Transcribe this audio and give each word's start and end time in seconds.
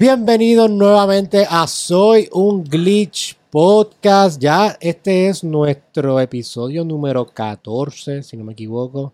Bienvenidos 0.00 0.70
nuevamente 0.70 1.44
a 1.50 1.66
Soy 1.66 2.28
un 2.30 2.62
Glitch 2.62 3.36
Podcast. 3.50 4.40
Ya 4.40 4.78
este 4.80 5.26
es 5.26 5.42
nuestro 5.42 6.20
episodio 6.20 6.84
número 6.84 7.26
14, 7.26 8.22
si 8.22 8.36
no 8.36 8.44
me 8.44 8.52
equivoco. 8.52 9.12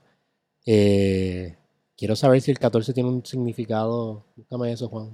Eh, 0.67 1.57
quiero 1.97 2.15
saber 2.15 2.43
si 2.43 2.51
el 2.51 2.59
14 2.59 2.93
tiene 2.93 3.09
un 3.09 3.25
significado. 3.25 4.25
Búscame 4.37 4.73
eso, 4.73 4.91
Juan. 4.91 5.09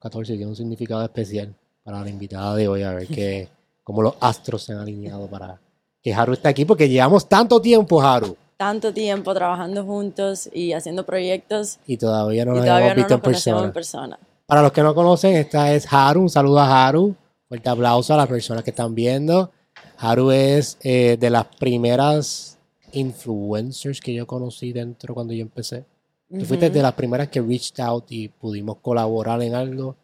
14 0.00 0.32
tiene 0.34 0.50
un 0.50 0.56
significado 0.56 1.04
especial 1.04 1.54
para 1.84 2.00
la 2.00 2.10
invitada 2.10 2.56
de 2.56 2.66
hoy. 2.66 2.82
A 2.82 2.94
ver 2.94 3.06
que, 3.06 3.46
cómo 3.84 4.02
los 4.02 4.16
astros 4.18 4.64
se 4.64 4.72
han 4.72 4.80
alineado 4.80 5.28
para 5.28 5.60
que 6.02 6.12
Haru 6.12 6.32
esté 6.32 6.48
aquí, 6.48 6.64
porque 6.64 6.88
llevamos 6.88 7.28
tanto 7.28 7.60
tiempo, 7.60 8.02
Haru. 8.02 8.36
Tanto 8.56 8.92
tiempo 8.92 9.34
trabajando 9.34 9.84
juntos 9.84 10.50
y 10.52 10.72
haciendo 10.72 11.06
proyectos. 11.06 11.78
Y 11.86 11.96
todavía 11.96 12.44
no 12.44 12.54
y 12.54 12.56
nos 12.56 12.64
todavía 12.64 12.86
hemos 12.86 12.96
no 12.96 13.02
visto 13.02 13.14
nos 13.14 13.18
en 13.18 13.22
conocemos 13.22 13.62
persona. 13.62 13.66
en 13.66 14.18
persona. 14.18 14.33
Para 14.46 14.62
los 14.62 14.72
que 14.72 14.82
no 14.82 14.94
conocen, 14.94 15.36
esta 15.36 15.72
es 15.72 15.90
Haru. 15.90 16.22
Un 16.22 16.30
saludo 16.30 16.58
a 16.60 16.86
Haru. 16.86 17.14
Fuerte 17.48 17.68
aplauso 17.68 18.14
a 18.14 18.16
las 18.18 18.26
personas 18.26 18.62
que 18.62 18.70
están 18.70 18.94
viendo. 18.94 19.50
Haru 19.98 20.30
es 20.32 20.76
eh, 20.82 21.16
de 21.18 21.30
las 21.30 21.46
primeras 21.46 22.58
influencers 22.92 24.00
que 24.00 24.12
yo 24.14 24.26
conocí 24.26 24.72
dentro 24.72 25.14
cuando 25.14 25.32
yo 25.32 25.42
empecé. 25.42 25.84
Tú 26.28 26.44
fuiste 26.44 26.66
Ujú. 26.66 26.74
de 26.74 26.82
las 26.82 26.92
primeras 26.94 27.28
que 27.28 27.40
reached 27.40 27.78
out 27.80 28.04
y 28.10 28.28
pudimos 28.28 28.78
colaborar 28.78 29.40
en 29.42 29.54
algo 29.54 29.96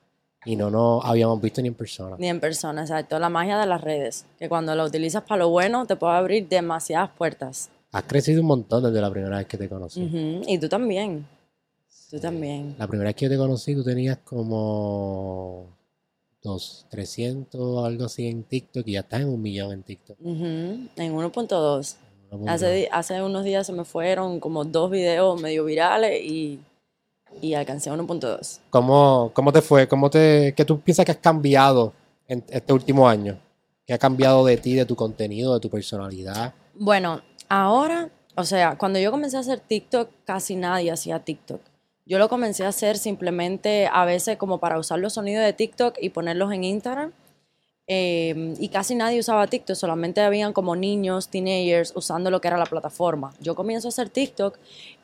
y 0.44 0.56
no 0.56 0.70
nos 0.70 1.04
habíamos 1.04 1.40
visto 1.40 1.60
ni 1.60 1.68
en 1.68 1.74
persona. 1.74 2.16
Ni 2.18 2.28
en 2.28 2.40
persona, 2.40 2.82
exacto. 2.82 3.18
La 3.18 3.28
magia 3.28 3.58
de 3.58 3.66
las 3.66 3.80
redes, 3.80 4.26
que 4.38 4.48
cuando 4.48 4.74
la 4.74 4.84
utilizas 4.84 5.22
para 5.24 5.40
lo 5.40 5.50
bueno 5.50 5.86
te 5.86 5.96
puede 5.96 6.14
abrir 6.14 6.48
demasiadas 6.48 7.10
puertas. 7.16 7.68
Has 7.92 8.04
crecido 8.04 8.40
un 8.42 8.46
montón 8.46 8.84
desde 8.84 9.00
la 9.00 9.10
primera 9.10 9.38
vez 9.38 9.46
que 9.46 9.58
te 9.58 9.68
conocí. 9.68 10.02
Ujú. 10.02 10.42
Y 10.46 10.58
tú 10.58 10.68
también. 10.68 11.26
Tú 12.10 12.18
también. 12.18 12.74
La 12.76 12.88
primera 12.88 13.08
vez 13.08 13.16
que 13.16 13.26
yo 13.26 13.30
te 13.30 13.36
conocí, 13.36 13.74
tú 13.74 13.84
tenías 13.84 14.18
como 14.18 15.68
dos, 16.42 16.86
300 16.90 17.84
algo 17.84 18.06
así 18.06 18.26
en 18.26 18.42
TikTok 18.42 18.86
y 18.88 18.92
ya 18.92 19.00
estás 19.00 19.20
en 19.20 19.28
un 19.28 19.40
millón 19.40 19.72
en 19.72 19.82
TikTok. 19.84 20.18
Ujú. 20.20 20.88
En 20.96 21.14
1.2. 21.14 21.96
Una 22.32 22.52
Hace, 22.52 22.88
hace 22.90 23.22
unos 23.22 23.44
días 23.44 23.66
se 23.66 23.72
me 23.72 23.84
fueron 23.84 24.40
como 24.40 24.64
dos 24.64 24.90
videos 24.90 25.40
medio 25.40 25.64
virales 25.64 26.20
y, 26.24 26.60
y 27.40 27.54
alcancé 27.54 27.90
1.2. 27.90 28.58
¿Cómo, 28.70 29.30
¿Cómo 29.32 29.52
te 29.52 29.62
fue? 29.62 29.86
¿Cómo 29.86 30.10
te, 30.10 30.52
¿Qué 30.56 30.64
tú 30.64 30.80
piensas 30.80 31.04
que 31.04 31.12
has 31.12 31.18
cambiado 31.18 31.92
en 32.26 32.44
este 32.48 32.72
último 32.72 33.08
año? 33.08 33.38
¿Qué 33.86 33.94
ha 33.94 33.98
cambiado 33.98 34.44
de 34.44 34.56
ti, 34.56 34.74
de 34.74 34.84
tu 34.84 34.96
contenido, 34.96 35.54
de 35.54 35.60
tu 35.60 35.70
personalidad? 35.70 36.54
Bueno, 36.74 37.20
ahora, 37.48 38.08
o 38.36 38.44
sea, 38.44 38.78
cuando 38.78 38.98
yo 38.98 39.10
comencé 39.10 39.36
a 39.36 39.40
hacer 39.40 39.60
TikTok, 39.60 40.08
casi 40.24 40.54
nadie 40.54 40.90
hacía 40.90 41.18
TikTok. 41.20 41.60
Yo 42.10 42.18
lo 42.18 42.28
comencé 42.28 42.64
a 42.64 42.70
hacer 42.70 42.98
simplemente 42.98 43.86
a 43.86 44.04
veces 44.04 44.36
como 44.36 44.58
para 44.58 44.80
usar 44.80 44.98
los 44.98 45.12
sonidos 45.12 45.44
de 45.44 45.52
TikTok 45.52 45.94
y 46.00 46.08
ponerlos 46.08 46.52
en 46.52 46.64
Instagram. 46.64 47.12
Eh, 47.86 48.54
y 48.58 48.68
casi 48.68 48.96
nadie 48.96 49.20
usaba 49.20 49.46
TikTok, 49.46 49.76
solamente 49.76 50.20
habían 50.20 50.52
como 50.52 50.74
niños, 50.74 51.28
teenagers 51.28 51.92
usando 51.94 52.28
lo 52.32 52.40
que 52.40 52.48
era 52.48 52.58
la 52.58 52.66
plataforma. 52.66 53.32
Yo 53.38 53.54
comienzo 53.54 53.86
a 53.86 53.90
hacer 53.90 54.08
TikTok 54.08 54.58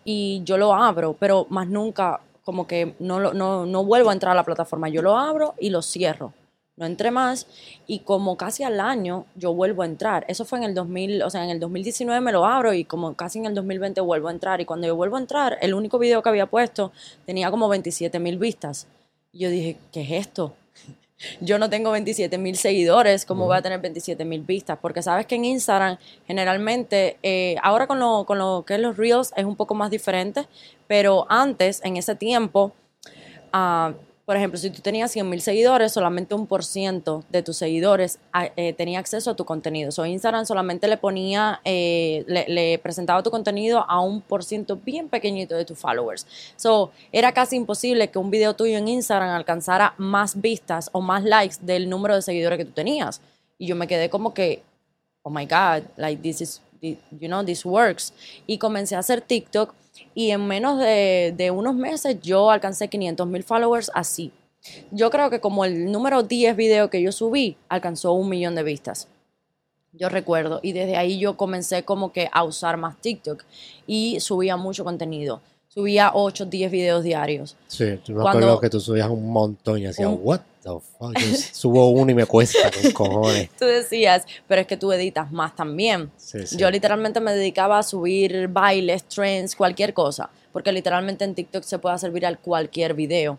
y 0.04 0.42
yo 0.42 0.58
lo 0.58 0.74
abro, 0.74 1.14
pero 1.16 1.46
más 1.48 1.68
nunca 1.68 2.22
como 2.42 2.66
que 2.66 2.96
no, 2.98 3.20
no, 3.32 3.66
no 3.66 3.84
vuelvo 3.84 4.10
a 4.10 4.12
entrar 4.12 4.32
a 4.32 4.34
la 4.34 4.44
plataforma. 4.44 4.88
Yo 4.88 5.00
lo 5.00 5.16
abro 5.16 5.54
y 5.60 5.70
lo 5.70 5.82
cierro. 5.82 6.32
No 6.76 6.84
entré 6.84 7.10
más 7.10 7.46
y 7.86 8.00
como 8.00 8.36
casi 8.36 8.62
al 8.62 8.80
año 8.80 9.24
yo 9.34 9.54
vuelvo 9.54 9.82
a 9.82 9.86
entrar. 9.86 10.26
Eso 10.28 10.44
fue 10.44 10.58
en 10.58 10.64
el 10.64 10.74
2000, 10.74 11.22
o 11.22 11.30
sea, 11.30 11.42
en 11.42 11.48
el 11.48 11.58
2019 11.58 12.20
me 12.20 12.32
lo 12.32 12.44
abro 12.44 12.74
y 12.74 12.84
como 12.84 13.14
casi 13.14 13.38
en 13.38 13.46
el 13.46 13.54
2020 13.54 14.02
vuelvo 14.02 14.28
a 14.28 14.32
entrar. 14.32 14.60
Y 14.60 14.66
cuando 14.66 14.86
yo 14.86 14.94
vuelvo 14.94 15.16
a 15.16 15.20
entrar, 15.20 15.56
el 15.62 15.72
único 15.72 15.98
video 15.98 16.22
que 16.22 16.28
había 16.28 16.46
puesto 16.46 16.92
tenía 17.24 17.50
como 17.50 17.70
27 17.70 18.18
mil 18.18 18.36
vistas. 18.36 18.88
Y 19.32 19.38
yo 19.38 19.48
dije, 19.48 19.78
¿qué 19.90 20.02
es 20.02 20.26
esto? 20.26 20.54
Yo 21.40 21.58
no 21.58 21.70
tengo 21.70 21.92
27 21.92 22.36
mil 22.36 22.58
seguidores, 22.58 23.24
¿cómo 23.24 23.46
voy 23.46 23.56
a 23.56 23.62
tener 23.62 23.80
27 23.80 24.22
mil 24.26 24.42
vistas? 24.42 24.78
Porque 24.82 25.00
sabes 25.00 25.24
que 25.24 25.36
en 25.36 25.46
Instagram 25.46 25.96
generalmente, 26.26 27.16
eh, 27.22 27.56
ahora 27.62 27.86
con 27.86 27.98
lo, 27.98 28.26
con 28.26 28.36
lo 28.36 28.64
que 28.66 28.74
es 28.74 28.80
los 28.80 28.98
Reels 28.98 29.32
es 29.34 29.46
un 29.46 29.56
poco 29.56 29.74
más 29.74 29.90
diferente, 29.90 30.46
pero 30.86 31.26
antes, 31.30 31.80
en 31.84 31.96
ese 31.96 32.16
tiempo, 32.16 32.72
ah, 33.50 33.94
por 34.26 34.36
ejemplo, 34.36 34.58
si 34.58 34.70
tú 34.70 34.82
tenías 34.82 35.12
100 35.12 35.30
mil 35.30 35.40
seguidores, 35.40 35.92
solamente 35.92 36.34
un 36.34 36.48
por 36.48 36.64
ciento 36.64 37.24
de 37.30 37.44
tus 37.44 37.58
seguidores 37.58 38.18
ah, 38.32 38.50
eh, 38.56 38.72
tenía 38.72 38.98
acceso 38.98 39.30
a 39.30 39.36
tu 39.36 39.44
contenido. 39.44 39.92
So, 39.92 40.04
Instagram 40.04 40.44
solamente 40.46 40.88
le 40.88 40.96
ponía, 40.96 41.60
eh, 41.64 42.24
le, 42.26 42.44
le 42.48 42.78
presentaba 42.80 43.22
tu 43.22 43.30
contenido 43.30 43.88
a 43.88 44.00
un 44.00 44.20
por 44.20 44.42
ciento 44.42 44.78
bien 44.84 45.08
pequeñito 45.08 45.54
de 45.54 45.64
tus 45.64 45.78
followers. 45.78 46.26
So, 46.56 46.90
era 47.12 47.30
casi 47.30 47.54
imposible 47.54 48.08
que 48.08 48.18
un 48.18 48.32
video 48.32 48.56
tuyo 48.56 48.76
en 48.78 48.88
Instagram 48.88 49.30
alcanzara 49.30 49.94
más 49.96 50.40
vistas 50.40 50.90
o 50.90 51.00
más 51.00 51.22
likes 51.22 51.58
del 51.60 51.88
número 51.88 52.16
de 52.16 52.22
seguidores 52.22 52.58
que 52.58 52.64
tú 52.64 52.72
tenías. 52.72 53.20
Y 53.58 53.68
yo 53.68 53.76
me 53.76 53.86
quedé 53.86 54.10
como 54.10 54.34
que, 54.34 54.64
oh 55.22 55.30
my 55.30 55.46
God, 55.46 55.84
like 55.96 56.20
this 56.20 56.40
is, 56.40 56.60
you 56.80 57.28
know, 57.28 57.44
this 57.44 57.64
works. 57.64 58.12
Y 58.48 58.58
comencé 58.58 58.96
a 58.96 58.98
hacer 58.98 59.20
TikTok 59.20 59.72
y 60.16 60.30
en 60.30 60.46
menos 60.46 60.78
de, 60.78 61.52
unos 61.54 61.74
meses 61.74 62.18
yo 62.22 62.50
alcancé 62.50 62.88
500 62.88 63.26
mil 63.26 63.42
followers 63.42 63.90
así. 63.92 64.32
Yo 64.90 65.10
creo 65.10 65.28
que 65.28 65.40
como 65.40 65.66
el 65.66 65.92
número 65.92 66.22
10 66.22 66.56
video 66.56 66.88
que 66.88 67.02
yo 67.02 67.12
subí 67.12 67.58
alcanzó 67.68 68.14
un 68.14 68.30
millón 68.30 68.54
de 68.54 68.62
vistas. 68.62 69.08
Yo 69.92 70.08
recuerdo. 70.08 70.60
Y 70.62 70.72
desde 70.72 70.96
ahí 70.96 71.18
yo 71.18 71.36
comencé 71.36 71.82
como 71.82 72.12
que 72.12 72.30
a 72.32 72.44
usar 72.44 72.78
más 72.78 72.98
TikTok 72.98 73.44
y 73.86 74.18
subía 74.20 74.56
mucho 74.56 74.84
contenido. 74.84 75.42
Subía 75.76 76.10
8, 76.14 76.46
10 76.46 76.70
videos 76.70 77.04
diarios. 77.04 77.54
Sí, 77.66 77.84
yo 78.06 78.14
me 78.14 78.22
Cuando- 78.22 78.38
acuerdo 78.46 78.60
que 78.60 78.70
tú 78.70 78.80
subías 78.80 79.10
un 79.10 79.30
montón 79.30 79.78
y 79.78 79.82
decías, 79.82 80.08
Un- 80.08 80.20
what 80.22 80.40
the 80.62 80.70
fuck? 80.98 81.12
Yo 81.18 81.36
subo 81.52 81.90
uno 81.90 82.10
y 82.10 82.14
me 82.14 82.24
cuesta 82.24 82.70
con 82.70 82.92
cojones. 82.92 83.50
Tú 83.58 83.66
decías, 83.66 84.24
pero 84.48 84.62
es 84.62 84.66
que 84.66 84.78
tú 84.78 84.90
editas 84.92 85.30
más 85.30 85.54
también. 85.54 86.10
Sí, 86.16 86.46
sí. 86.46 86.56
Yo 86.56 86.70
literalmente 86.70 87.20
me 87.20 87.34
dedicaba 87.34 87.78
a 87.78 87.82
subir 87.82 88.48
bailes, 88.48 89.04
trends, 89.04 89.54
cualquier 89.54 89.92
cosa, 89.92 90.30
porque 90.50 90.72
literalmente 90.72 91.24
en 91.26 91.34
TikTok 91.34 91.62
se 91.62 91.78
puede 91.78 91.94
hacer 91.94 92.10
viral 92.10 92.38
cualquier 92.38 92.94
video. 92.94 93.38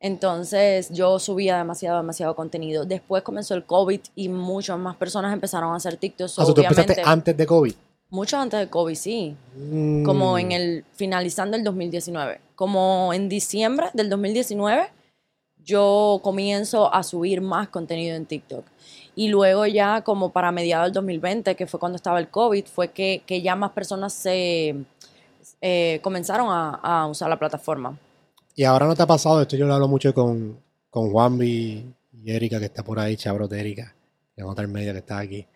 Entonces 0.00 0.90
yo 0.90 1.18
subía 1.18 1.56
demasiado, 1.56 1.96
demasiado 1.96 2.36
contenido. 2.36 2.84
Después 2.84 3.22
comenzó 3.22 3.54
el 3.54 3.64
COVID 3.64 4.00
y 4.16 4.28
muchas 4.28 4.78
más 4.78 4.96
personas 4.96 5.32
empezaron 5.32 5.72
a 5.72 5.76
hacer 5.76 5.96
TikTok. 5.96 6.28
Ah, 6.36 6.42
o 6.42 6.44
sea, 6.44 6.54
tú 6.54 6.60
empezaste 6.60 7.00
antes 7.04 7.34
de 7.34 7.46
COVID. 7.46 7.74
Mucho 8.10 8.38
antes 8.38 8.58
del 8.60 8.68
COVID, 8.68 8.94
sí. 8.94 9.36
Mm. 9.56 10.04
Como 10.04 10.38
en 10.38 10.52
el 10.52 10.84
finalizando 10.94 11.56
el 11.56 11.64
2019. 11.64 12.40
Como 12.54 13.12
en 13.12 13.28
diciembre 13.28 13.86
del 13.94 14.10
2019, 14.10 14.88
yo 15.64 16.20
comienzo 16.22 16.92
a 16.92 17.02
subir 17.02 17.40
más 17.40 17.68
contenido 17.68 18.16
en 18.16 18.26
TikTok. 18.26 18.64
Y 19.14 19.28
luego 19.28 19.66
ya 19.66 20.02
como 20.02 20.30
para 20.30 20.52
mediados 20.52 20.86
del 20.86 20.94
2020, 20.94 21.54
que 21.54 21.66
fue 21.66 21.80
cuando 21.80 21.96
estaba 21.96 22.18
el 22.18 22.28
COVID, 22.28 22.66
fue 22.66 22.88
que, 22.88 23.22
que 23.26 23.42
ya 23.42 23.56
más 23.56 23.70
personas 23.72 24.12
se 24.12 24.76
eh, 25.60 26.00
comenzaron 26.02 26.48
a, 26.50 26.74
a 26.74 27.06
usar 27.06 27.28
la 27.28 27.38
plataforma. 27.38 27.98
Y 28.54 28.64
ahora 28.64 28.86
no 28.86 28.94
te 28.94 29.02
ha 29.02 29.06
pasado, 29.06 29.40
esto 29.42 29.56
yo 29.56 29.66
lo 29.66 29.74
hablo 29.74 29.88
mucho 29.88 30.12
con, 30.12 30.58
con 30.90 31.10
Juanvi 31.10 31.94
y 32.12 32.30
Erika, 32.30 32.58
que 32.58 32.66
está 32.66 32.82
por 32.82 32.98
ahí, 32.98 33.16
chabro 33.16 33.48
de 33.48 33.60
Erika, 33.60 33.94
que 34.34 34.42
es 34.42 34.46
otra 34.46 34.66
media 34.66 34.92
que 34.92 34.98
está 34.98 35.18
aquí, 35.18 35.46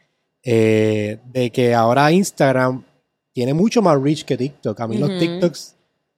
eh, 0.45 1.19
de 1.33 1.51
que 1.51 1.75
ahora 1.75 2.13
Instagram 2.13 2.85
tiene 3.33 3.55
mucho 3.55 3.83
más 3.83 4.01
reach 4.01 4.25
que 4.25 4.37
TikTok. 4.37 4.81
A 4.81 4.87
mí 4.87 4.99
los. 4.99 5.19
TikToks, 5.19 5.75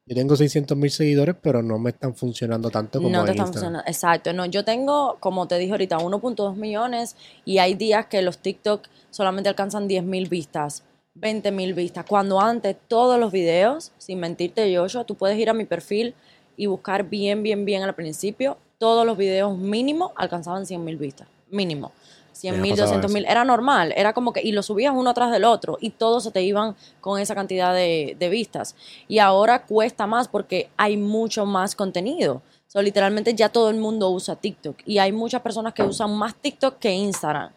yo 0.06 0.14
tengo 0.14 0.36
600 0.36 0.76
mil 0.76 0.90
seguidores, 0.90 1.34
pero 1.40 1.62
no 1.62 1.78
me 1.78 1.90
están 1.90 2.14
funcionando 2.14 2.70
tanto 2.70 2.98
como 3.00 3.10
No 3.10 3.24
te 3.24 3.30
en 3.30 3.36
están 3.36 3.46
Instagram. 3.46 3.52
funcionando. 3.52 3.88
Exacto. 3.90 4.32
No, 4.32 4.46
yo 4.46 4.64
tengo, 4.64 5.16
como 5.20 5.48
te 5.48 5.58
dije 5.58 5.72
ahorita, 5.72 5.98
1.2 5.98 6.56
millones 6.56 7.16
y 7.44 7.58
hay 7.58 7.74
días 7.74 8.06
que 8.06 8.22
los 8.22 8.38
TikTok 8.38 8.86
solamente 9.10 9.48
alcanzan 9.48 9.88
10 9.88 10.04
mil 10.04 10.28
vistas, 10.28 10.82
20 11.14 11.50
mil 11.52 11.74
vistas. 11.74 12.04
Cuando 12.06 12.40
antes 12.40 12.76
todos 12.88 13.18
los 13.18 13.32
videos, 13.32 13.92
sin 13.98 14.20
mentirte, 14.20 14.76
Joshua, 14.76 15.04
tú 15.04 15.14
puedes 15.14 15.38
ir 15.38 15.48
a 15.50 15.54
mi 15.54 15.64
perfil 15.64 16.14
y 16.56 16.66
buscar 16.66 17.08
bien, 17.08 17.42
bien, 17.42 17.64
bien 17.64 17.82
al 17.82 17.94
principio. 17.94 18.58
Todos 18.78 19.06
los 19.06 19.16
videos 19.16 19.56
mínimo 19.56 20.12
alcanzaban 20.16 20.66
100 20.66 20.84
mil 20.84 20.96
vistas. 20.98 21.26
Mínimo. 21.50 21.92
100 22.36 22.54
Me 22.54 22.58
ha 22.58 22.62
mil, 22.62 22.70
pasado 22.72 22.88
200 22.88 23.12
mil. 23.12 23.24
Era 23.26 23.44
normal. 23.44 23.92
Era 23.96 24.12
como 24.12 24.32
que, 24.32 24.42
y 24.42 24.52
lo 24.52 24.62
subías 24.62 24.94
uno 24.94 25.10
atrás 25.10 25.32
del 25.32 25.44
otro 25.44 25.78
y 25.80 25.90
todos 25.90 26.24
se 26.24 26.30
te 26.30 26.42
iban 26.42 26.76
con 27.00 27.20
esa 27.20 27.34
cantidad 27.34 27.74
de, 27.74 28.16
de 28.18 28.28
vistas. 28.28 28.76
Y 29.08 29.18
ahora 29.18 29.64
cuesta 29.64 30.06
más 30.06 30.28
porque 30.28 30.68
hay 30.76 30.96
mucho 30.96 31.46
más 31.46 31.74
contenido. 31.74 32.42
So, 32.66 32.82
literalmente 32.82 33.34
ya 33.34 33.48
todo 33.48 33.70
el 33.70 33.76
mundo 33.76 34.10
usa 34.10 34.36
TikTok 34.36 34.76
y 34.84 34.98
hay 34.98 35.12
muchas 35.12 35.40
personas 35.40 35.72
que 35.72 35.82
usan 35.82 36.14
más 36.16 36.34
TikTok 36.34 36.78
que 36.78 36.92
Instagram 36.92 37.50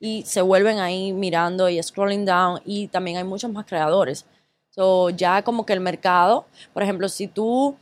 y 0.00 0.22
se 0.22 0.42
vuelven 0.42 0.78
ahí 0.80 1.12
mirando 1.12 1.68
y 1.68 1.82
scrolling 1.82 2.24
down 2.24 2.60
y 2.64 2.88
también 2.88 3.18
hay 3.18 3.24
muchos 3.24 3.50
más 3.52 3.66
creadores. 3.66 4.26
So, 4.70 5.10
ya 5.10 5.42
como 5.42 5.64
que 5.64 5.72
el 5.72 5.80
mercado, 5.80 6.46
por 6.72 6.82
ejemplo, 6.82 7.08
si 7.08 7.28
tú 7.28 7.76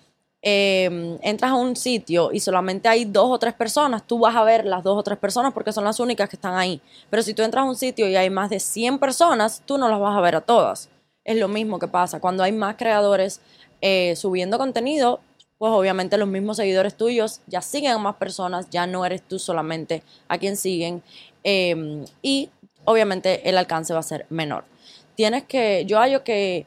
eh, 0.44 1.18
entras 1.22 1.52
a 1.52 1.54
un 1.54 1.76
sitio 1.76 2.30
y 2.32 2.40
solamente 2.40 2.88
hay 2.88 3.04
dos 3.04 3.30
o 3.30 3.38
tres 3.38 3.54
personas, 3.54 4.04
tú 4.04 4.18
vas 4.18 4.34
a 4.34 4.42
ver 4.42 4.64
las 4.64 4.82
dos 4.82 4.98
o 4.98 5.02
tres 5.04 5.16
personas 5.16 5.52
porque 5.52 5.72
son 5.72 5.84
las 5.84 6.00
únicas 6.00 6.28
que 6.28 6.36
están 6.36 6.54
ahí. 6.54 6.80
Pero 7.10 7.22
si 7.22 7.32
tú 7.32 7.42
entras 7.42 7.64
a 7.64 7.68
un 7.68 7.76
sitio 7.76 8.08
y 8.08 8.16
hay 8.16 8.28
más 8.28 8.50
de 8.50 8.58
100 8.58 8.98
personas, 8.98 9.62
tú 9.64 9.78
no 9.78 9.88
las 9.88 10.00
vas 10.00 10.16
a 10.16 10.20
ver 10.20 10.34
a 10.34 10.40
todas. 10.40 10.88
Es 11.24 11.36
lo 11.36 11.46
mismo 11.46 11.78
que 11.78 11.86
pasa. 11.86 12.18
Cuando 12.18 12.42
hay 12.42 12.50
más 12.50 12.74
creadores 12.74 13.40
eh, 13.80 14.16
subiendo 14.16 14.58
contenido, 14.58 15.20
pues 15.58 15.70
obviamente 15.72 16.18
los 16.18 16.28
mismos 16.28 16.56
seguidores 16.56 16.96
tuyos 16.96 17.40
ya 17.46 17.62
siguen 17.62 17.92
a 17.92 17.98
más 17.98 18.16
personas, 18.16 18.68
ya 18.68 18.88
no 18.88 19.06
eres 19.06 19.22
tú 19.22 19.38
solamente 19.38 20.02
a 20.26 20.38
quien 20.38 20.56
siguen 20.56 21.04
eh, 21.44 22.04
y 22.20 22.50
obviamente 22.84 23.48
el 23.48 23.56
alcance 23.56 23.94
va 23.94 24.00
a 24.00 24.02
ser 24.02 24.26
menor. 24.28 24.64
Tienes 25.14 25.44
que, 25.44 25.84
yo 25.86 25.98
hallo 25.98 26.24
que, 26.24 26.66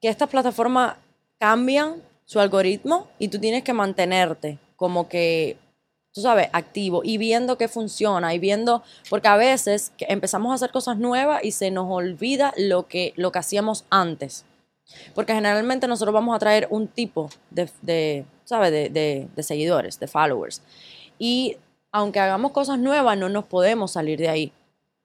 que 0.00 0.08
estas 0.08 0.28
plataformas 0.28 0.94
cambian 1.38 2.02
su 2.30 2.38
algoritmo 2.38 3.08
y 3.18 3.26
tú 3.26 3.40
tienes 3.40 3.64
que 3.64 3.72
mantenerte 3.72 4.60
como 4.76 5.08
que, 5.08 5.56
tú 6.12 6.20
sabes, 6.20 6.48
activo 6.52 7.00
y 7.02 7.18
viendo 7.18 7.58
qué 7.58 7.66
funciona 7.66 8.32
y 8.32 8.38
viendo, 8.38 8.84
porque 9.08 9.26
a 9.26 9.36
veces 9.36 9.90
empezamos 9.98 10.52
a 10.52 10.54
hacer 10.54 10.70
cosas 10.70 10.96
nuevas 10.96 11.42
y 11.42 11.50
se 11.50 11.72
nos 11.72 11.90
olvida 11.90 12.54
lo 12.56 12.86
que, 12.86 13.14
lo 13.16 13.32
que 13.32 13.40
hacíamos 13.40 13.84
antes. 13.90 14.44
Porque 15.12 15.34
generalmente 15.34 15.88
nosotros 15.88 16.14
vamos 16.14 16.36
a 16.36 16.38
traer 16.38 16.68
un 16.70 16.86
tipo 16.86 17.30
de, 17.50 17.68
de 17.82 18.24
¿sabes? 18.44 18.70
De, 18.70 19.28
de, 19.34 19.42
seguidores, 19.42 19.98
de 19.98 20.06
followers. 20.06 20.62
Y 21.18 21.56
aunque 21.90 22.20
hagamos 22.20 22.52
cosas 22.52 22.78
nuevas, 22.78 23.18
no 23.18 23.28
nos 23.28 23.44
podemos 23.46 23.90
salir 23.90 24.20
de 24.20 24.28
ahí. 24.28 24.52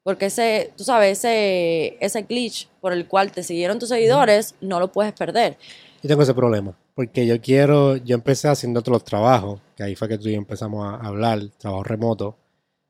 Porque 0.04 0.28
ese, 0.28 0.72
tú 0.78 0.84
sabes, 0.84 1.18
ese, 1.18 1.98
ese 2.02 2.22
glitch 2.22 2.68
por 2.82 2.94
el 2.94 3.08
cual 3.08 3.32
te 3.32 3.42
siguieron 3.42 3.80
tus 3.80 3.90
seguidores, 3.90 4.54
no 4.62 4.80
lo 4.80 4.92
puedes 4.92 5.14
perder. 5.14 5.58
Yo 6.04 6.08
tengo 6.08 6.22
ese 6.22 6.36
problema. 6.36 6.76
Porque 6.96 7.28
yo 7.28 7.42
quiero, 7.42 7.98
yo 7.98 8.16
empecé 8.16 8.48
haciendo 8.48 8.80
otros 8.80 9.04
trabajos, 9.04 9.60
que 9.76 9.84
ahí 9.84 9.96
fue 9.96 10.08
que 10.08 10.18
tú 10.18 10.30
y 10.30 10.32
yo 10.32 10.38
empezamos 10.38 10.86
a 10.86 10.96
hablar, 10.96 11.42
trabajo 11.58 11.84
remoto. 11.84 12.38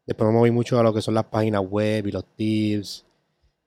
Después 0.05 0.27
me 0.27 0.35
moví 0.35 0.51
mucho 0.51 0.79
a 0.79 0.83
lo 0.83 0.93
que 0.93 1.01
son 1.01 1.15
las 1.15 1.25
páginas 1.25 1.63
web 1.67 2.05
y 2.05 2.11
los 2.11 2.23
tips. 2.35 3.03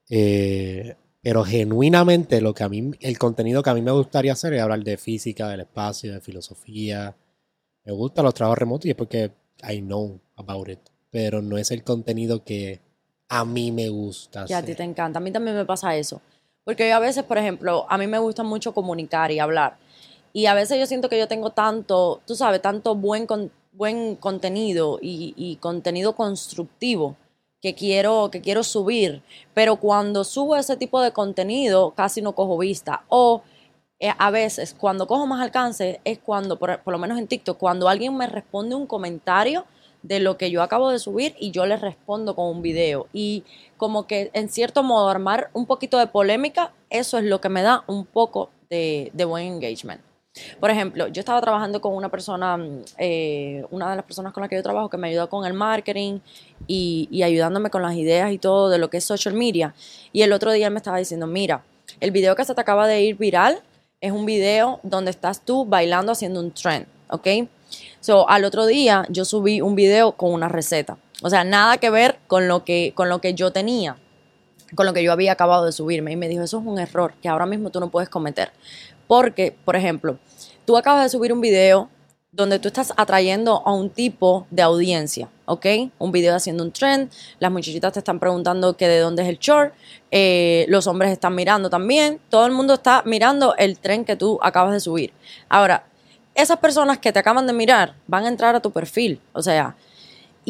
Eh, 0.09 0.95
pero 1.21 1.45
genuinamente 1.45 2.41
lo 2.41 2.55
que 2.55 2.63
a 2.63 2.69
mí, 2.69 2.93
el 3.01 3.19
contenido 3.19 3.63
que 3.63 3.71
a 3.71 3.75
mí 3.75 3.83
me 3.83 3.91
gustaría 3.91 4.33
hacer 4.33 4.55
es 4.55 4.63
hablar 4.63 4.85
de 4.85 4.97
física, 4.97 5.49
del 5.49 5.61
espacio, 5.61 6.13
de 6.13 6.21
filosofía. 6.21 7.17
Me 7.85 7.93
gustan 7.93 8.25
los 8.25 8.35
trabajos 8.35 8.59
remotos 8.59 8.87
y 8.87 8.91
es 8.91 8.97
porque 8.97 9.33
I 9.69 9.81
know 9.81 10.21
about 10.37 10.69
it. 10.69 10.79
Pero 11.11 11.43
no 11.43 11.59
es 11.59 11.73
el 11.73 11.83
contenido 11.83 12.45
que 12.45 12.81
a 13.29 13.45
mí 13.45 13.73
me 13.73 13.89
gusta. 13.89 14.45
Que 14.45 14.55
a 14.55 14.65
ti 14.65 14.77
te 14.77 14.85
encanta. 14.85 15.19
A 15.19 15.23
mí 15.23 15.33
también 15.33 15.57
me 15.57 15.65
pasa 15.65 15.97
eso. 15.97 16.21
Porque 16.65 16.89
yo 16.89 16.97
a 16.97 17.01
veces, 17.01 17.25
por 17.25 17.39
ejemplo, 17.39 17.87
a 17.89 17.99
mí 17.99 18.07
me 18.07 18.19
gusta 18.19 18.43
mucho 18.45 18.73
comunicar 18.73 19.31
y 19.33 19.39
hablar. 19.39 19.79
Y 20.33 20.47
a 20.47 20.55
veces 20.55 20.79
yo 20.79 20.87
siento 20.87 21.09
que 21.09 21.19
yo 21.19 21.29
tengo 21.29 21.51
tanto, 21.51 22.21
tú 22.27 22.35
sabes, 22.35 22.63
tanto 22.63 22.95
buen, 22.95 23.27
buen 23.73 24.17
contenido 24.17 24.99
y, 25.01 25.57
contenido 25.61 26.15
constructivo 26.15 27.17
que 27.61 27.75
quiero, 27.75 28.31
que 28.31 28.41
quiero 28.41 28.63
subir. 28.63 29.23
Pero 29.55 29.77
cuando 29.77 30.25
subo 30.25 30.57
ese 30.57 30.77
tipo 30.77 31.01
de 31.01 31.13
contenido, 31.13 31.93
casi 31.93 32.23
no 32.23 32.35
cojo 32.35 32.59
vista. 32.59 33.05
O 33.09 33.43
eh, 34.01 34.13
a 34.17 34.31
veces, 34.31 34.75
cuando 34.79 35.07
cojo 35.07 35.27
más 35.27 35.41
alcance, 35.41 36.01
es 36.05 36.19
cuando, 36.19 36.59
por, 36.59 36.83
por 36.83 36.93
lo 36.93 36.99
menos 36.99 37.19
en 37.19 37.27
TikTok, 37.27 37.59
cuando 37.59 37.89
alguien 37.89 38.17
me 38.17 38.27
responde 38.27 38.75
un 38.75 38.87
comentario 38.87 39.65
de 40.03 40.21
lo 40.21 40.39
que 40.39 40.51
yo 40.51 40.63
acabo 40.63 40.91
de 40.91 40.99
subir 40.99 41.35
y 41.39 41.51
yo 41.51 41.67
le 41.67 41.77
respondo 41.77 42.35
con 42.37 42.47
un 42.47 42.63
video. 42.63 43.09
Y 43.13 43.45
como 43.77 44.07
que 44.07 44.31
en 44.33 44.49
cierto 44.49 44.83
modo 44.83 45.09
armar 45.09 45.51
un 45.53 45.67
poquito 45.67 45.99
de 45.99 46.07
polémica, 46.07 46.73
eso 46.91 47.19
es 47.19 47.25
lo 47.25 47.41
que 47.41 47.49
me 47.49 47.63
da 47.63 47.85
un 47.87 48.07
poco 48.07 48.51
de, 48.71 49.11
de 49.15 49.25
buen 49.25 49.47
engagement. 49.47 50.01
Por 50.61 50.71
ejemplo, 50.71 51.09
yo 51.09 51.21
estaba 51.21 51.41
trabajando 51.41 51.81
con 51.81 51.95
una 51.95 52.09
persona, 52.09 52.59
eh, 52.99 53.65
una 53.71 53.91
de 53.91 53.97
las 53.97 54.05
personas 54.05 54.33
con 54.33 54.43
las 54.43 54.51
que 54.51 54.57
yo 54.57 54.63
trabajo, 54.63 54.89
que 54.89 54.97
me 54.97 55.09
ayudó 55.09 55.29
con 55.29 55.45
el 55.45 55.53
marketing 55.53 56.21
y, 56.67 57.09
y, 57.11 57.23
ayudándome 57.23 57.71
con 57.71 57.83
las 57.83 57.95
ideas 57.95 58.33
y 58.33 58.39
todo 58.39 58.69
de 58.69 58.79
lo 58.79 58.91
que 58.91 58.99
es 58.99 59.05
social 59.05 59.35
media. 59.35 59.75
Y 60.13 60.23
el 60.23 60.33
otro 60.33 60.53
día 60.53 60.71
me 60.71 60.79
estaba 60.79 60.99
diciendo, 60.99 61.27
mira, 61.27 61.65
el 62.01 62.11
video 62.11 62.37
que 62.37 62.45
se 62.45 62.55
te 62.55 62.61
acaba 62.61 62.87
de 62.87 63.03
ir 63.03 63.17
viral 63.17 63.63
es 64.01 64.13
un 64.13 64.27
video 64.27 64.81
donde 64.83 65.11
estás 65.11 65.41
tú 65.45 65.65
bailando 65.65 66.13
haciendo 66.13 66.41
un 66.41 66.53
trend, 66.53 66.87
¿ok? 67.11 67.27
So, 68.01 68.29
al 68.29 68.45
otro 68.45 68.67
día 68.67 69.05
yo 69.09 69.25
subí 69.25 69.61
un 69.61 69.75
video 69.75 70.13
con 70.13 70.33
una 70.33 70.49
receta. 70.49 70.99
O 71.23 71.31
sea, 71.31 71.45
nada 71.45 71.79
que 71.79 71.91
ver 71.91 72.19
con 72.27 72.47
lo 72.47 72.65
que, 72.65 72.93
con 72.95 73.09
lo 73.09 73.21
que 73.21 73.35
yo 73.35 73.51
tenía, 73.53 73.97
con 74.75 74.87
lo 74.87 74.93
que 74.93 75.03
yo 75.03 75.13
había 75.13 75.33
acabado 75.33 75.65
de 75.65 75.73
subirme. 75.73 76.13
Y 76.13 76.17
me 76.17 76.29
dijo, 76.29 76.43
eso 76.43 76.61
es 76.61 76.67
un 76.67 76.79
error 76.79 77.15
que 77.21 77.29
ahora 77.29 77.47
mismo 77.47 77.71
tú 77.71 77.81
no 77.81 77.91
puedes 77.91 78.09
cometer. 78.09 78.53
Porque, 79.09 79.57
por 79.65 79.75
ejemplo, 79.75 80.19
tú 80.65 80.77
acabas 80.77 81.03
de 81.03 81.09
subir 81.09 81.33
un 81.33 81.41
video 81.41 81.89
donde 82.31 82.59
tú 82.59 82.69
estás 82.69 82.93
atrayendo 82.97 83.63
a 83.67 83.73
un 83.73 83.91
tipo 83.91 84.47
de 84.51 84.63
audiencia, 84.63 85.29
¿ok? 85.47 85.67
Un 85.99 86.13
video 86.13 86.37
haciendo 86.37 86.63
un 86.63 86.71
trend, 86.71 87.11
las 87.41 87.51
muchachitas 87.51 87.95
te 87.95 87.99
están 87.99 88.21
preguntando 88.21 88.77
que 88.77 88.87
de 88.87 89.01
dónde 89.01 89.23
es 89.23 89.29
el 89.29 89.39
short, 89.39 89.75
eh, 90.11 90.67
los 90.69 90.87
hombres 90.87 91.11
están 91.11 91.35
mirando 91.35 91.71
también, 91.71 92.21
todo 92.29 92.47
el 92.47 92.53
mundo 92.53 92.75
está 92.75 93.03
mirando 93.07 93.57
el 93.57 93.79
trend 93.79 94.07
que 94.07 94.15
tú 94.15 94.39
acabas 94.43 94.75
de 94.75 94.81
subir. 94.81 95.13
Ahora, 95.49 95.87
esas 96.35 96.59
personas 96.59 96.99
que 96.99 97.13
te 97.13 97.19
acaban 97.19 97.47
de 97.47 97.55
mirar 97.55 97.95
van 98.07 98.25
a 98.25 98.29
entrar 98.29 98.55
a 98.55 98.61
tu 98.61 98.71
perfil, 98.71 99.21
o 99.33 99.43
sea, 99.43 99.75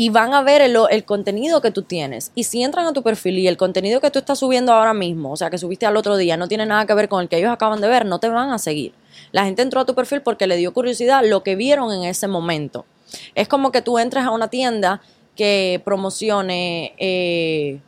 y 0.00 0.11
van 0.11 0.33
a 0.33 0.43
ver 0.43 0.61
el, 0.61 0.77
el, 0.91 1.05
contenido 1.05 1.61
que 1.61 1.73
tú 1.73 1.83
tienes. 1.83 2.31
Y 2.37 2.45
si 2.45 2.62
entran 2.62 2.87
a 2.87 2.93
tu 2.93 3.03
perfil 3.03 3.37
y 3.37 3.49
el 3.49 3.56
contenido 3.56 4.00
que 4.00 4.12
tú 4.12 4.21
estás 4.21 4.39
subiendo 4.39 4.73
ahora 4.73 4.95
mismo, 4.95 5.33
o 5.33 5.37
sea, 5.37 5.50
que 5.50 5.59
subiste 5.59 5.87
al 5.87 5.97
otro 5.97 6.17
día, 6.17 6.37
no 6.37 6.47
tiene 6.47 6.67
nada 6.67 6.87
que 6.87 6.95
ver 6.95 7.09
con 7.09 7.21
el 7.21 7.29
que 7.29 7.37
ellos 7.37 7.50
acaban 7.50 7.81
de 7.81 7.89
ver, 7.89 8.06
no 8.06 8.21
te 8.21 8.29
van 8.29 8.53
a 8.53 8.61
seguir. 8.61 8.95
La 9.33 9.45
gente 9.45 9.62
entró 9.62 9.81
a 9.81 9.87
tu 9.87 9.97
perfil 9.97 10.23
porque 10.23 10.47
le 10.47 10.56
dio 10.56 10.73
curiosidad 10.73 11.25
lo 11.27 11.43
que 11.43 11.56
vieron 11.56 11.93
en 11.93 12.05
ese 12.05 12.29
momento. 12.29 12.87
Es 13.35 13.49
como 13.49 13.73
que 13.73 13.83
tú 13.83 13.99
entres 13.99 14.23
a 14.25 14.31
una 14.31 14.47
tienda 14.47 15.03
que 15.35 15.83
promocione 15.85 16.95
eh, 16.99 17.81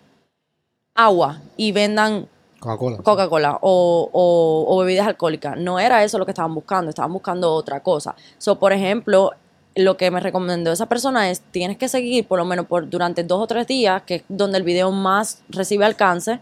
agua 0.97 1.41
y 1.57 1.71
vendan 1.71 2.29
Coca-Cola. 2.59 2.97
Coca-Cola 3.05 3.59
o, 3.63 4.11
o, 4.13 4.65
o, 4.67 4.79
bebidas 4.81 5.07
alcohólicas. 5.07 5.57
No 5.57 5.79
era 5.79 6.03
eso 6.03 6.19
lo 6.19 6.25
que 6.25 6.33
estaban 6.33 6.57
buscando, 6.57 6.91
estaban 6.91 7.13
buscando 7.13 7.55
otra 7.55 7.85
cosa. 7.85 8.17
So, 8.37 8.59
por 8.59 8.73
ejemplo, 8.73 9.31
lo 9.75 9.97
que 9.97 10.11
me 10.11 10.21
recomendó 10.21 10.73
esa 10.73 10.87
persona 10.87 11.31
es 11.31 11.41
tienes 11.41 11.77
que 11.77 11.89
seguir 11.89 12.27
por 12.27 12.39
lo 12.39 12.45
menos 12.45 12.67
por 12.67 12.89
durante 12.89 13.23
dos 13.23 13.41
o 13.43 13.47
tres 13.47 13.67
días, 13.67 14.03
que 14.03 14.17
es 14.17 14.23
donde 14.29 14.59
el 14.59 14.65
video 14.65 14.91
más 14.91 15.43
recibe 15.49 15.85
alcance, 15.85 16.41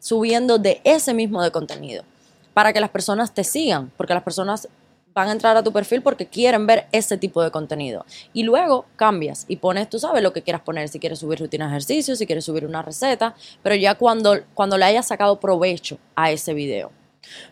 subiendo 0.00 0.58
de 0.58 0.80
ese 0.84 1.14
mismo 1.14 1.42
de 1.42 1.50
contenido, 1.50 2.04
para 2.52 2.72
que 2.72 2.80
las 2.80 2.90
personas 2.90 3.32
te 3.32 3.44
sigan, 3.44 3.90
porque 3.96 4.14
las 4.14 4.22
personas 4.22 4.68
van 5.14 5.28
a 5.28 5.32
entrar 5.32 5.56
a 5.56 5.62
tu 5.62 5.72
perfil 5.72 6.02
porque 6.02 6.26
quieren 6.26 6.66
ver 6.66 6.86
ese 6.90 7.16
tipo 7.16 7.42
de 7.42 7.50
contenido. 7.50 8.04
Y 8.32 8.42
luego 8.42 8.86
cambias 8.96 9.44
y 9.46 9.56
pones, 9.56 9.88
tú 9.88 9.98
sabes 9.98 10.22
lo 10.22 10.32
que 10.32 10.42
quieras 10.42 10.62
poner, 10.62 10.88
si 10.88 10.98
quieres 10.98 11.20
subir 11.20 11.38
rutina 11.38 11.66
de 11.66 11.70
ejercicio, 11.70 12.16
si 12.16 12.26
quieres 12.26 12.44
subir 12.44 12.66
una 12.66 12.82
receta, 12.82 13.34
pero 13.62 13.76
ya 13.76 13.94
cuando, 13.94 14.36
cuando 14.54 14.76
le 14.76 14.86
hayas 14.86 15.06
sacado 15.06 15.38
provecho 15.38 15.98
a 16.16 16.32
ese 16.32 16.52
video. 16.52 16.90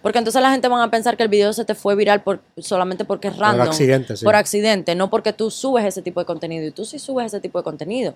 Porque 0.02 0.18
entonces 0.18 0.40
la 0.42 0.50
gente 0.50 0.68
van 0.68 0.80
a 0.80 0.90
pensar 0.90 1.16
que 1.16 1.22
el 1.22 1.28
video 1.28 1.52
se 1.52 1.64
te 1.64 1.74
fue 1.74 1.94
viral 1.94 2.22
por, 2.22 2.40
solamente 2.58 3.04
porque 3.04 3.28
es 3.28 3.36
random. 3.36 3.66
Por 3.66 3.68
accidente, 3.68 4.16
sí. 4.16 4.24
Por 4.24 4.34
accidente, 4.34 4.94
no 4.94 5.10
porque 5.10 5.32
tú 5.32 5.50
subes 5.50 5.84
ese 5.84 6.02
tipo 6.02 6.20
de 6.20 6.26
contenido. 6.26 6.66
Y 6.66 6.70
tú 6.70 6.84
sí 6.84 6.98
subes 6.98 7.26
ese 7.26 7.40
tipo 7.40 7.58
de 7.58 7.64
contenido. 7.64 8.14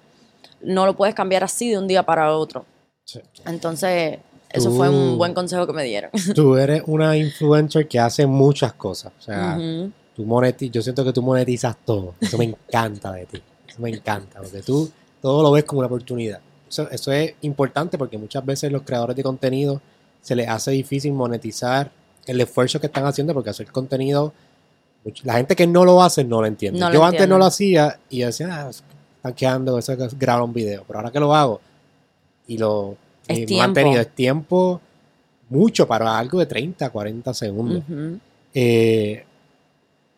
No 0.61 0.87
lo 0.87 0.97
puedes 0.97 1.15
cambiar 1.15 1.45
así 1.45 1.71
de 1.71 1.79
un 1.79 1.87
día 1.87 2.03
para 2.03 2.35
otro. 2.35 2.65
Sí. 3.05 3.21
Entonces, 3.45 4.19
eso 4.51 4.71
fue 4.71 4.89
un 4.89 5.19
buen 5.19 5.35
consejo 5.35 5.67
que 5.67 5.73
me 5.73 5.85
dieron. 5.85 6.11
Tú 6.35 6.57
eres 6.57 6.83
una 6.87 7.17
influencer 7.17 7.87
que 7.87 7.99
hace 7.99 8.27
muchas 8.27 8.73
cosas. 8.73 9.13
O 9.19 9.23
sea, 9.23 9.57
uh 9.57 9.61
-huh. 9.61 9.93
tú 10.15 10.25
monetiz 10.25 10.71
yo 10.71 10.83
siento 10.83 11.05
que 11.05 11.13
tú 11.13 11.23
monetizas 11.23 11.77
todo. 11.85 12.15
Eso 12.21 12.39
me 12.39 12.45
encanta 12.45 13.13
de 13.13 13.27
ti. 13.27 13.43
Eso 13.69 13.81
me 13.81 13.91
encanta. 13.91 14.41
Porque 14.41 14.63
tú 14.63 14.91
todo 15.21 15.43
lo 15.43 15.51
ves 15.53 15.65
como 15.65 15.81
una 15.81 15.87
oportunidad. 15.87 16.41
Eso, 16.69 16.89
eso 16.91 17.13
es 17.13 17.35
importante 17.43 17.99
porque 17.99 18.19
muchas 18.19 18.45
veces 18.45 18.73
los 18.73 18.83
creadores 18.83 19.15
de 19.15 19.23
contenido 19.23 19.81
se 20.27 20.35
les 20.35 20.49
hace 20.49 20.73
difícil 20.73 21.13
monetizar 21.13 21.93
el 22.27 22.41
esfuerzo 22.41 22.81
que 22.81 22.87
están 22.89 23.07
haciendo 23.07 23.33
porque 23.33 23.51
hacer 23.51 23.71
contenido, 23.71 24.33
la 25.23 25.35
gente 25.35 25.55
que 25.55 25.69
no 25.69 25.85
lo 25.85 26.03
hace 26.03 26.25
no 26.25 26.41
lo 26.41 26.49
entiende. 26.49 26.81
No 26.81 26.89
lo 26.89 26.95
Yo 26.95 27.05
antes 27.05 27.29
no 27.29 27.39
lo 27.39 27.45
hacía 27.45 28.01
y 28.11 28.21
decía, 28.23 28.49
ah, 28.67 28.71
están 28.71 29.35
quedando, 29.35 29.79
eso 29.79 29.93
es 29.93 30.19
grabar 30.19 30.43
un 30.43 30.53
video, 30.53 30.83
pero 30.85 30.99
ahora 30.99 31.13
que 31.13 31.21
lo 31.21 31.33
hago 31.33 31.61
y 32.49 32.59
lo 32.59 32.97
Es 33.29 33.39
y 33.39 33.47
mantenido, 33.59 34.01
es 34.01 34.15
tiempo 34.17 34.81
mucho 35.49 35.87
para 35.87 36.19
algo 36.19 36.41
de 36.41 36.47
30, 36.47 36.91
40 36.91 37.33
segundos. 37.35 37.85
Eh, 38.53 39.25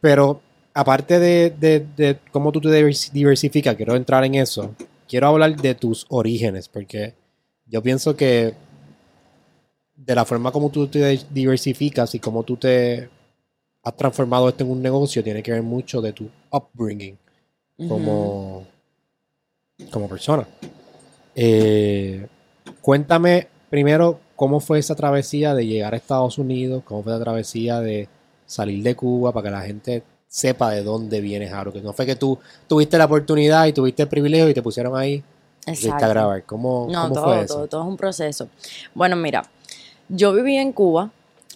pero 0.00 0.40
aparte 0.72 1.18
de, 1.18 1.50
de- 1.50 1.86
de 1.94 2.18
cómo 2.32 2.50
tú 2.52 2.60
te 2.62 2.68
divers- 2.68 3.10
diversificas, 3.12 3.74
quiero 3.76 3.94
entrar 3.96 4.24
en 4.24 4.36
eso. 4.36 4.74
Quiero 5.06 5.26
hablar 5.28 5.54
de 5.56 5.74
tus 5.74 6.06
orígenes, 6.08 6.68
porque 6.68 7.12
yo 7.66 7.82
pienso 7.82 8.16
que 8.16 8.54
de 9.98 10.14
la 10.14 10.24
forma 10.24 10.52
como 10.52 10.70
tú 10.70 10.86
te 10.86 11.20
diversificas 11.30 12.14
y 12.14 12.20
cómo 12.20 12.44
tú 12.44 12.56
te 12.56 13.10
has 13.82 13.96
transformado 13.96 14.48
esto 14.48 14.64
en 14.64 14.70
un 14.70 14.80
negocio, 14.82 15.22
tiene 15.24 15.42
que 15.42 15.52
ver 15.52 15.62
mucho 15.62 16.00
de 16.00 16.12
tu 16.12 16.28
upbringing 16.50 17.16
como, 17.88 18.64
como 19.90 20.08
persona. 20.08 20.46
Eh, 21.34 22.26
cuéntame 22.80 23.48
primero 23.70 24.20
cómo 24.36 24.60
fue 24.60 24.78
esa 24.78 24.94
travesía 24.94 25.54
de 25.54 25.66
llegar 25.66 25.94
a 25.94 25.96
Estados 25.96 26.38
Unidos, 26.38 26.82
cómo 26.84 27.02
fue 27.02 27.12
la 27.12 27.20
travesía 27.20 27.80
de 27.80 28.08
salir 28.46 28.82
de 28.82 28.94
Cuba 28.94 29.32
para 29.32 29.44
que 29.44 29.50
la 29.50 29.62
gente 29.62 30.02
sepa 30.26 30.70
de 30.70 30.82
dónde 30.82 31.20
vienes, 31.20 31.52
Aro. 31.52 31.72
Que 31.72 31.80
no 31.80 31.92
fue 31.92 32.06
que 32.06 32.16
tú 32.16 32.38
tuviste 32.66 32.98
la 32.98 33.06
oportunidad 33.06 33.66
y 33.66 33.72
tuviste 33.72 34.02
el 34.04 34.08
privilegio 34.08 34.48
y 34.48 34.54
te 34.54 34.62
pusieron 34.62 34.96
ahí 34.96 35.14
y 35.14 35.22
fuiste 35.66 35.88
a 35.88 35.92
Exacto. 35.94 36.08
grabar. 36.08 36.44
¿Cómo, 36.44 36.86
No, 36.90 37.02
cómo 37.02 37.14
todo, 37.14 37.24
fue 37.24 37.42
eso? 37.42 37.54
todo, 37.54 37.66
todo 37.68 37.82
es 37.82 37.88
un 37.88 37.96
proceso. 37.96 38.48
Bueno, 38.94 39.16
mira, 39.16 39.42
yo 40.08 40.32
viví 40.32 40.56
en 40.56 40.72
Cuba 40.72 41.10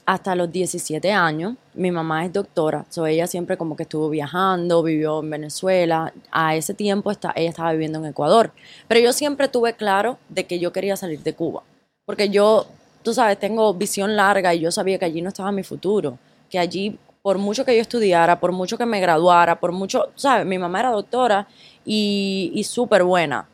hasta 0.05 0.35
los 0.35 0.51
17 0.51 1.13
años. 1.13 1.55
Mi 1.75 1.91
mamá 1.91 2.25
es 2.25 2.33
doctora, 2.33 2.85
so 2.91 3.07
ella 3.07 3.27
siempre 3.27 3.57
como 3.57 3.77
que 3.77 3.85
estuvo 3.85 4.11
viajando, 4.11 4.83
vivió 4.83 5.21
en 5.21 5.31
Venezuela. 5.31 6.13
A 6.31 6.55
ese 6.57 6.75
tiempo 6.75 7.11
está, 7.11 7.33
ella 7.35 7.51
estaba 7.51 7.73
viviendo 7.73 7.99
en 7.99 8.07
Ecuador. 8.07 8.53
Pero 8.89 9.01
yo 9.01 9.13
siempre 9.13 9.49
tuve 9.49 9.75
claro 9.75 10.19
de 10.29 10.45
que 10.45 10.59
yo 10.59 10.73
quería 10.73 10.97
salir 10.97 11.23
de 11.23 11.35
Cuba. 11.35 11.63
Porque 12.05 12.29
yo, 12.29 12.67
tú 13.03 13.15
sabes, 13.15 13.39
tengo 13.39 13.73
visión 13.75 14.17
larga 14.17 14.55
y 14.55 14.61
yo 14.61 14.71
sabía 14.71 14.99
que 14.99 15.05
allí 15.07 15.23
no 15.23 15.29
estaba 15.29 15.53
mi 15.53 15.63
futuro. 15.63 16.19
Que 16.51 16.59
allí, 16.59 16.99
por 17.23 17.39
mucho 17.39 17.65
que 17.65 17.75
yo 17.75 17.81
estudiara, 17.81 18.41
por 18.41 18.53
mucho 18.53 18.77
que 18.77 18.87
me 18.87 19.01
graduara, 19.01 19.61
por 19.61 19.73
mucho, 19.73 20.11
sabes, 20.17 20.45
mi 20.45 20.59
mamá 20.59 20.81
era 20.81 20.91
doctora 20.91 21.47
y, 21.85 22.51
y 22.55 22.65
súper 22.65 23.05
buena 23.05 23.49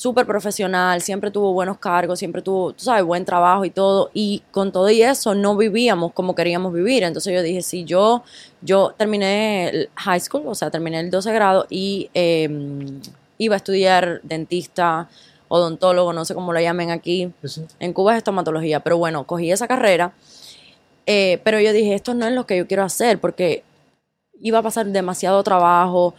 súper 0.00 0.24
profesional, 0.24 1.02
siempre 1.02 1.30
tuvo 1.30 1.52
buenos 1.52 1.76
cargos, 1.76 2.18
siempre 2.18 2.40
tuvo, 2.40 2.72
tú 2.72 2.84
sabes, 2.84 3.04
buen 3.04 3.26
trabajo 3.26 3.66
y 3.66 3.70
todo. 3.70 4.10
Y 4.14 4.42
con 4.50 4.72
todo 4.72 4.88
y 4.88 5.02
eso 5.02 5.34
no 5.34 5.58
vivíamos 5.58 6.14
como 6.14 6.34
queríamos 6.34 6.72
vivir. 6.72 7.02
Entonces 7.02 7.34
yo 7.34 7.42
dije, 7.42 7.60
si 7.60 7.84
yo, 7.84 8.22
yo 8.62 8.94
terminé 8.96 9.68
el 9.68 9.90
high 9.96 10.20
school, 10.20 10.44
o 10.46 10.54
sea, 10.54 10.70
terminé 10.70 11.00
el 11.00 11.10
12 11.10 11.34
grado 11.34 11.66
y 11.68 12.08
em, 12.14 13.02
iba 13.36 13.56
a 13.56 13.58
estudiar 13.58 14.22
dentista, 14.22 15.10
odontólogo, 15.48 16.14
no 16.14 16.24
sé 16.24 16.34
cómo 16.34 16.54
lo 16.54 16.60
llamen 16.60 16.90
aquí. 16.90 17.30
En 17.78 17.92
Cuba 17.92 18.12
es 18.12 18.18
estomatología, 18.18 18.80
pero 18.80 18.96
bueno, 18.96 19.26
cogí 19.26 19.52
esa 19.52 19.68
carrera. 19.68 20.14
Eh, 21.04 21.42
pero 21.44 21.60
yo 21.60 21.74
dije, 21.74 21.92
esto 21.92 22.14
no 22.14 22.26
es 22.26 22.32
lo 22.32 22.46
que 22.46 22.56
yo 22.56 22.66
quiero 22.66 22.84
hacer 22.84 23.20
porque 23.20 23.64
iba 24.40 24.60
a 24.60 24.62
pasar 24.62 24.86
demasiado 24.86 25.42
trabajo 25.42 26.14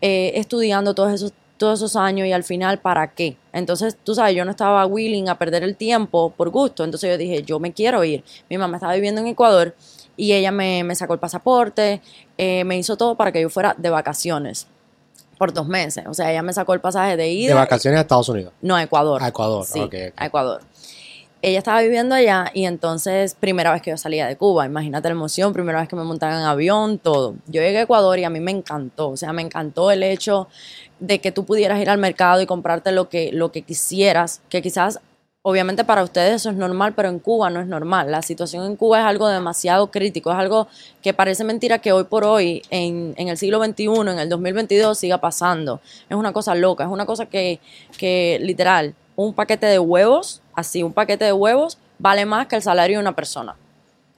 eh, 0.00 0.34
estudiando 0.36 0.94
todos 0.94 1.12
esos 1.12 1.32
todos 1.56 1.80
esos 1.80 1.96
años 1.96 2.26
y 2.26 2.32
al 2.32 2.44
final, 2.44 2.78
¿para 2.80 3.12
qué? 3.14 3.36
Entonces, 3.52 3.96
tú 4.02 4.14
sabes, 4.14 4.34
yo 4.34 4.44
no 4.44 4.50
estaba 4.50 4.84
willing 4.86 5.28
a 5.28 5.38
perder 5.38 5.62
el 5.62 5.76
tiempo 5.76 6.30
por 6.36 6.50
gusto, 6.50 6.84
entonces 6.84 7.10
yo 7.10 7.18
dije, 7.18 7.42
yo 7.42 7.60
me 7.60 7.72
quiero 7.72 8.02
ir. 8.04 8.24
Mi 8.50 8.58
mamá 8.58 8.76
estaba 8.76 8.94
viviendo 8.94 9.20
en 9.20 9.28
Ecuador 9.28 9.74
y 10.16 10.32
ella 10.32 10.50
me, 10.52 10.94
sacó 10.94 11.14
el 11.14 11.20
pasaporte, 11.20 12.00
eh, 12.38 12.64
me 12.64 12.76
hizo 12.76 12.96
todo 12.96 13.14
para 13.16 13.32
que 13.32 13.40
yo 13.40 13.50
fuera 13.50 13.74
de 13.78 13.90
vacaciones 13.90 14.66
por 15.38 15.52
dos 15.52 15.66
meses. 15.66 16.04
O 16.06 16.14
sea, 16.14 16.30
ella 16.30 16.42
me 16.42 16.52
sacó 16.52 16.74
el 16.74 16.80
pasaje 16.80 17.16
de 17.16 17.30
ida. 17.30 17.48
¿De 17.48 17.54
vacaciones 17.54 17.98
a 17.98 18.02
Estados 18.02 18.28
Unidos? 18.28 18.52
No, 18.60 18.76
a 18.76 18.82
Ecuador. 18.82 19.22
A 19.22 19.28
Ecuador, 19.28 19.64
sí, 19.64 19.88
a 20.16 20.26
Ecuador 20.26 20.62
ella 21.46 21.58
estaba 21.58 21.82
viviendo 21.82 22.14
allá 22.14 22.50
y 22.54 22.64
entonces 22.64 23.34
primera 23.34 23.70
vez 23.70 23.82
que 23.82 23.90
yo 23.90 23.98
salía 23.98 24.26
de 24.26 24.36
Cuba, 24.36 24.64
imagínate 24.64 25.08
la 25.08 25.12
emoción, 25.12 25.52
primera 25.52 25.78
vez 25.78 25.90
que 25.90 25.94
me 25.94 26.02
montaba 26.02 26.38
en 26.40 26.46
avión, 26.46 26.98
todo. 26.98 27.34
Yo 27.46 27.60
llegué 27.60 27.78
a 27.78 27.82
Ecuador 27.82 28.18
y 28.18 28.24
a 28.24 28.30
mí 28.30 28.40
me 28.40 28.50
encantó, 28.50 29.10
o 29.10 29.16
sea, 29.18 29.34
me 29.34 29.42
encantó 29.42 29.90
el 29.90 30.02
hecho 30.02 30.48
de 31.00 31.20
que 31.20 31.32
tú 31.32 31.44
pudieras 31.44 31.80
ir 31.80 31.90
al 31.90 31.98
mercado 31.98 32.40
y 32.40 32.46
comprarte 32.46 32.92
lo 32.92 33.08
que, 33.08 33.30
lo 33.32 33.52
que 33.52 33.62
quisieras, 33.62 34.40
que 34.48 34.62
quizás 34.62 35.00
obviamente 35.46 35.84
para 35.84 36.02
ustedes 36.02 36.36
eso 36.36 36.50
es 36.50 36.56
normal, 36.56 36.94
pero 36.94 37.10
en 37.10 37.18
Cuba 37.18 37.50
no 37.50 37.60
es 37.60 37.66
normal. 37.66 38.10
La 38.10 38.22
situación 38.22 38.64
en 38.64 38.76
Cuba 38.76 39.00
es 39.00 39.06
algo 39.06 39.28
demasiado 39.28 39.90
crítico, 39.90 40.32
es 40.32 40.38
algo 40.38 40.68
que 41.02 41.12
parece 41.12 41.44
mentira 41.44 41.80
que 41.80 41.92
hoy 41.92 42.04
por 42.04 42.24
hoy, 42.24 42.62
en, 42.70 43.14
en, 43.18 43.28
el 43.28 43.36
siglo 43.36 43.62
XXI, 43.62 43.84
en 43.84 44.18
el 44.18 44.28
2022, 44.30 44.98
siga 44.98 45.18
pasando. 45.18 45.82
Es 46.08 46.16
una 46.16 46.32
cosa 46.32 46.54
loca, 46.54 46.84
es 46.84 46.90
una 46.90 47.04
cosa 47.04 47.26
que, 47.26 47.60
que 47.98 48.38
literal, 48.40 48.94
un 49.16 49.34
paquete 49.34 49.66
de 49.66 49.78
huevos 49.78 50.40
así, 50.54 50.82
un 50.82 50.94
paquete 50.94 51.26
de 51.26 51.32
huevos 51.32 51.78
vale 51.98 52.24
más 52.24 52.46
que 52.46 52.56
el 52.56 52.62
salario 52.62 52.96
de 52.96 53.02
una 53.02 53.14
persona. 53.14 53.54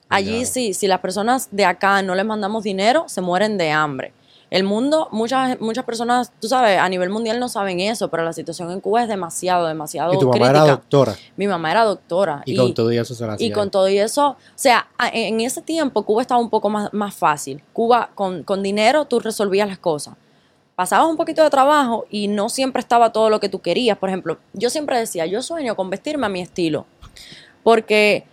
Allí 0.09 0.45
sí, 0.45 0.73
si 0.73 0.87
las 0.87 1.01
personas 1.01 1.49
de 1.51 1.65
acá 1.65 2.01
no 2.01 2.15
les 2.15 2.25
mandamos 2.25 2.63
dinero, 2.63 3.09
se 3.09 3.19
mueren 3.19 3.57
de 3.57 3.71
hambre. 3.71 4.13
El 4.49 4.63
mundo, 4.63 5.09
muchas, 5.11 5.59
muchas 5.59 5.83
personas, 5.83 6.31
tú 6.39 6.47
sabes, 6.47 6.79
a 6.79 6.87
nivel 6.87 7.09
mundial 7.09 7.39
no 7.39 7.49
saben 7.49 7.79
eso, 7.81 8.09
pero 8.09 8.23
la 8.23 8.31
situación 8.31 8.71
en 8.71 8.79
Cuba 8.79 9.03
es 9.03 9.09
demasiado, 9.09 9.67
demasiado 9.67 10.13
¿Y 10.13 10.19
tu 10.19 10.29
mamá 10.29 10.49
era 10.49 10.65
doctora? 10.65 11.15
Mi 11.35 11.47
mamá 11.47 11.71
era 11.71 11.83
doctora. 11.83 12.43
Y, 12.45 12.55
con 12.55 12.73
todo 12.73 12.91
eso 12.91 13.13
se 13.13 13.27
la 13.27 13.35
Y 13.39 13.51
con 13.51 13.69
todo 13.69 13.87
eso, 13.87 14.29
o 14.29 14.37
sea, 14.55 14.87
en 15.11 15.41
ese 15.41 15.61
tiempo 15.61 16.03
Cuba 16.03 16.21
estaba 16.21 16.39
un 16.39 16.49
poco 16.49 16.69
más, 16.69 16.93
más 16.93 17.13
fácil. 17.13 17.61
Cuba, 17.73 18.11
con, 18.15 18.43
con 18.43 18.63
dinero, 18.63 19.05
tú 19.05 19.19
resolvías 19.19 19.67
las 19.67 19.79
cosas 19.79 20.15
pasabas 20.77 21.09
un 21.09 21.17
poquito 21.17 21.43
de 21.43 21.49
trabajo 21.49 22.05
y 22.11 22.27
no 22.27 22.49
siempre 22.49 22.81
estaba 22.81 23.11
todo 23.11 23.31
lo 23.31 23.39
que 23.39 23.49
tú 23.49 23.61
querías. 23.61 23.97
Por 23.97 24.09
ejemplo, 24.09 24.37
yo 24.53 24.69
siempre 24.69 24.99
decía, 24.99 25.25
yo 25.25 25.41
sueño 25.41 25.75
con 25.75 25.89
vestirme 25.89 26.27
a 26.27 26.29
mi 26.29 26.39
estilo, 26.39 26.85
porque 27.63 28.25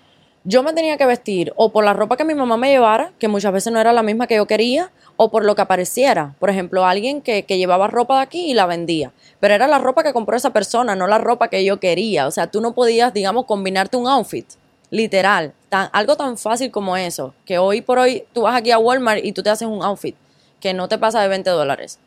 yo 0.45 0.63
me 0.63 0.75
tenía 0.75 0.99
que 0.99 1.07
vestir 1.07 1.55
o 1.57 1.73
por 1.73 1.87
la 1.87 1.95
ropa 1.95 2.19
que 2.19 2.25
mi 2.25 2.35
mamá 2.35 2.59
me 2.59 2.69
llevara, 2.69 3.13
que 3.19 3.29
muchas 3.29 3.51
veces 3.51 3.73
no 3.73 3.81
era 3.81 3.95
la 3.95 4.03
misma 4.03 4.27
que 4.27 4.37
yo 4.37 4.47
quería, 4.47 4.93
o 5.17 5.31
por 5.31 5.45
lo 5.45 5.55
que 5.55 5.63
apareciera. 5.63 6.35
Por 6.39 6.51
ejemplo, 6.51 6.85
alguien 6.85 7.23
que, 7.23 7.43
llevaba 7.43 7.87
ropa 7.89 8.17
de 8.17 8.23
aquí 8.23 8.51
y 8.51 8.55
la 8.55 8.67
vendía, 8.67 9.13
pero 9.41 9.55
era 9.55 9.67
la 9.67 9.79
ropa 9.79 10.03
que 10.03 10.13
compró 10.13 10.37
esa 10.37 10.53
persona, 10.53 10.95
no 10.95 11.07
la 11.07 11.19
ropa 11.19 11.49
que 11.49 11.65
yo 11.65 11.81
quería. 11.81 12.27
O 12.27 12.31
sea, 12.31 12.49
tú 12.49 12.61
no 12.61 12.75
podías, 12.75 13.13
digamos, 13.13 13.47
combinarte 13.47 13.97
un 13.97 14.07
outfit. 14.07 14.47
Literal, 14.91 15.55
tan, 15.71 15.89
algo 15.93 16.17
tan 16.17 16.39
fácil 16.39 16.71
como 16.71 16.97
eso, 16.97 17.35
que 17.47 17.59
hoy 17.59 17.81
por 17.81 17.99
hoy 17.99 18.25
tú 18.33 18.43
vas 18.43 18.55
aquí 18.55 18.71
a 18.71 18.79
Walmart 18.79 19.25
y 19.25 19.33
tú 19.33 19.43
te 19.43 19.51
haces 19.51 19.67
un 19.67 19.83
outfit 19.83 20.15
que 20.61 20.73
no 20.73 20.89
te 20.89 20.99
pasa 20.99 21.21
de 21.21 21.29
20 21.29 21.51
dólares. 21.51 21.99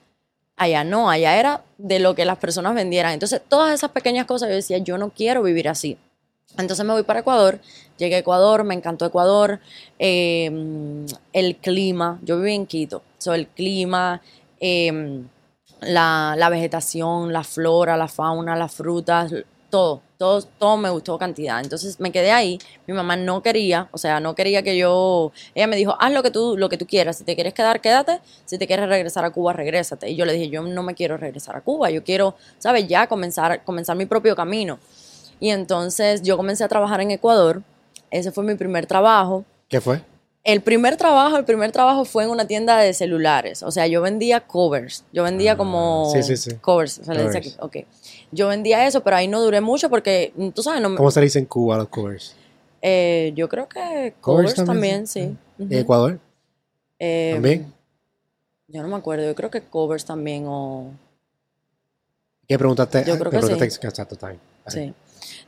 Allá 0.55 0.83
no, 0.83 1.09
allá 1.09 1.37
era 1.37 1.63
de 1.77 1.99
lo 1.99 2.15
que 2.15 2.25
las 2.25 2.37
personas 2.37 2.73
vendieran. 2.73 3.13
Entonces, 3.13 3.41
todas 3.47 3.73
esas 3.73 3.91
pequeñas 3.91 4.25
cosas 4.25 4.49
yo 4.49 4.55
decía, 4.55 4.79
yo 4.79 4.97
no 4.97 5.09
quiero 5.09 5.43
vivir 5.43 5.69
así. 5.69 5.97
Entonces 6.57 6.85
me 6.85 6.93
voy 6.93 7.03
para 7.03 7.19
Ecuador, 7.19 7.59
llegué 7.97 8.15
a 8.15 8.19
Ecuador, 8.19 8.63
me 8.63 8.75
encantó 8.75 9.05
Ecuador, 9.05 9.59
em, 9.99 11.05
el 11.33 11.55
clima, 11.57 12.19
yo 12.23 12.37
viví 12.37 12.53
en 12.53 12.65
Quito, 12.65 13.03
so, 13.17 13.33
el 13.33 13.47
clima, 13.47 14.21
em, 14.59 15.27
la, 15.81 16.35
la, 16.37 16.49
vegetación, 16.49 17.33
la 17.33 17.43
flora, 17.43 17.97
la 17.97 18.07
fauna, 18.07 18.55
las 18.55 18.73
frutas, 18.73 19.31
todo, 19.69 20.01
todo, 20.17 20.41
todo 20.41 20.77
me 20.77 20.89
gustó 20.89 21.17
cantidad. 21.17 21.59
Entonces 21.61 21.99
me 21.99 22.11
quedé 22.11 22.31
ahí. 22.31 22.59
Mi 22.87 22.93
mamá 22.93 23.15
no 23.15 23.41
quería, 23.41 23.89
o 23.91 23.97
sea, 23.97 24.19
no 24.19 24.35
quería 24.35 24.63
que 24.63 24.77
yo. 24.77 25.31
Ella 25.55 25.67
me 25.67 25.75
dijo, 25.75 25.95
haz 25.99 26.11
lo 26.11 26.23
que 26.23 26.31
tú, 26.31 26.55
lo 26.57 26.69
que 26.69 26.77
tú 26.77 26.85
quieras. 26.87 27.17
Si 27.17 27.23
te 27.23 27.35
quieres 27.35 27.53
quedar, 27.53 27.81
quédate. 27.81 28.21
Si 28.45 28.57
te 28.57 28.67
quieres 28.67 28.87
regresar 28.87 29.25
a 29.25 29.31
Cuba, 29.31 29.53
regrésate. 29.53 30.09
Y 30.09 30.15
yo 30.15 30.25
le 30.25 30.33
dije, 30.33 30.49
yo 30.49 30.61
no 30.61 30.83
me 30.83 30.95
quiero 30.95 31.17
regresar 31.17 31.55
a 31.55 31.61
Cuba. 31.61 31.89
Yo 31.89 32.03
quiero, 32.03 32.35
¿sabes? 32.59 32.87
Ya 32.87 33.07
comenzar, 33.07 33.63
comenzar 33.63 33.95
mi 33.97 34.05
propio 34.05 34.35
camino. 34.35 34.79
Y 35.39 35.49
entonces 35.49 36.21
yo 36.23 36.37
comencé 36.37 36.63
a 36.63 36.67
trabajar 36.67 37.01
en 37.01 37.11
Ecuador. 37.11 37.61
Ese 38.11 38.31
fue 38.31 38.43
mi 38.43 38.55
primer 38.55 38.85
trabajo. 38.85 39.45
¿Qué 39.67 39.81
fue? 39.81 40.01
El 40.43 40.61
primer 40.61 40.95
trabajo, 40.95 41.35
el 41.35 41.43
primer 41.43 41.73
trabajo 41.73 42.05
fue 42.05 42.23
en 42.23 42.29
una 42.29 42.47
tienda 42.47 42.77
de 42.77 42.93
celulares. 42.93 43.63
O 43.63 43.71
sea, 43.71 43.85
yo 43.87 44.01
vendía 44.01 44.39
covers. 44.39 45.03
Yo 45.11 45.23
vendía 45.23 45.53
ah, 45.53 45.57
como 45.57 46.09
sí, 46.13 46.23
sí, 46.23 46.37
sí. 46.37 46.55
covers. 46.61 46.99
O 46.99 47.03
sea, 47.03 47.15
le 47.15 47.25
dice 47.25 47.37
aquí. 47.39 47.55
Ok. 47.59 47.77
Yo 48.31 48.47
vendía 48.47 48.87
eso, 48.87 49.03
pero 49.03 49.17
ahí 49.17 49.27
no 49.27 49.41
duré 49.41 49.59
mucho 49.59 49.89
porque, 49.89 50.31
tú 50.55 50.63
sabes, 50.63 50.81
no 50.81 50.95
¿Cómo 50.95 51.11
se 51.11 51.19
dice 51.19 51.39
en 51.39 51.45
Cuba 51.45 51.75
los 51.75 51.89
covers? 51.89 52.33
Eh, 52.81 53.33
yo 53.35 53.49
creo 53.49 53.67
que 53.67 54.13
covers, 54.21 54.55
también, 54.55 55.05
sí. 55.05 55.35
¿En 55.59 55.73
Ecuador? 55.73 56.17
Eh, 56.99 57.31
¿También? 57.33 57.73
Yo 58.69 58.81
no 58.81 58.87
me 58.87 58.95
acuerdo. 58.95 59.25
Yo 59.25 59.35
creo 59.35 59.51
que 59.51 59.61
covers 59.61 60.05
también 60.05 60.45
o... 60.47 60.91
¿Qué 62.47 62.57
preguntaste? 62.57 63.03
Yo 63.05 63.19
creo 63.19 63.31
que 63.31 63.41
sí. 63.41 63.53
Sí. 64.67 64.93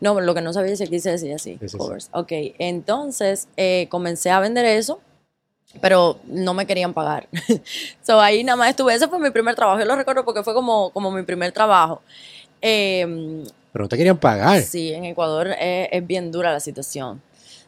No, 0.01 0.19
lo 0.21 0.33
que 0.33 0.41
no 0.41 0.53
sabía 0.53 0.73
es 0.73 0.79
que 0.79 0.87
quise 0.87 1.11
decir 1.11 1.33
así, 1.33 1.59
covers. 1.77 2.09
Ok, 2.13 2.31
entonces 2.57 3.47
eh, 3.57 3.87
comencé 3.89 4.29
a 4.31 4.39
vender 4.39 4.65
eso, 4.65 5.01
pero 5.81 6.19
no 6.25 6.53
me 6.53 6.65
querían 6.65 6.93
pagar. 6.93 7.27
so 8.01 8.21
ahí 8.21 8.43
nada 8.43 8.55
más 8.55 8.69
estuve, 8.69 8.93
ese 8.93 9.07
fue 9.07 9.19
mi 9.19 9.29
primer 9.29 9.55
trabajo, 9.55 9.79
yo 9.79 9.85
lo 9.85 9.95
recuerdo 9.95 10.23
porque 10.23 10.43
fue 10.43 10.53
como, 10.53 10.91
como 10.91 11.11
mi 11.11 11.23
primer 11.23 11.51
trabajo. 11.51 12.01
Em, 12.61 13.43
pero 13.71 13.85
no 13.85 13.89
te 13.89 13.97
querían 13.97 14.17
pagar. 14.17 14.61
Sí, 14.61 14.93
en 14.93 15.05
Ecuador 15.05 15.49
es, 15.59 16.07
bien 16.07 16.31
dura 16.31 16.51
la 16.51 16.59
situación. 16.59 17.21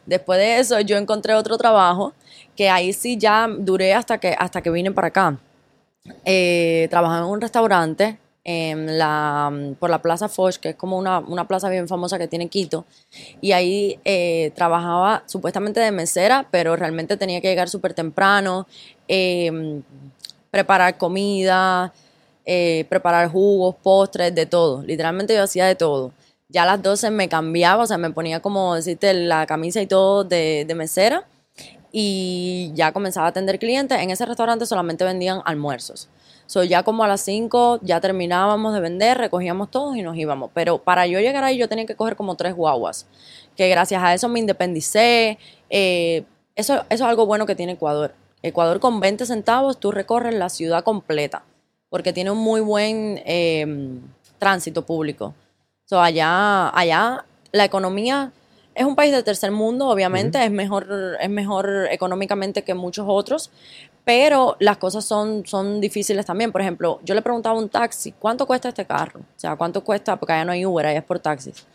Después 0.06 0.38
de 0.38 0.58
eso 0.58 0.80
yo 0.80 0.96
encontré 0.96 1.34
otro 1.34 1.56
trabajo 1.58 2.12
que 2.56 2.68
ahí 2.68 2.92
sí 2.92 3.16
ya 3.16 3.46
duré 3.48 3.94
hasta 3.94 4.18
que, 4.18 4.34
hasta 4.36 4.62
que 4.62 4.70
vine 4.70 4.90
para 4.90 5.08
acá. 5.08 5.38
Eh, 6.24 6.88
trabajaba 6.90 7.26
en 7.26 7.30
un 7.30 7.40
restaurante 7.40 8.18
en 8.44 8.98
la, 8.98 9.52
por 9.78 9.90
la 9.90 10.02
Plaza 10.02 10.28
Foch, 10.28 10.56
que 10.56 10.70
es 10.70 10.76
como 10.76 10.98
una, 10.98 11.20
una, 11.20 11.46
plaza 11.46 11.68
bien 11.68 11.86
famosa 11.86 12.18
que 12.18 12.28
tiene 12.28 12.48
Quito. 12.48 12.84
Y 13.40 13.52
ahí 13.52 14.00
eh, 14.04 14.52
trabajaba 14.54 15.22
supuestamente 15.26 15.80
de 15.80 15.92
mesera, 15.92 16.46
pero 16.50 16.74
realmente 16.76 17.16
tenía 17.16 17.40
que 17.40 17.48
llegar 17.48 17.68
súper 17.68 17.94
temprano, 17.94 18.66
em, 19.08 19.82
preparar 20.50 20.98
comida, 20.98 21.92
eh, 22.44 22.84
preparar 22.88 23.28
jugos, 23.30 23.76
postres, 23.82 24.34
de 24.34 24.46
todo. 24.46 24.82
Literalmente 24.82 25.34
yo 25.34 25.42
hacía 25.44 25.66
de 25.66 25.76
todo. 25.76 26.12
Ya 26.48 26.64
a 26.64 26.66
las 26.66 26.82
12 26.82 27.10
me 27.10 27.28
cambiaba, 27.28 27.84
o 27.84 27.86
sea, 27.86 27.98
me 27.98 28.10
ponía 28.10 28.40
como 28.40 28.74
decirte 28.74 29.14
la 29.14 29.46
camisa 29.46 29.80
y 29.80 29.86
todo 29.86 30.24
de, 30.24 30.64
de 30.66 30.74
mesera 30.74 31.26
y 31.92 32.72
ya 32.74 32.92
comenzaba 32.92 33.26
a 33.26 33.30
atender 33.30 33.58
clientes. 33.58 33.98
En 34.00 34.10
ese 34.10 34.26
restaurante 34.26 34.66
solamente 34.66 35.04
vendían 35.04 35.40
almuerzos. 35.44 36.08
So, 36.52 36.62
ya 36.64 36.82
como 36.82 37.02
a 37.02 37.08
las 37.08 37.22
5 37.22 37.80
ya 37.80 37.98
terminábamos 38.02 38.74
de 38.74 38.80
vender, 38.80 39.16
recogíamos 39.16 39.70
todos 39.70 39.96
y 39.96 40.02
nos 40.02 40.18
íbamos. 40.18 40.50
Pero 40.52 40.76
para 40.76 41.06
yo 41.06 41.18
llegar 41.18 41.44
ahí 41.44 41.56
yo 41.56 41.66
tenía 41.66 41.86
que 41.86 41.96
coger 41.96 42.14
como 42.14 42.34
tres 42.34 42.54
guaguas, 42.54 43.06
que 43.56 43.70
gracias 43.70 44.02
a 44.02 44.12
eso 44.12 44.28
me 44.28 44.38
independicé. 44.38 45.38
Eh, 45.70 46.24
eso, 46.54 46.74
eso 46.74 46.84
es 46.90 47.00
algo 47.00 47.24
bueno 47.24 47.46
que 47.46 47.54
tiene 47.54 47.72
Ecuador. 47.72 48.14
Ecuador 48.42 48.80
con 48.80 49.00
20 49.00 49.24
centavos 49.24 49.80
tú 49.80 49.92
recorres 49.92 50.34
la 50.34 50.50
ciudad 50.50 50.84
completa, 50.84 51.42
porque 51.88 52.12
tiene 52.12 52.30
un 52.30 52.36
muy 52.36 52.60
buen 52.60 53.22
em, 53.24 54.02
tránsito 54.38 54.84
público. 54.84 55.34
So, 55.86 56.02
allá, 56.02 56.68
allá 56.78 57.24
la 57.52 57.64
economía 57.64 58.30
es 58.74 58.84
un 58.84 58.96
país 58.96 59.12
de 59.12 59.22
tercer 59.22 59.52
mundo, 59.52 59.88
obviamente, 59.88 60.44
es, 60.44 60.50
mejor, 60.50 61.16
es 61.18 61.30
mejor 61.30 61.88
económicamente 61.90 62.62
que 62.62 62.74
muchos 62.74 63.06
otros, 63.08 63.50
pero 64.04 64.56
las 64.58 64.78
cosas 64.78 65.04
son, 65.04 65.46
son 65.46 65.80
difíciles 65.80 66.26
también. 66.26 66.50
Por 66.50 66.60
ejemplo, 66.60 67.00
yo 67.04 67.14
le 67.14 67.22
preguntaba 67.22 67.56
a 67.56 67.58
un 67.58 67.68
taxi, 67.68 68.12
¿cuánto 68.12 68.46
cuesta 68.46 68.68
este 68.68 68.84
carro? 68.84 69.20
O 69.20 69.38
sea, 69.40 69.56
¿cuánto 69.56 69.84
cuesta? 69.84 70.16
Porque 70.16 70.32
allá 70.32 70.44
no 70.44 70.52
hay 70.52 70.66
Uber, 70.66 70.86
allá 70.86 70.98
es 70.98 71.04
por 71.04 71.18
taxis. 71.20 71.66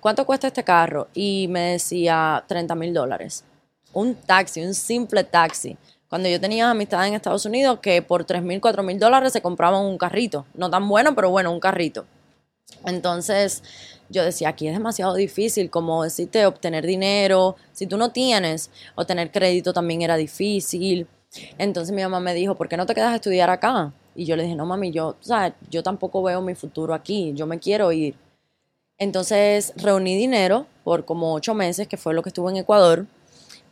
¿Cuánto 0.00 0.24
cuesta 0.24 0.46
este 0.46 0.64
carro? 0.64 1.08
Y 1.14 1.48
me 1.48 1.72
decía 1.72 2.44
30 2.46 2.74
mil 2.74 2.94
dólares. 2.94 3.44
Un 3.92 4.14
taxi, 4.14 4.62
un 4.64 4.74
simple 4.74 5.24
taxi. 5.24 5.76
Cuando 6.08 6.28
yo 6.28 6.40
tenía 6.40 6.70
amistad 6.70 7.06
en 7.06 7.14
Estados 7.14 7.44
Unidos 7.44 7.80
que 7.80 8.00
por 8.00 8.24
3 8.24 8.42
mil, 8.42 8.60
4 8.60 8.82
mil 8.82 8.98
dólares 8.98 9.32
se 9.32 9.42
compraban 9.42 9.84
un 9.84 9.98
carrito. 9.98 10.46
No 10.54 10.70
tan 10.70 10.88
bueno, 10.88 11.14
pero 11.14 11.30
bueno, 11.30 11.50
un 11.50 11.60
carrito. 11.60 12.06
Entonces 12.84 13.62
yo 14.08 14.24
decía, 14.24 14.50
aquí 14.50 14.68
es 14.68 14.74
demasiado 14.74 15.14
difícil, 15.14 15.68
como 15.70 16.04
decirte, 16.04 16.46
obtener 16.46 16.86
dinero. 16.86 17.56
Si 17.72 17.86
tú 17.86 17.96
no 17.96 18.12
tienes, 18.12 18.70
obtener 18.94 19.32
crédito 19.32 19.72
también 19.72 20.02
era 20.02 20.16
difícil. 20.16 21.08
Entonces 21.58 21.94
mi 21.94 22.02
mamá 22.02 22.20
me 22.20 22.34
dijo, 22.34 22.54
¿por 22.54 22.68
qué 22.68 22.76
no 22.76 22.86
te 22.86 22.94
quedas 22.94 23.12
a 23.12 23.16
estudiar 23.16 23.50
acá? 23.50 23.92
Y 24.14 24.24
yo 24.24 24.36
le 24.36 24.44
dije, 24.44 24.54
no 24.54 24.66
mami, 24.66 24.90
yo, 24.92 25.08
o 25.08 25.52
yo 25.70 25.82
tampoco 25.82 26.22
veo 26.22 26.40
mi 26.40 26.54
futuro 26.54 26.94
aquí, 26.94 27.32
yo 27.34 27.46
me 27.46 27.58
quiero 27.58 27.92
ir. 27.92 28.14
Entonces 28.98 29.72
reuní 29.76 30.16
dinero 30.16 30.66
por 30.84 31.04
como 31.04 31.34
ocho 31.34 31.54
meses, 31.54 31.86
que 31.86 31.96
fue 31.96 32.14
lo 32.14 32.22
que 32.22 32.30
estuve 32.30 32.50
en 32.50 32.58
Ecuador. 32.58 33.06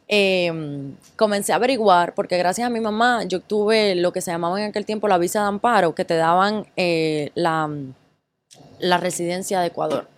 Em, 0.07 0.97
comencé 1.17 1.53
a 1.53 1.57
averiguar, 1.57 2.15
porque 2.15 2.37
gracias 2.37 2.67
a 2.67 2.71
mi 2.71 2.81
mamá 2.81 3.25
yo 3.25 3.41
tuve 3.41 3.95
lo 3.95 4.13
que 4.13 4.21
se 4.21 4.31
llamaba 4.31 4.61
en 4.61 4.69
aquel 4.69 4.85
tiempo 4.85 5.09
la 5.09 5.17
visa 5.17 5.41
de 5.41 5.49
amparo, 5.49 5.95
que 5.95 6.05
te 6.05 6.15
daban 6.15 6.67
eh, 6.77 7.31
la, 7.35 7.71
la 8.81 8.99
residencia 8.99 9.61
de 9.61 9.69
Ecuador. 9.69 10.14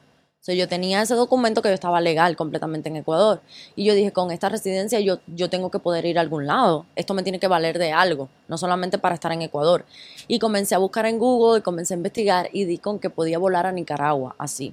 Sea, 0.47 0.55
yo 0.55 0.69
tenía 0.69 1.03
ese 1.03 1.17
documento 1.17 1.61
que 1.61 1.71
yo 1.71 1.75
estaba 1.75 2.01
legal 2.01 2.37
completamente 2.37 2.89
en 2.89 2.95
Ecuador. 2.95 3.41
Y 3.75 3.85
yo 3.85 3.95
dije, 3.95 4.13
con 4.13 4.31
esta 4.31 4.49
residencia 4.49 5.01
yo, 5.01 5.19
yo 5.27 5.51
tengo 5.51 5.73
que 5.73 5.81
poder 5.81 6.07
ir 6.07 6.19
a 6.19 6.21
algún 6.21 6.47
lado. 6.47 6.87
Esto 6.95 7.15
me 7.15 7.25
tiene 7.25 7.41
que 7.41 7.49
valer 7.49 7.81
de 7.81 7.91
algo, 7.91 8.29
no 8.47 8.57
solamente 8.57 8.97
para 8.97 9.17
estar 9.17 9.33
en 9.33 9.43
Ecuador. 9.43 9.85
Y 10.29 10.39
comencé 10.39 10.77
a 10.77 10.79
buscar 10.79 11.05
en 11.07 11.19
Google 11.19 11.59
y 11.59 11.63
comencé 11.63 11.95
a 11.95 11.97
investigar 11.97 12.49
y 12.53 12.65
di 12.65 12.79
con 12.79 13.01
que 13.01 13.11
podía 13.11 13.39
volar 13.39 13.67
a 13.67 13.73
Nicaragua 13.73 14.37
así, 14.39 14.73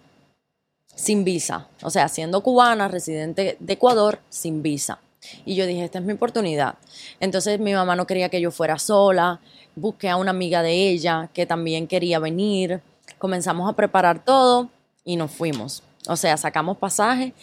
sin 0.94 1.24
visa. 1.24 1.68
O 1.82 1.89
sea, 1.89 2.08
siendo 2.08 2.44
cubana, 2.44 2.88
residente 2.88 3.58
de 3.60 3.74
Ecuador, 3.74 4.20
sin 4.30 4.62
visa. 4.62 5.00
Y 5.44 5.56
yo 5.56 5.65
dije, 5.65 5.86
esta 5.86 5.98
es 5.98 6.06
mi 6.06 6.13
oportunidad. 6.13 6.75
Entonces 7.20 7.60
mi 7.60 7.74
mamá 7.74 7.96
no 7.96 8.06
quería 8.06 8.30
que 8.30 8.39
yo 8.39 8.51
fuera 8.51 8.77
sola. 8.77 9.42
Busqué 9.75 10.08
a 10.08 10.18
una 10.18 10.30
amiga 10.30 10.62
de 10.62 10.89
ella 10.89 11.32
que 11.34 11.48
también 11.48 11.88
quería 11.88 12.20
venir. 12.20 12.84
Comenzamos 13.18 13.68
a 13.68 13.74
preparar 13.74 14.24
todo 14.24 14.70
y 15.03 15.15
nos 15.15 15.31
fuimos. 15.31 15.83
O 16.07 16.15
sea, 16.15 16.38
sacamos 16.38 16.77
pasaje 16.77 17.33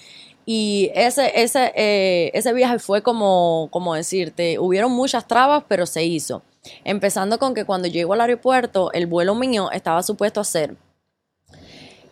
y 0.46 0.90
ese, 0.94 1.40
ese, 1.40 1.72
eh, 1.76 2.30
ese 2.34 2.52
viaje 2.52 2.78
fue 2.78 3.02
como, 3.02 3.68
como 3.70 3.94
decirte, 3.94 4.58
hubieron 4.58 4.92
muchas 4.92 5.26
trabas, 5.26 5.64
pero 5.68 5.86
se 5.86 6.04
hizo. 6.04 6.42
Empezando 6.84 7.38
con 7.38 7.54
que 7.54 7.64
cuando 7.64 7.88
llego 7.88 8.12
al 8.12 8.20
aeropuerto, 8.20 8.92
el 8.92 9.06
vuelo 9.06 9.34
mío 9.34 9.70
estaba 9.70 10.02
supuesto 10.02 10.40
a 10.40 10.44
ser 10.44 10.76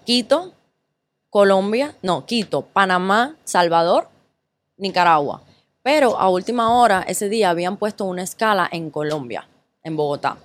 Quito, 0.04 0.52
Colombia, 1.30 1.96
no, 2.00 2.24
Quito, 2.24 2.62
Panamá, 2.62 3.36
Salvador, 3.44 4.08
Nicaragua. 4.78 5.42
Pero 5.82 6.18
a 6.18 6.28
última 6.28 6.80
hora, 6.80 7.04
ese 7.06 7.28
día 7.28 7.50
habían 7.50 7.76
puesto 7.76 8.04
una 8.04 8.22
escala 8.22 8.68
en 8.70 8.90
Colombia, 8.90 9.48
en 9.82 9.96
Bogotá, 9.96 10.38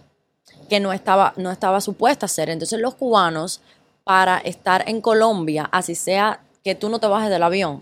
que 0.70 0.80
no 0.80 0.92
estaba, 0.94 1.34
no 1.38 1.52
estaba 1.52 1.80
supuesta 1.80 2.26
a 2.26 2.30
ser. 2.30 2.50
Entonces 2.50 2.80
los 2.80 2.96
cubanos 2.96 3.62
para 4.04 4.38
estar 4.40 4.88
en 4.88 5.02
Colombia, 5.02 5.70
así 5.72 5.96
sea 5.96 6.42
que 6.64 6.76
tú 6.76 6.90
no 6.90 7.00
te 7.00 7.08
bajes 7.08 7.30
del 7.30 7.44
avión. 7.44 7.80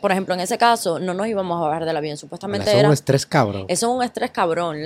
Por 0.00 0.10
ejemplo, 0.10 0.34
en 0.34 0.40
ese 0.40 0.58
caso, 0.58 0.98
no 0.98 1.14
nos 1.14 1.26
íbamos 1.26 1.58
a 1.58 1.68
bajar 1.68 1.84
del 1.84 1.96
avión. 1.96 2.16
Supuestamente 2.16 2.68
eso 2.68 2.78
era. 2.78 2.88
es 2.88 2.90
un 2.90 2.94
estrés 2.94 3.26
cabrón. 3.26 3.64
Eso 3.68 3.86
es 3.86 3.96
un 3.96 4.04
estrés 4.04 4.30
cabrón. 4.30 4.76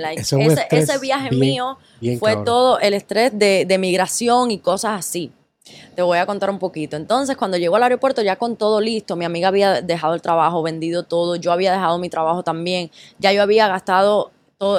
ese, 0.71 0.97
viaje 0.99 1.31
mío 1.31 1.77
fue 2.19 2.37
todo 2.37 2.79
el 2.79 2.93
estrés 2.93 3.37
de, 3.37 3.65
de 3.65 3.77
migración 3.77 4.51
y 4.51 4.59
cosas 4.59 4.99
así. 4.99 5.31
Te 5.95 6.01
voy 6.01 6.17
a 6.17 6.25
contar 6.25 6.49
un 6.49 6.59
poquito. 6.59 6.97
Entonces, 6.97 7.37
cuando 7.37 7.57
llegó 7.57 7.75
al 7.75 7.83
aeropuerto, 7.83 8.21
ya 8.21 8.35
con 8.35 8.55
todo 8.55 8.81
listo, 8.81 9.15
mi 9.15 9.25
amiga 9.25 9.47
había 9.47 9.81
dejado 9.81 10.13
el 10.13 10.21
trabajo, 10.21 10.63
vendido 10.63 11.03
todo, 11.03 11.35
yo 11.35 11.51
había 11.51 11.71
dejado 11.71 11.97
mi 11.99 12.09
trabajo 12.09 12.43
también, 12.43 12.89
ya 13.19 13.31
yo 13.31 13.41
había 13.41 13.67
gastado 13.67 14.31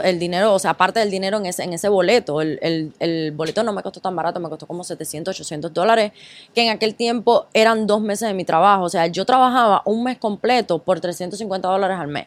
el 0.03 0.19
dinero, 0.19 0.55
o 0.55 0.59
sea, 0.59 0.73
aparte 0.73 1.01
del 1.01 1.11
dinero 1.11 1.39
en 1.39 1.47
ese, 1.47 1.65
en 1.65 1.73
ese 1.73 1.89
boleto. 1.89 2.41
El, 2.41 3.33
boleto 3.35 3.63
no 3.63 3.73
me 3.73 3.83
costó 3.83 4.01
tan 4.01 4.15
barato, 4.15 4.41
me 4.41 4.49
costó 4.49 4.67
como 4.67 4.85
700, 4.85 5.35
800 5.35 5.73
dólares, 5.73 6.13
que 6.55 6.65
en 6.65 6.71
aquel 6.71 6.95
tiempo 6.95 7.47
eran 7.53 7.87
dos 7.87 8.01
meses 8.01 8.29
de 8.29 8.35
mi 8.35 8.45
trabajo. 8.45 8.85
O 8.85 8.89
sea, 8.89 9.07
yo 9.09 9.25
trabajaba 9.25 9.83
un 9.85 10.05
mes 10.05 10.19
completo 10.19 10.79
por 10.79 11.01
350 11.01 11.69
dólares 11.69 11.99
al 11.99 12.09
mes. 12.09 12.27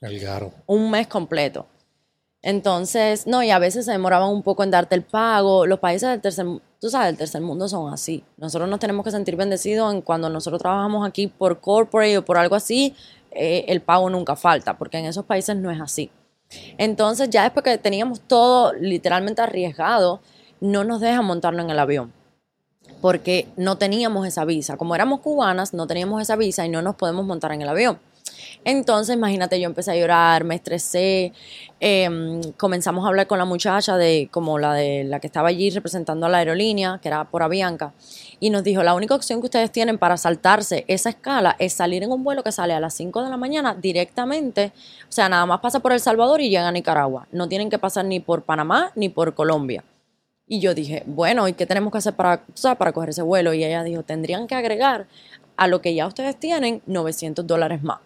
El 0.00 0.18
garo. 0.18 0.52
Un 0.66 0.90
mes 0.90 1.06
completo. 1.06 1.66
Entonces, 2.42 3.28
no, 3.28 3.44
y 3.44 3.50
a 3.50 3.60
veces 3.60 3.84
se 3.84 3.92
demoraban 3.92 4.28
un 4.30 4.42
poco 4.42 4.64
en 4.64 4.72
darte 4.72 4.96
el 4.96 5.02
pago. 5.02 5.64
Los 5.64 5.78
países 5.78 6.08
del 6.08 6.20
tercer, 6.20 6.44
tú 6.80 6.90
sabes, 6.90 7.06
del 7.08 7.16
tercer 7.16 7.40
mundo 7.40 7.68
son 7.68 7.92
así. 7.92 8.24
Nosotros 8.36 8.68
nos 8.68 8.80
tenemos 8.80 9.04
que 9.04 9.12
sentir 9.12 9.36
bendecidos 9.36 9.94
en 9.94 10.02
cuando 10.02 10.28
nosotros 10.28 10.60
trabajamos 10.60 11.06
aquí 11.06 11.28
por 11.28 11.60
corporate 11.60 12.18
o 12.18 12.24
por 12.24 12.38
algo 12.38 12.56
así, 12.56 12.96
eh, 13.30 13.64
el 13.68 13.80
pago 13.80 14.10
nunca 14.10 14.34
falta, 14.34 14.76
porque 14.76 14.98
en 14.98 15.06
esos 15.06 15.24
países 15.24 15.56
no 15.56 15.70
es 15.70 15.80
así. 15.80 16.10
Entonces 16.78 17.30
ya 17.30 17.42
después 17.42 17.64
que 17.64 17.78
teníamos 17.78 18.20
todo 18.20 18.72
literalmente 18.74 19.42
arriesgado, 19.42 20.20
no 20.60 20.84
nos 20.84 21.00
dejan 21.00 21.24
montarnos 21.24 21.64
en 21.64 21.70
el 21.70 21.78
avión 21.78 22.12
porque 23.02 23.48
no 23.56 23.76
teníamos 23.76 24.26
esa 24.26 24.44
visa. 24.44 24.76
Como 24.76 24.94
éramos 24.94 25.20
cubanas, 25.20 25.74
no 25.74 25.86
teníamos 25.86 26.22
esa 26.22 26.36
visa 26.36 26.64
y 26.64 26.68
no 26.68 26.80
nos 26.82 26.94
podemos 26.94 27.26
montar 27.26 27.52
en 27.52 27.60
el 27.60 27.68
avión. 27.68 27.98
Entonces, 28.64 29.16
imagínate, 29.16 29.60
yo 29.60 29.66
empecé 29.66 29.90
a 29.90 29.96
llorar, 29.96 30.44
me 30.44 30.54
estresé, 30.54 31.32
em, 31.80 32.40
comenzamos 32.56 33.04
a 33.04 33.08
hablar 33.08 33.26
con 33.26 33.38
la 33.38 33.44
muchacha 33.44 33.96
de 33.96 34.28
como 34.30 34.58
la 34.58 34.74
de 34.74 35.04
la 35.04 35.18
que 35.18 35.26
estaba 35.26 35.48
allí 35.48 35.70
representando 35.70 36.26
a 36.26 36.28
la 36.28 36.38
aerolínea, 36.38 37.00
que 37.02 37.08
era 37.08 37.24
por 37.24 37.42
Avianca, 37.42 37.92
y 38.42 38.50
nos 38.50 38.64
dijo, 38.64 38.82
la 38.82 38.94
única 38.94 39.14
opción 39.14 39.40
que 39.40 39.46
ustedes 39.46 39.70
tienen 39.70 39.98
para 39.98 40.16
saltarse 40.16 40.84
esa 40.88 41.10
escala 41.10 41.54
es 41.60 41.74
salir 41.74 42.02
en 42.02 42.10
un 42.10 42.24
vuelo 42.24 42.42
que 42.42 42.50
sale 42.50 42.74
a 42.74 42.80
las 42.80 42.92
5 42.94 43.22
de 43.22 43.30
la 43.30 43.36
mañana 43.36 43.76
directamente, 43.80 44.72
o 45.08 45.12
sea, 45.12 45.28
nada 45.28 45.46
más 45.46 45.60
pasa 45.60 45.78
por 45.78 45.92
El 45.92 46.00
Salvador 46.00 46.40
y 46.40 46.50
llega 46.50 46.66
a 46.66 46.72
Nicaragua. 46.72 47.28
No 47.30 47.48
tienen 47.48 47.70
que 47.70 47.78
pasar 47.78 48.04
ni 48.04 48.18
por 48.18 48.42
Panamá 48.42 48.90
ni 48.96 49.08
por 49.10 49.34
Colombia. 49.34 49.84
Y 50.48 50.58
yo 50.58 50.74
dije, 50.74 51.04
bueno, 51.06 51.46
¿y 51.46 51.52
qué 51.52 51.66
tenemos 51.66 51.92
que 51.92 51.98
hacer 51.98 52.14
para, 52.14 52.42
para 52.76 52.90
coger 52.90 53.10
ese 53.10 53.22
vuelo? 53.22 53.54
Y 53.54 53.62
ella 53.62 53.84
dijo, 53.84 54.02
tendrían 54.02 54.48
que 54.48 54.56
agregar 54.56 55.06
a 55.56 55.68
lo 55.68 55.80
que 55.80 55.94
ya 55.94 56.08
ustedes 56.08 56.34
tienen 56.34 56.82
900 56.86 57.46
dólares 57.46 57.84
más. 57.84 58.00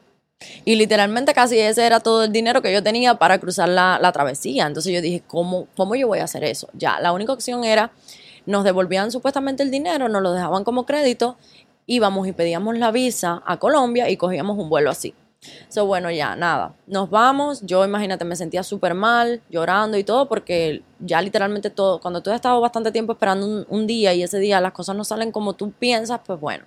Y 0.67 0.77
literalmente 0.77 1.33
casi 1.33 1.59
ese 1.59 1.87
era 1.87 2.01
todo 2.01 2.25
el 2.25 2.33
dinero 2.33 2.61
que 2.61 2.75
yo 2.75 2.83
tenía 2.83 3.15
para 3.15 3.39
cruzar 3.39 3.71
la, 3.71 3.99
la 4.03 4.13
travesía. 4.13 4.67
Entonces 4.67 4.93
yo 4.93 5.01
dije, 5.01 5.23
¿cómo, 5.27 5.67
¿cómo 5.79 5.95
yo 5.95 6.09
voy 6.09 6.19
a 6.19 6.25
hacer 6.25 6.45
eso? 6.45 6.69
Ya, 6.75 7.01
la 7.01 7.13
única 7.13 7.33
opción 7.33 7.65
era 7.65 7.91
nos 8.47 8.65
devolvían 8.65 9.11
supuestamente 9.11 9.63
el 9.63 9.71
dinero, 9.71 10.09
nos 10.09 10.23
lo 10.23 10.33
dejaban 10.33 10.65
como 10.65 10.87
crédito, 10.87 11.37
íbamos 11.87 12.27
y 12.27 12.33
pedíamos 12.33 12.79
la 12.79 12.91
visa 12.91 13.43
a 13.47 13.59
Colombia 13.59 14.09
y 14.09 14.17
cogíamos 14.17 14.59
un 14.59 14.69
vuelo 14.69 14.91
así. 14.91 15.15
So, 15.69 15.87
bueno, 15.87 16.11
ya, 16.11 16.35
nada. 16.37 16.75
Nos 16.87 17.11
vamos. 17.11 17.61
Yo, 17.63 17.85
imagínate, 17.85 18.25
me 18.25 18.37
sentía 18.37 18.63
súper 18.63 18.95
mal, 18.95 19.43
llorando 19.51 19.97
y 19.97 20.05
todo, 20.05 20.29
porque 20.29 20.83
ya 20.99 21.21
literalmente 21.21 21.71
todo, 21.71 22.01
cuando 22.01 22.23
tú 22.23 22.31
has 22.31 22.37
estado 22.37 22.61
bastante 22.61 22.91
tiempo 22.93 23.13
esperando 23.13 23.67
un, 23.69 23.87
día 23.87 24.15
y 24.15 24.23
ese 24.23 24.39
día 24.39 24.61
las 24.61 24.73
cosas 24.73 24.97
no 24.97 25.05
salen 25.05 25.33
como 25.33 25.55
tú 25.55 25.71
piensas, 25.73 26.21
pues 26.25 26.41
bueno. 26.41 26.65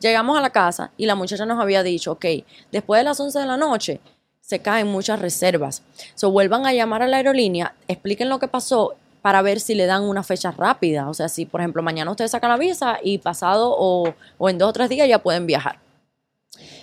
Llegamos 0.00 0.36
a 0.36 0.40
la 0.40 0.50
casa 0.50 0.92
y 0.96 1.06
la 1.06 1.14
muchacha 1.14 1.46
nos 1.46 1.60
había 1.60 1.82
dicho, 1.82 2.12
ok, 2.12 2.26
después 2.70 3.00
de 3.00 3.04
las 3.04 3.18
11 3.18 3.38
de 3.38 3.46
la 3.46 3.56
noche 3.56 4.00
se 4.40 4.60
caen 4.60 4.86
muchas 4.86 5.20
reservas. 5.20 5.82
So, 6.14 6.30
vuelvan 6.30 6.66
a 6.66 6.72
llamar 6.72 7.02
a 7.02 7.08
la 7.08 7.16
aerolínea, 7.16 7.74
expliquen 7.88 8.28
lo 8.28 8.38
que 8.38 8.48
pasó 8.48 8.94
para 9.26 9.42
ver 9.42 9.58
si 9.58 9.74
le 9.74 9.86
dan 9.86 10.04
una 10.04 10.22
fecha 10.22 10.52
rápida. 10.52 11.10
O 11.10 11.12
sea, 11.12 11.28
si 11.28 11.46
por 11.46 11.60
ejemplo 11.60 11.82
mañana 11.82 12.08
ustedes 12.12 12.30
sacan 12.30 12.48
la 12.48 12.56
visa 12.56 12.98
y 13.02 13.18
pasado 13.18 13.74
o, 13.76 14.14
en 14.48 14.56
dos 14.56 14.68
o 14.68 14.72
tres 14.72 14.88
días 14.88 15.08
ya 15.08 15.18
pueden 15.18 15.48
viajar. 15.48 15.80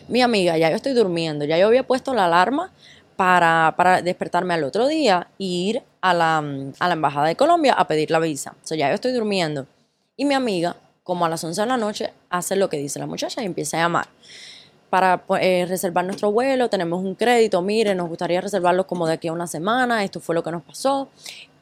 Mi 0.10 0.22
amiga, 0.22 0.58
ya 0.58 0.70
yo 0.70 0.76
estoy 0.76 0.92
durmiendo, 0.92 1.46
ya 1.46 1.58
yo 1.58 1.68
había 1.68 1.88
puesto 1.88 2.14
la 2.14 2.26
alarma 2.26 2.74
para, 3.16 4.02
despertarme 4.04 4.56
al 4.56 4.66
otro 4.66 4.88
día 4.88 5.30
e 5.40 5.44
ir 5.46 5.84
a 6.02 6.14
la, 6.14 6.40
a 6.80 6.88
la, 6.90 6.94
Embajada 6.94 7.28
de 7.28 7.38
Colombia 7.38 7.76
a 7.76 7.88
pedir 7.88 8.12
la 8.12 8.20
visa. 8.20 8.54
O 8.62 8.68
sea, 8.68 8.76
ya 8.76 8.90
yo 8.90 8.96
estoy 8.96 9.14
durmiendo. 9.14 9.66
Y 10.18 10.26
mi 10.26 10.34
amiga, 10.34 10.76
como 11.04 11.26
a 11.26 11.30
las 11.30 11.42
11 11.46 11.62
de 11.62 11.68
la 11.68 11.78
noche, 11.78 12.12
hace 12.30 12.58
lo 12.58 12.68
que 12.68 12.76
dice 12.76 13.00
la 13.00 13.08
muchacha 13.08 13.42
y 13.42 13.46
empieza 13.46 13.78
a 13.78 13.84
llamar 13.84 14.08
para 14.90 15.24
eh, 15.40 15.66
reservar 15.68 16.04
nuestro 16.06 16.32
vuelo, 16.32 16.70
tenemos 16.70 17.04
un 17.04 17.16
crédito, 17.16 17.62
mire, 17.62 17.96
nos 17.96 18.10
gustaría 18.10 18.42
reservarlo 18.42 18.86
como 18.86 19.08
de 19.08 19.14
aquí 19.14 19.30
a 19.30 19.34
una 19.34 19.48
semana, 19.48 20.04
esto 20.04 20.20
fue 20.20 20.36
lo 20.36 20.44
que 20.44 20.52
nos 20.52 20.62
pasó. 20.62 21.10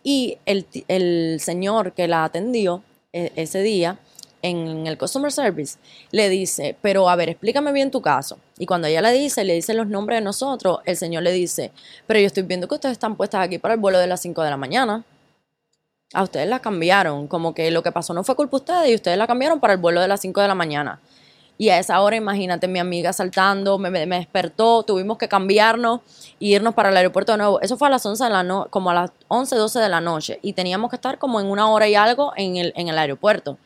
Y 0.04 0.38
el, 0.46 1.40
señor 1.40 1.94
que 1.94 2.08
la 2.08 2.24
atendió 2.24 2.84
e, 3.14 3.32
ese 3.36 3.62
día 3.62 4.00
en 4.42 4.88
el 4.88 4.98
customer 4.98 5.32
service 5.32 5.78
le 6.12 6.30
dice, 6.30 6.76
pero 6.82 7.10
a 7.10 7.16
ver, 7.16 7.30
explícame 7.30 7.72
bien 7.72 7.92
tu 7.92 8.02
caso. 8.02 8.40
Y 8.58 8.66
cuando 8.66 8.88
ella 8.88 9.02
le 9.02 9.12
dice, 9.12 9.44
le 9.44 9.54
dice 9.54 9.74
los 9.74 9.88
nombres 9.88 10.18
de 10.18 10.24
nosotros, 10.24 10.80
el 10.86 10.98
señor 10.98 11.24
le 11.24 11.32
dice, 11.32 11.72
pero 12.08 12.20
yo 12.20 12.28
estoy 12.28 12.44
viendo 12.44 12.68
que 12.68 12.76
ustedes 12.76 12.94
están 12.94 13.16
puestas 13.16 13.46
aquí 13.46 13.60
para 13.60 13.76
el 13.76 13.80
vuelo 13.80 14.00
de 14.00 14.08
las 14.08 14.22
5 14.22 14.42
de 14.42 14.50
la 14.50 14.58
mañana. 14.58 15.04
A 16.14 16.24
ustedes 16.24 16.48
la 16.48 16.60
cambiaron, 16.60 17.28
como 17.28 17.54
que 17.54 17.72
lo 17.72 17.84
que 17.84 17.92
pasó 17.92 18.14
no 18.14 18.24
fue 18.24 18.36
culpa 18.36 18.58
de 18.58 18.62
ustedes 18.62 18.90
y 18.90 18.96
ustedes 18.96 19.18
la 19.18 19.28
cambiaron 19.28 19.60
para 19.60 19.74
el 19.74 19.80
vuelo 19.80 20.02
de 20.02 20.08
las 20.08 20.20
5 20.22 20.42
de 20.42 20.48
la 20.48 20.56
mañana. 20.56 21.00
Y 21.62 21.70
a 21.70 21.78
esa 21.78 22.02
hora, 22.02 22.16
imagínate, 22.16 22.68
mi 22.68 22.80
amiga 22.80 23.14
saltando, 23.14 23.78
me, 23.78 23.92
despertó, 23.92 24.82
tuvimos 24.82 25.20
que 25.20 25.28
cambiarnos 25.28 26.02
y 26.40 26.56
irnos 26.56 26.74
para 26.74 26.90
el 26.90 26.98
aeropuerto 26.98 27.34
de 27.34 27.38
nuevo. 27.38 27.62
Eso 27.62 27.78
fue 27.78 27.88
a 27.88 27.92
las 27.92 28.04
11 28.04 28.24
de 28.24 28.30
la 28.32 28.42
no 28.42 28.66
como 28.72 28.90
a 28.90 28.96
las 28.96 29.12
11, 29.28 29.58
12 29.58 29.78
de 29.78 29.88
la 29.88 30.02
noche. 30.02 30.40
Y 30.42 30.54
teníamos 30.54 30.90
que 30.90 30.96
estar 30.96 31.20
como 31.20 31.40
en 31.40 31.46
una 31.46 31.70
hora 31.70 31.88
y 31.88 31.94
algo 31.94 32.34
en 32.36 32.56
el, 32.58 32.74
en 32.76 32.88
el 32.88 32.98
aeropuerto. 32.98 33.60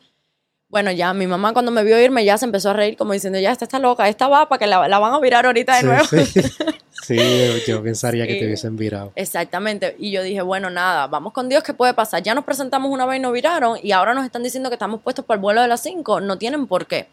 Bueno, 0.68 0.92
ya 0.92 1.14
mi 1.14 1.26
mamá 1.26 1.54
cuando 1.54 1.70
me 1.70 1.84
vio 1.84 1.98
irme 1.98 2.22
ya 2.22 2.36
se 2.36 2.44
empezó 2.44 2.68
a 2.68 2.72
reír 2.74 2.98
como 2.98 3.14
diciendo, 3.14 3.38
ya, 3.38 3.50
esta 3.50 3.64
está 3.64 3.78
loca, 3.78 4.06
esta 4.10 4.28
va 4.28 4.46
para 4.46 4.58
que 4.58 4.66
la, 4.66 4.86
la 4.88 4.98
van 4.98 5.14
a 5.14 5.18
virar 5.18 5.46
ahorita 5.46 5.76
de 5.76 5.80
Sí, 5.80 5.86
nuevo. 5.86 6.04
sí. 6.04 6.24
Sí, 7.02 7.18
yo 7.66 7.82
pensaría 7.82 8.26
que 8.26 8.34
te 8.34 8.44
hubiesen 8.44 8.76
virado. 8.76 9.12
Exactamente. 9.14 9.94
Y 9.98 10.10
yo 10.10 10.22
dije, 10.22 10.42
bueno, 10.42 10.68
nada, 10.68 11.06
vamos 11.06 11.32
con 11.32 11.48
Dios, 11.48 11.62
¿qué 11.62 11.72
puede 11.72 11.94
pasar? 11.94 12.22
Ya 12.22 12.34
nos 12.34 12.44
presentamos 12.44 12.90
una 12.90 13.06
vez 13.06 13.18
y 13.18 13.22
nos 13.22 13.32
viraron 13.32 13.78
y 13.82 13.92
ahora 13.92 14.12
nos 14.12 14.24
están 14.26 14.42
diciendo 14.42 14.68
que 14.70 14.74
estamos 14.74 15.00
puestos 15.00 15.24
para 15.24 15.36
el 15.36 15.40
vuelo 15.40 15.62
de 15.62 15.68
las 15.68 15.80
5. 15.82 16.20
No 16.20 16.36
tienen 16.36 16.66
por 16.66 16.86
qué. 16.86 17.06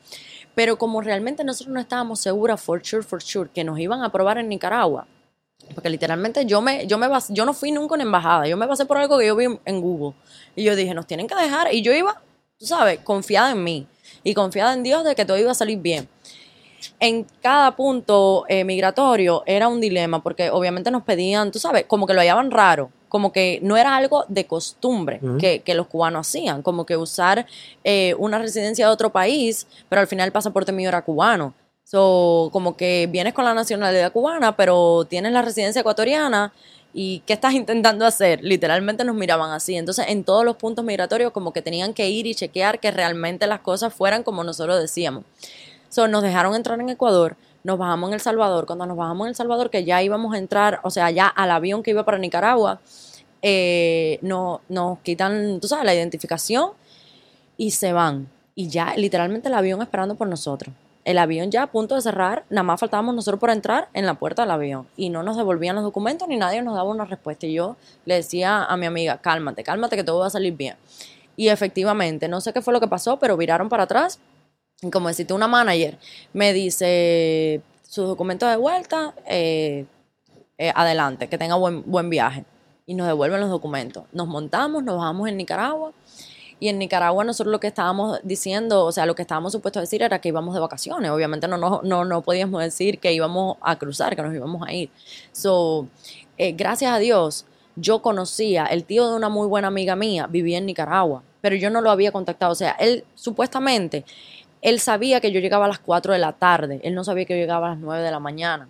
Pero 0.55 0.77
como 0.77 1.01
realmente 1.01 1.43
nosotros 1.43 1.73
no 1.73 1.79
estábamos 1.79 2.19
seguras, 2.19 2.61
for 2.61 2.85
sure, 2.85 3.03
for 3.03 3.21
sure, 3.21 3.49
que 3.49 3.63
nos 3.63 3.79
iban 3.79 4.01
a 4.01 4.07
aprobar 4.07 4.37
en 4.37 4.49
Nicaragua, 4.49 5.07
porque 5.73 5.89
literalmente 5.89 6.45
yo 6.45 6.61
me, 6.61 6.85
yo 6.87 6.97
me 6.97 7.07
yo 7.29 7.45
no 7.45 7.53
fui 7.53 7.71
nunca 7.71 7.93
a 7.93 7.95
una 7.95 8.03
embajada, 8.03 8.47
yo 8.47 8.57
me 8.57 8.67
pasé 8.67 8.85
por 8.85 8.97
algo 8.97 9.17
que 9.17 9.27
yo 9.27 9.35
vi 9.35 9.45
en- 9.45 9.59
en 9.65 9.81
Google. 9.81 10.13
Y 10.55 10.63
yo 10.63 10.75
dije, 10.75 10.93
nos 10.93 11.07
tienen 11.07 11.27
que 11.27 11.35
dejar. 11.35 11.73
Y 11.73 11.81
yo 11.81 11.91
iba, 11.93 12.21
tú 12.59 12.65
sabes, 12.65 12.99
confiada 12.99 13.51
en 13.51 13.63
mí 13.63 13.87
y 14.23 14.33
confiada 14.33 14.73
en 14.73 14.83
Dios 14.83 15.03
de 15.03 15.15
que 15.15 15.25
todo 15.25 15.37
iba 15.37 15.51
a 15.51 15.55
salir 15.55 15.79
bien 15.79 16.07
en 16.99 17.25
cada 17.41 17.75
punto 17.75 18.45
eh, 18.49 18.63
migratorio 18.65 19.43
era 19.45 19.67
un 19.69 19.79
dilema, 19.79 20.21
porque 20.21 20.49
obviamente 20.49 20.91
nos 20.91 21.03
pedían, 21.03 21.51
tú 21.51 21.59
sabes, 21.59 21.85
como 21.85 22.05
que 22.05 22.13
lo 22.13 22.19
hallaban 22.19 22.51
raro, 22.51 22.91
como 23.13 23.31
que 23.31 23.59
no 23.61 23.77
era 23.77 23.95
algo 23.95 24.25
de 24.27 24.47
costumbre 24.47 25.21
que, 25.39 25.59
que 25.59 25.75
los 25.75 25.85
cubanos 25.85 26.27
hacían, 26.27 26.63
como 26.63 26.83
que 26.83 26.97
usar 26.97 27.45
eh, 27.83 28.15
una 28.17 28.39
residencia 28.39 28.87
de 28.87 28.91
otro 28.91 29.11
país, 29.11 29.67
pero 29.87 30.01
al 30.01 30.07
final 30.07 30.25
el 30.25 30.31
pasaporte 30.31 30.71
mío 30.71 30.89
era 30.89 31.03
cubano. 31.03 31.53
So, 31.83 32.49
como 32.51 32.75
que 32.75 33.07
vienes 33.11 33.35
con 33.35 33.45
la 33.45 33.53
nacionalidad 33.53 34.11
cubana, 34.11 34.55
pero 34.55 35.05
tienes 35.07 35.31
la 35.31 35.43
residencia 35.43 35.81
ecuatoriana. 35.81 36.53
¿Y 36.91 37.19
qué 37.27 37.33
estás 37.33 37.53
intentando 37.61 38.03
hacer? 38.03 38.43
Literalmente 38.43 39.03
nos 39.03 39.15
miraban 39.15 39.51
así. 39.51 39.75
Entonces, 39.75 40.07
en 40.09 40.23
todos 40.23 40.43
los 40.43 40.55
puntos 40.55 40.83
migratorios, 40.83 41.31
como 41.31 41.53
que 41.53 41.61
tenían 41.61 41.93
que 41.93 42.09
ir 42.09 42.25
y 42.25 42.33
chequear 42.33 42.79
que 42.79 42.89
realmente 42.89 43.45
las 43.45 43.59
cosas 43.59 43.93
fueran 43.93 44.23
como 44.23 44.43
nosotros 44.43 44.81
decíamos. 44.81 45.23
So, 45.89 46.07
nos 46.07 46.23
dejaron 46.23 46.55
entrar 46.55 46.79
en 46.79 46.89
Ecuador, 46.89 47.35
nos 47.63 47.77
bajamos 47.77 48.09
en 48.09 48.13
El 48.15 48.19
Salvador. 48.19 48.65
Cuando 48.65 48.85
nos 48.85 48.97
bajamos 48.97 49.25
en 49.25 49.29
El 49.29 49.35
Salvador, 49.35 49.69
que 49.69 49.83
ya 49.83 50.01
íbamos 50.01 50.33
a 50.33 50.37
entrar, 50.37 50.79
o 50.83 50.89
sea, 50.89 51.11
ya 51.11 51.27
al 51.27 51.51
avión 51.51 51.83
que 51.83 51.91
iba 51.91 52.03
para 52.03 52.17
Nicaragua, 52.17 52.79
eh, 53.41 54.19
no, 54.21 54.61
nos 54.69 54.99
quitan, 54.99 55.59
tú 55.59 55.67
sabes, 55.67 55.85
la 55.85 55.93
identificación 55.93 56.71
y 57.57 57.71
se 57.71 57.93
van. 57.93 58.29
Y 58.55 58.69
ya, 58.69 58.93
literalmente, 58.95 59.47
el 59.47 59.53
avión 59.55 59.81
esperando 59.81 60.15
por 60.15 60.27
nosotros. 60.27 60.73
El 61.05 61.17
avión 61.17 61.51
ya 61.51 61.63
a 61.63 61.67
punto 61.67 61.95
de 61.95 62.01
cerrar, 62.01 62.45
nada 62.49 62.63
más 62.63 62.79
faltábamos 62.79 63.13
nosotros 63.13 63.39
por 63.39 63.49
entrar 63.49 63.89
en 63.93 64.05
la 64.05 64.13
puerta 64.13 64.43
del 64.43 64.51
avión. 64.51 64.87
Y 64.95 65.09
no 65.09 65.23
nos 65.23 65.35
devolvían 65.35 65.75
los 65.75 65.83
documentos 65.83 66.27
ni 66.29 66.37
nadie 66.37 66.61
nos 66.61 66.75
daba 66.75 66.89
una 66.89 67.05
respuesta. 67.05 67.45
Y 67.45 67.53
yo 67.53 67.75
le 68.05 68.15
decía 68.15 68.63
a 68.63 68.77
mi 68.77 68.85
amiga, 68.85 69.17
cálmate, 69.17 69.63
cálmate, 69.63 69.97
que 69.97 70.03
todo 70.03 70.19
va 70.19 70.27
a 70.27 70.29
salir 70.29 70.55
bien. 70.55 70.77
Y 71.35 71.49
efectivamente, 71.49 72.27
no 72.27 72.39
sé 72.39 72.53
qué 72.53 72.61
fue 72.61 72.73
lo 72.73 72.79
que 72.79 72.87
pasó, 72.87 73.17
pero 73.19 73.35
viraron 73.35 73.67
para 73.67 73.83
atrás 73.83 74.19
como 74.91 75.07
decirte, 75.07 75.33
una 75.33 75.47
manager 75.47 75.97
me 76.33 76.53
dice 76.53 77.61
sus 77.87 78.07
documentos 78.07 78.49
de 78.49 78.57
vuelta, 78.57 79.13
eh, 79.27 79.85
eh, 80.57 80.71
adelante, 80.75 81.27
que 81.27 81.37
tenga 81.37 81.55
buen, 81.55 81.83
buen 81.89 82.09
viaje. 82.09 82.45
Y 82.85 82.95
nos 82.95 83.07
devuelven 83.07 83.39
los 83.39 83.49
documentos. 83.49 84.03
Nos 84.11 84.27
montamos, 84.27 84.83
nos 84.83 84.97
bajamos 84.97 85.29
en 85.29 85.37
Nicaragua. 85.37 85.93
Y 86.59 86.69
en 86.69 86.79
Nicaragua 86.79 87.23
nosotros 87.23 87.51
lo 87.51 87.59
que 87.59 87.67
estábamos 87.67 88.19
diciendo, 88.23 88.85
o 88.85 88.91
sea, 88.91 89.05
lo 89.05 89.15
que 89.15 89.21
estábamos 89.21 89.51
supuestos 89.51 89.79
a 89.79 89.81
decir 89.81 90.01
era 90.01 90.19
que 90.19 90.29
íbamos 90.29 90.53
de 90.53 90.61
vacaciones. 90.61 91.11
Obviamente 91.11 91.47
no, 91.47 91.57
no, 91.57 91.81
no, 91.83 92.05
no 92.05 92.21
podíamos 92.21 92.61
decir 92.61 92.99
que 92.99 93.13
íbamos 93.13 93.57
a 93.61 93.77
cruzar, 93.77 94.15
que 94.15 94.21
nos 94.21 94.33
íbamos 94.33 94.65
a 94.67 94.73
ir. 94.73 94.89
So, 95.31 95.87
eh, 96.37 96.53
gracias 96.53 96.93
a 96.93 96.99
Dios, 96.99 97.45
yo 97.75 98.01
conocía, 98.01 98.65
el 98.65 98.85
tío 98.85 99.09
de 99.09 99.15
una 99.15 99.29
muy 99.29 99.47
buena 99.47 99.67
amiga 99.67 99.95
mía 99.95 100.27
vivía 100.27 100.57
en 100.57 100.65
Nicaragua, 100.65 101.23
pero 101.41 101.55
yo 101.55 101.69
no 101.69 101.81
lo 101.81 101.91
había 101.91 102.11
contactado. 102.11 102.51
O 102.51 102.55
sea, 102.55 102.71
él 102.79 103.03
supuestamente, 103.15 104.05
él 104.63 104.79
sabía 104.79 105.19
que 105.19 105.31
yo 105.31 105.41
llegaba 105.41 105.65
a 105.65 105.67
las 105.67 105.79
4 105.79 106.13
de 106.13 106.19
la 106.19 106.31
tarde, 106.31 106.79
él 106.83 106.95
no 106.95 107.03
sabía 107.03 107.25
que 107.25 107.33
yo 107.35 107.41
llegaba 107.41 107.67
a 107.67 107.69
las 107.71 107.79
9 107.79 108.01
de 108.01 108.11
la 108.11 108.19
mañana. 108.19 108.69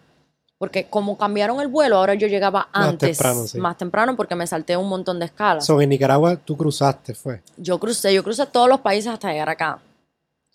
Porque 0.58 0.86
como 0.86 1.18
cambiaron 1.18 1.62
el 1.62 1.68
vuelo, 1.68 1.98
ahora 1.98 2.16
yo 2.16 2.28
llegaba 2.28 2.68
Más 2.74 2.88
antes, 2.88 3.18
temprano, 3.18 3.48
sí. 3.48 3.58
más 3.60 3.78
temprano, 3.78 4.16
porque 4.16 4.34
me 4.34 4.48
salté 4.48 4.76
un 4.76 4.90
montón 4.90 5.20
de 5.20 5.26
escalas. 5.26 5.66
So, 5.66 5.80
en 5.82 5.90
Nicaragua 5.90 6.36
tú 6.38 6.58
cruzaste, 6.58 7.14
fue. 7.14 7.42
yo 7.58 7.80
crucé, 7.80 8.14
yo 8.14 8.24
crucé 8.24 8.46
todos 8.48 8.68
los 8.68 8.80
países 8.80 9.12
hasta 9.12 9.32
llegar 9.32 9.50
acá. 9.50 9.80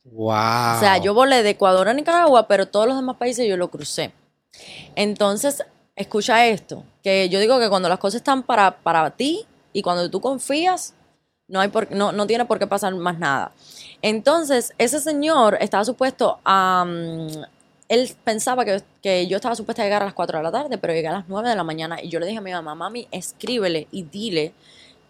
Wow. 0.05 0.29
O 0.77 0.81
sea, 0.81 0.98
yo 0.98 1.14
volé 1.14 1.42
de 1.42 1.51
Ecuador 1.51 1.88
a 1.88 1.94
Nicaragua, 1.94 2.48
pero 2.48 2.66
todos 2.66 2.88
los 2.88 2.96
demás 2.96 3.16
países 3.16 3.46
yo 3.46 3.57
lo 3.57 3.68
crucé. 3.68 4.12
Entonces, 4.96 5.62
escucha 5.94 6.46
esto, 6.46 6.83
que 7.03 7.29
yo 7.29 7.38
digo 7.38 7.61
que 7.61 7.68
cuando 7.68 7.88
las 7.88 7.98
cosas 7.98 8.16
están 8.20 8.42
para, 8.42 8.79
para 8.79 9.11
ti 9.11 9.44
y 9.72 9.83
cuando 9.83 10.11
tú 10.11 10.20
confías, 10.20 10.94
no, 11.48 11.61
hay 11.61 11.68
por, 11.68 11.90
no, 11.92 12.12
no 12.12 12.27
tiene 12.27 12.44
por 12.46 12.59
qué 12.59 12.66
pasar 12.66 12.94
más 12.94 13.18
nada. 13.18 13.53
Entonces, 14.03 14.75
ese 14.79 15.01
señor 15.01 15.59
estaba 15.61 15.85
supuesto 15.85 16.39
a... 16.45 16.85
mm, 16.87 17.45
él 17.89 18.15
pensaba 18.23 18.67
que, 18.67 18.83
que 19.03 19.27
yo 19.29 19.37
estaba 19.37 19.55
supuesta 19.55 19.81
a 19.83 19.87
llegar 19.87 20.03
a 20.03 20.05
las 20.05 20.15
4 20.15 20.39
de 20.39 20.45
la 20.45 20.53
tarde, 20.53 20.77
pero 20.77 20.93
llegué 20.93 21.09
a 21.09 21.13
las 21.13 21.29
9 21.29 21.49
de 21.49 21.57
la 21.57 21.65
mañana 21.65 22.03
y 22.03 22.11
yo 22.11 22.21
le 22.21 22.27
dije 22.27 22.39
a 22.39 22.43
mi 22.43 22.53
mamá, 22.53 22.75
mami, 22.75 23.09
escríbele 23.11 23.89
y 23.91 24.03
dile 24.03 24.53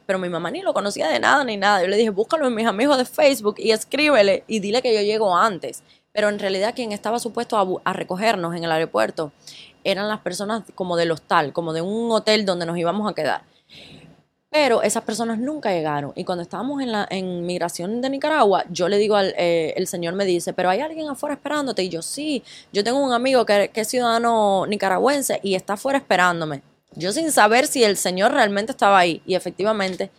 pero 0.08 0.18
mi 0.18 0.30
mamá 0.30 0.50
ni 0.50 0.62
lo 0.62 0.72
conocía 0.72 1.06
de 1.08 1.20
nada 1.20 1.44
ni 1.44 1.58
nada. 1.58 1.82
Yo 1.82 1.86
le 1.88 1.98
dije, 1.98 2.08
búscalo 2.08 2.46
en 2.46 2.54
mis 2.54 2.66
amigos 2.66 2.96
de 2.96 3.04
Facebook 3.04 3.56
y 3.58 3.72
escríbele 3.72 4.42
y 4.46 4.60
dile 4.60 4.80
que 4.80 4.94
yo 4.94 5.02
llego 5.02 5.36
antes. 5.36 5.82
Pero 6.14 6.30
en 6.30 6.38
realidad 6.38 6.72
quien 6.74 6.92
estaba 6.92 7.18
supuesto 7.18 7.82
a, 7.84 7.92
recogernos 7.92 8.56
en 8.56 8.64
el 8.64 8.72
aeropuerto 8.72 9.32
eran 9.84 10.08
las 10.08 10.20
personas 10.20 10.62
como 10.74 10.96
del 10.96 11.10
hostal, 11.10 11.52
como 11.52 11.74
de 11.74 11.82
un 11.82 12.10
hotel 12.10 12.46
donde 12.46 12.64
nos 12.64 12.78
íbamos 12.78 13.06
a 13.06 13.14
quedar. 13.14 13.42
Pero 14.60 14.82
esas 14.82 15.04
personas 15.04 15.38
nunca 15.38 15.70
llegaron. 15.70 16.12
Y 16.16 16.24
cuando 16.24 16.42
estábamos 16.42 16.82
en 16.82 16.90
la 16.90 17.06
en 17.10 17.46
migración 17.46 18.00
de 18.00 18.10
Nicaragua, 18.10 18.64
yo 18.70 18.88
le 18.88 18.98
digo 18.98 19.14
al 19.14 19.32
eh, 19.38 19.72
el 19.76 19.86
señor 19.86 20.14
me 20.14 20.24
dice, 20.24 20.52
pero 20.52 20.68
hay 20.68 20.80
alguien 20.80 21.08
afuera 21.08 21.36
esperándote. 21.36 21.84
Y 21.84 21.90
yo, 21.90 22.02
sí, 22.02 22.42
yo 22.72 22.82
tengo 22.82 22.98
un 22.98 23.12
amigo 23.12 23.46
que, 23.46 23.70
que 23.72 23.82
es 23.82 23.88
ciudadano 23.88 24.66
nicaragüense 24.66 25.38
y 25.44 25.54
está 25.54 25.74
afuera 25.74 26.00
esperándome. 26.00 26.62
Yo 26.96 27.12
sin 27.12 27.30
saber 27.30 27.68
si 27.68 27.84
el 27.84 27.96
señor 27.96 28.32
realmente 28.32 28.72
estaba 28.72 28.98
ahí. 28.98 29.22
Y 29.26 29.36
efectivamente, 29.36 30.10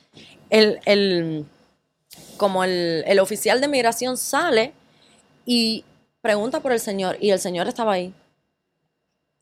el, 0.49 0.79
el, 0.85 1.45
como 2.37 2.63
el, 2.63 3.03
el 3.07 3.19
oficial 3.19 3.59
de 3.59 3.67
migración 3.67 4.15
sale 4.15 4.71
y 5.45 5.83
pregunta 6.21 6.61
por 6.61 6.71
el 6.71 6.79
señor. 6.79 7.17
Y 7.19 7.31
el 7.31 7.39
señor 7.39 7.67
estaba 7.67 7.91
ahí. 7.91 8.13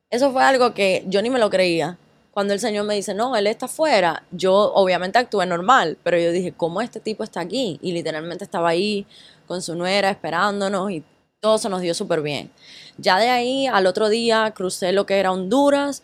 Eso 0.10 0.32
fue 0.32 0.44
algo 0.44 0.74
que 0.74 1.04
yo 1.06 1.22
ni 1.22 1.30
me 1.30 1.38
lo 1.38 1.52
creía. 1.52 2.00
Cuando 2.38 2.54
el 2.54 2.60
señor 2.60 2.86
me 2.86 2.94
dice, 2.94 3.16
no, 3.16 3.36
él 3.36 3.48
está 3.48 3.66
afuera, 3.66 4.22
yo 4.30 4.54
obviamente 4.76 5.18
actué 5.18 5.48
normal, 5.48 5.98
pero 6.04 6.20
yo 6.20 6.32
dije, 6.32 6.54
¿cómo 6.56 6.82
este 6.82 7.00
tipo 7.00 7.24
está 7.24 7.40
aquí? 7.40 7.80
Y 7.82 7.94
literalmente 7.94 8.44
estaba 8.44 8.70
ahí 8.70 9.08
con 9.48 9.64
su 9.64 9.74
nuera 9.74 10.12
esperándonos 10.12 10.92
y 10.92 11.04
todo 11.40 11.58
se 11.58 11.68
nos 11.68 11.82
dio 11.82 11.96
súper 11.96 12.22
bien. 12.22 12.52
Ya 13.00 13.18
de 13.18 13.30
ahí 13.30 13.66
al 13.66 13.88
otro 13.88 14.08
día 14.08 14.54
crucé 14.56 14.92
lo 14.92 15.08
que 15.08 15.18
era 15.18 15.32
Honduras. 15.32 16.04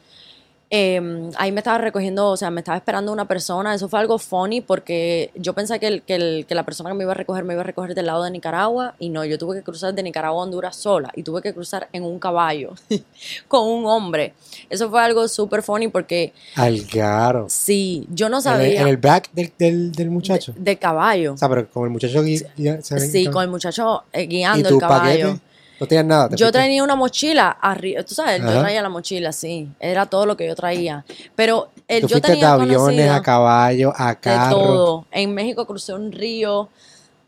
Eh, 0.75 1.29
ahí 1.37 1.51
me 1.51 1.59
estaba 1.59 1.77
recogiendo, 1.77 2.29
o 2.29 2.35
sea, 2.35 2.49
me 2.49 2.61
estaba 2.61 2.75
esperando 2.75 3.11
una 3.13 3.27
persona. 3.27 3.75
Eso 3.75 3.87
fue 3.89 3.99
algo 3.99 4.17
funny 4.17 4.59
porque 4.61 5.29
yo 5.35 5.53
pensé 5.53 5.79
que, 5.79 5.85
el- 5.85 6.01
que, 6.01 6.15
el- 6.15 6.45
que 6.47 6.55
la 6.55 6.63
persona 6.63 6.89
que 6.89 6.95
me 6.95 7.03
iba 7.03 7.11
a 7.11 7.15
recoger 7.15 7.43
me 7.43 7.53
iba 7.53 7.61
a 7.61 7.63
recoger 7.63 7.93
del 7.93 8.07
lado 8.07 8.23
de 8.23 8.31
Nicaragua 8.31 8.95
y 8.97 9.09
no, 9.09 9.23
yo 9.23 9.37
tuve 9.37 9.55
que 9.57 9.61
cruzar 9.61 9.93
de 9.93 10.01
Nicaragua 10.01 10.41
a 10.41 10.45
Honduras 10.45 10.75
sola 10.75 11.11
y 11.15 11.21
tuve 11.21 11.43
que 11.43 11.53
cruzar 11.53 11.89
en 11.93 12.01
un 12.03 12.17
caballo 12.17 12.73
con 13.47 13.67
un 13.67 13.85
hombre. 13.85 14.33
Eso 14.67 14.89
fue 14.89 14.99
algo 15.03 15.27
súper 15.27 15.61
funny 15.61 15.89
porque 15.89 16.33
Algaro. 16.55 17.45
sí, 17.49 18.07
yo 18.09 18.27
no 18.29 18.37
En 18.37 18.39
el, 18.39 18.43
sabía 18.43 18.81
en 18.81 18.87
el 18.87 18.97
back 18.97 19.29
del, 19.31 19.53
del, 19.59 19.91
del 19.91 20.09
muchacho. 20.09 20.53
de 20.57 20.75
caballo. 20.77 21.33
O 21.33 21.37
sea, 21.37 21.49
pero 21.49 21.67
como 21.69 21.85
el 21.85 21.91
muchacho 21.91 22.23
gui- 22.23 22.47
gui- 22.57 22.81
se 22.81 22.95
ven- 22.95 23.11
Sí, 23.11 23.27
con 23.27 23.43
el 23.43 23.49
muchacho 23.49 24.05
eh, 24.11 24.23
¿Y 24.23 24.27
guiando 24.27 24.69
el 24.69 24.77
caballo. 24.79 25.27
paquete? 25.33 25.52
No 25.83 25.87
tenías 25.87 26.05
nada. 26.05 26.29
te 26.29 26.35
Yo 26.35 26.45
fuiste. 26.47 26.59
tenía 26.59 26.83
una 26.83 26.95
mochila 26.95 27.49
arriba, 27.61 28.03
tú 28.03 28.13
sabes, 28.15 28.41
yo 28.41 28.59
traía 28.59 28.81
la 28.81 28.89
mochila, 28.89 29.31
sí, 29.31 29.69
era 29.79 30.05
todo 30.05 30.25
lo 30.25 30.35
que 30.37 30.47
yo 30.47 30.55
traía. 30.55 31.03
Pero 31.35 31.69
el, 31.87 32.01
Tú 32.01 32.07
yo 32.07 32.13
fuiste 32.15 32.27
de 32.29 32.33
tenía 32.35 32.53
aviones 32.53 33.09
a 33.11 33.21
caballo, 33.21 33.93
a 33.95 34.09
de 34.09 34.19
carro. 34.19 34.55
todo. 34.57 35.05
En 35.11 35.33
México 35.33 35.65
crucé 35.65 35.93
un 35.93 36.11
río. 36.11 36.69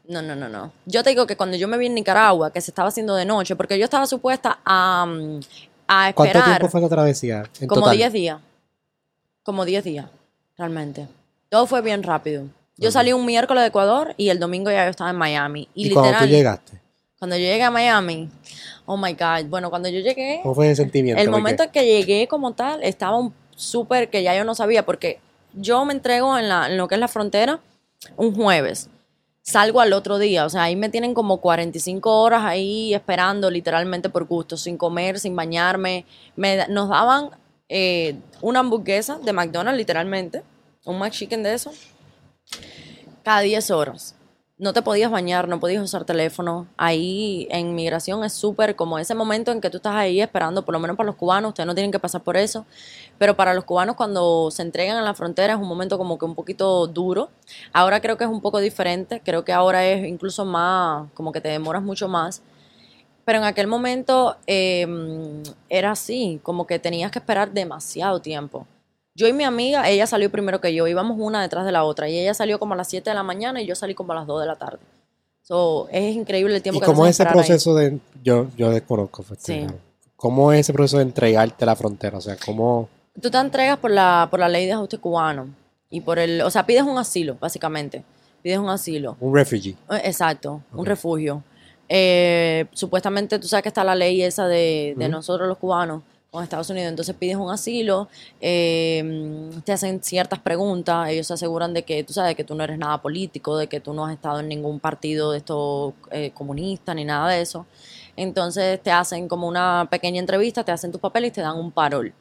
No, 0.07 0.21
no, 0.21 0.35
no, 0.35 0.47
no. 0.49 0.71
Yo 0.85 1.03
te 1.03 1.09
digo 1.09 1.25
que 1.25 1.35
cuando 1.35 1.57
yo 1.57 1.67
me 1.67 1.77
vi 1.77 1.87
en 1.87 1.95
Nicaragua, 1.95 2.51
que 2.51 2.61
se 2.61 2.71
estaba 2.71 2.89
haciendo 2.89 3.15
de 3.15 3.25
noche, 3.25 3.55
porque 3.55 3.77
yo 3.79 3.85
estaba 3.85 4.05
supuesta 4.05 4.59
a, 4.63 5.05
mm, 5.07 5.39
a 5.87 6.13
¿Cuánto 6.13 6.23
esperar 6.23 6.45
tiempo 6.45 6.69
fue 6.69 6.81
la 6.81 6.89
travesía? 6.89 7.43
En 7.59 7.67
como 7.67 7.81
total? 7.81 7.97
10 7.97 8.13
días. 8.13 8.39
Como 9.43 9.65
10 9.65 9.83
días, 9.83 10.05
realmente. 10.57 11.07
Todo 11.49 11.65
fue 11.67 11.81
bien 11.81 12.03
rápido. 12.03 12.43
Yo 12.77 12.91
salí 12.91 13.13
un 13.13 13.25
miércoles 13.25 13.61
de 13.63 13.67
Ecuador 13.67 14.13
y 14.17 14.29
el 14.29 14.39
domingo 14.39 14.69
ya 14.69 14.83
yo 14.85 14.91
estaba 14.91 15.09
en 15.09 15.15
Miami. 15.15 15.67
Y, 15.73 15.87
¿Y 15.87 15.91
cuando 15.91 16.09
literal, 16.11 16.27
tú 16.27 16.33
llegaste? 16.35 16.81
cuando 17.17 17.35
yo 17.37 17.43
llegué 17.43 17.63
a 17.63 17.71
Miami, 17.71 18.29
oh 18.85 18.97
my 18.97 19.13
God, 19.13 19.49
bueno, 19.49 19.69
cuando 19.69 19.89
yo 19.89 19.99
llegué, 19.99 20.39
¿Cómo 20.43 20.55
fue 20.55 20.67
ese 20.67 20.83
sentimiento? 20.83 21.21
el 21.21 21.29
momento 21.29 21.63
en 21.63 21.71
que 21.71 21.85
llegué 21.85 22.27
como 22.27 22.53
tal, 22.53 22.83
estaba 22.83 23.17
un 23.17 23.33
súper 23.55 24.09
que 24.09 24.23
ya 24.23 24.35
yo 24.35 24.43
no 24.43 24.55
sabía, 24.55 24.85
porque 24.85 25.19
yo 25.53 25.85
me 25.85 25.93
entrego 25.93 26.37
en, 26.37 26.49
la, 26.49 26.67
en 26.69 26.77
lo 26.77 26.87
que 26.87 26.95
es 26.95 27.01
la 27.01 27.07
frontera 27.07 27.61
un 28.17 28.35
jueves. 28.35 28.89
salgo 29.41 29.79
al 29.79 29.93
otro 29.93 30.17
día. 30.17 30.45
O 30.45 30.49
sea, 30.49 30.63
ahí 30.63 30.75
me 30.75 30.89
tienen 30.89 31.13
como 31.13 31.37
45 31.37 32.21
horas 32.21 32.43
ahí 32.43 32.93
esperando 32.93 33.49
literalmente 33.49 34.09
por 34.09 34.25
gusto, 34.25 34.57
sin 34.57 34.77
comer, 34.77 35.19
sin 35.19 35.35
bañarme. 35.35 36.05
Me, 36.35 36.67
nos 36.67 36.89
daban 36.89 37.29
eh, 37.69 38.15
una 38.41 38.59
hamburguesa 38.59 39.19
de 39.19 39.33
McDonald's, 39.33 39.77
literalmente, 39.77 40.43
un 40.85 40.99
McChicken 40.99 41.43
de 41.43 41.53
eso, 41.53 41.71
cada 43.23 43.41
10 43.41 43.71
horas 43.71 44.14
no 44.57 44.71
te 44.71 44.81
podías 44.81 45.11
bañar, 45.11 45.49
no 45.49 45.59
podías 45.59 45.83
usar 45.83 46.05
teléfono. 46.05 46.67
Ahí 46.77 47.47
en 47.51 47.75
migración 47.75 48.23
es 48.23 48.33
súper 48.33 48.75
como 48.77 48.97
ese 48.99 49.13
momento 49.13 49.51
en 49.51 49.59
que 49.59 49.69
tú 49.69 49.77
estás 49.77 49.95
ahí 49.95 50.21
esperando, 50.21 50.63
por 50.63 50.73
lo 50.73 50.79
menos 50.79 50.95
para 50.95 51.07
los 51.07 51.15
cubanos, 51.17 51.49
ustedes 51.49 51.67
no 51.67 51.75
tienen 51.75 51.91
que 51.91 51.99
pasar 51.99 52.23
por 52.23 52.37
eso, 52.37 52.65
pero 53.17 53.35
para 53.35 53.53
los 53.53 53.65
cubanos 53.65 53.97
cuando 53.97 54.49
se 54.51 54.61
entregan 54.61 54.97
en 54.97 55.03
la 55.03 55.13
frontera 55.13 55.53
es 55.53 55.59
un 55.59 55.67
momento 55.67 55.97
como 55.97 56.17
que 56.17 56.25
un 56.25 56.35
poquito 56.35 56.87
duro. 56.87 57.29
Ahora 57.73 57.99
creo 58.01 58.17
que 58.17 58.23
es 58.23 58.29
un 58.29 58.41
poco 58.41 58.59
diferente, 58.59 59.21
creo 59.23 59.43
que 59.43 59.51
ahora 59.51 59.85
es 59.85 60.07
incluso 60.07 60.45
más, 60.45 61.09
como 61.13 61.31
que 61.33 61.41
te 61.41 61.49
demoras 61.49 61.83
mucho 61.83 62.07
más. 62.07 62.41
Pero 63.25 63.39
en 63.39 63.45
aquel 63.45 63.67
momento 63.67 64.37
em, 64.47 65.43
era 65.67 65.91
así, 65.91 66.39
como 66.43 66.67
que 66.67 66.79
tenías 66.79 67.11
que 67.11 67.19
esperar 67.19 67.51
demasiado 67.51 68.21
tiempo. 68.21 68.67
Yo 69.15 69.27
y 69.27 69.33
mi 69.33 69.45
amiga, 69.45 69.89
ella 69.89 70.05
salió 70.07 70.29
primero 70.29 70.59
que 70.59 70.73
yo, 70.73 70.87
íbamos 70.87 71.17
una 71.19 71.41
detrás 71.41 71.65
de 71.65 71.71
la 71.71 71.85
otra. 71.85 72.09
Y 72.09 72.19
ella 72.19 72.33
salió 72.33 72.59
como 72.59 72.73
a 72.73 72.77
las 72.77 72.89
7 72.89 73.09
de 73.09 73.13
la 73.15 73.23
mañana 73.23 73.61
y 73.61 73.65
yo 73.65 73.73
salí 73.75 73.95
como 73.95 74.11
a 74.11 74.15
las 74.15 74.27
2 74.27 74.41
de 74.41 74.47
la 74.47 74.55
tarde. 74.57 74.79
So, 75.41 75.87
es 75.91 76.15
increíble 76.15 76.55
el 76.55 76.61
tiempo 76.61 76.79
¿Y 76.79 76.81
que 76.81 76.85
cómo 76.85 77.05
es 77.05 77.11
ese 77.11 77.23
ahí. 77.23 77.31
proceso 77.33 77.75
de... 77.75 77.99
Yo, 78.23 78.47
yo 78.57 78.71
desconozco. 78.71 79.23
pues, 79.23 79.39
Sí. 79.41 79.65
¿Cómo 80.17 80.51
es 80.51 80.61
ese 80.61 80.73
proceso 80.73 80.97
de 80.97 81.03
entregarte 81.03 81.65
la 81.65 81.75
frontera? 81.75 82.17
O 82.17 82.21
sea, 82.21 82.35
¿cómo...? 82.43 82.89
Tú 83.21 83.29
te 83.31 83.37
entregas 83.37 83.77
por 83.77 83.91
la, 83.91 84.27
por 84.29 84.39
la 84.39 84.49
ley 84.49 84.65
de 84.65 84.73
ajuste 84.73 84.97
cubano. 84.97 85.47
Y 85.89 86.01
por 86.01 86.19
el. 86.19 86.41
O 86.41 86.49
sea, 86.49 86.65
pides 86.65 86.83
un 86.83 86.97
asilo, 86.97 87.37
básicamente. 87.39 88.03
Pides 88.41 88.57
un 88.57 88.69
asilo. 88.69 89.15
Un 89.21 89.33
refugee. 89.33 89.77
Eh, 89.91 90.01
Exacto, 90.03 90.61
un 90.73 90.85
refugio. 90.85 91.41
Eh, 91.87 92.65
supuestamente 92.73 93.39
tú 93.39 93.47
sabes 93.47 93.63
que 93.63 93.69
está 93.69 93.83
la 93.83 93.95
ley 93.95 94.21
esa 94.23 94.47
de, 94.47 94.95
de 94.97 95.07
nosotros 95.07 95.47
los 95.47 95.57
cubanos 95.57 96.01
con 96.35 96.43
Estados 96.43 96.69
Unidos, 96.69 96.89
entonces 96.89 97.15
pides 97.15 97.37
un 97.37 97.49
asilo, 97.49 98.09
eh, 98.41 99.49
te 99.63 99.71
hacen 99.71 100.03
ciertas 100.03 100.39
preguntas, 100.39 101.07
ellos 101.07 101.27
se 101.27 101.33
aseguran 101.33 101.73
de 101.73 101.83
que 101.83 102.03
tú 102.03 102.11
sabes 102.11 102.35
que 102.35 102.43
tú 102.43 102.55
no 102.55 102.63
eres 102.65 102.77
nada 102.77 103.01
político, 103.01 103.57
de 103.57 103.67
que 103.67 103.79
tú 103.79 103.93
no 103.93 104.05
has 104.05 104.13
estado 104.13 104.41
en 104.41 104.49
ningún 104.49 104.81
partido 104.81 105.31
de 105.31 105.37
estos 105.37 105.93
eh, 106.11 106.31
comunistas 106.33 106.93
ni 106.93 107.05
nada 107.05 107.29
de 107.29 107.41
eso. 107.41 107.65
Entonces 108.17 108.83
te 108.83 108.91
hacen 108.91 109.29
como 109.29 109.47
una 109.47 109.87
pequeña 109.89 110.19
entrevista, 110.19 110.65
te 110.65 110.73
hacen 110.73 110.91
tus 110.91 110.99
papeles 110.99 111.29
y 111.29 111.33
te 111.35 111.41
dan 111.41 111.55
un 111.57 111.71
parol. 111.71 112.13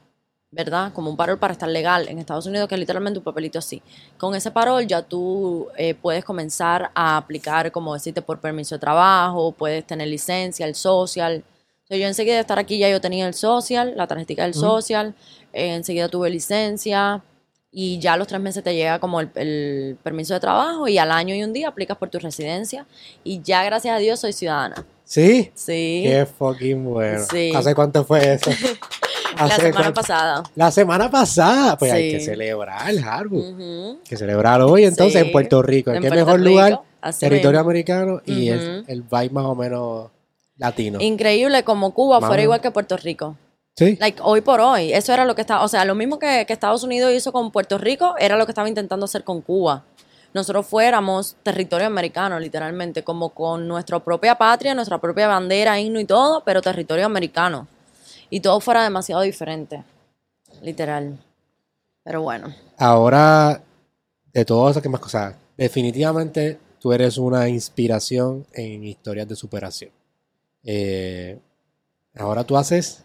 ¿verdad? 0.52 0.92
Como 0.92 1.10
un 1.10 1.16
parol 1.16 1.36
para 1.36 1.52
estar 1.52 1.68
legal 1.68 2.06
en 2.06 2.20
Estados 2.20 2.46
Unidos, 2.46 2.68
que 2.68 2.76
es 2.76 2.78
literalmente 2.78 3.18
un 3.18 3.24
papelito 3.24 3.58
así. 3.58 3.82
Con 4.16 4.36
ese 4.36 4.52
parol 4.52 4.86
ya 4.86 5.02
tú 5.02 5.66
eh, 5.76 5.94
puedes 5.96 6.24
comenzar 6.24 6.92
a 6.94 7.16
aplicar, 7.16 7.72
como 7.72 7.92
decirte, 7.92 8.22
por 8.22 8.38
permiso 8.38 8.76
de 8.76 8.78
trabajo, 8.78 9.50
puedes 9.50 9.84
tener 9.84 10.06
licencia, 10.06 10.64
el 10.64 10.76
social. 10.76 11.42
O 11.84 11.86
sea, 11.88 11.96
yo 11.98 12.06
enseguida 12.06 12.34
de 12.34 12.40
estar 12.40 12.58
aquí 12.58 12.78
ya 12.78 12.88
yo 12.88 13.00
tenía 13.00 13.26
el 13.26 13.34
social, 13.34 13.92
la 13.96 14.06
tarjetita 14.06 14.42
del 14.44 14.54
social, 14.54 15.14
eh, 15.52 15.74
enseguida 15.74 16.08
tuve 16.08 16.30
licencia 16.30 17.22
y 17.70 17.98
ya 17.98 18.14
a 18.14 18.16
los 18.16 18.26
tres 18.26 18.40
meses 18.40 18.62
te 18.64 18.74
llega 18.74 18.98
como 19.00 19.20
el, 19.20 19.30
el 19.34 19.98
permiso 20.02 20.32
de 20.32 20.40
trabajo 20.40 20.88
y 20.88 20.96
al 20.96 21.10
año 21.10 21.34
y 21.34 21.42
un 21.42 21.52
día 21.52 21.68
aplicas 21.68 21.98
por 21.98 22.08
tu 22.08 22.18
residencia 22.18 22.86
y 23.22 23.42
ya 23.42 23.62
gracias 23.64 23.94
a 23.96 23.98
Dios 23.98 24.20
soy 24.20 24.32
ciudadana. 24.32 24.86
¿Sí? 25.04 25.50
Sí. 25.54 26.02
Qué 26.06 26.24
fucking 26.38 26.84
bueno. 26.84 27.22
Sí. 27.30 27.52
¿Hace 27.54 27.74
cuánto 27.74 28.04
fue 28.04 28.34
eso? 28.34 28.50
La 29.36 29.46
¿Hace 29.46 29.56
semana 29.56 29.72
cuánto? 29.82 30.00
pasada. 30.00 30.42
La 30.54 30.70
semana 30.70 31.10
pasada. 31.10 31.76
Pues 31.76 31.92
hay 31.92 32.12
que 32.12 32.20
celebrar, 32.20 32.94
Harwood. 33.04 33.50
Ujú. 33.50 33.98
que 34.08 34.16
celebrar 34.16 34.62
hoy 34.62 34.84
entonces 34.84 35.20
Sí, 35.20 35.26
en 35.26 35.32
Puerto 35.32 35.60
Rico. 35.60 35.90
¿En 35.90 35.96
en 35.96 36.02
qué 36.04 36.08
Puerto 36.08 36.24
mejor 36.24 36.40
Rico, 36.40 36.50
lugar? 36.50 36.80
así 37.00 37.20
Territorio 37.20 37.60
americano 37.60 38.22
y 38.24 38.50
Ujú. 38.52 38.60
el, 38.60 38.84
el 38.86 39.02
vibe 39.02 39.30
más 39.30 39.44
o 39.46 39.54
menos 39.56 40.10
latino. 40.56 40.98
Increíble 41.00 41.64
como 41.64 41.92
Cuba 41.92 42.20
Mano. 42.20 42.28
fuera 42.28 42.42
igual 42.42 42.60
que 42.60 42.70
Puerto 42.70 42.96
Rico. 42.96 43.36
sí. 43.76 43.96
Like, 44.00 44.20
hoy 44.22 44.40
por 44.40 44.60
hoy, 44.60 44.92
eso 44.92 45.12
era 45.12 45.24
lo 45.24 45.34
que 45.34 45.40
estaba, 45.40 45.64
o 45.64 45.68
sea, 45.68 45.84
lo 45.84 45.94
mismo 45.94 46.18
que, 46.18 46.44
que 46.46 46.52
Estados 46.52 46.82
Unidos 46.82 47.12
hizo 47.12 47.32
con 47.32 47.50
Puerto 47.50 47.78
Rico, 47.78 48.14
era 48.18 48.36
lo 48.36 48.46
que 48.46 48.52
estaba 48.52 48.68
intentando 48.68 49.04
hacer 49.04 49.24
con 49.24 49.40
Cuba. 49.40 49.84
Nosotros 50.32 50.66
fuéramos 50.66 51.36
territorio 51.44 51.86
americano, 51.86 52.40
literalmente, 52.40 53.04
como 53.04 53.30
con 53.30 53.68
nuestra 53.68 54.00
propia 54.00 54.34
patria, 54.34 54.74
nuestra 54.74 55.00
propia 55.00 55.28
bandera, 55.28 55.78
himno 55.78 56.00
y 56.00 56.04
todo, 56.04 56.42
pero 56.44 56.60
territorio 56.60 57.06
americano. 57.06 57.68
Y 58.30 58.40
todo 58.40 58.58
fuera 58.60 58.82
demasiado 58.82 59.22
diferente, 59.22 59.84
literal. 60.60 61.18
Pero 62.02 62.22
bueno, 62.22 62.52
Ahora, 62.76 63.62
de 64.32 64.44
todo 64.44 64.68
eso 64.68 64.82
que 64.82 64.88
más 64.88 65.00
cosas, 65.00 65.36
definitivamente 65.56 66.58
tú 66.80 66.92
eres 66.92 67.18
una 67.18 67.48
inspiración 67.48 68.44
en 68.52 68.84
historias 68.84 69.28
de 69.28 69.36
superación. 69.36 69.90
Eh, 70.64 71.38
ahora 72.16 72.44
tú 72.44 72.56
haces 72.56 73.04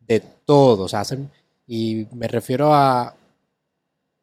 de 0.00 0.20
todo, 0.20 0.84
o 0.84 0.88
sea, 0.88 1.00
hacen, 1.00 1.30
y 1.66 2.06
me 2.12 2.28
refiero 2.28 2.72
a, 2.72 3.14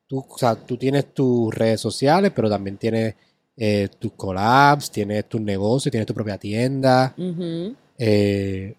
tú, 0.07 0.25
o 0.27 0.37
sea, 0.37 0.55
tú 0.55 0.77
tienes 0.77 1.13
tus 1.13 1.53
redes 1.53 1.79
sociales, 1.79 2.31
pero 2.35 2.49
también 2.49 2.77
tienes 2.77 3.15
eh, 3.55 3.87
tus 3.99 4.13
collabs, 4.13 4.91
tienes 4.91 5.29
tus 5.29 5.41
negocios, 5.41 5.91
tienes 5.91 6.07
tu 6.07 6.13
propia 6.13 6.37
tienda. 6.37 7.13
Eh, 7.97 8.75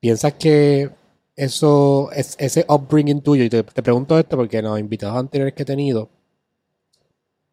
¿Piensas 0.00 0.34
que 0.34 0.90
eso, 1.36 2.10
es, 2.12 2.36
ese 2.38 2.64
upbringing 2.68 3.20
tuyo, 3.20 3.44
y 3.44 3.50
te, 3.50 3.62
te 3.62 3.82
pregunto 3.82 4.18
esto 4.18 4.36
porque 4.36 4.58
en 4.58 4.64
los 4.64 4.80
invitados 4.80 5.18
anteriores 5.18 5.54
que 5.54 5.62
he 5.62 5.66
tenido, 5.66 6.08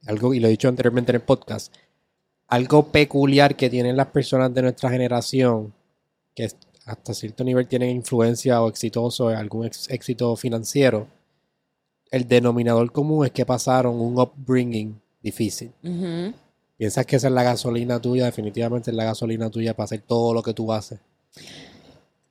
algo, 0.07 0.33
y 0.33 0.39
lo 0.39 0.47
he 0.47 0.51
dicho 0.51 0.69
anteriormente 0.69 1.11
en 1.11 1.17
el 1.17 1.21
podcast, 1.21 1.73
algo 2.47 2.87
peculiar 2.87 3.55
que 3.55 3.69
tienen 3.69 3.97
las 3.97 4.07
personas 4.07 4.53
de 4.53 4.61
nuestra 4.61 4.89
generación, 4.89 5.73
que 6.35 6.49
hasta 6.85 7.13
cierto 7.13 7.43
nivel 7.43 7.67
tienen 7.67 7.89
influencia 7.89 8.61
o 8.61 8.69
exitoso, 8.69 9.29
algún 9.29 9.65
ex- 9.65 9.89
éxito 9.89 10.35
financiero, 10.35 11.07
el 12.11 12.27
denominador 12.27 12.91
común 12.91 13.25
es 13.25 13.31
que 13.31 13.45
pasaron 13.45 13.99
un 13.99 14.19
upbringing 14.19 14.99
difícil. 15.21 15.71
¿Piensas 16.77 17.05
que 17.05 17.15
esa 17.15 17.27
es 17.27 17.33
la 17.33 17.43
gasolina 17.43 17.99
tuya? 17.99 18.25
Definitivamente 18.25 18.91
es 18.91 18.95
la 18.97 19.05
gasolina 19.05 19.49
tuya 19.49 19.73
para 19.75 19.85
hacer 19.85 20.01
todo 20.01 20.33
lo 20.33 20.43
que 20.43 20.53
tú 20.53 20.71
haces. 20.71 20.99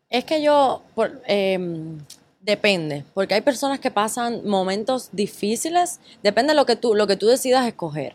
Es 0.09 0.25
que 0.25 0.41
yo, 0.43 0.83
por- 0.95 1.21
em, 1.27 1.99
depende, 2.41 3.05
porque 3.15 3.35
hay 3.35 3.41
personas 3.41 3.81
que 3.81 3.91
pasan 3.91 4.47
momentos 4.47 5.09
difíciles, 5.13 5.99
depende 6.23 6.53
de 6.53 6.57
lo 6.57 6.67
que 6.67 6.77
tú, 6.77 6.95
lo 6.95 7.07
que 7.07 7.17
tú 7.17 7.27
decidas 7.27 7.67
escoger. 7.67 8.15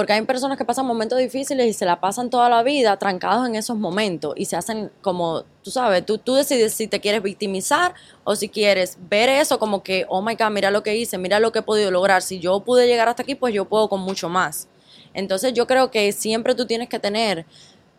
Porque 0.00 0.14
hay 0.14 0.22
personas 0.22 0.56
que 0.56 0.64
pasan 0.64 0.86
momentos 0.86 1.18
difíciles 1.18 1.66
y 1.66 1.74
se 1.74 1.84
la 1.84 2.00
pasan 2.00 2.30
toda 2.30 2.48
la 2.48 2.62
vida 2.62 2.96
trancados 2.98 3.46
en 3.46 3.54
esos 3.54 3.76
momentos 3.76 4.32
y 4.34 4.46
se 4.46 4.56
hacen 4.56 4.90
como, 5.02 5.44
tú 5.62 5.70
sabes, 5.70 6.06
tú, 6.06 6.16
tú 6.16 6.36
decides 6.36 6.72
si 6.72 6.88
te 6.88 7.00
quieres 7.00 7.22
victimizar 7.22 7.92
o 8.24 8.34
si 8.34 8.48
quieres 8.48 8.96
ver 9.10 9.28
eso 9.28 9.58
como 9.58 9.82
que, 9.82 10.06
oh 10.08 10.22
my 10.22 10.36
God, 10.36 10.52
mira 10.52 10.70
lo 10.70 10.82
que 10.82 10.96
hice, 10.96 11.18
mira 11.18 11.38
lo 11.38 11.52
que 11.52 11.58
he 11.58 11.62
podido 11.62 11.90
lograr. 11.90 12.22
Si 12.22 12.38
yo 12.38 12.60
pude 12.60 12.86
llegar 12.86 13.10
hasta 13.10 13.24
aquí, 13.24 13.34
pues 13.34 13.52
yo 13.52 13.66
puedo 13.66 13.90
con 13.90 14.00
mucho 14.00 14.30
más. 14.30 14.68
Entonces 15.12 15.52
yo 15.52 15.66
creo 15.66 15.90
que 15.90 16.12
siempre 16.12 16.54
tú 16.54 16.64
tienes 16.64 16.88
que 16.88 16.98
tener 16.98 17.44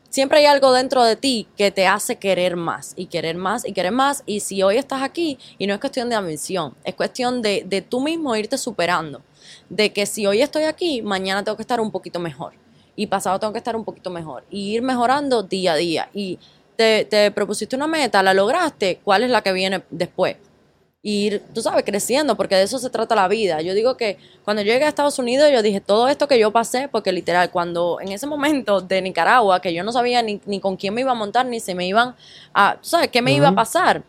siempre 0.10 0.40
hay 0.40 0.46
algo 0.48 0.74
dentro 0.74 1.04
de 1.04 1.16
ti 1.16 1.48
que 1.56 1.70
te 1.70 1.86
hace 1.86 2.16
querer 2.16 2.56
más 2.56 2.94
y 2.96 3.06
querer 3.06 3.36
más 3.36 3.64
y 3.64 3.74
querer 3.74 3.92
más. 3.92 4.24
Y 4.26 4.40
si 4.40 4.64
hoy 4.64 4.78
estás 4.78 5.04
aquí, 5.04 5.38
y 5.60 5.68
no 5.68 5.76
es 5.76 5.80
cuestión 5.80 6.10
de 6.10 6.16
ambición, 6.16 6.74
es 6.84 6.96
cuestión 6.96 7.44
de, 7.44 7.64
de 7.64 7.84
tú 7.84 8.02
mismo 8.02 8.36
irte 8.36 8.58
superando. 8.58 9.22
De 9.70 9.94
que 9.94 10.06
si 10.06 10.26
hoy 10.26 10.42
estoy 10.42 10.64
aquí, 10.64 11.02
mañana 11.02 11.44
tengo 11.44 11.56
que 11.56 11.64
estar 11.64 11.80
un 11.80 11.92
poquito 11.92 12.20
mejor. 12.20 12.54
Y 12.96 13.08
pasado 13.08 13.40
tengo 13.40 13.54
que 13.54 13.60
estar 13.60 13.76
un 13.76 13.86
poquito 13.86 14.10
mejor. 14.10 14.44
Y 14.50 14.76
ir 14.76 14.82
mejorando 14.82 15.44
día 15.44 15.74
a 15.74 15.76
día. 15.76 16.10
Y 16.14 16.40
te, 16.76 17.06
te 17.06 17.32
propusiste 17.32 17.76
una 17.76 17.88
meta, 17.88 18.24
la 18.24 18.34
lograste, 18.34 19.00
¿cuál 19.04 19.24
es 19.24 19.30
la 19.30 19.42
que 19.42 19.54
viene 19.54 19.84
después? 19.90 20.38
y 21.04 21.26
ir, 21.26 21.44
tú 21.54 21.62
sabes, 21.62 21.84
creciendo, 21.84 22.38
porque 22.38 22.56
de 22.56 22.64
eso 22.64 22.78
se 22.78 22.90
trata 22.90 23.16
la 23.16 23.28
vida. 23.28 23.62
Yo 23.62 23.74
digo 23.74 23.98
que 23.98 24.18
cuando 24.44 24.62
yo 24.62 24.72
llegué 24.72 24.86
a 24.86 24.90
Estados 24.90 25.18
Unidos, 25.18 25.50
yo 25.52 25.62
dije, 25.64 25.82
todo 25.82 26.08
esto 26.08 26.28
que 26.28 26.38
yo 26.38 26.52
pasé, 26.52 26.88
porque 26.90 27.12
literal, 27.12 27.50
cuando 27.50 28.00
en 28.02 28.12
ese 28.12 28.28
momento 28.28 28.82
de 28.82 29.02
Nicaragua, 29.02 29.62
que 29.62 29.74
yo 29.74 29.84
no 29.84 29.92
sabía 29.92 30.22
ni, 30.22 30.40
ni 30.46 30.60
con 30.60 30.78
quién 30.78 30.94
me 30.94 31.02
iba 31.02 31.12
a 31.12 31.16
montar, 31.16 31.46
ni 31.48 31.60
se 31.60 31.74
me 31.74 31.88
iban 31.88 32.16
a, 32.54 32.76
tú 32.76 32.88
sabes, 32.88 33.10
qué 33.10 33.22
me 33.22 33.34
iba 33.34 33.48
a 33.48 33.56
pasar, 33.56 34.04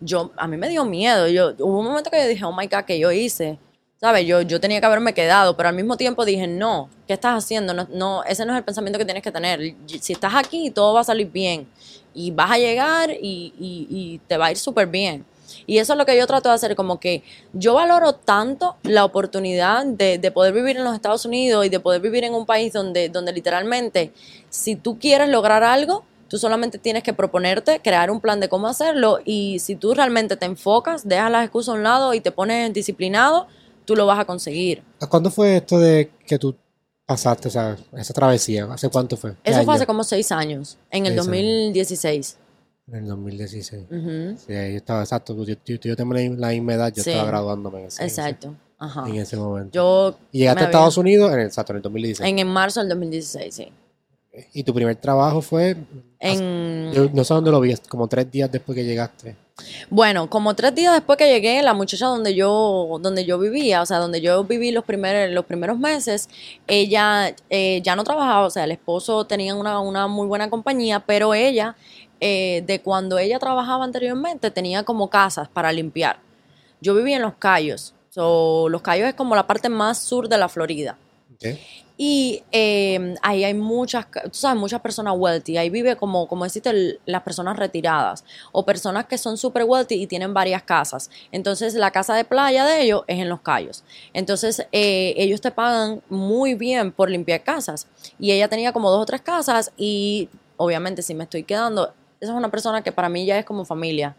yo, 0.00 0.32
a 0.36 0.46
mí 0.46 0.58
me 0.58 0.68
dio 0.68 0.84
miedo. 0.84 1.28
Yo, 1.28 1.54
hubo 1.58 1.78
un 1.80 1.86
momento 1.86 2.10
que 2.10 2.20
yo 2.20 2.28
dije, 2.28 2.44
oh 2.44 2.54
my 2.54 2.66
God, 2.66 2.84
¿qué 2.86 2.98
yo 2.98 3.10
hice? 3.10 3.58
¿Sabes? 3.98 4.26
Yo, 4.26 4.42
yo 4.42 4.60
tenía 4.60 4.78
que 4.80 4.86
haberme 4.86 5.14
quedado, 5.14 5.56
pero 5.56 5.70
al 5.70 5.74
mismo 5.74 5.96
tiempo 5.96 6.26
dije, 6.26 6.46
no, 6.46 6.90
¿qué 7.06 7.14
estás 7.14 7.42
haciendo? 7.42 7.72
No, 7.72 7.88
no, 7.90 8.24
ese 8.24 8.44
no 8.44 8.52
es 8.52 8.58
el 8.58 8.64
pensamiento 8.64 8.98
que 8.98 9.06
tienes 9.06 9.22
que 9.22 9.32
tener. 9.32 9.74
Si 10.00 10.12
estás 10.12 10.34
aquí, 10.34 10.70
todo 10.70 10.92
va 10.92 11.00
a 11.00 11.04
salir 11.04 11.30
bien. 11.30 11.66
Y 12.12 12.30
vas 12.30 12.50
a 12.50 12.58
llegar 12.58 13.10
y, 13.10 13.54
y- 13.58 13.86
y 13.90 14.18
te 14.26 14.36
va 14.36 14.46
a 14.46 14.50
ir 14.50 14.58
súper 14.58 14.86
bien. 14.86 15.24
Y 15.66 15.78
eso 15.78 15.94
es 15.94 15.98
lo 15.98 16.04
que 16.04 16.16
yo 16.16 16.26
trato 16.26 16.48
de 16.50 16.54
hacer, 16.56 16.76
como 16.76 17.00
que 17.00 17.22
yo 17.54 17.74
valoro 17.74 18.12
tanto 18.14 18.76
la 18.82 19.04
oportunidad 19.04 19.86
de, 19.86 20.18
de 20.18 20.30
poder 20.30 20.52
vivir 20.52 20.76
en 20.76 20.84
los 20.84 20.94
Estados 20.94 21.24
Unidos 21.24 21.64
y 21.64 21.68
de 21.70 21.80
poder 21.80 22.02
vivir 22.02 22.24
en 22.24 22.34
un 22.34 22.44
país 22.44 22.72
donde, 22.74 23.08
donde 23.08 23.32
literalmente, 23.32 24.12
si 24.50 24.76
tú 24.76 24.98
quieres 24.98 25.28
lograr 25.28 25.62
algo, 25.62 26.04
tú 26.28 26.36
solamente 26.38 26.78
tienes 26.78 27.02
que 27.02 27.14
proponerte, 27.14 27.80
crear 27.80 28.10
un 28.10 28.20
plan 28.20 28.40
de 28.40 28.48
cómo 28.48 28.66
hacerlo 28.66 29.20
y 29.24 29.60
si 29.60 29.76
tú 29.76 29.94
realmente 29.94 30.36
te 30.36 30.46
enfocas, 30.46 31.06
dejas 31.08 31.30
las 31.30 31.44
excusas 31.44 31.74
a 31.74 31.78
un 31.78 31.84
lado 31.84 32.12
y 32.12 32.20
te 32.20 32.32
pones 32.32 32.72
disciplinado, 32.72 33.46
tú 33.86 33.96
lo 33.96 34.04
vas 34.04 34.18
a 34.18 34.24
conseguir. 34.26 34.82
¿Cuándo 35.08 35.30
fue 35.30 35.56
esto 35.56 35.78
de 35.78 36.10
que 36.26 36.38
tú 36.38 36.54
pasaste 37.06 37.48
esa, 37.48 37.76
esa 37.96 38.12
travesía? 38.12 38.66
¿Hace 38.70 38.90
cuánto 38.90 39.16
fue? 39.16 39.32
¿Qué 39.42 39.50
Eso 39.50 39.54
fue 39.60 39.62
año? 39.62 39.72
hace 39.72 39.86
como 39.86 40.04
seis 40.04 40.30
años, 40.32 40.76
en 40.90 41.06
el 41.06 41.12
Seis 41.14 41.20
años. 41.20 41.26
2016. 41.26 42.36
En 42.88 42.94
el 42.96 43.06
2016. 43.06 43.84
Ujú, 43.90 44.38
Sí, 44.46 44.52
ahí 44.52 44.76
estaba, 44.76 45.00
exacto. 45.00 45.34
Yo, 45.44 45.54
yo, 45.64 45.76
yo 45.76 45.96
tengo 45.96 46.12
la, 46.14 46.48
misma 46.50 46.74
edad, 46.74 46.92
yo 46.94 47.02
Sí. 47.02 47.10
estaba 47.10 47.28
graduándome 47.28 47.80
en 47.80 47.86
ese, 47.86 48.04
Exacto. 48.04 48.54
Ajá. 48.78 49.08
en 49.08 49.16
ese 49.16 49.36
momento. 49.36 49.70
Yo 49.72 50.18
y 50.32 50.40
llegaste 50.40 50.62
a 50.64 50.66
Estados 50.66 50.96
Unidos 50.98 51.32
en 51.32 51.40
el, 51.40 51.46
exacto, 51.46 51.72
en 51.72 51.76
el 51.78 51.82
2016. 51.82 52.28
en, 52.30 52.38
en 52.38 52.46
marzo 52.48 52.80
del 52.80 52.88
2016, 52.90 53.54
sí. 53.54 53.68
Y 54.52 54.62
tu 54.62 54.74
primer 54.74 54.96
trabajo 54.96 55.40
fue, 55.40 55.76
En, 56.18 56.92
yo 56.92 57.08
no 57.12 57.24
sé 57.24 57.34
dónde 57.34 57.50
lo 57.50 57.60
vi, 57.60 57.74
como 57.88 58.06
tres 58.06 58.30
días 58.30 58.50
después 58.50 58.76
que 58.76 58.84
llegaste. 58.84 59.36
Bueno, 59.88 60.28
como 60.28 60.54
tres 60.54 60.74
días 60.74 60.92
después 60.92 61.16
que 61.16 61.28
llegué, 61.28 61.62
la 61.62 61.72
muchacha 61.72 62.06
donde 62.06 62.34
yo, 62.34 62.98
donde 63.00 63.24
yo 63.24 63.38
vivía, 63.38 63.80
o 63.80 63.86
sea, 63.86 63.98
donde 63.98 64.20
yo 64.20 64.44
viví 64.44 64.70
los 64.70 64.84
primeros, 64.84 65.32
los 65.32 65.46
primeros 65.46 65.78
meses, 65.78 66.28
ella 66.66 67.34
eh, 67.48 67.80
ya 67.82 67.96
no 67.96 68.04
trabajaba, 68.04 68.46
o 68.46 68.50
sea, 68.50 68.64
el 68.64 68.72
esposo 68.72 69.26
tenía 69.26 69.54
una, 69.54 69.80
una 69.80 70.06
muy 70.06 70.26
buena 70.26 70.50
compañía, 70.50 71.00
pero 71.00 71.32
ella, 71.32 71.74
eh, 72.20 72.62
de 72.66 72.82
cuando 72.82 73.18
ella 73.18 73.38
trabajaba 73.38 73.84
anteriormente, 73.84 74.50
tenía 74.50 74.82
como 74.82 75.08
casas 75.08 75.48
para 75.48 75.72
limpiar. 75.72 76.18
Yo 76.82 76.94
vivía 76.94 77.16
en 77.16 77.22
Los 77.22 77.34
Cayos, 77.36 77.94
so, 78.10 78.68
Los 78.68 78.82
Cayos 78.82 79.08
es 79.08 79.14
como 79.14 79.34
la 79.34 79.46
parte 79.46 79.70
más 79.70 80.02
sur 80.02 80.28
de 80.28 80.36
la 80.36 80.50
Florida. 80.50 80.98
¿ok? 81.34 81.58
Y 81.98 82.42
eh, 82.52 83.14
ahí 83.22 83.42
hay 83.44 83.54
muchas, 83.54 84.06
tú 84.10 84.30
sabes, 84.34 84.60
muchas 84.60 84.80
personas 84.82 85.14
wealthy. 85.16 85.56
Ahí 85.56 85.70
vive 85.70 85.96
como, 85.96 86.28
como 86.28 86.44
deciste, 86.44 86.68
el- 86.70 87.00
las 87.06 87.22
personas 87.22 87.56
retiradas 87.56 88.22
o 88.52 88.64
personas 88.66 89.06
que 89.06 89.16
son 89.16 89.38
super 89.38 89.64
wealthy 89.64 89.94
y 90.02 90.06
tienen 90.06 90.34
varias 90.34 90.62
casas. 90.62 91.10
Entonces, 91.32 91.74
la 91.74 91.90
casa 91.90 92.14
de 92.14 92.24
playa 92.24 92.66
de 92.66 92.82
ellos 92.82 93.02
es 93.06 93.18
en 93.18 93.28
Los 93.30 93.40
Cayos. 93.40 93.82
Entonces, 94.12 94.66
eh, 94.72 95.14
ellos 95.16 95.40
te 95.40 95.50
pagan 95.50 96.02
muy 96.10 96.54
bien 96.54 96.92
por 96.92 97.08
limpiar 97.10 97.42
casas. 97.42 97.86
Y 98.18 98.32
ella 98.32 98.48
tenía 98.48 98.72
como 98.72 98.90
dos 98.90 99.00
o 99.02 99.06
tres 99.06 99.22
casas 99.22 99.72
y 99.78 100.28
obviamente 100.58 101.00
si 101.02 101.14
me 101.14 101.24
estoy 101.24 101.44
quedando, 101.44 101.94
esa 102.20 102.32
es 102.32 102.36
una 102.38 102.50
persona 102.50 102.82
que 102.82 102.92
para 102.92 103.08
mí 103.08 103.24
ya 103.24 103.38
es 103.38 103.44
como 103.46 103.64
familia. 103.64 104.16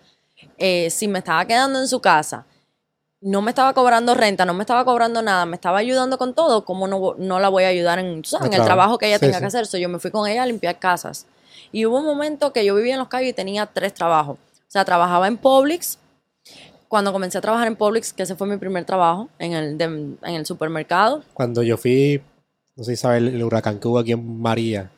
Eh, 0.58 0.90
si 0.90 1.08
me 1.08 1.20
estaba 1.20 1.46
quedando 1.46 1.80
en 1.80 1.88
su 1.88 2.00
casa 2.00 2.46
no 3.22 3.42
me 3.42 3.52
estaba 3.52 3.74
cobrando 3.74 4.14
renta, 4.14 4.46
no 4.46 4.54
me 4.54 4.64
estaba 4.64 4.86
cobrando 4.86 5.22
nada, 5.22 5.46
me 5.46 5.56
estaba 5.56 5.80
ayudando 5.80 6.18
con 6.18 6.34
todo, 6.34 6.64
¿cómo 6.66 6.88
no, 6.88 7.16
no 7.18 7.40
la 7.40 7.50
voy 7.50 7.64
a 7.64 7.68
ayudar 7.70 8.00
en, 8.00 8.24
sabes, 8.24 8.48
en 8.48 8.54
el 8.54 8.64
trabajo 8.64 8.98
que 8.98 9.08
ella 9.08 9.18
Sí, 9.18 9.22
tenga 9.26 9.36
sí. 9.38 9.42
que 9.42 9.48
hacer? 9.48 9.66
So, 9.68 9.78
yo 9.78 9.90
me 9.90 10.00
fui 10.00 10.12
con 10.12 10.28
ella 10.28 10.44
a 10.44 10.46
limpiar 10.46 10.78
casas. 10.80 11.26
Y 11.72 11.86
hubo 11.86 11.98
un 12.00 12.06
momento 12.06 12.54
que 12.54 12.64
yo 12.64 12.76
vivía 12.76 12.94
en 12.94 13.00
Los 13.00 13.08
Cayos 13.10 13.30
y 13.30 13.34
tenía 13.34 13.66
tres 13.66 13.94
trabajos. 13.94 14.38
O 14.38 14.70
sea, 14.72 14.86
trabajaba 14.86 15.28
en 15.28 15.38
Publix. 15.38 15.98
Cuando 16.88 17.12
comencé 17.12 17.38
a 17.38 17.42
trabajar 17.42 17.68
en 17.68 17.76
Publix, 17.76 18.14
que 18.14 18.24
ese 18.24 18.36
fue 18.36 18.48
mi 18.48 18.58
primer 18.58 18.86
trabajo 18.86 19.28
en 19.40 19.54
el, 19.54 19.78
de- 19.78 19.84
en 19.86 20.36
el 20.36 20.46
supermercado. 20.46 21.24
Cuando 21.34 21.62
yo 21.64 21.76
fui, 21.78 22.22
no 22.78 22.84
sé 22.86 22.96
si 22.96 23.02
sabes, 23.02 23.18
el, 23.18 23.28
el 23.30 23.44
huracán 23.44 23.80
que 23.80 23.88
hubo 23.90 24.00
aquí 24.00 24.14
en 24.14 24.40
María. 24.40 24.90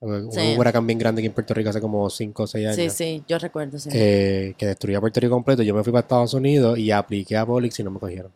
Un 0.00 0.30
Sí. 0.32 0.54
huracán 0.56 0.86
bien 0.86 0.98
grande 0.98 1.20
aquí 1.20 1.26
en 1.26 1.32
Puerto 1.32 1.54
Rico 1.54 1.70
hace 1.70 1.80
como 1.80 2.08
5 2.08 2.44
o 2.44 2.46
6 2.46 2.66
años. 2.66 2.76
Sí, 2.76 2.90
sí, 2.90 3.22
yo 3.26 3.38
recuerdo, 3.38 3.78
sí. 3.78 3.88
eh, 3.92 4.54
que 4.56 4.66
destruyó 4.66 5.00
Puerto 5.00 5.18
Rico 5.20 5.34
completo. 5.34 5.62
Yo 5.62 5.74
me 5.74 5.82
fui 5.82 5.92
para 5.92 6.02
Estados 6.02 6.34
Unidos 6.34 6.78
y 6.78 6.90
apliqué 6.92 7.36
a 7.36 7.44
Publix 7.44 7.80
y 7.80 7.82
no 7.82 7.90
me 7.90 7.98
cogieron. 7.98 8.30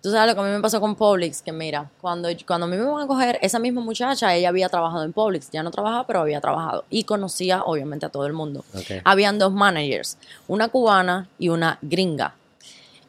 Tú 0.00 0.12
sabes 0.12 0.28
lo 0.28 0.34
que 0.34 0.48
a 0.48 0.50
mí 0.50 0.56
me 0.56 0.60
pasó 0.62 0.80
con 0.80 0.94
Publix, 0.94 1.42
que 1.42 1.52
mira, 1.52 1.90
cuando, 2.00 2.28
cuando 2.46 2.66
a 2.66 2.70
mí 2.70 2.76
me 2.76 2.84
van 2.84 3.02
a 3.02 3.06
coger, 3.08 3.38
esa 3.42 3.58
misma 3.58 3.80
muchacha, 3.82 4.32
ella 4.34 4.48
había 4.48 4.68
trabajado 4.68 5.02
en 5.04 5.12
Publix, 5.12 5.50
ya 5.50 5.62
no 5.64 5.70
trabajaba, 5.72 6.06
pero 6.06 6.20
había 6.20 6.40
trabajado. 6.40 6.84
Y 6.88 7.02
conocía, 7.04 7.64
obviamente, 7.64 8.06
a 8.06 8.08
todo 8.08 8.24
el 8.26 8.32
mundo. 8.32 8.64
Habían 9.04 9.38
dos 9.40 9.52
managers, 9.52 10.16
una 10.46 10.68
cubana 10.68 11.28
y 11.38 11.48
una 11.48 11.78
gringa. 11.82 12.34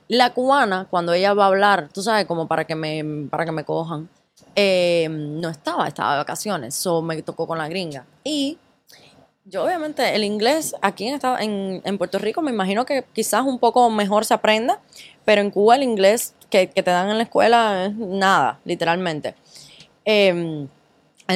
La 0.07 0.33
cubana, 0.33 0.87
cuando 0.89 1.13
ella 1.13 1.35
va 1.35 1.43
a 1.45 1.47
hablar, 1.47 1.89
tú 1.93 2.01
sabes, 2.01 2.25
como 2.25 2.47
para 2.47 2.65
que 2.65 2.73
me, 2.73 3.27
para 3.29 3.45
que 3.45 3.51
me 3.51 3.63
cojan, 3.63 4.09
eh, 4.55 5.07
no 5.09 5.49
estaba, 5.49 5.87
estaba 5.87 6.13
de 6.13 6.17
vacaciones, 6.19 6.75
so 6.75 7.01
me 7.01 7.21
tocó 7.21 7.47
con 7.47 7.57
la 7.57 7.67
gringa. 7.67 8.05
Y 8.23 8.57
yo 9.45 9.63
obviamente 9.63 10.15
el 10.15 10.23
inglés 10.23 10.75
aquí 10.81 11.07
en, 11.07 11.19
en, 11.39 11.81
en 11.83 11.97
Puerto 11.97 12.19
Rico 12.19 12.41
me 12.41 12.51
imagino 12.51 12.85
que 12.85 13.03
quizás 13.13 13.43
un 13.43 13.59
poco 13.59 13.89
mejor 13.89 14.25
se 14.25 14.33
aprenda, 14.33 14.79
pero 15.25 15.41
en 15.41 15.51
Cuba 15.51 15.75
el 15.75 15.83
inglés 15.83 16.35
que, 16.49 16.69
que 16.69 16.83
te 16.83 16.91
dan 16.91 17.09
en 17.09 17.17
la 17.17 17.23
escuela 17.23 17.85
es 17.85 17.95
nada, 17.95 18.59
literalmente. 18.65 19.35
Em, 20.05 20.67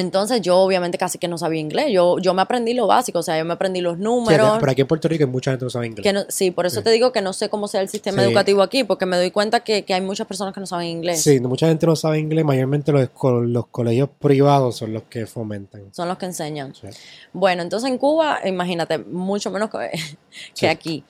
entonces 0.00 0.40
yo 0.42 0.58
obviamente 0.58 0.98
casi 0.98 1.18
que 1.18 1.28
no 1.28 1.38
sabía 1.38 1.60
inglés, 1.60 1.86
yo, 1.90 2.18
yo 2.18 2.34
me 2.34 2.42
aprendí 2.42 2.74
lo 2.74 2.86
básico, 2.86 3.20
o 3.20 3.22
sea, 3.22 3.38
yo 3.38 3.44
me 3.44 3.54
aprendí 3.54 3.80
los 3.80 3.96
Sí, 3.96 4.02
números. 4.02 4.56
pero 4.60 4.72
aquí 4.72 4.80
en 4.82 4.86
Puerto 4.88 5.08
Rico 5.08 5.24
hay 5.24 5.30
mucha 5.30 5.52
gente 5.52 5.64
no 5.64 5.70
sabe 5.70 5.86
inglés. 5.86 6.02
Que 6.02 6.12
no- 6.12 6.24
sí, 6.28 6.50
por 6.50 6.66
eso 6.66 6.78
Sí. 6.80 6.84
te 6.84 6.90
digo 6.90 7.12
que 7.12 7.22
no 7.22 7.32
sé 7.32 7.48
cómo 7.48 7.68
sea 7.68 7.80
el 7.80 7.88
sistema 7.88 8.18
Sí. 8.22 8.28
educativo 8.28 8.62
aquí, 8.62 8.84
porque 8.84 9.06
me 9.06 9.16
doy 9.16 9.30
cuenta 9.30 9.60
que, 9.60 9.84
que 9.84 9.94
hay 9.94 10.00
muchas 10.00 10.26
personas 10.26 10.52
que 10.52 10.60
no 10.60 10.66
saben 10.66 10.88
inglés. 10.88 11.22
Sí, 11.22 11.40
mucha 11.40 11.68
gente 11.68 11.86
no 11.86 11.96
sabe 11.96 12.18
inglés, 12.18 12.44
mayormente 12.44 12.92
los, 12.92 13.08
los 13.46 13.66
colegios 13.68 14.08
privados 14.18 14.76
son 14.76 14.92
los 14.92 15.04
que 15.04 15.26
fomentan. 15.26 15.82
Son 15.94 16.08
los 16.08 16.18
que 16.18 16.26
enseñan. 16.26 16.74
Sí. 16.74 16.88
Bueno, 17.32 17.62
entonces 17.62 17.88
en 17.90 17.98
Cuba, 17.98 18.40
imagínate, 18.44 18.98
mucho 18.98 19.50
menos 19.50 19.70
que, 19.70 19.90
que 19.90 20.16
Sí. 20.54 20.66
aquí. 20.66 21.04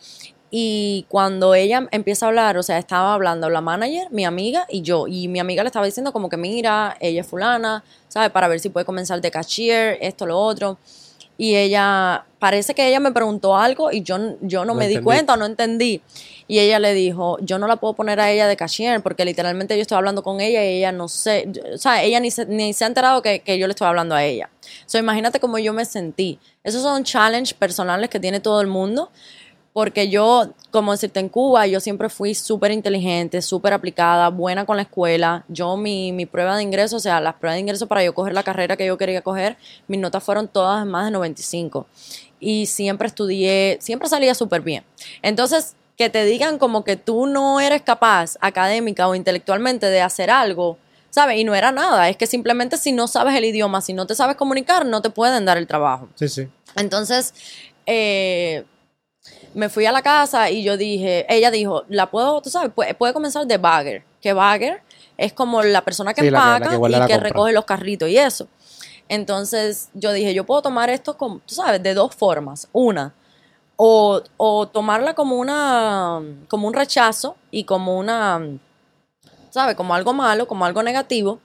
Y 0.56 1.04
cuando 1.08 1.56
ella 1.56 1.88
empieza 1.90 2.26
a 2.26 2.28
hablar, 2.28 2.56
o 2.58 2.62
sea, 2.62 2.78
estaba 2.78 3.14
hablando 3.14 3.50
la 3.50 3.60
manager, 3.60 4.06
mi 4.12 4.24
amiga 4.24 4.68
y 4.70 4.82
yo. 4.82 5.08
Y 5.08 5.26
mi 5.26 5.40
amiga 5.40 5.64
le 5.64 5.66
estaba 5.66 5.84
diciendo 5.84 6.12
como 6.12 6.28
que 6.28 6.36
mira, 6.36 6.96
ella 7.00 7.22
es 7.22 7.26
fulana, 7.26 7.82
¿sabes? 8.06 8.30
Para 8.30 8.46
ver 8.46 8.60
si 8.60 8.68
puede 8.68 8.86
comenzar 8.86 9.20
de 9.20 9.32
cashier, 9.32 9.98
esto, 10.00 10.26
lo 10.26 10.38
otro. 10.38 10.78
Y 11.36 11.56
ella, 11.56 12.24
parece 12.38 12.72
que 12.72 12.86
ella 12.86 13.00
me 13.00 13.10
preguntó 13.10 13.56
algo 13.56 13.90
y 13.90 14.02
yo, 14.02 14.16
yo 14.42 14.64
no, 14.64 14.74
No 14.74 14.74
me 14.78 14.86
di 14.86 14.98
cuenta, 14.98 15.36
no 15.36 15.44
entendí. 15.44 16.00
Y 16.46 16.60
ella 16.60 16.78
le 16.78 16.94
dijo, 16.94 17.36
yo 17.40 17.58
no 17.58 17.66
la 17.66 17.74
puedo 17.74 17.94
poner 17.94 18.20
a 18.20 18.30
ella 18.30 18.46
de 18.46 18.56
cashier 18.56 19.02
porque 19.02 19.24
literalmente 19.24 19.74
yo 19.74 19.82
estoy 19.82 19.96
hablando 19.96 20.22
con 20.22 20.40
ella 20.40 20.64
y 20.64 20.76
ella 20.76 20.92
no 20.92 21.08
sé, 21.08 21.50
o 21.74 21.78
sea, 21.78 22.04
ella 22.04 22.20
ni 22.20 22.30
se, 22.30 22.46
ni 22.46 22.72
se 22.74 22.84
ha 22.84 22.86
enterado 22.86 23.22
que, 23.22 23.40
que 23.40 23.58
yo 23.58 23.66
le 23.66 23.72
estoy 23.72 23.88
hablando 23.88 24.14
a 24.14 24.22
ella. 24.22 24.50
So, 24.86 24.98
imagínate 24.98 25.40
cómo 25.40 25.58
yo 25.58 25.72
me 25.72 25.84
sentí. 25.84 26.38
Esos 26.62 26.82
son 26.82 27.02
challenges 27.02 27.54
personales 27.54 28.08
que 28.08 28.20
tiene 28.20 28.38
todo 28.38 28.60
el 28.60 28.68
mundo. 28.68 29.10
Porque 29.74 30.08
yo, 30.08 30.50
como 30.70 30.92
decirte, 30.92 31.18
en 31.18 31.28
Cuba, 31.28 31.66
yo 31.66 31.80
siempre 31.80 32.08
fui 32.08 32.36
súper 32.36 32.70
inteligente, 32.70 33.42
súper 33.42 33.72
aplicada, 33.72 34.28
buena 34.28 34.64
con 34.66 34.76
la 34.76 34.82
escuela. 34.82 35.44
Yo, 35.48 35.76
mi, 35.76 36.12
mi 36.12 36.26
prueba 36.26 36.56
de 36.56 36.62
ingreso, 36.62 36.94
o 36.94 37.00
sea, 37.00 37.20
las 37.20 37.34
pruebas 37.34 37.56
de 37.56 37.62
ingreso 37.62 37.88
para 37.88 38.04
yo 38.04 38.14
coger 38.14 38.34
la 38.34 38.44
carrera 38.44 38.76
que 38.76 38.86
yo 38.86 38.96
quería 38.96 39.20
coger, 39.22 39.56
mis 39.88 39.98
notas 39.98 40.22
fueron 40.22 40.46
todas 40.46 40.86
más 40.86 41.06
de 41.06 41.10
95. 41.10 41.88
Y 42.38 42.66
siempre 42.66 43.08
estudié, 43.08 43.76
siempre 43.80 44.08
salía 44.08 44.36
súper 44.36 44.60
bien. 44.60 44.84
Entonces, 45.22 45.74
que 45.96 46.08
te 46.08 46.24
digan 46.24 46.58
como 46.58 46.84
que 46.84 46.94
tú 46.96 47.26
no 47.26 47.60
eres 47.60 47.82
capaz 47.82 48.36
académica 48.40 49.08
o 49.08 49.16
intelectualmente 49.16 49.86
de 49.86 50.02
hacer 50.02 50.30
algo, 50.30 50.78
¿sabes? 51.10 51.38
Y 51.38 51.42
no 51.42 51.56
era 51.56 51.72
nada, 51.72 52.08
es 52.08 52.16
que 52.16 52.28
simplemente 52.28 52.76
si 52.76 52.92
no 52.92 53.08
sabes 53.08 53.34
el 53.34 53.44
idioma, 53.44 53.80
si 53.80 53.92
no 53.92 54.06
te 54.06 54.14
sabes 54.14 54.36
comunicar, 54.36 54.86
no 54.86 55.02
te 55.02 55.10
pueden 55.10 55.44
dar 55.44 55.58
el 55.58 55.66
trabajo. 55.66 56.08
Sí, 56.14 56.28
sí. 56.28 56.46
Entonces, 56.76 57.34
eh, 57.86 58.64
me 59.54 59.68
fui 59.68 59.86
a 59.86 59.92
la 59.92 60.02
casa 60.02 60.50
y 60.50 60.62
yo 60.62 60.76
dije, 60.76 61.24
ella 61.28 61.50
dijo, 61.50 61.84
la 61.88 62.10
puedo, 62.10 62.40
tú 62.42 62.50
sabes, 62.50 62.72
puede, 62.74 62.94
puede 62.94 63.12
comenzar 63.12 63.46
de 63.46 63.56
bagger, 63.56 64.04
que 64.20 64.32
bagger 64.32 64.82
es 65.16 65.32
como 65.32 65.62
la 65.62 65.82
persona 65.84 66.12
que 66.12 66.22
Sí, 66.22 66.30
la 66.30 66.38
que- 66.40 66.44
la 66.44 66.54
empaca 66.56 66.70
que 66.70 66.76
guarda 66.76 66.96
y 66.96 67.00
la 67.00 67.06
que 67.06 67.12
compra. 67.14 67.28
recoge 67.30 67.52
los 67.52 67.64
carritos 67.64 68.08
y 68.08 68.18
eso. 68.18 68.48
Entonces, 69.08 69.90
yo 69.94 70.12
dije, 70.12 70.34
yo 70.34 70.44
puedo 70.44 70.62
tomar 70.62 70.90
esto, 70.90 71.16
como, 71.16 71.38
tú 71.40 71.54
sabes, 71.54 71.82
de 71.82 71.94
dos 71.94 72.14
formas. 72.14 72.68
Una, 72.72 73.14
o, 73.76 74.22
o 74.36 74.66
tomarla 74.68 75.14
como 75.14 75.36
una, 75.36 76.20
como 76.48 76.66
un 76.66 76.74
rechazo 76.74 77.36
y 77.50 77.64
como 77.64 77.98
una, 77.98 78.40
¿sabes? 79.50 79.76
Como 79.76 79.94
algo 79.94 80.12
malo, 80.14 80.48
como 80.48 80.64
algo 80.64 80.82
negativo. 80.82 81.38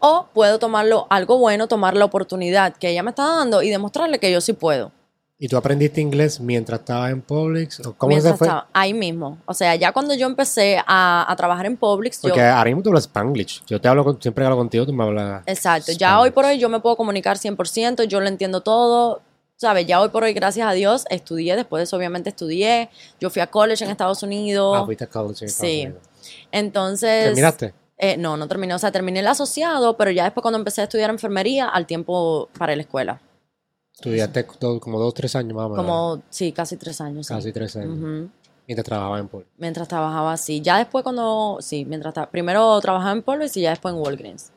O 0.00 0.26
puedo 0.34 0.58
tomarlo 0.58 1.06
algo 1.08 1.38
bueno, 1.38 1.66
tomar 1.66 1.96
la 1.96 2.04
oportunidad 2.04 2.74
que 2.76 2.90
ella 2.90 3.02
me 3.02 3.10
está 3.10 3.24
dando 3.26 3.62
y 3.62 3.70
demostrarle 3.70 4.18
que 4.18 4.30
yo 4.30 4.40
sí 4.40 4.52
puedo. 4.52 4.92
¿Y 5.36 5.48
tú 5.48 5.56
aprendiste 5.56 6.00
inglés 6.00 6.38
mientras 6.38 6.80
estabas 6.80 7.10
en 7.10 7.20
Publix? 7.20 7.80
¿O 7.80 7.94
¿Cómo 7.94 8.10
Mientras 8.10 8.34
se 8.34 8.38
fue? 8.38 8.46
estaba 8.46 8.68
ahí 8.72 8.94
mismo. 8.94 9.38
O 9.46 9.52
sea, 9.54 9.74
ya 9.74 9.90
cuando 9.92 10.14
yo 10.14 10.26
empecé 10.28 10.78
a, 10.86 11.30
a 11.30 11.36
trabajar 11.36 11.66
en 11.66 11.76
Publix, 11.76 12.22
yo... 12.22 12.28
Porque 12.28 12.40
ahora 12.42 12.66
mismo 12.70 12.82
tú 12.82 12.90
hablas 12.90 13.04
Spanglish. 13.04 13.64
Yo 13.66 13.80
te 13.80 13.88
hablo, 13.88 14.16
siempre 14.20 14.44
hablo 14.44 14.56
contigo, 14.56 14.86
tú 14.86 14.92
me 14.92 15.02
hablas. 15.02 15.42
Exacto, 15.46 15.90
ya 15.92 16.20
hoy 16.20 16.30
por 16.30 16.44
hoy 16.44 16.58
yo 16.58 16.68
me 16.68 16.78
puedo 16.78 16.96
comunicar 16.96 17.36
100%, 17.36 18.04
yo 18.04 18.20
lo 18.20 18.28
entiendo 18.28 18.60
todo, 18.60 19.22
¿sabes? 19.56 19.86
Ya 19.86 20.00
hoy 20.00 20.10
por 20.10 20.22
hoy, 20.22 20.34
gracias 20.34 20.68
a 20.68 20.72
Dios, 20.72 21.04
estudié, 21.10 21.56
después 21.56 21.80
de 21.80 21.84
eso 21.84 21.96
obviamente 21.96 22.28
estudié, 22.30 22.88
yo 23.20 23.28
fui 23.28 23.42
a 23.42 23.48
college 23.48 23.84
en 23.84 23.90
Estados 23.90 24.22
Unidos, 24.22 24.76
Ah, 24.80 24.84
fuiste 24.84 25.02
a 25.04 25.08
college 25.08 25.44
en 25.44 25.48
Estados 25.50 25.70
Sí. 25.72 25.82
Unidos. 25.86 26.02
entonces... 26.52 27.24
¿Terminaste? 27.24 27.74
Eh, 27.98 28.16
no, 28.16 28.36
no 28.36 28.46
terminé, 28.48 28.74
o 28.74 28.78
sea, 28.78 28.92
terminé 28.92 29.20
el 29.20 29.26
asociado, 29.26 29.96
pero 29.96 30.10
ya 30.12 30.24
después 30.24 30.42
cuando 30.42 30.58
empecé 30.58 30.80
a 30.80 30.84
estudiar 30.84 31.10
enfermería, 31.10 31.68
al 31.68 31.86
tiempo 31.86 32.48
para 32.58 32.74
la 32.76 32.82
escuela, 32.82 33.20
Estudiaste 33.94 34.44
como 34.80 34.98
dos, 34.98 35.14
tres 35.14 35.34
años 35.36 35.54
más 35.54 35.66
o 35.66 35.68
menos. 35.70 35.84
como, 35.84 36.22
sí, 36.30 36.52
casi 36.52 36.76
tres 36.76 37.00
años. 37.00 37.26
sí. 37.26 37.34
Casi 37.34 37.52
tres 37.52 37.76
años. 37.76 38.28
Mientras 38.66 38.84
trabajaba 38.86 39.18
en 39.18 39.28
Publix. 39.28 39.50
Mientras 39.58 39.88
trabajaba 39.88 40.32
así. 40.32 40.60
Ya 40.60 40.78
después 40.78 41.02
cuando, 41.04 41.58
sí, 41.60 41.84
mientras 41.84 42.14
tra- 42.14 42.28
primero 42.28 42.80
trabajaba 42.80 43.12
en 43.12 43.22
Publix 43.22 43.56
y 43.56 43.62
ya 43.62 43.70
después 43.70 43.94
en 43.94 44.00
Walgreens. 44.00 44.50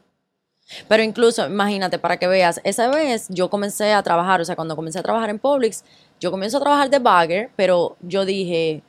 Pero 0.87 1.03
incluso, 1.03 1.45
imagínate, 1.45 1.97
para 1.99 2.17
que 2.17 2.27
veas, 2.27 2.59
esa 2.63 2.89
vez 2.89 3.27
yo 3.29 3.49
comencé 3.49 3.93
a 3.93 4.03
trabajar, 4.03 4.41
o 4.41 4.45
sea, 4.45 4.55
cuando 4.55 4.75
comencé 4.75 4.99
a 4.99 5.03
trabajar 5.03 5.29
en 5.29 5.39
Publix, 5.39 5.83
yo 6.19 6.31
comienzo 6.31 6.57
a 6.57 6.61
trabajar 6.61 6.89
de 6.89 6.99
bagger, 6.99 7.51
pero 7.55 7.95
yo 8.01 8.25
dije, 8.25 8.81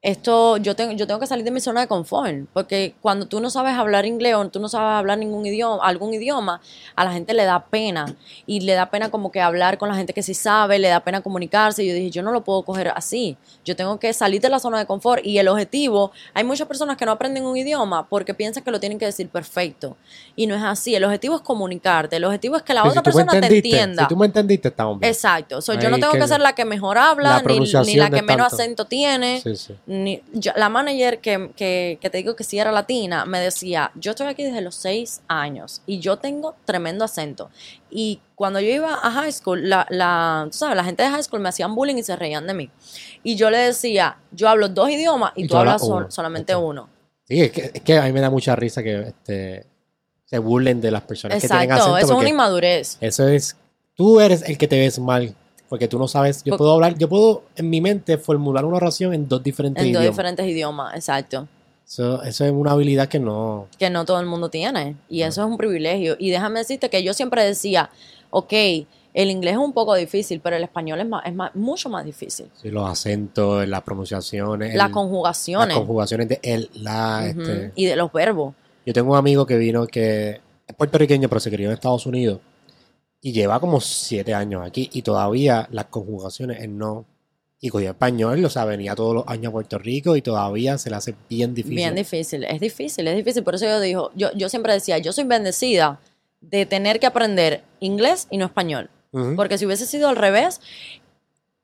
esto, 0.00 0.58
yo 0.58 0.76
tengo, 0.76 0.92
yo 0.92 1.08
tengo 1.08 1.18
que 1.18 1.26
salir 1.26 1.44
de 1.44 1.50
mi 1.50 1.58
zona 1.58 1.80
de 1.80 1.88
confort, 1.88 2.46
porque 2.52 2.94
cuando 3.02 3.26
tú 3.26 3.40
no 3.40 3.50
sabes 3.50 3.74
hablar 3.74 4.06
inglés 4.06 4.36
o 4.36 4.48
tú 4.48 4.60
no 4.60 4.68
sabes 4.68 4.96
hablar 4.96 5.18
ningún 5.18 5.44
idioma, 5.44 5.84
algún 5.84 6.14
idioma, 6.14 6.60
a 6.94 7.04
la 7.04 7.12
gente 7.12 7.34
le 7.34 7.44
da 7.44 7.64
pena 7.66 8.14
y 8.46 8.60
le 8.60 8.74
da 8.74 8.90
pena 8.90 9.10
como 9.10 9.32
que 9.32 9.40
hablar 9.40 9.76
con 9.76 9.88
la 9.88 9.96
gente 9.96 10.12
que 10.12 10.22
sí 10.22 10.34
sabe, 10.34 10.78
le 10.78 10.86
da 10.86 11.00
pena 11.00 11.20
comunicarse. 11.20 11.82
Y 11.82 11.88
yo 11.88 11.94
dije, 11.94 12.10
yo 12.10 12.22
no 12.22 12.30
lo 12.30 12.44
puedo 12.44 12.62
coger 12.62 12.92
así, 12.94 13.36
yo 13.64 13.74
tengo 13.74 13.98
que 13.98 14.12
salir 14.12 14.40
de 14.40 14.48
la 14.48 14.60
zona 14.60 14.78
de 14.78 14.86
confort 14.86 15.26
y 15.26 15.36
el 15.38 15.48
objetivo, 15.48 16.12
hay 16.32 16.44
muchas 16.44 16.68
personas 16.68 16.96
que 16.96 17.04
no 17.04 17.10
aprenden 17.10 17.44
un 17.44 17.56
idioma 17.56 18.08
porque 18.08 18.34
piensan 18.34 18.62
que 18.62 18.70
lo 18.70 18.78
tienen 18.78 19.00
que 19.00 19.06
decir 19.06 19.28
perfecto 19.28 19.96
y 20.36 20.46
no 20.46 20.54
es 20.54 20.62
así. 20.62 20.94
El 20.94 21.02
objetivo 21.04 21.34
es 21.34 21.42
comunicarte, 21.42 22.14
el 22.16 22.24
objetivo 22.24 22.56
es 22.56 22.62
que 22.62 22.72
la 22.72 22.82
Pero 22.82 22.90
otra 22.92 23.02
si 23.02 23.04
persona 23.04 23.40
te 23.40 23.56
entienda. 23.56 24.04
Si 24.04 24.08
tú 24.08 24.16
me 24.16 24.26
entendiste, 24.26 24.68
estamos 24.68 25.00
bien. 25.00 25.12
Exacto. 25.12 25.60
So, 25.60 25.74
yo 25.74 25.90
no 25.90 25.98
tengo 25.98 26.12
que- 26.12 26.20
que 26.20 26.28
ser 26.28 26.40
la 26.40 26.54
que 26.54 26.64
mejor 26.64 26.98
habla, 26.98 27.30
la 27.30 27.42
ni, 27.42 27.58
ni 27.58 27.94
la 27.96 28.10
que 28.10 28.22
menos 28.22 28.50
tanto. 28.50 28.54
acento 28.62 28.84
tiene. 28.84 29.40
Sí, 29.40 29.56
sí. 29.56 29.74
Ni- 29.90 30.22
yo- 30.34 30.52
la 30.54 30.68
manager 30.68 31.18
que, 31.20 31.50
que, 31.56 31.96
que 31.98 32.10
te 32.10 32.18
digo 32.18 32.36
que 32.36 32.44
sí 32.44 32.58
era 32.58 32.70
latina 32.70 33.24
me 33.24 33.40
decía, 33.40 33.90
yo 33.94 34.10
estoy 34.10 34.26
aquí 34.26 34.44
desde 34.44 34.60
los 34.60 34.74
seis 34.74 35.22
años 35.28 35.80
y 35.86 35.98
yo 35.98 36.18
tengo 36.18 36.54
tremendo 36.66 37.06
acento. 37.06 37.48
Y 37.90 38.20
cuando 38.34 38.60
yo 38.60 38.68
iba 38.68 38.92
a 39.02 39.10
high 39.10 39.32
school, 39.32 39.66
la, 39.66 39.86
la, 39.88 40.46
tú 40.52 40.58
sabes, 40.58 40.76
la 40.76 40.84
gente 40.84 41.02
de 41.02 41.08
high 41.08 41.22
school 41.22 41.40
me 41.40 41.48
hacían 41.48 41.74
bullying 41.74 41.96
y 41.96 42.02
se 42.02 42.16
reían 42.16 42.46
de 42.46 42.52
mí. 42.52 42.70
Y 43.22 43.36
yo 43.36 43.48
le 43.48 43.56
decía, 43.56 44.18
yo 44.30 44.50
hablo 44.50 44.68
dos 44.68 44.90
idiomas 44.90 45.32
y, 45.36 45.44
Y 45.44 45.48
tú, 45.48 45.56
hablas 45.56 45.80
sol- 45.80 46.06
solamente 46.10 46.54
uno. 46.54 46.90
Sí, 47.26 47.40
es 47.40 47.50
que, 47.50 47.70
es 47.72 47.80
que 47.80 47.96
a 47.98 48.02
mí 48.02 48.12
me 48.12 48.20
da 48.20 48.28
mucha 48.28 48.54
risa 48.56 48.82
que 48.82 49.00
este, 49.08 49.64
se 50.26 50.38
burlen 50.38 50.82
de 50.82 50.90
las 50.90 51.02
personas 51.02 51.40
que 51.40 51.48
tienen 51.48 51.64
Exacto, 51.64 51.94
acento. 51.94 51.98
eso 52.06 52.12
es 52.12 52.18
una 52.20 52.28
inmadurez. 52.28 52.98
eso 53.00 53.26
es, 53.26 53.56
tú 53.94 54.20
eres 54.20 54.42
el 54.42 54.58
que 54.58 54.68
te 54.68 54.78
ves 54.78 54.98
mal, 54.98 55.34
porque 55.68 55.88
tú 55.88 55.98
no 55.98 56.08
sabes, 56.08 56.42
yo 56.44 56.52
Por- 56.52 56.58
puedo 56.58 56.72
hablar, 56.72 56.96
yo 56.98 57.08
puedo 57.08 57.42
en 57.56 57.68
mi 57.70 57.80
mente 57.80 58.16
formular 58.18 58.64
una 58.64 58.76
oración 58.78 59.12
en 59.14 59.28
dos 59.28 59.42
diferentes 59.42 59.84
En 59.84 59.92
dos 59.92 60.00
idiomas. 60.02 60.16
diferentes 60.16 60.46
idiomas, 60.46 60.94
exacto. 60.94 61.46
Eso, 61.86 62.22
eso 62.22 62.44
es 62.44 62.52
una 62.52 62.72
habilidad 62.72 63.08
que 63.08 63.18
no... 63.18 63.66
que 63.78 63.88
no 63.90 64.04
todo 64.04 64.20
el 64.20 64.26
mundo 64.26 64.50
tiene. 64.50 64.96
Y 65.08 65.22
eso 65.22 65.42
es 65.42 65.48
un 65.50 65.56
privilegio. 65.56 66.16
Y 66.18 66.30
déjame 66.30 66.58
decirte 66.60 66.90
que 66.90 67.02
yo 67.02 67.14
siempre 67.14 67.42
decía, 67.44 67.88
ok, 68.30 68.52
el 69.14 69.30
inglés 69.30 69.54
es 69.54 69.58
un 69.58 69.72
poco 69.72 69.94
difícil, 69.94 70.40
pero 70.40 70.56
el 70.56 70.62
español 70.64 71.00
es, 71.00 71.08
más, 71.08 71.24
es 71.26 71.34
más, 71.34 71.54
mucho 71.54 71.88
más 71.88 72.04
difícil. 72.04 72.46
sí, 72.60 72.70
los 72.70 72.88
acentos, 72.88 73.66
las 73.66 73.80
pronunciaciones, 73.82 74.74
Las 74.74 74.88
el- 74.88 74.92
conjugaciones. 74.92 75.68
las 75.68 75.78
conjugaciones 75.78 76.28
de 76.28 76.38
él, 76.42 76.70
la, 76.74 77.26
este, 77.28 77.72
Y 77.74 77.86
de 77.86 77.96
los 77.96 78.12
verbos. 78.12 78.54
Yo 78.84 78.92
tengo 78.92 79.12
un 79.12 79.18
amigo 79.18 79.46
que 79.46 79.56
vino 79.56 79.86
que 79.86 80.40
es 80.66 80.74
puertorriqueño, 80.76 81.28
pero 81.30 81.40
se 81.40 81.50
crió 81.50 81.68
en 81.68 81.74
Estados 81.74 82.04
Unidos 82.06 82.40
y 83.20 83.32
lleva 83.32 83.60
como 83.60 83.80
siete 83.80 84.34
años 84.34 84.62
aquí 84.64 84.88
y 84.92 85.02
todavía 85.02 85.68
las 85.70 85.86
conjugaciones 85.86 86.62
él 86.62 86.76
no. 86.76 87.06
Y 87.60 87.70
cogía 87.70 87.90
español, 87.90 88.44
o 88.44 88.50
sea, 88.50 88.64
venía 88.64 88.94
todos 88.94 89.14
los 89.16 89.24
años 89.26 89.48
a 89.48 89.52
Puerto 89.52 89.78
Rico 89.78 90.14
y 90.14 90.22
todavía 90.22 90.78
se 90.78 90.90
le 90.90 90.96
hace 90.96 91.16
bien 91.28 91.54
difícil. 91.54 91.74
Bien 91.74 91.94
difícil. 91.94 92.44
Es 92.44 92.60
difícil, 92.60 93.08
es 93.08 93.16
difícil. 93.16 93.42
Por 93.42 93.56
eso 93.56 93.64
yo 93.64 93.80
digo, 93.80 94.12
yo, 94.14 94.30
yo 94.34 94.48
siempre 94.48 94.72
decía, 94.72 94.98
yo 94.98 95.12
soy 95.12 95.24
bendecida 95.24 95.98
de 96.40 96.66
tener 96.66 97.00
que 97.00 97.06
aprender 97.06 97.64
inglés 97.80 98.28
y 98.30 98.36
no 98.36 98.46
español. 98.46 98.90
Porque 99.34 99.58
si 99.58 99.66
hubiese 99.66 99.86
sido 99.86 100.08
al 100.08 100.14
revés, 100.14 100.60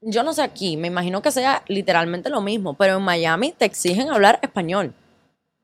yo 0.01 0.23
no 0.25 0.33
sé 0.33 0.43
aquí, 0.43 0.77
me 0.77 0.89
imagino 0.89 1.23
que 1.23 1.31
sea 1.31 1.63
literalmente 1.69 2.29
lo 2.29 2.41
mismo, 2.41 2.75
pero 2.75 2.97
en 2.97 3.03
Miami 3.03 3.55
te 3.57 3.67
exigen 3.67 4.11
hablar 4.11 4.41
español 4.43 4.95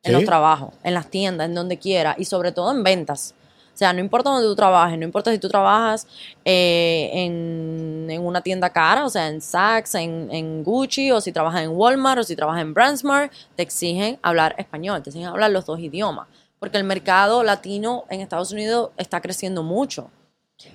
en 0.03 0.11
¿Sí? 0.11 0.13
los 0.13 0.25
trabajos, 0.25 0.75
en 0.85 0.95
las 0.95 1.11
tiendas, 1.11 1.49
en 1.49 1.55
donde 1.55 1.79
quiera 1.79 2.15
y 2.19 2.27
sobre 2.27 2.53
todo 2.53 2.71
en 2.71 2.85
ventas. 2.85 3.35
O 3.73 3.77
sea, 3.81 3.93
no 3.93 4.01
importa 4.01 4.31
donde 4.31 4.47
tú 4.47 4.55
trabajes, 4.55 4.99
no 4.99 5.05
importa 5.05 5.31
si 5.31 5.39
tú 5.39 5.49
trabajas 5.49 6.07
eh, 6.45 7.11
en, 7.13 8.07
en 8.11 8.23
una 8.23 8.43
tienda 8.43 8.71
cara, 8.71 9.05
o 9.05 9.09
sea, 9.09 9.29
en 9.29 9.41
Saks, 9.41 9.95
en, 9.95 10.29
en 10.31 10.63
Gucci, 10.63 11.11
o 11.13 11.21
si 11.21 11.33
trabajas 11.33 11.63
en 11.63 11.71
Walmart, 11.71 12.21
o 12.21 12.25
si 12.25 12.37
trabajas 12.37 12.63
en 12.63 12.75
Brandsmart, 12.75 13.33
te 13.57 13.63
exigen 13.63 14.19
hablar 14.23 14.55
español, 14.59 15.03
te 15.03 15.11
exigen 15.11 15.29
hablar 15.29 15.51
los 15.51 15.65
dos 15.65 15.79
idiomas, 15.81 16.29
porque 16.59 16.77
el 16.77 16.85
mercado 16.85 17.43
latino 17.43 18.05
en 18.11 18.21
Estados 18.21 18.53
Unidos 18.53 18.91
está 18.99 19.21
creciendo 19.21 19.63
mucho. 19.63 20.11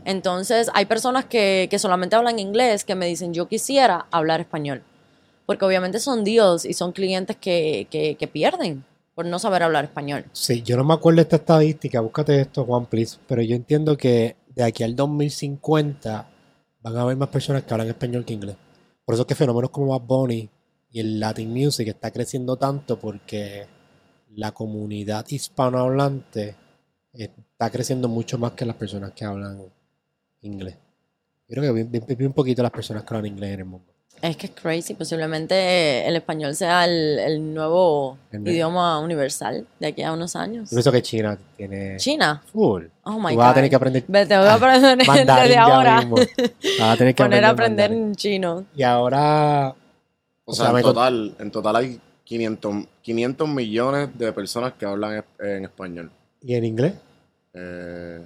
Entonces, 0.03 0.71
hay 0.73 0.85
personas 0.85 1.25
que, 1.25 1.67
que 1.69 1.77
solamente 1.77 2.15
hablan 2.15 2.39
inglés 2.39 2.83
que 2.83 2.95
me 2.95 3.05
dicen, 3.05 3.35
yo 3.35 3.47
quisiera 3.47 4.07
hablar 4.09 4.41
español. 4.41 4.81
Porque 5.45 5.63
obviamente 5.63 5.99
son 5.99 6.23
deals 6.23 6.65
y 6.65 6.73
son 6.73 6.91
clientes 6.91 7.35
que, 7.35 7.87
que 7.91 8.27
pierden 8.27 8.83
por 9.15 9.25
no 9.25 9.39
saber 9.39 9.63
hablar 9.63 9.85
español. 9.85 10.25
Sí, 10.33 10.61
yo 10.61 10.75
no 10.77 10.83
me 10.83 10.93
acuerdo 10.93 11.21
esta 11.21 11.37
estadística, 11.37 12.01
búscate 12.01 12.41
esto, 12.41 12.65
Juan, 12.65 12.85
please. 12.85 13.17
Pero 13.27 13.41
yo 13.41 13.55
entiendo 13.55 13.95
que 13.97 14.35
de 14.53 14.63
aquí 14.63 14.83
al 14.83 14.95
2050 14.95 16.29
van 16.81 16.97
a 16.97 17.01
haber 17.01 17.17
más 17.17 17.29
personas 17.29 17.63
que 17.63 17.73
hablan 17.73 17.87
español 17.87 18.25
que 18.25 18.33
inglés. 18.33 18.57
Por 19.05 19.15
eso 19.15 19.21
es 19.23 19.27
que 19.27 19.35
fenómenos 19.35 19.71
como 19.71 19.87
Bad 19.97 20.05
Bunny 20.05 20.49
y 20.91 20.99
el 20.99 21.19
Latin 21.19 21.49
Music 21.51 21.87
está 21.87 22.11
creciendo 22.11 22.57
tanto 22.57 22.99
porque 22.99 23.67
la 24.31 24.51
comunidad 24.51 25.25
hispanohablante 25.29 26.55
está 27.13 27.69
creciendo 27.69 28.09
mucho 28.09 28.37
más 28.37 28.51
que 28.51 28.65
las 28.65 28.75
personas 28.75 29.13
que 29.13 29.23
hablan 29.23 29.63
inglés. 30.41 30.77
Yo 31.47 31.55
creo 31.55 31.73
que 31.73 32.15
vi 32.15 32.25
un 32.25 32.33
poquito 32.33 32.61
las 32.61 32.71
personas 32.71 33.03
que 33.03 33.13
hablan 33.13 33.31
inglés 33.31 33.53
en 33.53 33.59
el 33.59 33.65
mundo. 33.65 33.94
Es 34.21 34.37
que 34.37 34.47
es 34.47 34.53
crazy. 34.53 34.93
Posiblemente 34.95 36.07
el 36.07 36.15
español 36.15 36.55
sea 36.55 36.85
el, 36.85 37.19
el 37.19 37.53
nuevo 37.53 38.17
idioma 38.31 38.99
universal 38.99 39.67
de 39.79 39.87
aquí 39.87 40.01
a 40.01 40.13
unos 40.13 40.35
años. 40.35 40.69
Yo 40.71 40.75
pienso 40.75 40.91
que 40.91 41.01
China 41.01 41.37
tiene 41.57 41.97
China. 41.97 42.41
full. 42.51 42.85
Oh 43.03 43.19
my 43.19 43.33
Tú 43.33 43.37
vas 43.37 43.45
a 43.45 43.49
God. 43.49 43.55
tener 43.55 43.69
que 43.69 43.75
aprender 43.75 44.03
Ve, 44.07 44.25
Tengo 44.25 44.43
que 44.43 44.49
aprender 44.49 45.07
mandarín 45.07 45.43
desde 45.43 45.57
ahora. 45.57 46.01
Vas 46.09 46.93
a 46.93 46.97
tener 46.97 47.13
que 47.15 47.23
Poner 47.23 47.45
a 47.45 47.49
aprender 47.49 47.91
en 47.91 48.15
chino. 48.15 48.65
Y 48.75 48.81
ahora 48.83 49.75
O 50.45 50.51
O 50.51 50.53
sea, 50.55 50.65
sea, 50.65 50.73
me 50.73 50.79
en 50.79 50.83
con- 50.85 50.93
total, 50.95 51.35
en 51.39 51.51
total 51.51 51.75
hay 51.75 51.99
500, 52.23 52.75
500 53.03 53.47
millones 53.49 54.17
de 54.17 54.31
personas 54.33 54.73
que 54.73 54.85
hablan 54.85 55.23
en 55.39 55.65
español. 55.65 56.09
¿Y 56.41 56.55
en 56.55 56.65
inglés? 56.65 56.93
Eh, 57.53 58.25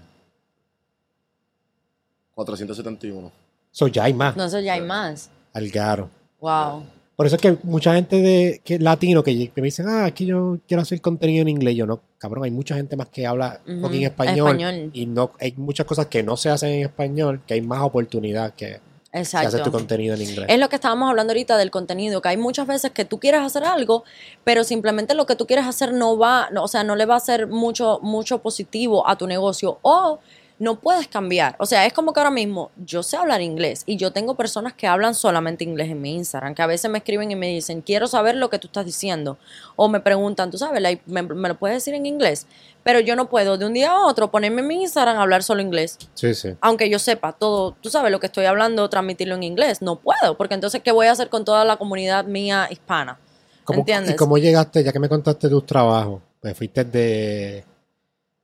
471. 2.35 3.31
So, 3.71 3.87
ya 3.87 4.05
hay 4.05 4.13
más. 4.13 4.33
Entonces 4.33 4.63
ya 4.63 4.73
hay 4.73 4.81
más. 4.81 5.29
Algaro. 5.53 6.09
Wow. 6.41 6.83
Por 7.15 7.25
eso 7.25 7.35
es 7.35 7.41
que 7.41 7.57
mucha 7.63 7.93
gente 7.95 8.21
de 8.21 8.61
que 8.63 8.79
latino 8.79 9.23
que, 9.23 9.49
que 9.49 9.61
me 9.61 9.65
dicen, 9.65 9.89
ah, 9.89 10.05
aquí 10.05 10.25
yo 10.25 10.57
quiero 10.65 10.81
hacer 10.81 11.01
contenido 11.01 11.41
en 11.41 11.49
inglés. 11.49 11.75
Yo 11.75 11.85
no, 11.85 11.99
cabrón, 12.17 12.45
hay 12.45 12.51
mucha 12.51 12.75
gente 12.75 12.95
más 12.95 13.09
que 13.09 13.27
habla 13.27 13.59
Ujú, 13.67 13.81
fucking 13.81 14.03
español. 14.03 14.47
español. 14.47 14.89
Y 14.93 15.05
no 15.05 15.31
hay 15.39 15.53
muchas 15.57 15.85
cosas 15.85 16.07
que 16.07 16.23
no 16.23 16.37
se 16.37 16.49
hacen 16.49 16.69
en 16.69 16.81
español, 16.83 17.41
que 17.45 17.55
hay 17.55 17.61
más 17.61 17.81
oportunidad 17.81 18.53
que 18.53 18.79
si 19.23 19.37
haces 19.37 19.63
tu 19.63 19.71
contenido 19.71 20.15
en 20.15 20.21
inglés. 20.21 20.45
Es 20.47 20.59
lo 20.59 20.69
que 20.69 20.75
estábamos 20.75 21.09
hablando 21.09 21.31
ahorita 21.31 21.57
del 21.57 21.71
contenido, 21.71 22.21
que 22.21 22.29
hay 22.29 22.37
muchas 22.37 22.67
veces 22.67 22.91
que 22.91 23.05
tú 23.05 23.19
quieres 23.19 23.41
hacer 23.41 23.63
algo, 23.63 24.03
pero 24.43 24.63
simplemente 24.63 25.15
lo 25.15 25.25
que 25.25 25.35
tú 25.35 25.47
quieres 25.47 25.65
hacer 25.65 25.93
no 25.93 26.17
va, 26.17 26.49
no, 26.51 26.63
o 26.63 26.67
sea, 26.67 26.83
no 26.83 26.95
le 26.95 27.05
va 27.05 27.15
a 27.15 27.17
hacer 27.17 27.47
mucho, 27.47 27.99
mucho 28.01 28.39
positivo 28.39 29.07
a 29.09 29.17
tu 29.17 29.27
negocio 29.27 29.79
o 29.81 30.19
no 30.59 30.79
puedes 30.79 31.07
cambiar. 31.07 31.55
O 31.57 31.65
sea, 31.65 31.85
es 31.85 31.93
como 31.93 32.11
que 32.13 32.19
ahora 32.19 32.29
mismo 32.31 32.69
yo 32.85 33.01
sé 33.01 33.15
hablar 33.17 33.41
inglés 33.41 33.83
y 33.85 33.95
yo 33.97 34.11
tengo 34.11 34.35
personas 34.35 34.73
que 34.73 34.85
hablan 34.87 35.15
solamente 35.15 35.63
inglés 35.63 35.89
en 35.89 36.01
mi 36.01 36.13
Instagram, 36.15 36.53
que 36.53 36.61
a 36.61 36.67
veces 36.67 36.91
me 36.91 36.97
escriben 36.99 37.31
y 37.31 37.35
me 37.35 37.47
dicen, 37.47 37.81
quiero 37.81 38.07
saber 38.07 38.35
lo 38.35 38.49
que 38.49 38.59
tú 38.59 38.67
estás 38.67 38.85
diciendo. 38.85 39.37
O 39.77 39.87
me 39.87 39.99
preguntan, 40.01 40.51
tú 40.51 40.57
sabes, 40.57 40.81
like, 40.81 41.01
¿me, 41.05 41.21
me 41.23 41.47
lo 41.47 41.57
puedes 41.57 41.77
decir 41.77 41.93
en 41.93 42.05
inglés? 42.05 42.45
Pero 42.83 42.99
yo 42.99 43.15
no 43.15 43.29
puedo 43.29 43.57
de 43.57 43.65
un 43.65 43.73
día 43.73 43.91
a 43.91 44.05
otro 44.05 44.31
ponerme 44.31 44.61
en 44.61 44.67
mi 44.67 44.81
Instagram 44.81 45.17
a 45.17 45.21
hablar 45.21 45.43
solo 45.43 45.61
inglés 45.61 45.97
Sí, 46.13 46.33
sí. 46.35 46.49
aunque 46.61 46.89
yo 46.89 46.99
sepa 46.99 47.33
todo, 47.33 47.75
tú 47.81 47.89
sabes 47.89 48.11
lo 48.11 48.19
que 48.19 48.25
estoy 48.27 48.45
hablando, 48.45 48.89
transmitirlo 48.89 49.35
en 49.35 49.43
inglés, 49.43 49.81
no 49.81 49.97
puedo, 49.97 50.35
porque 50.37 50.55
entonces, 50.55 50.81
¿qué 50.83 50.91
voy 50.91 51.07
a 51.07 51.11
hacer 51.11 51.29
con 51.29 51.45
toda 51.45 51.65
la 51.65 51.77
comunidad 51.77 52.25
mía 52.25 52.67
hispana? 52.69 53.17
¿Cómo- 53.63 53.79
¿Entiendes? 53.79 54.13
¿Y 54.13 54.15
cómo 54.17 54.37
llegaste, 54.37 54.83
ya 54.83 54.91
que 54.91 54.99
me 54.99 55.07
contaste 55.09 55.47
tus 55.49 55.65
trabajos? 55.65 56.21
Pues 56.41 56.57
fuiste 56.57 56.83
de, 56.85 57.63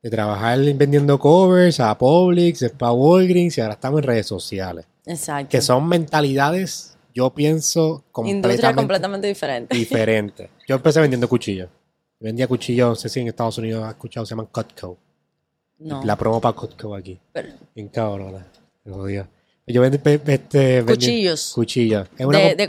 de 0.06 0.12
trabajar 0.12 0.60
vendiendo 0.76 1.18
covers 1.18 1.80
a 1.80 1.98
Publix, 1.98 2.64
a 2.80 2.92
Walgreens 2.94 3.58
y 3.58 3.62
ahora 3.62 3.74
estamos 3.74 4.02
en 4.02 4.08
redes 4.08 4.28
sociales. 4.28 4.86
Exacto. 5.04 5.50
Que 5.50 5.62
son 5.62 5.88
mentalidades, 5.88 6.96
yo 7.12 7.32
pienso, 7.32 8.04
Industria 8.24 8.76
completamente 8.76 8.76
completamente 8.76 9.28
diferente. 9.28 9.76
diferentes. 9.76 10.50
Yo 10.68 10.76
empecé 10.76 11.02
vendiendo 11.02 11.28
cuchillos. 11.28 11.70
Vendía 12.20 12.48
cuchillos, 12.48 12.88
no 12.88 12.96
sé 12.96 13.10
si 13.10 13.20
en 13.20 13.30
Estados 13.30 13.58
Unidos 13.58 13.84
has 13.84 13.94
escuchado, 13.94 14.28
se 14.28 14.30
llaman 14.30 14.46
Cutco. 14.52 14.96
No. 15.80 16.04
La 16.04 16.16
promo 16.16 16.40
para 16.40 16.56
Cutco 16.56 16.94
aquí. 16.94 17.20
pero-. 17.34 17.54
Me 17.74 18.94
jodía. 18.94 19.28
Yo 19.66 19.82
vendí, 19.82 19.98
este, 20.28 20.84
vendí 20.84 20.94
cuchillos 20.94 21.52
cuchillos. 21.56 22.08
Es 22.16 22.28
una 22.28 22.38
de, 22.38 22.56
de, 22.56 22.68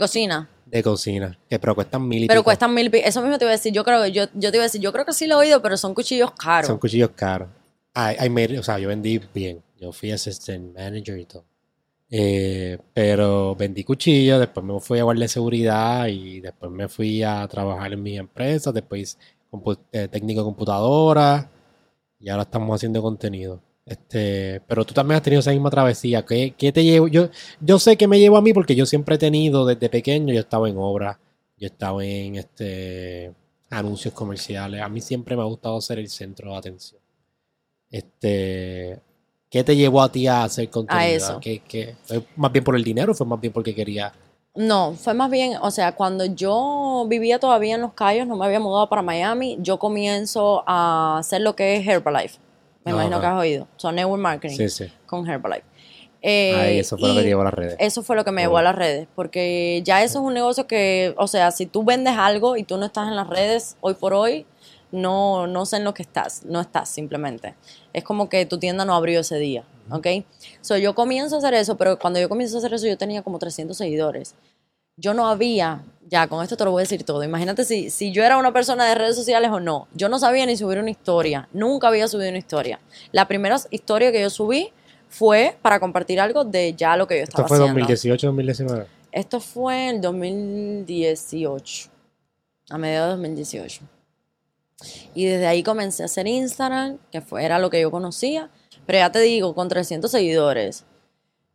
de 0.69 0.83
cocina. 0.83 1.37
que 1.49 1.59
pero 1.59 1.75
cuestan 1.75 2.07
mil 2.07 2.23
y 2.23 2.27
Pero 2.27 2.39
pico. 2.41 2.45
cuestan 2.45 2.73
mil 2.73 2.89
Eso 2.93 3.21
mismo 3.21 3.37
te 3.37 3.45
iba 3.45 3.51
a 3.51 3.55
decir. 3.55 3.73
Yo 3.73 3.83
creo 3.83 4.03
que 4.03 4.11
yo, 4.11 4.25
yo 4.33 4.51
te 4.51 4.57
iba 4.57 4.63
a 4.63 4.67
decir, 4.67 4.81
yo 4.81 4.91
creo 4.93 5.05
que 5.05 5.13
sí 5.13 5.27
lo 5.27 5.35
he 5.35 5.45
oído, 5.47 5.61
pero 5.61 5.77
son 5.77 5.93
cuchillos 5.93 6.31
caros. 6.31 6.67
Son 6.67 6.77
cuchillos 6.77 7.11
caros. 7.15 7.49
I, 7.95 8.25
I 8.25 8.29
made- 8.29 8.59
o 8.59 8.63
sea, 8.63 8.77
yo 8.79 8.87
vendí 8.89 9.19
bien. 9.33 9.61
Yo 9.79 9.91
fui 9.91 10.11
assistant 10.11 10.75
manager 10.75 11.17
y 11.19 11.25
todo. 11.25 11.45
Eh, 12.09 12.77
pero 12.93 13.55
vendí 13.55 13.83
cuchillos, 13.83 14.39
después 14.39 14.65
me 14.65 14.79
fui 14.79 14.99
a 14.99 15.03
guardia 15.03 15.23
de 15.25 15.27
seguridad 15.29 16.07
y 16.07 16.39
después 16.39 16.71
me 16.71 16.87
fui 16.87 17.21
a 17.21 17.45
trabajar 17.49 17.91
en 17.91 18.01
mis 18.01 18.17
empresas, 18.17 18.73
después 18.73 19.17
eh, 19.91 20.07
técnico 20.07 20.39
de 20.41 20.45
computadora 20.45 21.49
y 22.19 22.29
ahora 22.29 22.43
estamos 22.43 22.73
haciendo 22.75 23.01
contenido. 23.01 23.61
Este, 23.87 24.61
pero 24.67 24.83
tú 24.85 24.93
también 24.93 25.15
has 25.15 25.23
tenido 25.23 25.39
esa 25.39 25.51
misma 25.51 25.69
travesía. 25.69 26.25
¿Qué, 26.25 26.53
qué 26.57 26.71
te 26.73 26.83
llevo? 26.83 27.07
Yo, 27.07 27.29
yo 27.61 27.79
sé 27.79 27.95
que 27.97 28.07
me 28.07 28.19
llevo 28.19 28.37
a 28.37 28.41
mí 28.41 28.53
porque 28.53 28.75
yo 28.75 28.85
siempre 28.85 29.15
he 29.15 29.17
tenido 29.17 29.65
desde 29.65 29.89
pequeño, 29.89 30.33
yo 30.33 30.41
estaba 30.41 30.67
en 30.69 30.75
obra, 30.77 31.19
Yo 31.57 31.67
he 31.67 31.71
estado 31.71 32.01
en 32.01 32.35
este 32.35 33.33
anuncios 33.69 34.13
comerciales. 34.13 34.81
A 34.81 34.89
mí 34.89 34.99
siempre 35.01 35.35
me 35.35 35.41
ha 35.41 35.45
gustado 35.45 35.79
ser 35.81 35.99
el 35.99 36.09
centro 36.09 36.51
de 36.51 36.57
atención. 36.57 37.01
Este, 37.89 38.99
¿qué 39.49 39.63
te 39.63 39.75
llevó 39.75 40.01
a 40.01 40.11
ti 40.11 40.27
a 40.27 40.43
hacer 40.43 40.69
contenido? 40.69 41.05
A 41.05 41.07
eso. 41.07 41.39
¿Qué- 41.39 41.59
qué- 41.67 41.95
¿Fue 42.03 42.23
más 42.35 42.51
bien 42.51 42.63
por 42.63 42.75
el 42.75 42.83
dinero 42.83 43.13
o 43.13 43.15
fue 43.15 43.25
más 43.25 43.39
bien 43.39 43.53
porque 43.53 43.73
quería? 43.73 44.13
No, 44.55 44.93
fue 44.93 45.13
más 45.13 45.29
bien, 45.29 45.53
o 45.61 45.69
sea, 45.71 45.95
cuando 45.95 46.25
yo 46.25 47.05
vivía 47.07 47.39
todavía 47.39 47.75
en 47.75 47.81
Los 47.81 47.93
Cayos, 47.93 48.25
no 48.27 48.35
me 48.35 48.45
había 48.45 48.59
mudado 48.59 48.89
para 48.89 49.03
Miami, 49.03 49.55
yo 49.61 49.77
comienzo 49.77 50.63
a 50.65 51.19
hacer 51.19 51.41
lo 51.41 51.55
que 51.55 51.75
es 51.77 51.87
Herbalife. 51.87 52.39
Me 52.87 52.91
imagino 52.93 53.19
que 53.19 53.25
has 53.25 53.39
oído. 53.39 53.67
Son 53.77 53.95
network 53.95 54.21
marketing 54.21 54.57
Sí, 54.57 54.69
sí. 54.69 54.85
con 55.05 55.27
Herbalife. 55.27 55.63
Eh, 56.21 56.55
Ahí, 56.55 56.79
eso 56.79 56.97
fue 56.97 57.09
lo 57.09 57.15
que 57.15 57.21
te 57.21 57.27
llevó 57.27 57.41
a 57.41 57.45
las 57.45 57.53
redes. 57.53 57.75
Eso 57.79 58.01
fue 58.03 58.15
lo 58.15 58.25
que 58.25 58.31
me 58.31 58.41
llevó 58.41 58.57
a 58.57 58.63
las 58.63 58.75
redes, 58.75 59.07
porque 59.15 59.81
ya 59.85 60.03
eso 60.03 60.19
es 60.19 60.25
un 60.25 60.33
negocio 60.33 60.65
que, 60.67 61.13
o 61.17 61.27
sea, 61.27 61.51
si 61.51 61.67
tú 61.67 61.83
vendes 61.83 62.15
algo 62.17 62.57
y 62.57 62.63
tú 62.63 62.77
no 62.77 62.85
estás 62.85 63.07
en 63.07 63.15
las 63.15 63.27
redes 63.29 63.77
hoy 63.81 63.93
por 63.93 64.13
hoy, 64.13 64.45
no, 64.91 65.47
no 65.47 65.65
sé 65.65 65.77
en 65.77 65.83
lo 65.83 65.93
que 65.93 66.01
estás, 66.01 66.43
no 66.45 66.59
estás 66.59 66.89
simplemente. 66.89 67.55
Es 67.93 68.03
como 68.03 68.29
que 68.29 68.45
tu 68.45 68.57
tienda 68.57 68.83
no 68.85 68.95
abrió 68.95 69.19
ese 69.19 69.37
día, 69.37 69.63
¿ok? 69.91 70.07
So, 70.61 70.77
yo 70.77 70.95
comienzo 70.95 71.35
a 71.35 71.39
hacer 71.39 71.53
eso, 71.53 71.77
pero 71.77 71.99
cuando 71.99 72.19
yo 72.19 72.29
comienzo 72.29 72.55
a 72.57 72.59
hacer 72.59 72.73
eso 72.73 72.87
yo 72.87 72.97
tenía 72.97 73.21
como 73.21 73.37
300 73.37 73.77
seguidores. 73.77 74.35
Yo 74.95 75.13
no 75.13 75.27
había, 75.27 75.83
ya 76.09 76.27
con 76.27 76.43
esto 76.43 76.55
te 76.55 76.63
lo 76.63 76.71
voy 76.71 76.81
a 76.81 76.83
decir 76.83 77.03
todo, 77.03 77.23
imagínate 77.23 77.65
si, 77.65 77.89
si 77.89 78.11
yo 78.11 78.23
era 78.23 78.37
una 78.37 78.53
persona 78.53 78.85
de 78.85 78.95
redes 78.95 79.15
sociales 79.15 79.51
o 79.51 79.59
no. 79.59 79.87
Yo 79.93 80.09
no 80.09 80.19
sabía 80.19 80.45
ni 80.45 80.55
subir 80.55 80.79
una 80.79 80.89
historia, 80.89 81.49
nunca 81.53 81.87
había 81.87 82.07
subido 82.07 82.29
una 82.29 82.37
historia. 82.37 82.79
La 83.11 83.27
primera 83.27 83.57
historia 83.71 84.11
que 84.11 84.21
yo 84.21 84.29
subí 84.29 84.71
fue 85.09 85.57
para 85.61 85.79
compartir 85.79 86.19
algo 86.19 86.43
de 86.43 86.73
ya 86.75 86.95
lo 86.97 87.07
que 87.07 87.17
yo 87.17 87.23
Esto 87.23 87.41
estaba 87.41 87.47
fue 87.47 87.57
haciendo. 87.57 87.79
2018, 87.79 88.27
2019. 88.27 88.87
Esto 89.11 89.39
fue 89.39 89.89
en 89.89 90.01
2018, 90.01 91.89
a 92.69 92.77
mediados 92.77 93.09
de 93.09 93.15
2018. 93.15 93.81
Y 95.15 95.25
desde 95.25 95.47
ahí 95.47 95.63
comencé 95.63 96.03
a 96.03 96.05
hacer 96.05 96.27
Instagram, 96.27 96.99
que 97.11 97.21
fue, 97.21 97.43
era 97.43 97.57
lo 97.57 97.69
que 97.69 97.81
yo 97.81 97.89
conocía. 97.89 98.49
Pero 98.85 98.99
ya 98.99 99.11
te 99.11 99.19
digo, 99.19 99.55
con 99.55 99.67
300 99.67 100.09
seguidores, 100.09 100.85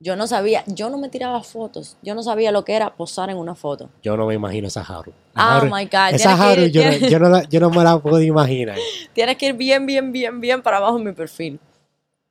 yo 0.03 0.16
no 0.16 0.26
sabía, 0.26 0.64
yo 0.66 0.90
no 0.90 0.98
me 0.98 1.09
tiraba 1.09 1.42
fotos, 1.44 1.96
yo 2.03 2.14
no 2.16 2.22
sabía 2.24 2.50
lo 2.50 2.64
que 2.64 2.74
era 2.74 2.92
posar 2.94 3.30
en 3.30 3.36
una 3.36 3.55
foto. 3.55 3.88
Yo 4.03 4.16
no 4.16 4.26
me 4.26 4.34
imagino 4.34 4.66
esa 4.66 4.80
Haru. 4.82 5.12
Oh 5.36 5.38
Haru- 5.40 5.70
my 5.72 5.84
God, 5.84 6.14
Esa 6.14 6.32
Haru 6.34 6.62
ir- 6.62 6.70
yo, 6.72 6.84
no- 6.84 7.09
yo, 7.09 7.18
no 7.20 7.28
la- 7.28 7.42
yo 7.44 7.61
no 7.61 7.70
me 7.70 7.84
la 7.84 7.98
puedo 7.98 8.20
imaginar. 8.20 8.76
Tienes 9.14 9.36
que 9.36 9.46
ir 9.46 9.55
bien, 9.55 9.86
bien, 9.86 10.11
bien, 10.11 10.40
bien 10.40 10.61
para 10.61 10.78
abajo 10.78 10.98
en 10.98 11.05
mi 11.05 11.12
perfil. 11.12 11.61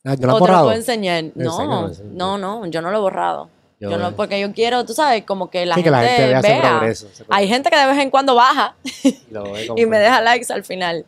Ah, 0.04 0.10
¿No 0.10 0.10
la 0.10 0.12
has 0.12 0.18
o 0.18 0.20
te 0.20 0.28
lo 0.28 0.40
borrado? 0.40 0.64
puedo 0.66 0.76
enseñar. 0.78 1.24
No, 1.36 1.88
no, 2.12 2.38
no, 2.38 2.66
yo 2.66 2.82
no 2.82 2.92
lo 2.92 2.98
he 2.98 3.02
borrado. 3.02 3.50
Yo- 3.80 3.90
Yo 3.92 3.98
no, 3.98 4.16
porque 4.16 4.40
yo 4.40 4.52
quiero, 4.54 4.86
tú 4.86 4.94
sabes, 4.94 5.24
como 5.24 5.50
que 5.50 5.66
la 5.66 5.74
Sí, 5.76 5.82
gente, 5.82 5.88
que 5.88 5.92
la 5.92 6.42
gente 6.42 6.48
vea 6.48 6.62
progreso, 6.78 7.08
Hay 7.30 7.48
gente 7.48 7.70
que 7.72 7.78
de 7.78 7.88
vez 7.88 7.98
en 7.98 8.12
cuando 8.12 8.36
baja 8.36 8.76
Y 9.04 9.82
y 9.82 9.86
me 9.88 9.98
deja 9.98 10.22
likes 10.22 10.52
al 10.54 10.64
final. 10.64 11.04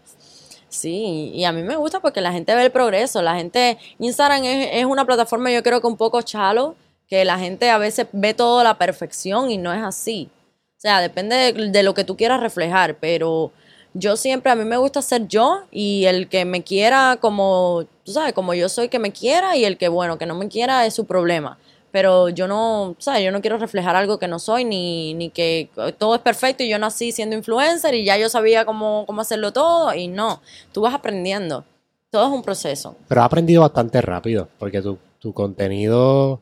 Sí, 0.73 1.31
y 1.35 1.43
a 1.45 1.51
mí 1.51 1.61
me 1.61 1.75
gusta 1.75 1.99
porque 1.99 2.19
la 2.19 2.31
gente 2.31 2.55
ve 2.55 2.63
el 2.63 2.71
progreso. 2.71 3.21
La 3.21 3.35
gente, 3.35 3.77
Instagram 3.99 4.43
es, 4.43 4.69
es 4.73 4.85
una 4.85 5.05
plataforma, 5.05 5.51
yo 5.51 5.61
creo 5.61 5.79
que 5.81 5.87
un 5.87 5.97
poco 5.97 6.21
chalo, 6.23 6.75
que 7.07 7.23
la 7.25 7.37
gente 7.37 7.69
a 7.69 7.77
veces 7.77 8.07
ve 8.11 8.33
todo 8.33 8.63
la 8.63 8.79
perfección 8.79 9.51
y 9.51 9.57
no 9.57 9.71
es 9.71 9.83
así. 9.83 10.29
O 10.77 10.81
sea, 10.81 10.99
depende 10.99 11.35
de, 11.35 11.69
de 11.69 11.83
lo 11.83 11.93
que 11.93 12.03
tú 12.03 12.17
quieras 12.17 12.39
reflejar, 12.39 12.97
pero 12.99 13.51
yo 13.93 14.17
siempre, 14.17 14.51
a 14.51 14.55
mí 14.55 14.65
me 14.65 14.77
gusta 14.77 15.03
ser 15.03 15.27
yo 15.27 15.61
y 15.69 16.05
el 16.05 16.27
que 16.27 16.43
me 16.43 16.63
quiera 16.63 17.17
como, 17.21 17.85
tú 18.03 18.11
sabes, 18.11 18.33
como 18.33 18.55
yo 18.55 18.67
soy, 18.67 18.89
que 18.89 18.97
me 18.97 19.11
quiera 19.11 19.55
y 19.55 19.65
el 19.65 19.77
que, 19.77 19.89
bueno, 19.89 20.17
que 20.17 20.25
no 20.25 20.33
me 20.33 20.47
quiera 20.47 20.87
es 20.87 20.95
su 20.95 21.05
problema. 21.05 21.59
Pero 21.93 22.29
yo 22.29 22.47
no, 22.47 22.95
¿sabes? 22.97 23.23
Yo 23.23 23.31
no 23.31 23.39
quiero 23.39 23.59
reflejar 23.59 23.95
algo 23.95 24.17
que 24.17 24.27
no 24.27 24.39
soy, 24.39 24.65
ni, 24.65 25.13
ni 25.13 25.29
que 25.29 25.69
todo 25.99 26.15
es 26.15 26.21
perfecto 26.21 26.63
y 26.63 26.69
yo 26.69 26.79
nací 26.79 27.11
siendo 27.11 27.35
influencer 27.35 27.93
y 27.93 28.03
ya 28.03 28.17
yo 28.17 28.29
sabía 28.29 28.65
cómo, 28.65 29.03
cómo 29.05 29.21
hacerlo 29.21 29.53
todo 29.53 29.93
y 29.93 30.07
no, 30.07 30.41
tú 30.71 30.81
vas 30.81 30.95
aprendiendo. 30.95 31.63
Todo 32.09 32.25
es 32.25 32.33
un 32.33 32.41
proceso. 32.41 32.95
Pero 33.07 33.21
has 33.21 33.27
aprendido 33.27 33.61
bastante 33.61 34.01
rápido, 34.01 34.49
porque 34.57 34.81
tu, 34.81 34.97
tu 35.19 35.33
contenido, 35.33 36.41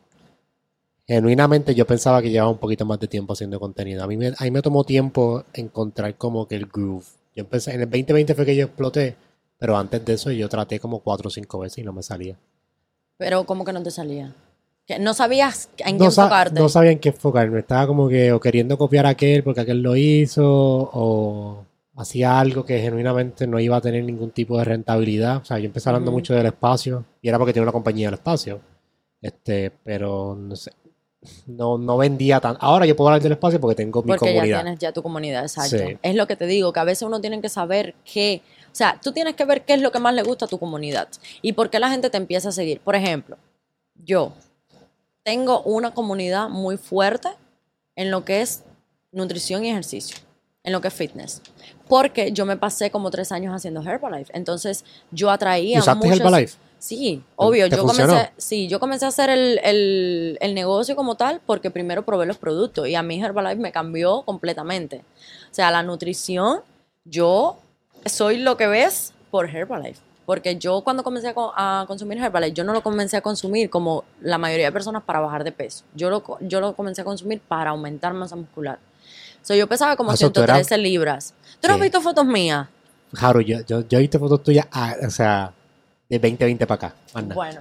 genuinamente 1.06 1.74
yo 1.74 1.86
pensaba 1.86 2.22
que 2.22 2.30
llevaba 2.30 2.50
un 2.50 2.56
poquito 2.56 2.86
más 2.86 2.98
de 2.98 3.08
tiempo 3.08 3.34
haciendo 3.34 3.60
contenido. 3.60 4.02
A 4.02 4.06
mí 4.06 4.16
me, 4.16 4.28
a 4.28 4.44
mí 4.44 4.50
me 4.50 4.62
tomó 4.62 4.84
tiempo 4.84 5.44
encontrar 5.52 6.16
como 6.16 6.48
que 6.48 6.56
el 6.56 6.64
groove. 6.64 7.04
Yo 7.36 7.42
empecé, 7.42 7.74
en 7.74 7.82
el 7.82 7.90
2020 7.90 8.34
fue 8.34 8.46
que 8.46 8.56
yo 8.56 8.64
exploté, 8.64 9.16
pero 9.58 9.76
antes 9.76 10.02
de 10.02 10.14
eso 10.14 10.30
yo 10.30 10.48
traté 10.48 10.80
como 10.80 11.00
cuatro 11.00 11.28
o 11.28 11.30
cinco 11.30 11.58
veces 11.58 11.76
y 11.76 11.82
no 11.82 11.92
me 11.92 12.02
salía. 12.02 12.38
Pero 13.18 13.44
como 13.44 13.66
que 13.66 13.74
no 13.74 13.82
te 13.82 13.90
salía. 13.90 14.34
No 14.98 15.14
sabías 15.14 15.68
en 15.78 15.96
qué 15.96 16.04
no, 16.04 16.04
enfocarte. 16.06 16.60
no 16.60 16.68
sabía 16.68 16.90
en 16.92 16.98
qué 16.98 17.10
enfocarme. 17.10 17.60
Estaba 17.60 17.86
como 17.86 18.08
que 18.08 18.32
o 18.32 18.40
queriendo 18.40 18.76
copiar 18.78 19.06
a 19.06 19.10
aquel 19.10 19.42
porque 19.42 19.60
aquel 19.60 19.82
lo 19.82 19.96
hizo, 19.96 20.44
o 20.44 21.64
hacía 21.96 22.38
algo 22.40 22.64
que 22.64 22.80
genuinamente 22.80 23.46
no 23.46 23.60
iba 23.60 23.76
a 23.76 23.80
tener 23.80 24.04
ningún 24.04 24.30
tipo 24.30 24.58
de 24.58 24.64
rentabilidad. 24.64 25.38
O 25.38 25.44
sea, 25.44 25.58
yo 25.58 25.66
empecé 25.66 25.88
hablando 25.88 26.10
mucho 26.12 26.34
del 26.34 26.46
espacio 26.46 27.04
y 27.20 27.28
era 27.28 27.38
porque 27.38 27.52
tenía 27.52 27.64
una 27.64 27.72
compañía 27.72 28.08
del 28.08 28.14
espacio. 28.14 28.60
Este, 29.20 29.70
pero 29.84 30.34
no 30.38 30.56
sé. 30.56 30.72
No, 31.46 31.78
no 31.78 31.96
vendía 31.96 32.40
tan. 32.40 32.56
Ahora 32.58 32.84
yo 32.84 32.96
puedo 32.96 33.08
hablar 33.08 33.22
del 33.22 33.32
espacio 33.32 33.60
porque 33.60 33.76
tengo 33.76 34.02
mi 34.02 34.08
Porque 34.08 34.26
ya 34.26 34.32
comunidad. 34.32 34.62
tienes 34.62 34.78
ya 34.80 34.92
tu 34.92 35.02
comunidad, 35.02 35.42
exacto. 35.42 35.78
Sí. 35.78 35.96
Es 36.02 36.16
lo 36.16 36.26
que 36.26 36.34
te 36.34 36.46
digo, 36.46 36.72
que 36.72 36.80
a 36.80 36.84
veces 36.84 37.02
uno 37.02 37.20
tiene 37.20 37.40
que 37.40 37.48
saber 37.48 37.94
qué, 38.04 38.42
o 38.66 38.74
sea, 38.74 38.98
tú 39.00 39.12
tienes 39.12 39.36
que 39.36 39.44
ver 39.44 39.62
qué 39.64 39.74
es 39.74 39.80
lo 39.80 39.92
que 39.92 40.00
más 40.00 40.14
le 40.14 40.24
gusta 40.24 40.46
a 40.46 40.48
tu 40.48 40.58
comunidad 40.58 41.06
y 41.40 41.52
por 41.52 41.70
qué 41.70 41.78
la 41.78 41.90
gente 41.90 42.10
te 42.10 42.16
empieza 42.16 42.48
a 42.48 42.52
seguir. 42.52 42.80
Por 42.80 42.96
ejemplo, 42.96 43.36
yo 43.94 44.32
tengo 45.22 45.62
una 45.62 45.92
comunidad 45.92 46.48
muy 46.48 46.76
fuerte 46.76 47.28
en 47.96 48.10
lo 48.10 48.24
que 48.24 48.40
es 48.40 48.62
nutrición 49.12 49.64
y 49.64 49.70
ejercicio, 49.70 50.16
en 50.64 50.72
lo 50.72 50.80
que 50.80 50.88
es 50.88 50.94
fitness. 50.94 51.42
Porque 51.88 52.32
yo 52.32 52.46
me 52.46 52.56
pasé 52.56 52.90
como 52.90 53.10
tres 53.10 53.32
años 53.32 53.54
haciendo 53.54 53.82
Herbalife. 53.82 54.32
Entonces 54.36 54.84
yo 55.10 55.30
atraía 55.30 55.76
¿Y 55.76 55.80
usaste 55.80 56.06
muchos... 56.06 56.20
Herbalife? 56.20 56.56
Sí, 56.78 57.22
obvio. 57.36 57.68
te 57.70 57.76
Yo 57.76 57.82
funcionó? 57.82 58.08
comencé, 58.14 58.32
sí, 58.38 58.66
yo 58.66 58.80
comencé 58.80 59.04
a 59.04 59.08
hacer 59.08 59.30
el, 59.30 59.60
el- 59.62 60.36
el 60.40 60.52
negocio 60.54 60.96
como 60.96 61.14
tal 61.14 61.40
porque 61.46 61.70
primero 61.70 62.04
probé 62.04 62.26
los 62.26 62.38
productos 62.38 62.88
y 62.88 62.96
a 62.96 63.04
mí 63.04 63.22
Herbalife 63.22 63.54
me 63.54 63.70
cambió 63.70 64.22
completamente. 64.22 65.04
O 65.50 65.54
sea, 65.54 65.70
la 65.70 65.84
nutrición, 65.84 66.62
yo 67.04 67.56
soy 68.04 68.38
lo 68.38 68.56
que 68.56 68.66
ves 68.66 69.12
por 69.30 69.48
Herbalife. 69.48 70.00
Porque 70.26 70.56
yo 70.56 70.82
cuando 70.84 71.02
comencé 71.02 71.28
a, 71.28 71.34
co- 71.34 71.52
a 71.56 71.84
consumir 71.88 72.18
Herbalife, 72.18 72.52
yo 72.54 72.64
no 72.64 72.72
lo 72.72 72.82
comencé 72.82 73.16
a 73.16 73.20
consumir 73.20 73.68
como 73.70 74.04
la 74.20 74.38
mayoría 74.38 74.66
de 74.66 74.72
personas 74.72 75.02
para 75.02 75.18
bajar 75.20 75.42
de 75.44 75.50
peso. 75.52 75.84
Yo 75.94 76.10
lo, 76.10 76.22
yo 76.40 76.60
lo 76.60 76.74
comencé 76.76 77.00
a 77.00 77.04
consumir 77.04 77.40
para 77.40 77.70
aumentar 77.70 78.14
masa 78.14 78.36
muscular. 78.36 78.78
O 79.42 79.44
sea, 79.44 79.56
yo 79.56 79.66
pesaba 79.66 79.96
como 79.96 80.12
Ah, 80.12 80.16
so 80.16 80.30
tú 80.30 80.40
eras- 80.40 80.58
113 80.58 80.78
libras. 80.82 81.34
¿Tú 81.60 81.66
no 81.68 81.74
has 81.74 81.80
visto 81.80 82.00
fotos 82.00 82.24
mías? 82.24 82.68
Haru, 83.20 83.40
yo, 83.40 83.60
yo, 83.66 83.80
yo 83.88 83.98
he 83.98 84.00
visto 84.00 84.18
fotos 84.20 84.42
tuyas, 84.44 84.66
ah, 84.70 84.94
o 85.06 85.10
sea, 85.10 85.52
de 86.08 86.18
2020 86.18 86.66
para 86.66 86.86
acá. 86.88 86.96
Anda. 87.14 87.34
Bueno, 87.34 87.60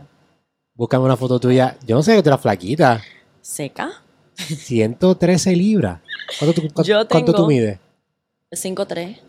Búscame 0.74 1.04
una 1.04 1.18
foto 1.18 1.40
tuya. 1.40 1.78
Yo 1.86 1.96
no 1.96 2.02
sé 2.04 2.16
que 2.16 2.24
tú 2.24 2.30
eras 2.30 2.42
flaquita. 2.42 3.02
seca. 3.42 3.92
113 4.36 5.56
libras. 5.56 6.00
¿Cuánto 6.40 6.62
tú, 6.62 6.68
cuánto, 6.74 6.84
Yo 6.84 7.08
cuánto 7.08 7.32
tú 7.32 7.38
tengo- 7.38 7.48
mides? 7.48 7.80
5'3". 8.52 9.20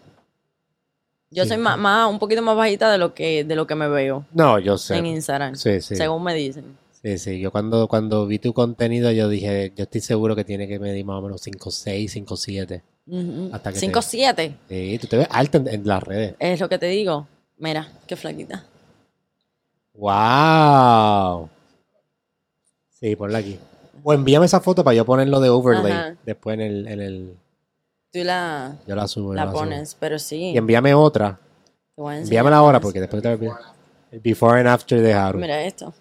Yo 1.32 1.46
soy 1.46 1.56
más, 1.56 1.78
más- 1.78 2.10
un 2.10 2.18
poquito 2.18 2.42
más 2.42 2.56
bajita 2.56 2.90
de 2.92 2.98
lo 2.98 3.14
que, 3.14 3.44
de 3.44 3.56
lo 3.56 3.66
que 3.66 3.74
me 3.74 3.88
veo 3.88 4.24
No, 4.32 4.58
yo 4.58 4.76
sé. 4.78 4.96
en 4.98 5.06
Instagram, 5.06 5.54
Sí, 5.56 5.80
sí. 5.80 5.96
según 5.96 6.22
me 6.22 6.34
dicen. 6.34 6.76
Sí, 7.02 7.18
sí. 7.18 7.40
Yo 7.40 7.50
cuando, 7.50 7.88
cuando 7.88 8.26
vi 8.26 8.38
tu 8.38 8.52
contenido, 8.52 9.10
yo 9.10 9.28
dije, 9.28 9.72
yo 9.76 9.84
estoy 9.84 10.00
seguro 10.00 10.36
que 10.36 10.44
tiene 10.44 10.68
que 10.68 10.78
medir 10.78 11.04
más 11.04 11.18
o 11.18 11.22
menos 11.22 11.40
5'6, 11.42 12.12
5'7. 12.12 12.82
Ujú. 13.08 13.50
Hasta 13.52 13.72
que 13.72 13.80
te- 13.80 13.86
5'7", 13.86 14.54
Sí, 14.68 14.98
tú 15.00 15.06
te 15.08 15.16
ves 15.16 15.26
alta 15.30 15.58
en, 15.58 15.66
en 15.68 15.86
las 15.86 16.02
redes. 16.02 16.34
es 16.38 16.60
lo 16.60 16.68
que 16.68 16.78
te 16.78 16.86
digo. 16.86 17.26
Mira, 17.58 17.88
qué 18.06 18.14
flaquita. 18.14 18.64
¡Wow! 19.94 21.48
Sí, 23.00 23.16
ponla 23.16 23.38
aquí. 23.38 23.58
O 24.04 24.12
envíame 24.12 24.46
esa 24.46 24.60
foto 24.60 24.84
para 24.84 24.94
yo 24.94 25.04
ponerlo 25.04 25.40
de 25.40 25.48
overlay. 25.48 25.92
Ajá. 25.92 26.16
Después 26.24 26.54
en 26.54 26.60
el, 26.60 26.88
en 26.88 27.00
el. 27.00 27.34
Tú 28.12 28.22
la, 28.24 28.76
Yo 28.86 28.94
la 28.94 29.08
subo. 29.08 29.28
yo 29.30 29.34
la 29.34 29.44
subo. 29.46 29.54
pones, 29.54 29.96
pero 29.98 30.18
sí. 30.18 30.50
Y 30.52 30.58
envíame 30.58 30.92
otra. 30.94 31.38
Envíamela 31.96 32.58
ahora 32.58 32.78
porque 32.80 33.00
después 33.00 33.22
te 33.22 33.34
voy 33.36 33.48
a. 33.48 33.58
El 34.10 34.20
before 34.20 34.58
and 34.60 34.68
after 34.68 35.00
de 35.00 35.14
Haru. 35.14 35.38
Mira 35.38 35.62
esto, 35.64 35.94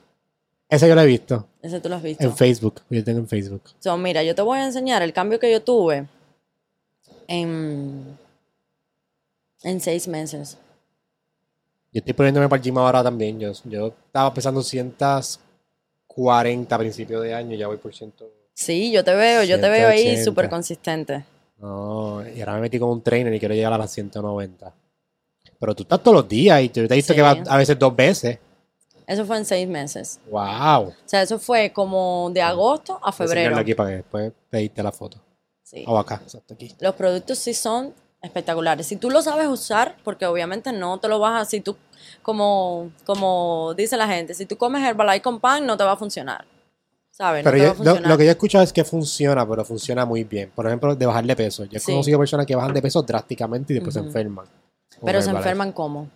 Ese 0.67 0.87
yo 0.89 0.95
lo 0.95 1.01
he 1.01 1.05
visto. 1.05 1.47
ese 1.61 1.79
tú 1.79 1.87
lo 1.87 1.95
has 1.95 2.03
visto. 2.03 2.21
En 2.23 2.35
Facebook. 2.35 2.81
Yo 2.89 3.01
tengo 3.03 3.19
en 3.19 3.27
Facebook. 3.27 3.61
So, 3.79 3.95
mira, 3.97 4.21
yo 4.23 4.35
te 4.35 4.41
voy 4.41 4.59
a 4.59 4.65
enseñar 4.65 5.01
el 5.01 5.13
cambio 5.13 5.39
que 5.39 5.49
yo 5.51 5.61
tuve 5.61 6.07
en, 7.27 8.17
en 9.63 9.79
seis 9.79 10.07
meses. 10.09 10.57
Yo 11.93 11.99
estoy 11.99 12.13
poniéndome 12.13 12.49
para 12.49 12.57
el 12.59 12.63
gym 12.63 12.77
ahora 12.77 13.01
también. 13.03 13.39
Yo, 13.39 13.51
yo 13.65 13.87
estaba 13.87 14.33
pesando 14.33 14.61
140 14.61 16.75
a 16.75 16.79
principios 16.79 17.23
de 17.23 17.33
año. 17.33 17.55
Ya 17.55 17.67
voy 17.67 17.77
por 17.77 17.93
100. 17.93 18.13
Sí, 18.53 18.91
yo 18.91 19.03
te 19.05 19.13
veo, 19.15 19.43
yo 19.43 19.59
te 19.61 19.69
veo 19.69 19.87
ahí 19.87 20.01
180. 20.03 20.25
súper 20.25 20.49
consistente. 20.49 21.23
No, 21.61 22.23
y 22.27 22.39
ahora 22.39 22.55
me 22.55 22.61
metí 22.61 22.79
con 22.79 22.89
un 22.89 23.01
trainer 23.01 23.33
y 23.33 23.39
quiero 23.39 23.53
llegar 23.53 23.71
a 23.73 23.77
las 23.77 23.91
190. 23.91 24.73
Pero 25.59 25.75
tú 25.75 25.83
estás 25.83 26.01
todos 26.01 26.15
los 26.15 26.27
días 26.27 26.61
y 26.61 26.69
te 26.69 26.79
he 26.81 26.87
visto 26.87 27.13
Sí. 27.13 27.15
que 27.15 27.21
vas 27.21 27.37
a 27.47 27.57
veces 27.57 27.77
dos 27.77 27.95
veces. 27.95 28.39
Eso 29.05 29.25
fue 29.25 29.37
en 29.37 29.45
seis 29.45 29.67
meses. 29.67 30.19
¡Wow! 30.29 30.87
O 30.89 30.93
sea, 31.05 31.21
eso 31.21 31.37
fue 31.37 31.71
como 31.71 32.29
de 32.33 32.41
agosto 32.41 32.99
a 33.03 33.11
febrero. 33.11 33.57
aquí 33.57 33.75
para 33.75 33.89
que 33.89 33.95
después 33.97 34.31
pedirte 34.49 34.81
la 34.81 34.91
foto. 34.91 35.17
Sí. 35.63 35.83
O 35.87 35.97
acá, 35.97 36.19
exacto, 36.23 36.53
aquí. 36.53 36.73
Los 36.79 36.95
productos 36.95 37.37
sí 37.37 37.53
son 37.53 37.93
espectaculares. 38.21 38.87
Si 38.87 38.95
tú 38.95 39.09
lo 39.09 39.21
sabes 39.21 39.47
usar, 39.47 39.97
porque 40.03 40.25
obviamente 40.25 40.71
no 40.71 40.99
te 40.99 41.07
lo 41.07 41.19
vas 41.19 41.41
a, 41.41 41.45
si 41.45 41.61
tú, 41.61 41.75
como, 42.21 42.91
como 43.05 43.73
dice 43.75 43.97
la 43.97 44.07
gente, 44.07 44.33
si 44.33 44.45
tú 44.45 44.57
comes 44.57 44.83
Herbalife 44.83 45.21
con 45.21 45.39
pan, 45.39 45.65
no 45.65 45.77
te 45.77 45.83
va 45.83 45.93
a 45.93 45.97
funcionar. 45.97 46.45
¿Sabes? 47.11 47.43
No 47.45 47.51
Pero 47.51 47.63
yo- 47.75 47.99
lo, 47.99 48.17
que 48.17 48.23
yo 48.23 48.29
he 48.29 48.33
escuchado 48.33 48.63
es 48.63 48.71
que 48.73 48.83
funciona, 48.83 49.47
pero 49.47 49.63
funciona 49.65 50.05
muy 50.05 50.23
bien. 50.23 50.49
Por 50.55 50.65
ejemplo, 50.65 50.95
de 50.95 51.05
bajar 51.05 51.25
de 51.25 51.35
peso. 51.35 51.65
Yo 51.65 51.77
he 51.77 51.79
Sí. 51.79 51.91
conocido 51.91 52.17
personas 52.17 52.45
que 52.45 52.55
bajan 52.55 52.73
de 52.73 52.81
peso 52.81 53.01
drásticamente 53.03 53.73
y 53.73 53.75
después 53.75 53.93
se 53.93 53.99
enferman. 53.99 54.45
Pero 55.03 55.21
se 55.21 55.29
Herbalife. 55.29 55.49
enferman 55.49 55.71
como. 55.73 56.09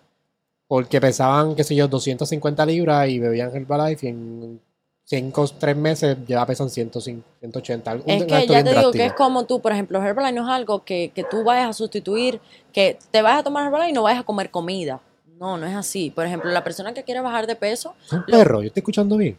Porque 0.68 1.00
pesaban, 1.00 1.54
qué 1.56 1.64
sé 1.64 1.76
yo, 1.76 1.88
250 1.88 2.66
libras 2.66 3.08
y 3.10 3.20
bebían 3.20 3.56
Herbalife 3.56 4.06
y 4.08 4.10
en 4.10 4.62
5 5.04 5.48
3 5.60 5.76
meses 5.78 6.18
ya 6.26 6.44
pesan 6.46 6.70
105, 6.70 7.24
180. 7.40 7.94
Un 7.94 8.02
Es 8.08 8.24
que 8.24 8.48
ya 8.48 8.64
te 8.64 8.74
digo 8.74 8.92
que 8.92 9.06
es 9.06 9.14
como 9.14 9.46
tú, 9.46 9.60
por 9.62 9.72
ejemplo, 9.74 10.02
Herbalife 10.04 10.34
no 10.34 10.44
es 10.44 10.50
algo 10.50 10.84
que, 10.84 11.12
que 11.14 11.24
tú 11.24 11.44
vayas 11.44 11.70
a 11.70 11.74
sustituir, 11.74 12.40
que 12.74 12.98
te 13.12 13.22
vayas 13.22 13.42
a 13.42 13.44
tomar 13.44 13.66
Herbalife 13.68 13.90
y 13.92 13.94
no 13.94 14.02
vayas 14.04 14.22
a 14.22 14.24
comer 14.24 14.50
comida. 14.50 15.00
No, 15.40 15.58
no 15.58 15.68
es 15.68 15.76
así. 15.76 16.10
Por 16.10 16.26
ejemplo, 16.26 16.50
la 16.50 16.64
persona 16.64 16.94
que 16.94 17.04
quiere 17.04 17.20
bajar 17.22 17.46
de 17.46 17.56
peso, 17.58 17.94
Es 18.06 18.14
un 18.14 18.26
perro, 18.26 18.62
yo 18.62 18.68
estoy 18.68 18.80
escuchando 18.80 19.18
bien. 19.18 19.38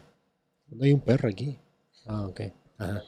¿Dónde 0.69 0.85
hay 0.87 0.93
un 0.93 1.01
perro 1.01 1.27
aquí? 1.29 1.59
Ah, 2.05 2.25
ok. 2.27 2.41
Ajá. 2.77 3.01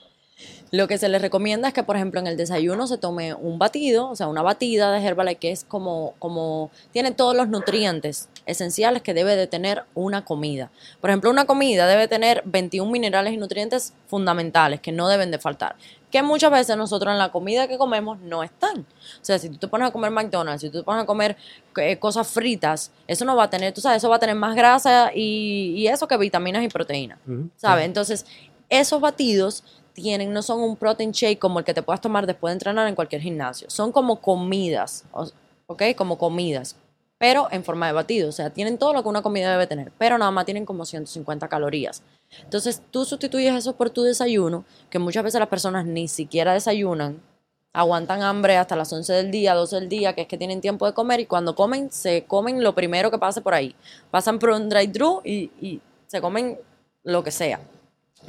Lo 0.71 0.87
que 0.87 0.97
se 0.97 1.09
les 1.09 1.21
recomienda 1.21 1.69
es 1.69 1.73
que, 1.73 1.83
por 1.83 1.95
ejemplo, 1.95 2.19
en 2.19 2.27
el 2.27 2.37
desayuno 2.37 2.85
se 2.85 2.97
tome 2.97 3.33
un 3.33 3.57
batido, 3.57 4.09
o 4.09 4.15
sea, 4.15 4.27
una 4.27 4.43
batida 4.43 4.91
de 4.91 5.03
Herbalife 5.03 5.39
que 5.39 5.51
es 5.51 5.63
como, 5.63 6.13
como, 6.19 6.69
tiene 6.91 7.11
todos 7.11 7.35
los 7.35 7.49
nutrientes 7.49 8.29
esenciales 8.45 9.01
que 9.01 9.13
debe 9.13 9.35
de 9.35 9.47
tener 9.47 9.83
una 9.95 10.23
comida. 10.25 10.69
Por 11.01 11.09
ejemplo, 11.09 11.31
una 11.31 11.45
comida 11.45 11.87
debe 11.87 12.07
tener 12.07 12.43
21 12.45 12.91
minerales 12.91 13.33
y 13.33 13.37
nutrientes 13.37 13.93
fundamentales 14.07 14.79
que 14.79 14.91
no 14.91 15.07
deben 15.07 15.31
de 15.31 15.39
faltar, 15.39 15.75
que 16.11 16.21
muchas 16.21 16.51
veces 16.51 16.77
nosotros 16.77 17.11
en 17.11 17.17
la 17.17 17.31
comida 17.31 17.67
que 17.67 17.77
comemos 17.77 18.19
no 18.19 18.43
están. 18.43 18.79
O 18.79 19.25
sea, 19.25 19.39
si 19.39 19.49
tú 19.49 19.57
te 19.57 19.67
pones 19.67 19.87
a 19.87 19.91
comer 19.91 20.11
McDonald's, 20.11 20.61
si 20.61 20.69
tú 20.69 20.79
te 20.79 20.83
pones 20.83 21.03
a 21.03 21.05
comer 21.07 21.35
eh, 21.77 21.97
cosas 21.97 22.27
fritas, 22.27 22.91
eso 23.07 23.25
no 23.25 23.35
va 23.35 23.45
a 23.45 23.49
tener, 23.49 23.73
tú 23.73 23.81
sabes, 23.81 23.97
eso 23.97 24.09
va 24.09 24.17
a 24.17 24.19
tener 24.19 24.35
más 24.35 24.55
grasa 24.55 25.11
y, 25.15 25.73
y 25.75 25.87
eso 25.87 26.07
que 26.07 26.17
vitaminas 26.17 26.63
y 26.63 26.67
proteínas. 26.67 27.17
¿sabes? 27.57 27.85
Entonces, 27.85 28.25
esos 28.69 29.01
batidos 29.01 29.63
tienen, 29.93 30.33
no 30.33 30.41
son 30.41 30.61
un 30.61 30.75
protein 30.75 31.11
shake 31.11 31.39
como 31.39 31.59
el 31.59 31.65
que 31.65 31.73
te 31.73 31.81
puedas 31.81 32.01
tomar 32.01 32.25
después 32.25 32.51
de 32.51 32.53
entrenar 32.53 32.87
en 32.87 32.95
cualquier 32.95 33.21
gimnasio. 33.21 33.69
Son 33.69 33.91
como 33.91 34.21
comidas, 34.21 35.05
¿ok? 35.67 35.83
Como 35.95 36.17
comidas, 36.17 36.75
pero 37.17 37.47
en 37.51 37.63
forma 37.63 37.87
de 37.87 37.93
batido. 37.93 38.29
O 38.29 38.31
sea, 38.31 38.49
tienen 38.49 38.77
todo 38.77 38.93
lo 38.93 39.03
que 39.03 39.09
una 39.09 39.21
comida 39.21 39.51
debe 39.51 39.67
tener, 39.67 39.91
pero 39.97 40.17
nada 40.17 40.31
más 40.31 40.45
tienen 40.45 40.65
como 40.65 40.85
150 40.85 41.47
calorías. 41.47 42.01
Entonces, 42.43 42.81
tú 42.91 43.05
sustituyes 43.05 43.55
eso 43.55 43.75
por 43.75 43.89
tu 43.89 44.03
desayuno, 44.03 44.63
que 44.89 44.99
muchas 44.99 45.23
veces 45.23 45.39
las 45.39 45.49
personas 45.49 45.85
ni 45.85 46.07
siquiera 46.07 46.53
desayunan, 46.53 47.21
aguantan 47.73 48.23
hambre 48.23 48.57
hasta 48.57 48.75
las 48.75 48.91
11 48.91 49.13
del 49.13 49.31
día, 49.31 49.53
12 49.53 49.75
del 49.75 49.89
día, 49.89 50.13
que 50.13 50.21
es 50.21 50.27
que 50.27 50.37
tienen 50.37 50.61
tiempo 50.61 50.85
de 50.85 50.93
comer, 50.93 51.19
y 51.19 51.25
cuando 51.25 51.55
comen, 51.55 51.91
se 51.91 52.23
comen 52.23 52.63
lo 52.63 52.73
primero 52.73 53.11
que 53.11 53.17
pase 53.17 53.41
por 53.41 53.53
ahí. 53.53 53.75
Pasan 54.11 54.39
por 54.39 54.49
un 54.49 54.69
drive-thru 54.69 55.21
y 55.23 55.81
se 56.07 56.21
comen 56.21 56.57
lo 57.03 57.23
que 57.23 57.31
sea. 57.31 57.59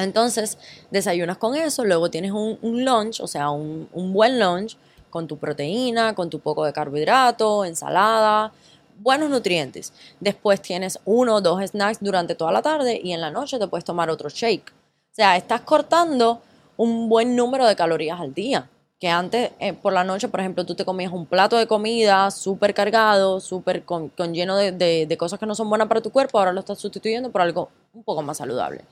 Entonces, 0.02 0.58
desayunas 0.90 1.36
con 1.38 1.54
eso, 1.54 1.84
luego 1.84 2.10
tienes 2.10 2.32
un, 2.32 2.58
un 2.62 2.84
lunch, 2.84 3.20
o 3.20 3.26
sea, 3.26 3.50
un, 3.50 3.88
buen 4.12 4.38
lunch 4.40 4.76
con 5.10 5.26
tu 5.26 5.36
proteína, 5.38 6.14
con 6.14 6.30
tu 6.30 6.40
poco 6.40 6.64
de 6.64 6.72
carbohidrato, 6.72 7.64
ensalada, 7.64 8.52
buenos 8.98 9.28
nutrientes. 9.30 9.92
Después 10.20 10.62
tienes 10.62 10.98
uno 11.04 11.36
o 11.36 11.40
dos 11.40 11.62
snacks 11.64 11.98
durante 12.00 12.34
toda 12.34 12.52
la 12.52 12.62
tarde 12.62 13.00
y 13.02 13.12
en 13.12 13.20
la 13.20 13.30
noche 13.30 13.58
te 13.58 13.66
puedes 13.68 13.84
tomar 13.84 14.08
otro 14.10 14.28
shake. 14.28 14.70
O 14.70 15.14
sea, 15.14 15.36
estás 15.36 15.62
cortando 15.62 16.40
un 16.76 17.08
buen 17.08 17.34
número 17.36 17.66
de 17.66 17.76
calorías 17.76 18.20
al 18.20 18.32
día. 18.32 18.68
Que 19.00 19.08
antes, 19.08 19.52
eh, 19.60 19.72
por 19.72 19.94
la 19.94 20.04
noche, 20.04 20.28
por 20.28 20.40
ejemplo, 20.40 20.66
tú 20.66 20.74
te 20.74 20.84
comías 20.84 21.10
un 21.10 21.24
plato 21.24 21.56
de 21.56 21.66
comida 21.66 22.30
súper 22.30 22.74
cargado, 22.74 23.40
súper 23.40 23.82
con, 23.84 24.10
lleno 24.34 24.56
de- 24.58 24.72
de 25.06 25.16
cosas 25.16 25.38
que 25.40 25.46
no 25.46 25.54
son 25.54 25.70
buenas 25.70 25.88
para 25.88 26.02
tu 26.02 26.10
cuerpo, 26.10 26.38
ahora 26.38 26.52
lo 26.52 26.60
estás 26.60 26.78
sustituyendo 26.78 27.30
por 27.30 27.40
algo 27.40 27.70
un 27.94 28.04
poco 28.04 28.20
más 28.20 28.36
saludable. 28.36 28.84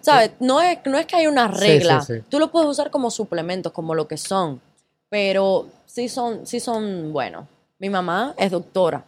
¿Sabes? 0.00 0.32
No 0.40 0.60
es, 0.60 0.78
no 0.84 0.98
es 0.98 1.06
que 1.06 1.16
hay 1.16 1.26
una 1.26 1.48
regla. 1.48 2.00
sí, 2.00 2.14
sí. 2.16 2.22
Tú 2.28 2.38
lo 2.38 2.50
puedes 2.50 2.68
usar 2.68 2.90
como 2.90 3.10
suplementos, 3.10 3.72
como 3.72 3.94
lo 3.94 4.08
que 4.08 4.16
son. 4.16 4.60
Pero 5.08 5.66
sí 5.86 6.08
son, 6.08 6.46
sí 6.46 6.60
son 6.60 7.12
buenos. 7.12 7.46
Mi 7.78 7.90
mamá 7.90 8.34
es 8.36 8.50
doctora 8.50 9.04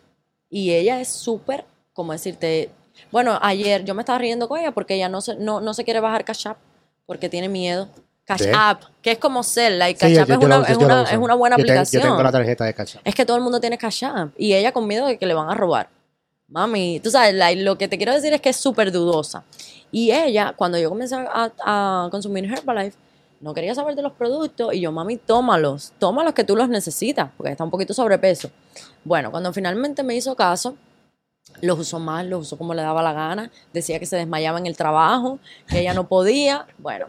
y 0.50 0.72
ella 0.72 1.00
es 1.00 1.08
súper, 1.08 1.64
como 1.92 2.12
decirte, 2.12 2.70
bueno, 3.10 3.38
ayer 3.40 3.84
yo 3.84 3.94
me 3.94 4.02
estaba 4.02 4.18
riendo 4.18 4.48
con 4.48 4.58
ella 4.58 4.72
porque 4.72 4.94
ella 4.94 5.08
no 5.08 5.20
se, 5.20 5.36
no, 5.36 5.60
no 5.60 5.74
se 5.74 5.84
quiere 5.84 6.00
bajar 6.00 6.24
Cash 6.24 6.48
App 6.48 6.58
porque 7.06 7.28
tiene 7.28 7.48
miedo. 7.48 7.88
Cash. 8.24 8.44
App, 8.54 8.82
que 9.02 9.12
es 9.12 9.18
como 9.18 9.42
Cell, 9.42 9.78
like 9.78 9.98
Cash 9.98 10.18
App 10.18 10.28
yo 10.28 10.34
es, 10.34 10.44
una, 10.44 10.62
es, 10.66 10.76
una, 10.76 11.02
es 11.02 11.18
una 11.18 11.34
buena 11.34 11.56
Yo 11.56 11.62
aplicación. 11.62 12.02
Yo 12.02 12.08
tengo 12.08 12.22
la 12.22 12.32
tarjeta 12.32 12.64
de 12.64 12.74
cacha. 12.74 13.00
Es 13.04 13.14
que 13.14 13.26
todo 13.26 13.36
el 13.36 13.42
mundo 13.42 13.60
tiene 13.60 13.78
Cash 13.78 14.04
App 14.04 14.32
y 14.36 14.54
ella 14.54 14.72
con 14.72 14.86
miedo 14.86 15.06
de 15.06 15.18
que 15.18 15.26
le 15.26 15.34
van 15.34 15.50
a 15.50 15.54
robar. 15.54 15.88
Mami, 16.48 17.00
tú 17.00 17.10
sabes, 17.10 17.34
lo 17.56 17.78
que 17.78 17.88
te 17.88 17.96
quiero 17.96 18.12
decir 18.12 18.32
es 18.32 18.40
que 18.40 18.50
es 18.50 18.56
súper 18.56 18.92
dudosa. 18.92 19.42
Y 19.92 20.10
ella, 20.10 20.54
cuando 20.56 20.78
yo 20.78 20.88
comencé 20.88 21.14
a, 21.14 21.52
a 21.64 22.08
consumir 22.10 22.46
Herbalife, 22.46 22.96
no 23.40 23.54
quería 23.54 23.74
saber 23.74 23.94
de 23.94 24.02
los 24.02 24.12
productos 24.12 24.72
y 24.72 24.80
yo, 24.80 24.90
mami, 24.90 25.18
tómalos, 25.18 25.92
tómalos 25.98 26.32
que 26.32 26.44
tú 26.44 26.56
los 26.56 26.68
necesitas, 26.68 27.30
porque 27.36 27.52
está 27.52 27.62
un 27.62 27.70
poquito 27.70 27.92
sobrepeso. 27.92 28.50
Bueno, 29.04 29.30
cuando 29.30 29.52
finalmente 29.52 30.02
me 30.02 30.14
hizo 30.14 30.34
caso, 30.34 30.76
los 31.60 31.78
usó 31.78 31.98
mal, 32.00 32.28
los 32.30 32.42
usó 32.42 32.56
como 32.58 32.72
le 32.74 32.82
daba 32.82 33.02
la 33.02 33.12
gana, 33.12 33.50
decía 33.72 33.98
que 34.00 34.06
se 34.06 34.16
desmayaba 34.16 34.58
en 34.58 34.66
el 34.66 34.76
trabajo, 34.76 35.38
que 35.68 35.80
ella 35.80 35.92
no 35.94 36.08
podía. 36.08 36.66
Bueno, 36.78 37.06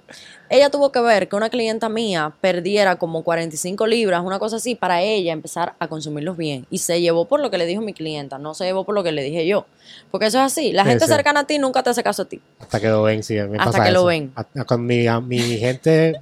ella 0.49 0.69
tuvo 0.69 0.91
que 0.91 0.99
ver 1.01 1.27
que 1.27 1.35
una 1.35 1.49
clienta 1.49 1.87
mía 1.89 2.33
perdiera 2.41 2.97
como 2.97 3.23
45 3.23 3.87
libras, 3.87 4.21
una 4.23 4.39
cosa 4.39 4.57
así, 4.57 4.75
para 4.75 5.01
ella 5.01 5.33
empezar 5.33 5.75
a 5.79 5.87
consumirlos 5.87 6.37
bien. 6.37 6.67
Y 6.69 6.79
se 6.79 6.99
llevó 7.01 7.25
por 7.25 7.39
lo 7.39 7.49
que 7.49 7.57
le 7.57 7.65
dijo 7.65 7.81
mi 7.81 7.93
clienta, 7.93 8.37
no 8.37 8.53
se 8.53 8.65
llevó 8.65 8.83
por 8.85 8.93
lo 8.95 9.03
que 9.03 9.11
le 9.11 9.23
dije 9.23 9.47
yo. 9.47 9.65
Porque 10.11 10.27
eso 10.27 10.37
es 10.39 10.43
así, 10.45 10.71
la 10.71 10.83
Sí, 10.83 10.89
gente 10.89 11.05
sí. 11.05 11.11
cercana 11.11 11.41
a 11.41 11.47
ti 11.47 11.57
nunca 11.57 11.81
te 11.81 11.89
hace 11.91 12.03
caso 12.03 12.23
a 12.23 12.25
ti. 12.25 12.41
Hasta 12.59 12.79
que 12.79 12.89
lo 12.89 13.01
ven, 13.03 13.23
sí. 13.23 13.35
me 13.35 13.57
Hasta 13.57 13.71
pasa 13.71 13.83
que 13.85 13.91
lo 13.91 14.05
ven. 14.05 14.33
Cuando 14.67 14.77
mi, 14.79 15.07
a- 15.07 15.19
mi 15.21 15.39
gente 15.57 16.13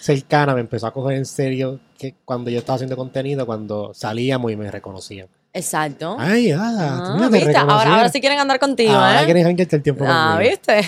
cercana 0.00 0.54
me 0.54 0.60
empezó 0.60 0.86
a 0.86 0.92
coger 0.92 1.16
en 1.16 1.26
serio 1.26 1.80
que 1.98 2.14
cuando 2.24 2.50
yo 2.50 2.58
estaba 2.58 2.76
haciendo 2.76 2.96
contenido, 2.96 3.46
cuando 3.46 3.92
salíamos 3.94 4.52
y 4.52 4.56
me 4.56 4.70
reconocían. 4.70 5.28
Exacto. 5.56 6.16
Ay, 6.18 6.50
ah, 6.50 7.14
Ah. 7.16 7.28
Ahora, 7.68 7.96
ahora 7.96 8.08
sí 8.08 8.20
quieren 8.20 8.40
andar 8.40 8.58
contigo, 8.58 8.92
Ahora 8.92 9.22
¿eh? 9.22 9.24
quieren 9.24 9.44
janguearte 9.44 9.76
el 9.76 9.82
tiempo 9.82 10.04
Ah, 10.06 10.32
conmigo. 10.34 10.50
¿viste? 10.50 10.78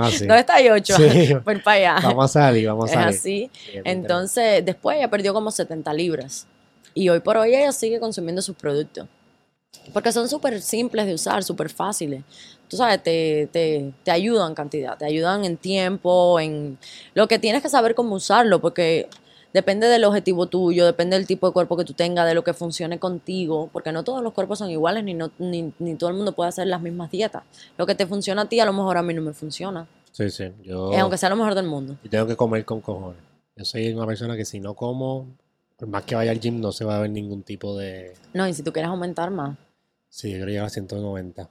Así. 0.00 0.26
¿Dónde 0.26 0.40
está 0.40 0.60
Yocho? 0.60 0.96
Sí. 0.96 1.34
Por 1.44 1.62
para 1.62 1.94
allá. 1.94 2.08
Vamos 2.08 2.24
a 2.24 2.40
salir, 2.40 2.66
vamos 2.66 2.90
a 2.90 2.92
es 2.92 2.94
salir. 2.94 3.08
así. 3.16 3.50
Sí, 3.52 3.70
es 3.78 3.82
Entonces, 3.84 4.64
después 4.64 4.96
ella 4.98 5.08
perdió 5.08 5.32
como 5.32 5.50
70 5.52 5.92
libras. 5.94 6.46
Y 6.94 7.08
hoy 7.10 7.20
por 7.20 7.36
hoy 7.36 7.54
ella 7.54 7.70
sigue 7.70 8.00
consumiendo 8.00 8.42
sus 8.42 8.56
productos. 8.56 9.06
Porque 9.92 10.10
son 10.10 10.28
súper 10.28 10.60
simples 10.60 11.06
de 11.06 11.14
usar, 11.14 11.44
súper 11.44 11.70
fáciles. 11.70 12.22
Tú 12.68 12.76
sabes, 12.76 13.00
te, 13.02 13.48
te, 13.52 13.92
te 14.02 14.10
ayudan 14.10 14.54
cantidad, 14.54 14.98
te 14.98 15.04
ayudan 15.06 15.44
en 15.44 15.56
tiempo, 15.56 16.40
en 16.40 16.76
lo 17.14 17.28
que 17.28 17.38
tienes 17.38 17.62
que 17.62 17.68
saber 17.68 17.94
cómo 17.94 18.16
usarlo, 18.16 18.60
porque 18.60 19.08
depende 19.52 19.86
del 19.86 20.04
objetivo 20.04 20.46
tuyo, 20.46 20.84
depende 20.86 21.16
del 21.16 21.26
tipo 21.26 21.46
de 21.46 21.52
cuerpo 21.52 21.76
que 21.76 21.84
tú 21.84 21.92
tengas, 21.94 22.26
de 22.26 22.34
lo 22.34 22.44
que 22.44 22.52
funcione 22.54 22.98
contigo, 22.98 23.70
porque 23.72 23.92
no 23.92 24.04
todos 24.04 24.22
los 24.22 24.32
cuerpos 24.32 24.58
son 24.58 24.70
iguales, 24.70 25.04
ni, 25.04 25.14
no, 25.14 25.30
ni, 25.38 25.72
ni 25.78 25.94
todo 25.96 26.10
el 26.10 26.16
mundo 26.16 26.32
puede 26.32 26.48
hacer 26.48 26.66
las 26.66 26.80
mismas 26.80 27.10
dietas. 27.10 27.42
Lo 27.76 27.86
que 27.86 27.94
te 27.94 28.06
funciona 28.06 28.42
a 28.42 28.48
ti, 28.48 28.60
a 28.60 28.64
lo 28.64 28.72
mejor 28.72 28.96
a 28.98 29.02
mí 29.02 29.14
no 29.14 29.22
me 29.22 29.32
funciona, 29.32 29.86
Sí, 30.12 30.30
sí. 30.30 30.50
Yo, 30.62 30.92
Eh, 30.92 30.98
aunque 30.98 31.16
sea 31.16 31.28
lo 31.28 31.36
mejor 31.36 31.54
del 31.54 31.66
mundo. 31.66 31.96
yo 32.02 32.10
tengo 32.10 32.26
que 32.26 32.34
comer 32.34 32.64
con 32.64 32.80
cojones. 32.80 33.20
Yo 33.54 33.64
soy 33.64 33.92
una 33.92 34.06
persona 34.06 34.36
que 34.36 34.44
si 34.44 34.58
no 34.58 34.74
como, 34.74 35.36
por 35.76 35.88
más 35.88 36.02
que 36.04 36.14
vaya 36.16 36.30
al 36.32 36.40
gym, 36.40 36.60
no 36.60 36.72
se 36.72 36.84
va 36.84 36.96
a 36.96 37.00
ver 37.00 37.10
ningún 37.10 37.42
tipo 37.42 37.76
de... 37.76 38.14
No, 38.32 38.48
y 38.48 38.54
si 38.54 38.62
tú 38.62 38.72
quieres 38.72 38.88
aumentar 38.88 39.30
más. 39.30 39.56
Sí, 40.08 40.30
yo 40.36 40.44
llegar 40.46 40.66
a 40.66 40.70
190. 40.70 41.48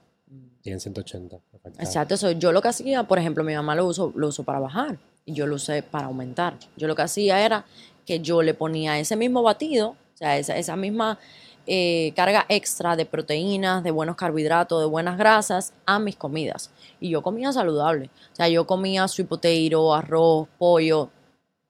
Tienen 0.60 0.80
180. 0.80 1.38
me 1.52 1.58
falta. 1.60 1.82
Exacto, 1.82 2.14
eso. 2.14 2.30
Yo 2.32 2.52
lo 2.52 2.60
que 2.60 2.68
hacía, 2.68 3.04
por 3.04 3.18
ejemplo, 3.18 3.42
mi 3.44 3.54
mamá 3.54 3.74
lo 3.74 3.86
usó, 3.86 4.12
lo 4.16 4.28
usó 4.28 4.42
para 4.44 4.58
bajar 4.58 4.98
y 5.28 5.34
yo 5.34 5.46
lo 5.46 5.56
usé 5.56 5.82
para 5.82 6.06
aumentar. 6.06 6.54
Yo 6.76 6.88
lo 6.88 6.96
que 6.96 7.02
hacía 7.02 7.44
era 7.44 7.66
que 8.06 8.20
yo 8.20 8.42
le 8.42 8.54
ponía 8.54 8.98
ese 8.98 9.14
mismo 9.14 9.42
batido, 9.42 9.90
o 9.90 10.16
sea, 10.16 10.38
esa, 10.38 10.56
esa 10.56 10.74
misma 10.74 11.18
eh, 11.66 12.12
carga 12.16 12.46
extra 12.48 12.96
de 12.96 13.04
proteínas, 13.04 13.84
de 13.84 13.90
buenos 13.90 14.16
carbohidratos, 14.16 14.80
de 14.80 14.86
buenas 14.86 15.18
grasas 15.18 15.74
a 15.84 15.98
mis 15.98 16.16
comidas. 16.16 16.70
Y 16.98 17.10
yo 17.10 17.22
comía 17.22 17.52
saludable. 17.52 18.10
O 18.32 18.36
sea, 18.36 18.48
yo 18.48 18.66
comía 18.66 19.06
sweet 19.06 19.28
potato, 19.28 19.94
arroz, 19.94 20.48
pollo, 20.58 21.10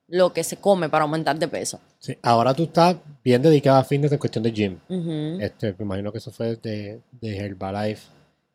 lo 0.07 0.33
que 0.33 0.45
se 0.45 0.57
come 0.59 0.89
para 0.89 1.03
aumentar 1.03 1.37
de 1.37 1.49
peso. 1.49 1.81
Sí, 1.99 2.17
Ahora 2.23 2.55
tú 2.55 2.63
estás 2.63 2.97
bien 3.25 3.43
dedicada 3.43 3.81
a 3.81 3.85
fitness 3.85 4.13
en 4.13 4.19
cuestión 4.19 4.45
de 4.45 4.53
gym. 4.53 4.79
Este, 5.41 5.75
me 5.77 5.85
imagino 5.85 6.13
que 6.13 6.19
eso 6.19 6.31
fue 6.31 6.55
de, 6.55 7.01
de 7.11 7.37
Herbalife. 7.37 8.07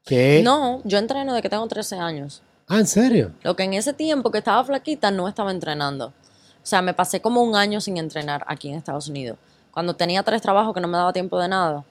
¿Qué? 0.06 0.42
No, 0.44 0.82
yo 0.86 0.98
entreno 0.98 1.34
desde 1.34 1.42
que 1.42 1.50
tengo 1.50 1.68
13 1.68 1.98
años. 1.98 2.42
Ah, 2.68 2.80
¿en 2.80 2.88
serio? 2.88 3.32
Lo 3.44 3.56
que 3.56 3.64
en 3.64 3.74
ese 3.74 3.94
tiempo 3.94 4.32
que 4.32 4.38
estaba 4.40 4.64
flaquita 4.64 5.12
no 5.12 5.28
estaba 5.28 5.52
entrenando. 5.52 6.08
O 6.08 6.66
sea, 6.66 6.82
me 6.82 6.94
pasé 6.94 7.22
como 7.22 7.42
un 7.44 7.56
año 7.56 7.82
sin 7.82 7.98
entrenar 7.98 8.44
aquí 8.48 8.70
en 8.70 8.76
Estados 8.76 9.08
Unidos. 9.10 9.38
Cuando 9.72 9.96
tenía 9.96 10.24
tres 10.24 10.42
trabajos 10.42 10.74
que 10.74 10.80
no 10.82 10.88
me 10.88 10.98
daba 10.98 11.12
tiempo 11.12 11.38
de 11.40 11.48
nada, 11.50 11.84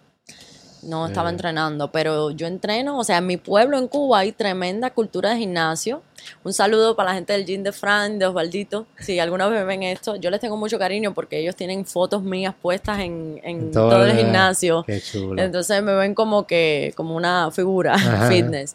no 0.82 1.06
estaba 1.06 1.28
Eh. 1.28 1.32
entrenando. 1.32 1.92
Pero 1.92 2.30
yo 2.30 2.46
entreno, 2.46 2.98
o 2.98 3.04
sea, 3.04 3.18
en 3.18 3.26
mi 3.26 3.36
pueblo, 3.36 3.76
en 3.78 3.86
Cuba, 3.86 4.20
hay 4.20 4.32
tremenda 4.32 4.90
cultura 4.90 5.30
de 5.30 5.36
gimnasio. 5.38 6.02
Un 6.44 6.52
saludo 6.52 6.96
para 6.96 7.10
la 7.10 7.14
gente 7.16 7.32
del 7.34 7.44
Gym 7.44 7.62
de 7.62 7.72
Fran, 7.72 8.18
de 8.18 8.26
Osvaldito. 8.26 8.86
Si 8.98 9.18
alguna 9.20 9.48
vez 9.48 9.66
ven 9.66 9.82
esto, 9.82 10.16
yo 10.16 10.30
les 10.30 10.40
tengo 10.40 10.56
mucho 10.56 10.78
cariño 10.78 11.12
porque 11.12 11.38
ellos 11.40 11.54
tienen 11.54 11.84
fotos 11.84 12.22
mías 12.22 12.54
puestas 12.60 13.00
en, 13.00 13.40
en 13.44 13.70
Todo 13.72 13.90
todo, 13.90 14.04
el 14.06 14.16
gimnasio. 14.16 14.84
Qué 14.86 15.00
chulo. 15.00 15.40
Entonces 15.42 15.82
me 15.82 15.94
ven 15.94 16.14
como 16.14 16.46
que, 16.46 16.92
como 16.96 17.14
una 17.14 17.50
figura 17.50 17.94
Ajá. 17.94 18.28
fitness. 18.28 18.74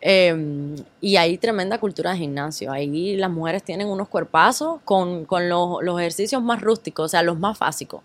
Eh, 0.00 0.76
y 1.00 1.16
hay 1.16 1.38
tremenda 1.38 1.78
cultura 1.78 2.12
de 2.12 2.18
gimnasio. 2.18 2.70
Ahí 2.70 3.16
las 3.16 3.30
mujeres 3.30 3.62
tienen 3.62 3.88
unos 3.88 4.08
cuerpazos 4.08 4.80
con, 4.84 5.24
con 5.24 5.48
los, 5.48 5.82
los 5.82 5.98
ejercicios 5.98 6.42
más 6.42 6.60
rústicos, 6.60 7.06
o 7.06 7.08
sea, 7.08 7.22
los 7.22 7.38
más 7.38 7.58
básicos. 7.58 8.02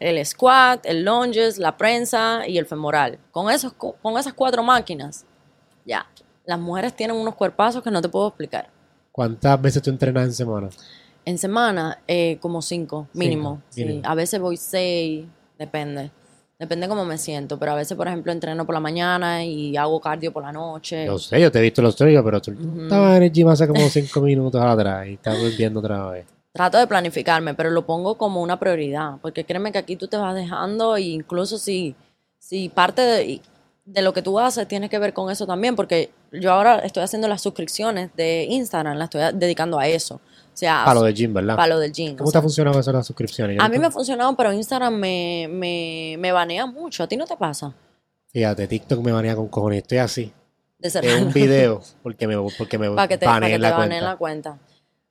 El 0.00 0.24
squat, 0.24 0.84
el 0.86 1.04
lunges, 1.04 1.58
la 1.58 1.76
prensa 1.76 2.46
y 2.46 2.58
el 2.58 2.66
femoral. 2.66 3.18
Con, 3.30 3.50
esos, 3.50 3.72
con 3.74 4.18
esas 4.18 4.32
cuatro 4.32 4.62
máquinas, 4.62 5.24
ya. 5.84 6.06
Las 6.44 6.58
mujeres 6.58 6.94
tienen 6.94 7.16
unos 7.16 7.34
cuerpazos 7.34 7.82
que 7.82 7.90
no 7.90 8.00
te 8.00 8.08
puedo 8.08 8.28
explicar. 8.28 8.70
¿Cuántas 9.12 9.60
veces 9.60 9.82
tú 9.82 9.90
entrenas 9.90 10.24
en 10.24 10.32
semana? 10.32 10.68
En 11.24 11.38
semana, 11.38 11.98
eh, 12.06 12.38
como 12.40 12.62
cinco, 12.62 13.08
mínimo. 13.12 13.62
Cinco, 13.70 13.86
mínimo. 13.88 14.02
Sí, 14.02 14.08
a 14.08 14.14
veces 14.14 14.40
voy 14.40 14.56
seis, 14.56 15.26
depende. 15.58 16.10
Depende 16.58 16.88
cómo 16.88 17.04
me 17.04 17.18
siento. 17.18 17.58
Pero 17.58 17.72
a 17.72 17.74
veces, 17.74 17.96
por 17.96 18.08
ejemplo, 18.08 18.32
entreno 18.32 18.64
por 18.64 18.74
la 18.74 18.80
mañana 18.80 19.44
y 19.44 19.76
hago 19.76 20.00
cardio 20.00 20.32
por 20.32 20.42
la 20.42 20.52
noche. 20.52 21.04
Yo 21.06 21.18
sé, 21.18 21.40
yo 21.40 21.52
te 21.52 21.58
he 21.58 21.62
visto 21.62 21.82
los 21.82 21.94
tuyos, 21.96 22.22
pero 22.24 22.40
tú 22.40 22.52
estabas 22.82 23.16
en 23.18 23.22
el 23.24 23.32
gym 23.32 23.48
hace 23.48 23.66
como 23.66 23.80
cinco 23.88 24.20
minutos 24.22 24.60
atrás 24.62 25.06
y 25.06 25.14
estás 25.14 25.38
volviendo 25.38 25.80
otra 25.80 26.06
vez. 26.10 26.26
Trato 26.52 26.78
de 26.78 26.86
planificarme, 26.86 27.52
pero 27.52 27.70
lo 27.70 27.84
pongo 27.84 28.16
como 28.16 28.40
una 28.40 28.58
prioridad. 28.58 29.16
Porque 29.20 29.44
créeme 29.44 29.70
que 29.72 29.78
aquí 29.78 29.96
tú 29.96 30.08
te 30.08 30.16
vas 30.16 30.34
dejando, 30.34 30.96
e 30.96 31.02
incluso 31.02 31.58
si, 31.58 31.94
si 32.38 32.70
parte 32.70 33.02
de, 33.02 33.40
de 33.84 34.02
lo 34.02 34.14
que 34.14 34.22
tú 34.22 34.40
haces 34.40 34.66
tiene 34.66 34.88
que 34.88 34.98
ver 34.98 35.12
con 35.12 35.30
eso 35.30 35.46
también. 35.46 35.76
Porque 35.76 36.10
yo 36.32 36.52
ahora 36.52 36.78
estoy 36.78 37.02
haciendo 37.02 37.28
las 37.28 37.42
suscripciones 37.42 38.10
de 38.16 38.46
Instagram, 38.48 38.96
las 38.96 39.14
estoy 39.14 39.38
dedicando 39.38 39.78
a 39.78 39.86
eso. 39.88 40.22
O 40.56 40.58
sea, 40.58 40.84
Para 40.86 41.00
lo 41.00 41.02
del 41.04 41.14
gym, 41.14 41.34
¿verdad? 41.34 41.54
para 41.54 41.68
lo 41.68 41.78
del 41.78 41.92
gym. 41.92 42.16
¿Cómo 42.16 42.30
te 42.30 42.38
ha 42.38 42.40
sea, 42.40 42.42
funcionado 42.42 42.80
eso 42.80 42.90
de 42.90 42.96
las 42.96 43.06
suscripciones? 43.06 43.58
Yo 43.58 43.62
a 43.62 43.68
mí 43.68 43.78
me 43.78 43.88
ha 43.88 43.90
funcionado, 43.90 44.34
pero 44.34 44.54
Instagram 44.54 44.94
me, 44.94 45.48
me, 45.50 46.16
me 46.18 46.32
banea 46.32 46.64
mucho. 46.64 47.02
¿A 47.02 47.06
ti 47.06 47.14
no 47.14 47.26
te 47.26 47.36
pasa? 47.36 47.74
Fíjate, 48.28 48.66
TikTok 48.66 49.04
me 49.04 49.12
banea 49.12 49.36
con 49.36 49.48
cojones. 49.48 49.82
Estoy 49.82 49.98
así. 49.98 50.32
De 50.78 50.88
ser 50.88 51.04
De 51.04 51.22
un 51.22 51.30
video 51.30 51.82
porque 52.02 52.26
me, 52.26 52.36
porque 52.56 52.78
me 52.78 52.88
para 52.88 53.06
que 53.06 53.18
te, 53.18 53.26
para 53.26 53.48
que 53.48 53.52
te 53.52 53.58
la 53.58 53.72
baneen 53.72 54.00
cuenta. 54.00 54.08
la 54.08 54.16
cuenta. 54.16 54.58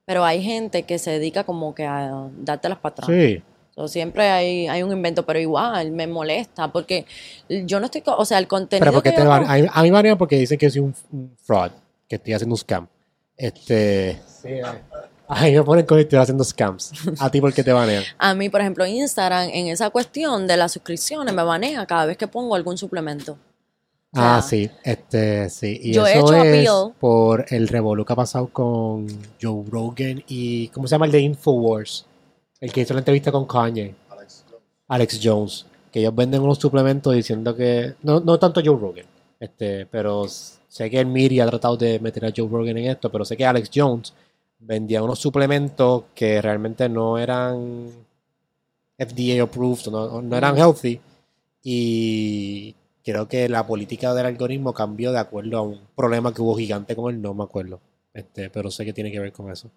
Pero 0.05 0.25
hay 0.25 0.41
gente 0.41 0.81
que 0.81 0.97
se 0.97 1.11
dedica 1.11 1.43
como 1.43 1.75
que 1.75 1.85
a 1.85 2.27
dártelas 2.39 2.79
para 2.79 2.93
atrás. 2.93 3.07
Sí. 3.07 3.43
So, 3.75 3.87
siempre 3.87 4.27
hay, 4.31 4.67
hay 4.67 4.81
un 4.81 4.91
invento, 4.91 5.27
pero 5.27 5.37
igual 5.37 5.91
me 5.91 6.07
molesta 6.07 6.71
porque 6.71 7.05
yo 7.49 7.79
no 7.79 7.85
estoy, 7.85 8.01
o 8.03 8.25
sea, 8.25 8.39
el 8.39 8.47
contenido 8.47 8.83
Pero 8.83 8.93
porque 8.93 9.11
que 9.11 9.17
te 9.17 9.23
yo 9.23 9.31
a, 9.31 9.41
mí, 9.41 9.67
me 9.83 9.91
banean 9.91 10.17
porque 10.17 10.37
dicen 10.39 10.57
que 10.57 10.71
soy 10.71 10.81
un, 10.81 10.95
un 11.11 11.35
fraud, 11.37 11.69
que 12.07 12.15
estoy 12.15 12.33
haciendo 12.33 12.53
un 12.53 12.57
scam. 12.57 12.87
Este. 13.37 14.19
Sí, 14.25 14.49
a 15.27 15.43
mí 15.45 15.51
me 15.53 15.63
ponen 15.63 15.85
como 15.85 15.97
que 15.97 16.03
estoy 16.03 16.19
haciendo 16.19 16.43
scams. 16.43 16.91
¿A 17.19 17.29
ti 17.29 17.41
por 17.41 17.53
qué 17.53 17.63
te 17.63 17.71
banean? 17.73 18.03
a 18.17 18.33
mí, 18.35 18.49
por 18.49 18.61
ejemplo, 18.61 18.85
Instagram, 18.85 19.49
en 19.53 19.67
esa 19.67 19.89
cuestión 19.89 20.47
de 20.47 20.57
las 20.57 20.71
suscripciones, 20.73 21.33
me 21.33 21.43
banea 21.43 21.85
cada 21.85 22.05
vez 22.05 22.17
que 22.17 22.27
pongo 22.27 22.55
algún 22.55 22.77
suplemento. 22.77 23.37
Ah, 24.13 24.37
Ah. 24.37 24.41
sí, 24.41 24.69
este, 24.83 25.49
sí. 25.49 25.77
Y 25.83 25.91
Yo 25.93 26.07
he 26.07 26.17
eso 26.17 26.27
hecho 26.27 26.33
es 26.35 26.39
appeal. 26.41 26.93
por 26.99 27.45
el 27.49 27.67
revolú 27.67 28.05
que 28.05 28.13
ha 28.13 28.15
pasado 28.15 28.47
con 28.47 29.07
Joe 29.41 29.65
Rogan 29.69 30.23
y, 30.27 30.69
¿cómo 30.69 30.87
se 30.87 30.91
llama 30.95 31.05
el 31.07 31.11
de 31.11 31.19
Infowars? 31.19 32.05
El 32.61 32.71
que 32.71 32.81
hizo 32.81 32.93
la 32.93 32.99
entrevista 33.01 33.31
con 33.31 33.45
Kanye, 33.45 33.93
Alex 34.87 35.19
Jones. 35.21 35.65
Que 35.91 35.99
ellos 35.99 36.15
venden 36.15 36.41
unos 36.41 36.57
suplementos 36.59 37.13
diciendo 37.13 37.55
que, 37.55 37.95
no, 38.03 38.19
no 38.19 38.37
tanto 38.37 38.61
Joe 38.63 38.77
Rogan, 38.77 39.05
este, 39.39 39.85
pero 39.85 40.25
sé 40.27 40.89
que 40.89 40.99
el 40.99 41.05
media 41.07 41.45
ha 41.45 41.47
tratado 41.47 41.77
de 41.77 41.99
meter 41.99 42.25
a 42.25 42.33
Joe 42.35 42.47
Rogan 42.49 42.77
en 42.77 42.85
esto, 42.91 43.09
pero 43.11 43.23
sé 43.23 43.37
que 43.37 43.45
Alex 43.45 43.69
Jones 43.73 44.13
vendía 44.65 45.03
unos 45.03 45.19
suplementos 45.19 46.03
que 46.13 46.41
realmente 46.41 46.89
no 46.89 47.17
eran 47.17 47.89
FDA 48.97 49.43
approved, 49.43 49.91
no, 49.91 50.21
no 50.21 50.37
eran 50.37 50.57
healthy. 50.57 50.99
Y 51.63 52.75
creo 53.03 53.27
que 53.27 53.47
la 53.49 53.65
política 53.65 54.13
del 54.13 54.25
algoritmo 54.25 54.73
cambió 54.73 55.11
de 55.11 55.19
acuerdo 55.19 55.57
a 55.57 55.61
un 55.61 55.79
problema 55.95 56.33
que 56.33 56.41
hubo 56.41 56.55
gigante 56.57 56.95
con 56.95 57.13
él, 57.13 57.21
no 57.21 57.33
me 57.33 57.43
acuerdo. 57.43 57.79
Este, 58.13 58.49
pero 58.49 58.71
sé 58.71 58.85
que 58.85 58.93
tiene 58.93 59.11
que 59.11 59.19
ver 59.19 59.33
con 59.33 59.51
eso. 59.51 59.69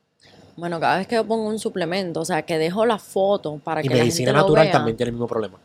Bueno, 0.57 0.80
cada 0.80 0.99
vez 0.99 1.07
que 1.07 1.16
yo 1.16 1.24
pongo 1.24 1.49
un 1.49 1.59
suplemento, 1.59 2.20
o 2.20 2.24
sea, 2.24 2.43
que 2.43 2.59
dejo 2.59 2.86
la 2.86 2.99
foto 2.99 3.61
para 3.62 3.80
Y 3.80 3.89
que 3.89 3.95
la 3.95 4.01
medicina 4.01 4.30
gente 4.30 4.41
lo 4.41 4.47
natural 4.47 4.70
también 4.70 4.97
tiene 4.97 5.09
el 5.09 5.14
mismo 5.14 5.26
problema. 5.26 5.59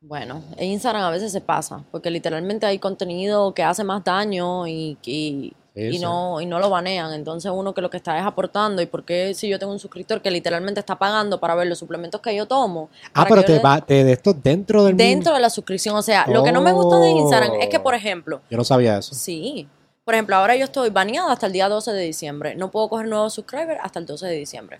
Bueno, 0.00 0.42
en 0.56 0.70
Instagram 0.70 1.02
a 1.04 1.10
veces 1.10 1.30
se 1.30 1.40
pasa, 1.40 1.84
porque 1.92 2.10
literalmente 2.10 2.66
hay 2.66 2.78
contenido 2.78 3.54
que 3.54 3.62
hace 3.62 3.84
más 3.84 4.02
daño 4.02 4.66
y, 4.66 4.98
y, 5.04 5.52
Y 5.74 5.98
no, 6.00 6.40
y 6.40 6.46
no 6.46 6.58
lo 6.58 6.68
banean. 6.68 7.12
Entonces 7.14 7.50
uno 7.54 7.72
que 7.72 7.80
lo 7.80 7.88
que 7.88 7.96
está 7.96 8.18
es 8.18 8.24
aportando. 8.26 8.82
¿Y 8.82 8.86
por 8.86 9.04
qué 9.04 9.32
si 9.34 9.48
yo 9.48 9.58
tengo 9.58 9.72
un 9.72 9.78
suscriptor 9.78 10.20
que 10.20 10.30
literalmente 10.30 10.80
está 10.80 10.98
pagando 10.98 11.40
para 11.40 11.54
ver 11.54 11.66
los 11.66 11.78
suplementos 11.78 12.20
que 12.20 12.34
yo 12.36 12.46
tomo? 12.46 12.90
Ah, 13.14 13.24
pero 13.28 13.42
te 13.42 13.54
le- 13.54 13.58
va 13.62 13.80
te 13.80 14.04
de 14.04 14.12
esto 14.12 14.34
dentro 14.34 14.84
del 14.84 14.96
Dentro 14.96 15.32
de 15.32 15.40
la 15.40 15.48
suscripción. 15.50 15.96
O 15.96 16.02
sea, 16.02 16.26
lo 16.28 16.44
que 16.44 16.52
no 16.52 16.60
me 16.60 16.72
gusta 16.72 16.98
de 16.98 17.10
Instagram 17.10 17.54
es 17.60 17.68
que, 17.68 17.80
por 17.80 17.94
ejemplo, 17.94 18.40
Yo 18.50 18.56
no 18.58 18.64
sabía 18.64 18.98
eso. 18.98 19.14
sí. 19.14 19.66
Por 20.04 20.14
ejemplo, 20.14 20.34
ahora 20.34 20.56
yo 20.56 20.64
estoy 20.64 20.90
baneada 20.90 21.32
hasta 21.32 21.46
el 21.46 21.52
día 21.52 21.68
12 21.68 21.92
de 21.92 22.02
diciembre. 22.02 22.56
No 22.56 22.72
puedo 22.72 22.88
coger 22.88 23.06
nuevos 23.06 23.34
subscribers 23.34 23.78
hasta 23.84 24.00
el 24.00 24.06
12 24.06 24.26
de 24.26 24.34
diciembre. 24.34 24.78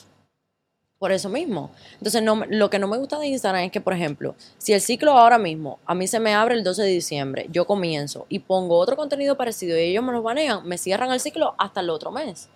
Por 1.02 1.10
eso 1.10 1.28
mismo. 1.28 1.72
Entonces, 1.94 2.22
no, 2.22 2.44
lo 2.48 2.70
que 2.70 2.78
no 2.78 2.86
me 2.86 2.96
gusta 2.96 3.18
de 3.18 3.26
Instagram 3.26 3.64
es 3.64 3.72
que, 3.72 3.80
por 3.80 3.92
ejemplo, 3.92 4.36
si 4.56 4.72
el 4.72 4.80
ciclo 4.80 5.10
ahora 5.18 5.36
mismo 5.36 5.80
a 5.84 5.96
mí 5.96 6.06
se 6.06 6.20
me 6.20 6.32
abre 6.32 6.54
el 6.54 6.62
12 6.62 6.80
de 6.80 6.88
diciembre, 6.90 7.48
yo 7.50 7.64
comienzo 7.66 8.24
y 8.28 8.38
pongo 8.38 8.78
otro 8.78 8.94
contenido 8.94 9.36
parecido 9.36 9.76
y 9.76 9.80
ellos 9.80 10.04
me 10.04 10.12
lo 10.12 10.22
banean, 10.22 10.64
me 10.64 10.78
cierran 10.78 11.10
el 11.10 11.18
ciclo 11.18 11.56
hasta 11.58 11.80
el 11.80 11.90
otro 11.90 12.12
mes. 12.12 12.48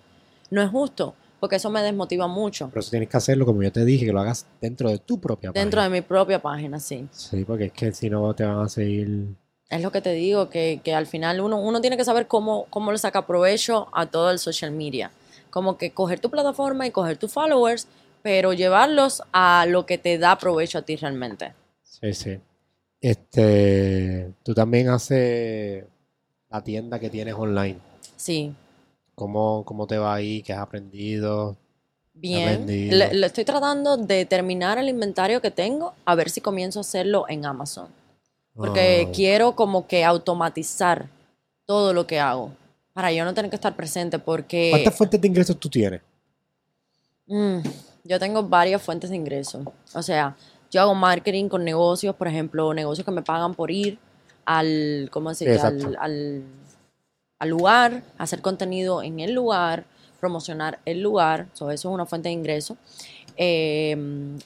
No 0.49 0.61
es 0.61 0.69
justo, 0.69 1.13
porque 1.41 1.57
eso 1.57 1.69
me 1.69 1.81
desmotiva 1.81 2.27
mucho. 2.27 2.69
Pero 2.69 2.79
eso 2.79 2.89
tienes 2.89 3.09
que 3.09 3.17
hacerlo 3.17 3.45
como 3.45 3.61
yo 3.63 3.69
te 3.73 3.83
dije, 3.83 4.05
que 4.05 4.13
lo 4.13 4.21
hagas 4.21 4.45
dentro 4.61 4.89
de 4.89 4.97
tu 4.99 5.19
propia 5.19 5.51
Dentro 5.51 5.81
de 5.81 5.87
página. 5.89 6.01
mi 6.01 6.07
propia 6.07 6.41
página, 6.41 6.79
sí. 6.79 7.05
Sí, 7.11 7.43
porque 7.43 7.65
es 7.65 7.73
que 7.73 7.91
si 7.91 8.09
no 8.09 8.33
te 8.33 8.45
van 8.45 8.59
a 8.61 8.69
seguir. 8.69 9.25
Es 9.69 9.81
lo 9.81 9.91
que 9.91 9.99
te 9.99 10.13
digo, 10.13 10.49
que, 10.49 10.79
que 10.81 10.95
al 10.95 11.05
final 11.05 11.41
uno, 11.41 11.59
uno 11.59 11.81
tiene 11.81 11.97
que 11.97 12.05
saber 12.05 12.27
cómo, 12.27 12.65
cómo 12.69 12.93
le 12.93 12.97
saca 12.97 13.27
provecho 13.27 13.89
a 13.91 14.05
todo 14.05 14.31
el 14.31 14.39
social 14.39 14.71
media. 14.71 15.11
Como 15.49 15.77
que 15.77 15.91
coger 15.91 16.21
tu 16.21 16.29
plataforma 16.29 16.87
y 16.87 16.91
coger 16.91 17.17
tus 17.17 17.33
followers, 17.33 17.87
pero 18.21 18.53
llevarlos 18.53 19.23
a 19.31 19.65
lo 19.67 19.85
que 19.85 19.97
te 19.97 20.17
da 20.17 20.37
provecho 20.37 20.77
a 20.79 20.81
ti 20.81 20.95
realmente. 20.95 21.53
Sí, 21.83 22.13
sí. 22.13 22.39
Este, 23.01 24.31
tú 24.43 24.53
también 24.53 24.89
haces 24.89 25.83
la 26.49 26.63
tienda 26.63 26.99
que 26.99 27.09
tienes 27.09 27.33
online. 27.35 27.79
Sí, 28.15 28.53
¿Cómo, 29.15 29.63
cómo 29.65 29.87
te 29.87 29.97
va 29.97 30.13
ahí? 30.13 30.43
¿Qué 30.43 30.53
has 30.53 30.59
aprendido? 30.59 31.57
bien. 32.13 32.67
le 32.67 33.25
estoy 33.25 33.45
tratando 33.45 33.97
de 33.97 34.25
terminar 34.25 34.77
el 34.77 34.89
inventario 34.89 35.41
que 35.41 35.49
tengo, 35.49 35.93
a 36.05 36.13
ver 36.13 36.29
si 36.29 36.39
comienzo 36.41 36.79
a 36.79 36.81
hacerlo 36.81 37.25
en 37.27 37.45
Amazon. 37.45 37.87
Porque 38.53 39.05
Ah, 39.07 39.11
quiero 39.15 39.55
como 39.55 39.87
que 39.87 40.03
automatizar 40.03 41.07
todo 41.65 41.93
lo 41.93 42.05
que 42.07 42.19
hago. 42.19 42.51
Para 42.93 43.11
yo 43.11 43.23
no 43.23 43.33
tener 43.33 43.49
que 43.49 43.55
estar 43.55 43.75
presente, 43.75 44.17
porque... 44.19 44.69
¿Cuántas 44.71 44.95
fuentes 44.95 45.21
de 45.21 45.27
ingresos 45.27 45.59
tú 45.59 45.69
tienes? 45.69 46.01
Mm, 47.27 47.59
yo 48.07 48.19
tengo 48.19 48.43
varias 48.43 48.81
fuentes 48.81 49.09
de 49.09 49.15
ingreso. 49.15 49.73
O 49.93 50.01
sea, 50.01 50.35
yo 50.71 50.81
hago 50.81 50.95
marketing 50.95 51.49
con 51.49 51.63
negocios, 51.63 52.15
por 52.15 52.27
ejemplo, 52.27 52.73
negocios 52.73 53.05
que 53.05 53.11
me 53.11 53.21
pagan 53.21 53.53
por 53.53 53.71
ir 53.71 53.99
al, 54.45 55.09
¿cómo 55.11 55.33
se 55.33 55.49
dice? 55.49 55.65
Al, 55.65 55.97
al, 55.99 56.43
al 57.39 57.49
lugar, 57.49 58.03
hacer 58.17 58.41
contenido 58.41 59.03
en 59.03 59.19
el 59.19 59.33
lugar, 59.33 59.85
promocionar 60.19 60.79
el 60.85 61.01
lugar. 61.01 61.47
So, 61.53 61.71
eso 61.71 61.89
es 61.89 61.93
una 61.93 62.05
fuente 62.05 62.29
de 62.29 62.33
ingreso. 62.33 62.77
Eh, 63.37 63.95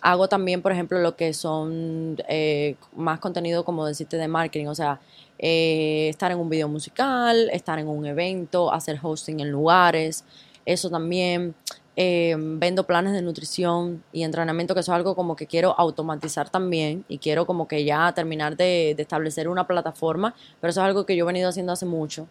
hago 0.02 0.28
también, 0.28 0.62
por 0.62 0.72
ejemplo, 0.74 1.00
lo 1.00 1.16
que 1.16 1.34
son 1.34 2.18
eh, 2.28 2.76
más 2.96 3.20
contenido, 3.20 3.64
como 3.64 3.86
decirte, 3.86 4.18
de 4.18 4.28
marketing. 4.28 4.68
O 4.68 4.76
sea, 4.76 5.00
eh, 5.40 6.08
estar 6.10 6.32
en 6.32 6.40
un 6.40 6.50
video 6.50 6.68
musical, 6.68 7.50
estar 7.52 7.80
en 7.80 7.88
un 7.88 8.06
evento, 8.06 8.72
hacer 8.72 9.00
hosting 9.02 9.40
en 9.40 9.50
lugares. 9.50 10.26
Eso 10.66 10.90
también. 10.90 11.56
Eh, 12.04 12.36
vendo 12.36 12.88
planes 12.88 13.14
de 13.14 13.22
nutrición 13.22 14.04
y 14.12 14.24
entrenamiento, 14.24 14.74
que 14.74 14.80
eso 14.80 14.92
es 14.92 14.96
algo 14.96 15.14
como 15.16 15.36
que 15.36 15.46
quiero 15.46 15.76
automatizar 15.78 16.50
también 16.50 17.06
y 17.08 17.20
quiero 17.20 17.46
como 17.46 17.68
que 17.68 17.84
ya 17.86 18.12
terminar 18.12 18.58
de, 18.58 18.96
de 18.98 19.04
establecer 19.04 19.48
una 19.48 19.68
plataforma, 19.68 20.34
pero 20.60 20.72
eso 20.72 20.82
es 20.82 20.86
algo 20.88 21.06
que 21.06 21.16
yo 21.16 21.26
he 21.26 21.28
venido 21.28 21.48
haciendo 21.48 21.74
hace 21.74 21.86
mucho, 21.86 22.28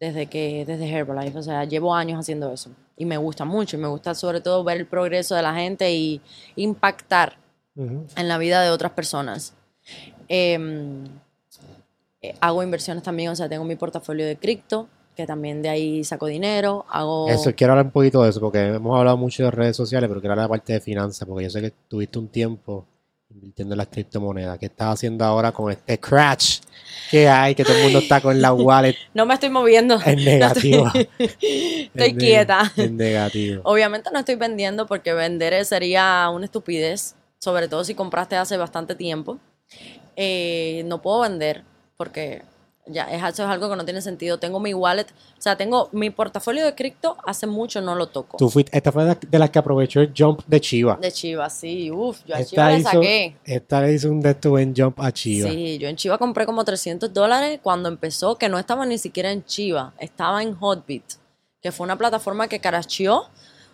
desde 0.00 0.26
que 0.26 0.64
desde 0.66 0.90
Herbalife, 0.90 1.38
o 1.38 1.42
sea, 1.44 1.62
llevo 1.62 1.94
años 1.94 2.18
haciendo 2.18 2.52
eso 2.52 2.70
y 2.96 3.04
me 3.04 3.16
gusta 3.16 3.44
mucho 3.44 3.76
y 3.76 3.80
me 3.80 3.86
gusta 3.86 4.16
sobre 4.16 4.40
todo 4.40 4.64
ver 4.64 4.78
el 4.78 4.86
progreso 4.86 5.36
de 5.36 5.42
la 5.42 5.54
gente 5.54 5.94
y 5.94 6.20
impactar 6.56 7.36
en 7.76 8.26
la 8.26 8.36
vida 8.36 8.62
de 8.62 8.70
otras 8.70 8.90
personas. 8.90 9.54
Em, 10.26 11.04
eh, 12.20 12.34
hago 12.40 12.64
inversiones 12.64 13.04
también, 13.04 13.30
o 13.30 13.36
sea, 13.36 13.48
tengo 13.48 13.64
mi 13.64 13.76
portafolio 13.76 14.26
de 14.26 14.34
cripto, 14.34 14.88
que 15.14 15.26
también 15.26 15.62
de 15.62 15.68
ahí 15.68 16.04
saco 16.04 16.26
dinero, 16.26 16.84
hago... 16.90 17.28
Eso, 17.28 17.54
quiero 17.54 17.72
hablar 17.72 17.86
un 17.86 17.92
poquito 17.92 18.22
de 18.22 18.30
eso, 18.30 18.40
porque 18.40 18.60
hemos 18.66 18.98
hablado 18.98 19.16
mucho 19.16 19.44
de 19.44 19.50
redes 19.50 19.76
sociales, 19.76 20.08
pero 20.08 20.20
quiero 20.20 20.32
hablar 20.32 20.44
de 20.44 20.48
la 20.48 20.56
parte 20.56 20.72
de 20.72 20.80
finanzas, 20.80 21.26
porque 21.28 21.44
yo 21.44 21.50
sé 21.50 21.60
que 21.60 21.72
tuviste 21.88 22.18
un 22.18 22.28
tiempo 22.28 22.86
invirtiendo 23.30 23.74
en 23.74 23.78
las 23.78 23.88
criptomonedas. 23.88 24.58
¿Qué 24.58 24.66
estás 24.66 24.94
haciendo 24.94 25.24
ahora 25.24 25.52
con 25.52 25.70
este 25.70 25.98
crash 25.98 26.60
que 27.10 27.28
hay? 27.28 27.54
Que 27.54 27.64
todo 27.64 27.76
el 27.76 27.84
mundo 27.84 27.98
está 27.98 28.20
con 28.20 28.40
la 28.40 28.52
wallet 28.52 28.94
No 29.14 29.26
me 29.26 29.34
estoy 29.34 29.50
moviendo. 29.50 29.98
en 30.04 30.24
negativo. 30.24 30.86
Estoy 31.18 31.90
En 32.10 32.16
quieta. 32.16 32.72
En 32.76 32.96
negativo. 32.96 33.62
Obviamente 33.64 34.10
no 34.12 34.20
estoy 34.20 34.36
vendiendo 34.36 34.86
porque 34.86 35.12
vender 35.14 35.64
sería 35.64 36.30
una 36.32 36.44
estupidez, 36.44 37.16
sobre 37.38 37.68
todo 37.68 37.84
si 37.84 37.94
compraste 37.94 38.36
hace 38.36 38.56
bastante 38.56 38.94
tiempo. 38.94 39.38
Eh, 40.16 40.82
no 40.86 41.02
puedo 41.02 41.20
vender 41.20 41.64
porque 41.96 42.42
ya 42.86 43.04
es, 43.10 43.22
eso 43.22 43.44
es 43.44 43.48
algo 43.48 43.68
que 43.70 43.76
no 43.76 43.84
tiene 43.84 44.00
sentido. 44.02 44.38
Tengo 44.38 44.60
mi 44.60 44.74
wallet, 44.74 45.06
o 45.38 45.40
sea, 45.40 45.56
tengo 45.56 45.88
mi 45.92 46.10
portafolio 46.10 46.64
de 46.64 46.74
cripto, 46.74 47.16
hace 47.26 47.46
mucho 47.46 47.80
no 47.80 47.94
lo 47.94 48.08
toco. 48.08 48.36
Tú 48.36 48.50
fuiste, 48.50 48.76
esta 48.76 48.92
fue 48.92 49.04
de 49.04 49.38
las 49.38 49.50
que 49.50 49.58
aprovechó 49.58 50.00
el 50.00 50.12
jump 50.16 50.42
de 50.46 50.60
Chiva. 50.60 50.96
De 51.00 51.10
Chiva, 51.10 51.48
sí, 51.50 51.90
uff, 51.90 52.20
yo 52.26 52.34
a 52.34 52.40
Esta 52.40 52.50
Chiva 52.50 52.70
le 52.70 52.78
hizo- 52.78 52.90
saqué. 52.90 53.36
Esta 53.44 53.80
le 53.80 53.92
hizo 53.94 54.10
un 54.10 54.20
de 54.20 54.30
estos 54.30 54.60
en 54.60 54.74
jump 54.76 55.00
a 55.00 55.12
Chiva. 55.12 55.48
Sí, 55.50 55.78
yo 55.78 55.88
en 55.88 55.96
Chiva 55.96 56.18
compré 56.18 56.46
como 56.46 56.64
300 56.64 57.12
dólares 57.12 57.60
cuando 57.62 57.88
empezó, 57.88 58.36
que 58.36 58.48
no 58.48 58.58
estaba 58.58 58.84
ni 58.86 58.98
siquiera 58.98 59.30
en 59.32 59.44
Chiva, 59.44 59.94
estaba 59.98 60.42
en 60.42 60.54
Hotbit, 60.54 61.04
que 61.62 61.72
fue 61.72 61.84
una 61.84 61.96
plataforma 61.96 62.48
que 62.48 62.60
caracheó. 62.60 63.24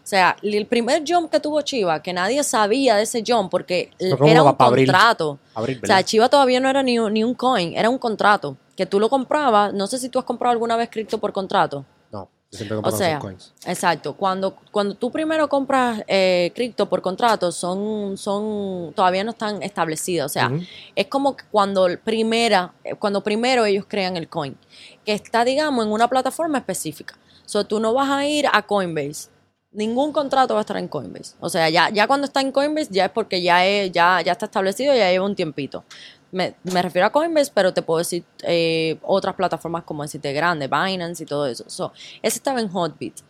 O 0.03 0.07
sea, 0.11 0.37
el 0.43 0.67
primer 0.67 1.03
jump 1.07 1.31
que 1.31 1.39
tuvo 1.41 1.61
Chiva, 1.63 2.03
que 2.03 2.13
nadie 2.13 2.43
sabía 2.43 2.97
de 2.97 3.03
ese 3.05 3.23
jump 3.27 3.51
porque 3.51 3.91
era 3.99 4.43
un 4.43 4.57
abril. 4.59 4.87
contrato. 4.87 5.39
Abril, 5.55 5.81
O 5.83 5.87
sea. 5.87 6.03
Chiva 6.03 6.29
todavía 6.29 6.59
no 6.61 6.69
era 6.69 6.83
ni, 6.83 6.99
un- 6.99 7.13
ni 7.13 7.23
un 7.23 7.35
coin, 7.35 7.75
era 7.77 7.89
un 7.91 7.99
contrato. 7.99 8.57
Que 8.77 8.87
tú 8.87 8.99
lo 8.99 9.09
comprabas, 9.09 9.73
no 9.75 9.87
sé 9.87 9.99
si 9.99 10.09
tú 10.09 10.19
has 10.19 10.25
comprado 10.25 10.53
alguna 10.53 10.75
vez 10.77 10.89
cripto 10.91 11.19
por 11.19 11.33
contrato. 11.33 11.85
No, 12.11 12.29
yo 12.51 12.57
siempre 12.57 12.79
O 12.83 12.91
sea, 12.91 13.19
coins. 13.19 13.53
exacto. 13.67 14.15
Cuando, 14.17 14.57
cuando 14.73 14.95
tú 14.95 15.13
primero 15.13 15.49
compras 15.49 16.03
eh, 16.09 16.51
cripto 16.55 16.89
por 16.89 17.03
contrato, 17.03 17.53
son, 17.53 18.17
son, 18.17 18.93
todavía 18.95 19.23
no 19.23 19.33
están 19.33 19.63
establecidas. 19.63 20.27
O 20.27 20.29
sea, 20.33 20.51
es 20.97 21.07
como 21.09 21.37
cuando 21.53 21.87
primera, 22.03 22.73
eh, 22.83 22.95
cuando 22.95 23.23
primero 23.23 23.65
ellos 23.67 23.85
crean 23.87 24.17
el 24.17 24.29
coin, 24.29 24.57
que 25.05 25.13
está, 25.13 25.45
digamos, 25.45 25.85
en 25.85 25.93
una 25.93 26.09
plataforma 26.09 26.59
específica. 26.59 27.17
O 27.45 27.49
sea, 27.49 27.65
tú 27.65 27.79
no 27.81 27.93
vas 27.93 28.09
a 28.11 28.27
ir 28.27 28.47
a 28.51 28.63
Coinbase. 28.63 29.29
Ningún 29.73 30.13
contrato 30.13 30.55
va 30.55 30.61
a 30.61 30.63
estar 30.63 30.77
en 30.77 30.89
Coinbase. 30.89 31.37
O 31.39 31.49
sea, 31.49 31.69
ya, 31.69 31.91
ya 31.91 32.09
cuando 32.09 32.27
está 32.27 32.41
en 32.41 32.51
Coinbase 32.51 32.89
ya 32.91 33.05
es 33.05 33.11
porque 33.13 33.41
ya, 33.41 33.65
es, 33.65 33.93
ya, 33.93 34.21
ya 34.21 34.33
está 34.33 34.47
establecido, 34.47 34.95
ya 34.95 35.11
lleva 35.11 35.25
un 35.25 35.37
tiempito. 35.37 35.85
Me, 36.33 36.55
refiero 36.65 37.07
a 37.07 37.13
Coinbase, 37.13 37.53
pero 37.55 37.73
te 37.73 37.83
puedo 37.83 37.99
decir 37.99 38.25
eh, 38.43 38.99
otras 39.03 39.35
plataformas 39.35 39.85
como 39.85 40.03
decirte 40.03 40.33
grande, 40.33 40.67
Binance 40.67 41.23
y 41.23 41.27
todo 41.27 41.47
eso. 41.47 41.65
So, 41.69 41.93
ese 42.23 42.39
estaba 42.39 42.61
en 42.61 42.69
Hotbit. 42.69 43.21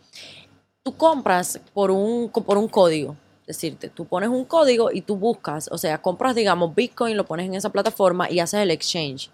Tú 0.82 0.96
compras 0.96 1.60
por 1.74 1.90
un, 1.90 2.30
por 2.30 2.56
un 2.56 2.68
código. 2.68 3.16
Decirte, 3.46 3.88
tú 3.88 4.06
pones 4.06 4.28
un 4.28 4.44
código 4.44 4.90
y 4.92 5.02
tú 5.02 5.16
buscas, 5.16 5.68
o 5.72 5.76
sea, 5.76 6.00
compras, 6.00 6.36
digamos, 6.36 6.74
Bitcoin, 6.74 7.16
lo 7.16 7.26
pones 7.26 7.46
en 7.46 7.54
esa 7.56 7.70
plataforma 7.70 8.30
y 8.30 8.38
haces 8.38 8.60
el 8.60 8.70
exchange 8.70 9.30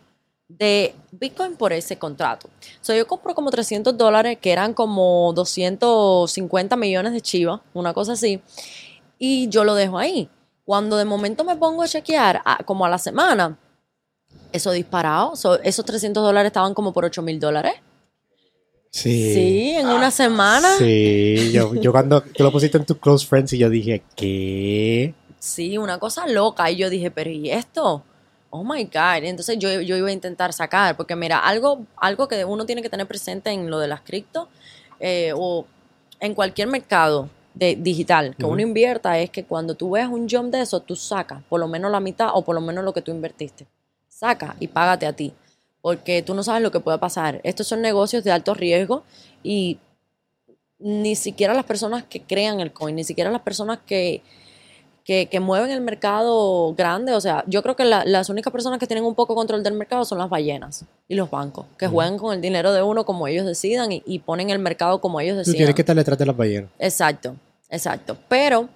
de 0.48 0.94
Bitcoin 1.10 1.56
por 1.56 1.72
ese 1.72 1.98
contrato. 1.98 2.48
O 2.48 2.84
sea, 2.84 2.96
yo 2.96 3.06
compro 3.06 3.34
como 3.34 3.50
300 3.50 3.96
dólares, 3.96 4.38
que 4.40 4.52
eran 4.52 4.74
como 4.74 5.32
250 5.34 6.76
millones 6.76 7.12
de 7.12 7.20
chivas, 7.20 7.60
una 7.74 7.92
cosa 7.92 8.12
así, 8.12 8.40
y 9.18 9.48
yo 9.48 9.64
lo 9.64 9.74
dejo 9.74 9.98
ahí. 9.98 10.28
Cuando 10.64 10.96
de 10.96 11.04
momento 11.04 11.44
me 11.44 11.56
pongo 11.56 11.82
a 11.82 11.88
chequear, 11.88 12.42
a- 12.44 12.62
como 12.64 12.84
a 12.86 12.88
la 12.88 12.98
semana, 12.98 13.58
eso 14.52 14.70
disparado, 14.72 15.36
so- 15.36 15.60
esos 15.62 15.84
300 15.84 16.22
dólares 16.22 16.50
estaban 16.50 16.74
como 16.74 16.92
por 16.92 17.04
8 17.04 17.22
mil 17.22 17.38
dólares. 17.40 17.74
Sí. 18.90 19.34
Sí, 19.34 19.70
en 19.76 19.88
una 19.88 20.10
semana. 20.10 20.76
Sí, 20.78 21.50
yo, 21.52 21.74
yo 21.74 21.92
cuando 21.92 22.22
tú 22.22 22.42
lo 22.44 22.50
pusiste 22.52 22.78
en 22.78 22.86
tus 22.86 22.96
close 22.98 23.26
friends 23.26 23.52
y 23.52 23.58
yo 23.58 23.68
dije, 23.68 24.02
¿qué? 24.14 25.12
Sí, 25.38 25.76
una 25.76 25.98
cosa 25.98 26.26
loca. 26.26 26.70
Y 26.70 26.76
yo 26.76 26.88
dije, 26.88 27.10
pero 27.10 27.28
¿y 27.30 27.50
esto? 27.50 28.02
Oh 28.56 28.64
my 28.64 28.84
God. 28.84 29.24
Entonces 29.24 29.58
yo, 29.58 29.80
yo 29.80 29.96
iba 29.96 30.08
a 30.08 30.12
intentar 30.12 30.52
sacar, 30.52 30.96
porque 30.96 31.14
mira, 31.14 31.38
algo, 31.38 31.84
algo 31.96 32.26
que 32.26 32.44
uno 32.44 32.64
tiene 32.64 32.82
que 32.82 32.88
tener 32.88 33.06
presente 33.06 33.50
en 33.50 33.70
lo 33.70 33.78
de 33.78 33.88
las 33.88 34.00
cripto 34.00 34.48
eh, 34.98 35.32
o 35.36 35.66
en 36.20 36.34
cualquier 36.34 36.68
mercado 36.68 37.28
de, 37.52 37.76
digital 37.76 38.34
que 38.36 38.44
uno 38.44 38.60
invierta 38.60 39.18
es 39.18 39.30
que 39.30 39.44
cuando 39.44 39.74
tú 39.74 39.90
veas 39.90 40.08
un 40.08 40.28
jump 40.28 40.52
de 40.52 40.62
eso, 40.62 40.80
tú 40.80 40.96
sacas 40.96 41.42
por 41.48 41.60
lo 41.60 41.68
menos 41.68 41.90
la 41.90 42.00
mitad 42.00 42.30
o 42.32 42.42
por 42.42 42.54
lo 42.54 42.60
menos 42.60 42.84
lo 42.84 42.94
que 42.94 43.02
tú 43.02 43.10
invertiste. 43.10 43.66
Saca 44.08 44.56
y 44.58 44.68
págate 44.68 45.06
a 45.06 45.12
ti, 45.12 45.34
porque 45.82 46.22
tú 46.22 46.34
no 46.34 46.42
sabes 46.42 46.62
lo 46.62 46.70
que 46.70 46.80
pueda 46.80 46.98
pasar. 46.98 47.40
Estos 47.44 47.66
son 47.66 47.82
negocios 47.82 48.24
de 48.24 48.32
alto 48.32 48.54
riesgo 48.54 49.04
y 49.42 49.78
ni 50.78 51.16
siquiera 51.16 51.52
las 51.52 51.64
personas 51.64 52.04
que 52.04 52.22
crean 52.22 52.60
el 52.60 52.72
coin, 52.72 52.96
ni 52.96 53.04
siquiera 53.04 53.30
las 53.30 53.42
personas 53.42 53.78
que, 53.86 54.22
que, 55.06 55.26
que 55.26 55.38
mueven 55.40 55.70
el 55.70 55.80
mercado 55.80 56.74
grande. 56.74 57.12
O 57.14 57.20
sea, 57.20 57.44
yo 57.46 57.62
creo 57.62 57.76
que 57.76 57.84
la- 57.84 58.04
las 58.04 58.28
únicas 58.28 58.52
personas 58.52 58.78
que 58.80 58.86
tienen 58.88 59.04
un 59.04 59.14
poco 59.14 59.34
control 59.36 59.62
del 59.62 59.72
mercado 59.74 60.04
son 60.04 60.18
las 60.18 60.28
ballenas 60.28 60.84
y 61.08 61.14
los 61.14 61.30
bancos, 61.30 61.64
que 61.78 61.86
juegan 61.86 62.18
con 62.18 62.34
el 62.34 62.40
dinero 62.40 62.72
de 62.72 62.82
uno 62.82 63.06
como 63.06 63.28
ellos 63.28 63.46
decidan 63.46 63.92
y, 63.92 64.02
y 64.04 64.18
ponen 64.18 64.50
el 64.50 64.58
mercado 64.58 65.00
como 65.00 65.20
ellos 65.20 65.34
Tú 65.34 65.38
decidan. 65.38 65.56
tienes 65.58 65.74
que 65.76 65.82
estar 65.82 65.94
detrás 65.96 66.18
de 66.18 66.26
las 66.26 66.36
ballenas. 66.36 66.70
Exacto, 66.80 67.36
exacto. 67.70 68.16
Pero 68.28 68.68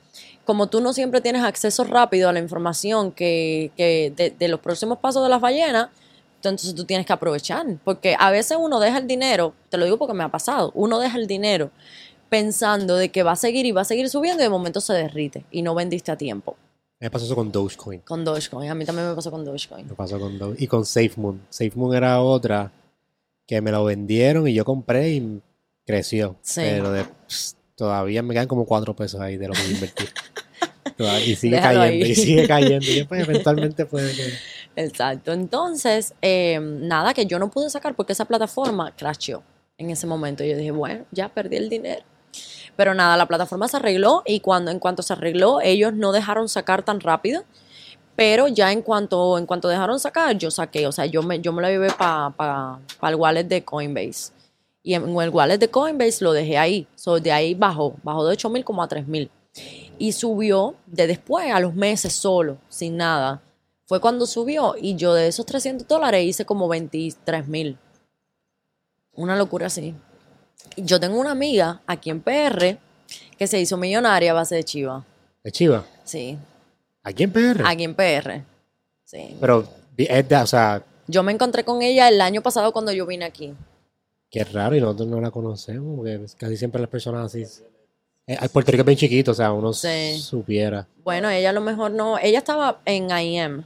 como 0.44 0.68
tú 0.68 0.80
no 0.80 0.92
siempre 0.92 1.20
tienes 1.20 1.42
acceso 1.42 1.82
rápido 1.84 2.28
a 2.28 2.32
la 2.32 2.38
información 2.38 3.10
que, 3.12 3.72
que 3.76 4.12
de, 4.16 4.30
de 4.30 4.48
los 4.48 4.60
próximos 4.60 4.98
pasos 4.98 5.22
de 5.24 5.28
las 5.28 5.40
ballenas, 5.40 5.88
entonces 6.36 6.74
tú 6.74 6.84
tienes 6.84 7.06
que 7.06 7.12
aprovechar. 7.12 7.66
Porque 7.84 8.16
a 8.18 8.30
veces 8.30 8.56
uno 8.60 8.78
deja 8.80 8.98
el 8.98 9.06
dinero, 9.06 9.52
te 9.68 9.76
lo 9.76 9.84
digo 9.84 9.98
porque 9.98 10.14
me 10.14 10.24
ha 10.24 10.28
pasado, 10.30 10.70
uno 10.74 10.98
deja 11.00 11.18
el 11.18 11.26
dinero 11.26 11.70
pensando 12.30 12.96
de 12.96 13.10
que 13.10 13.22
va 13.22 13.32
a 13.32 13.36
seguir 13.36 13.66
y 13.66 13.72
va 13.72 13.82
a 13.82 13.84
seguir 13.84 14.08
subiendo 14.08 14.40
y 14.42 14.44
de 14.44 14.48
momento 14.50 14.80
se 14.80 14.94
derrite 14.94 15.44
y 15.50 15.60
no 15.62 15.74
vendiste 15.74 16.10
a 16.10 16.16
tiempo. 16.16 16.56
Me 16.98 17.10
pasó 17.10 17.24
eso 17.26 17.34
con 17.34 17.50
Dogecoin. 17.52 18.00
Con 18.00 18.24
Dogecoin, 18.24 18.70
a 18.70 18.74
mí 18.74 18.84
también 18.84 19.08
me 19.08 19.14
pasó 19.14 19.30
con 19.30 19.44
Dogecoin. 19.44 19.86
Me 19.86 19.94
pasó 19.94 20.18
con 20.20 20.38
Doge. 20.38 20.62
Y 20.62 20.66
con 20.66 20.84
SafeMoon. 20.86 21.42
SafeMoon 21.50 21.94
era 21.94 22.20
otra 22.20 22.70
que 23.46 23.60
me 23.60 23.70
lo 23.72 23.84
vendieron 23.84 24.46
y 24.46 24.54
yo 24.54 24.64
compré 24.64 25.10
y 25.10 25.40
creció. 25.84 26.36
Sí. 26.42 26.60
Pero 26.62 26.92
de- 26.92 27.04
pss, 27.26 27.56
todavía 27.74 28.22
me 28.22 28.34
quedan 28.34 28.46
como 28.48 28.64
cuatro 28.66 28.94
pesos 28.94 29.20
ahí 29.20 29.36
de 29.36 29.48
lo 29.48 29.54
que 29.54 29.64
invertí. 29.70 30.04
Y 31.26 31.34
sigue 31.34 31.56
Déjalo 31.56 31.80
cayendo, 31.80 32.04
ahí. 32.04 32.10
y 32.12 32.14
sigue 32.14 32.46
cayendo. 32.46 32.84
Y 32.86 32.94
después 32.96 33.26
eventualmente 33.26 33.86
puede 33.86 34.12
que... 34.14 34.32
Exacto. 34.76 35.32
Entonces, 35.32 36.12
eh, 36.20 36.60
nada 36.60 37.14
que 37.14 37.24
yo 37.24 37.38
no 37.38 37.50
pude 37.50 37.70
sacar 37.70 37.94
porque 37.96 38.12
esa 38.12 38.26
plataforma 38.26 38.94
crasheó 38.94 39.42
en 39.78 39.88
ese 39.88 40.06
momento. 40.06 40.44
Yo 40.44 40.56
dije, 40.58 40.72
bueno, 40.72 41.06
ya 41.10 41.30
perdí 41.30 41.56
el 41.56 41.70
dinero. 41.70 42.02
Pero 42.80 42.94
nada, 42.94 43.14
la 43.18 43.26
plataforma 43.26 43.68
se 43.68 43.76
arregló 43.76 44.22
y 44.24 44.40
cuando 44.40 44.70
en 44.70 44.78
cuanto 44.78 45.02
se 45.02 45.12
arregló, 45.12 45.60
ellos 45.60 45.92
no 45.92 46.12
dejaron 46.12 46.48
sacar 46.48 46.82
tan 46.82 46.98
rápido. 46.98 47.44
Pero 48.16 48.48
ya 48.48 48.72
en 48.72 48.80
cuanto, 48.80 49.36
en 49.36 49.44
cuanto 49.44 49.68
dejaron 49.68 50.00
sacar, 50.00 50.38
yo 50.38 50.50
saqué. 50.50 50.86
O 50.86 50.92
sea, 50.92 51.04
yo 51.04 51.22
me, 51.22 51.40
yo 51.40 51.52
me 51.52 51.60
la 51.60 51.68
llevé 51.68 51.90
para 51.90 52.78
el 53.02 53.14
wallet 53.16 53.44
de 53.44 53.62
Coinbase. 53.62 54.32
Y 54.82 54.94
en 54.94 55.14
el 55.20 55.28
wallet 55.28 55.58
de 55.58 55.68
Coinbase 55.68 56.24
lo 56.24 56.32
dejé 56.32 56.56
ahí. 56.56 56.86
So, 56.94 57.20
de 57.20 57.30
ahí 57.30 57.52
bajó. 57.52 57.96
Bajó 58.02 58.24
de 58.24 58.32
8 58.32 58.48
mil 58.48 58.64
como 58.64 58.82
a 58.82 58.88
3 58.88 59.06
mil. 59.06 59.30
Y 59.98 60.12
subió 60.12 60.74
de 60.86 61.06
después 61.06 61.52
a 61.52 61.60
los 61.60 61.74
meses 61.74 62.14
solo, 62.14 62.56
sin 62.70 62.96
nada. 62.96 63.42
Fue 63.84 64.00
cuando 64.00 64.24
subió 64.24 64.74
y 64.80 64.96
yo 64.96 65.12
de 65.12 65.28
esos 65.28 65.44
300 65.44 65.86
dólares 65.86 66.24
hice 66.24 66.46
como 66.46 66.66
23 66.66 67.46
mil. 67.46 67.76
Una 69.12 69.36
locura 69.36 69.66
así. 69.66 69.94
Yo 70.76 71.00
tengo 71.00 71.18
una 71.18 71.30
amiga 71.32 71.80
aquí 71.86 72.10
en 72.10 72.20
PR 72.20 72.78
que 73.38 73.46
se 73.46 73.60
hizo 73.60 73.76
millonaria 73.76 74.30
a 74.32 74.34
base 74.34 74.54
de 74.56 74.64
chiva. 74.64 75.04
¿De 75.42 75.50
Chiva? 75.50 75.84
Sí, 76.04 76.36
¿Aquí 77.02 77.22
en 77.22 77.32
PR? 77.32 77.62
aquí 77.66 77.84
en 77.84 77.94
PR. 77.94 78.42
Sí. 79.04 79.36
Pero 79.40 79.66
es 79.96 80.28
de, 80.28 80.36
o 80.36 80.46
sea, 80.46 80.82
Yo 81.06 81.22
me 81.22 81.32
encontré 81.32 81.64
con 81.64 81.80
ella 81.82 82.08
el 82.08 82.20
año 82.20 82.42
pasado 82.42 82.72
cuando 82.72 82.92
yo 82.92 83.06
vine 83.06 83.24
aquí. 83.24 83.54
qué 84.30 84.44
raro 84.44 84.76
y 84.76 84.80
nosotros 84.80 85.08
no 85.08 85.20
la 85.20 85.30
conocemos 85.30 85.96
porque 85.96 86.20
casi 86.36 86.56
siempre 86.56 86.80
las 86.80 86.90
personas 86.90 87.26
así... 87.26 87.44
Eh, 88.26 88.36
Puerto 88.52 88.70
Rico 88.70 88.82
es 88.82 88.86
bien 88.86 88.98
chiquito, 88.98 89.32
o 89.32 89.34
sea, 89.34 89.52
uno 89.52 89.72
Sí. 89.72 90.18
supiera. 90.20 90.86
Bueno, 91.02 91.28
ella 91.30 91.50
a 91.50 91.52
lo 91.52 91.60
mejor 91.62 91.90
no. 91.90 92.16
Ella 92.18 92.38
estaba 92.38 92.80
en 92.84 93.10
IM. 93.10 93.64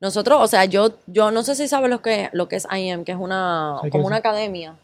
Nosotros, 0.00 0.40
o 0.42 0.48
sea, 0.48 0.64
yo, 0.64 0.94
yo 1.06 1.30
no 1.30 1.42
sé 1.44 1.54
si 1.54 1.68
sabes 1.68 1.90
lo 1.90 2.00
que, 2.02 2.28
lo 2.32 2.48
que 2.48 2.56
es 2.56 2.66
IM, 2.74 3.04
que 3.04 3.12
es 3.12 3.18
una, 3.18 3.76
Sí, 3.82 3.84
¿qué 3.84 3.90
como 3.90 4.06
una 4.06 4.16
academia 4.16 4.74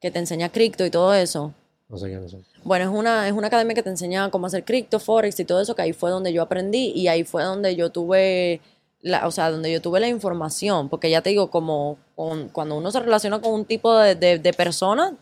que 0.00 0.10
te 0.10 0.18
enseña 0.18 0.50
cripto 0.50 0.84
y 0.84 0.90
todo 0.90 1.14
eso. 1.14 1.52
No 1.88 1.96
sé 1.98 2.08
qué 2.08 2.16
no 2.16 2.28
sé. 2.28 2.38
Bueno, 2.64 2.84
es 2.84 2.90
una, 2.98 3.26
es 3.28 3.32
una 3.32 3.46
academia 3.46 3.74
que 3.74 3.82
te 3.82 3.90
enseña 3.90 4.30
cómo 4.30 4.46
hacer 4.46 4.64
cripto, 4.64 4.98
forex 4.98 5.38
y 5.40 5.44
todo 5.44 5.60
eso, 5.60 5.74
que 5.74 5.82
ahí 5.82 5.92
fue 5.92 6.10
donde 6.10 6.32
yo 6.32 6.42
aprendí 6.42 6.92
y 6.94 7.06
ahí 7.08 7.22
fue 7.24 7.44
donde 7.44 7.76
yo 7.76 7.90
tuve, 7.90 8.60
la, 9.00 9.26
o 9.26 9.30
sea, 9.30 9.50
donde 9.52 9.70
yo 9.72 9.80
tuve 9.80 10.00
la 10.00 10.08
información, 10.08 10.88
porque 10.88 11.08
ya 11.10 11.22
te 11.22 11.30
digo, 11.30 11.48
como 11.50 11.96
con- 12.16 12.48
cuando 12.48 12.76
uno 12.76 12.90
se 12.90 12.98
relaciona 13.00 13.40
con 13.40 13.52
un 13.52 13.64
tipo 13.64 13.96
de, 13.96 14.16
de, 14.16 14.38
de 14.40 14.52
persona, 14.52 15.14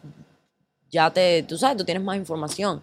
ya 0.90 1.10
te, 1.12 1.42
tú 1.42 1.58
sabes, 1.58 1.76
tú 1.76 1.84
tienes 1.84 2.02
más 2.02 2.16
información. 2.16 2.80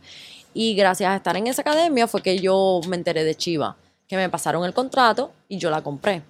Y 0.53 0.75
gracias 0.75 1.09
a 1.09 1.15
estar 1.15 1.35
en 1.37 1.47
esa 1.47 1.61
academia 1.61 2.07
fue 2.07 2.21
que 2.21 2.37
yo 2.37 2.81
me 2.87 2.97
enteré 2.97 3.23
de 3.23 3.33
Chiva, 3.35 3.77
que 4.07 4.15
me 4.17 4.29
pasaron 4.29 4.63
el 4.65 4.73
contrato 4.73 5.31
y 5.47 5.57
yo 5.57 5.69
la 5.71 5.81
compré. 5.81 6.21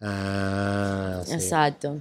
Ah, 0.00 1.22
sí. 1.24 1.32
Exacto. 1.32 1.96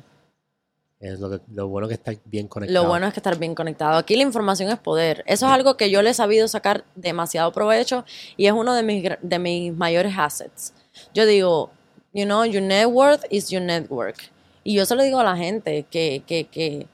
Es 0.99 1.19
lo, 1.19 1.29
que, 1.29 1.39
lo 1.53 1.67
bueno 1.67 1.87
que 1.87 1.93
está 1.93 2.13
bien 2.25 2.47
conectado. 2.47 2.83
Lo 2.83 2.89
bueno 2.89 3.05
es 3.07 3.13
que 3.13 3.19
estar 3.19 3.37
bien 3.37 3.53
conectado. 3.53 3.97
Aquí 3.97 4.15
la 4.15 4.23
información 4.23 4.69
es 4.69 4.79
poder. 4.79 5.23
Eso 5.27 5.45
es 5.45 5.51
algo 5.51 5.77
que 5.77 5.91
yo 5.91 6.01
le 6.01 6.09
he 6.09 6.13
sabido 6.13 6.47
sacar 6.47 6.85
demasiado 6.95 7.51
provecho 7.51 8.03
y 8.35 8.47
es 8.47 8.53
uno 8.53 8.73
de 8.73 8.81
mis, 8.81 9.03
de 9.21 9.39
mis 9.39 9.73
mayores 9.73 10.13
assets. 10.17 10.73
Yo 11.13 11.27
digo, 11.27 11.69
you 12.13 12.25
know, 12.25 12.45
your 12.45 12.63
net 12.63 12.87
worth 12.87 13.25
is 13.29 13.49
your 13.49 13.61
network. 13.61 14.31
Y 14.63 14.73
yo 14.73 14.85
se 14.85 14.95
lo 14.95 15.03
digo 15.03 15.19
a 15.19 15.23
la 15.23 15.37
gente, 15.37 15.85
que, 15.89 16.23
que, 16.25 16.45
que, 16.45 16.87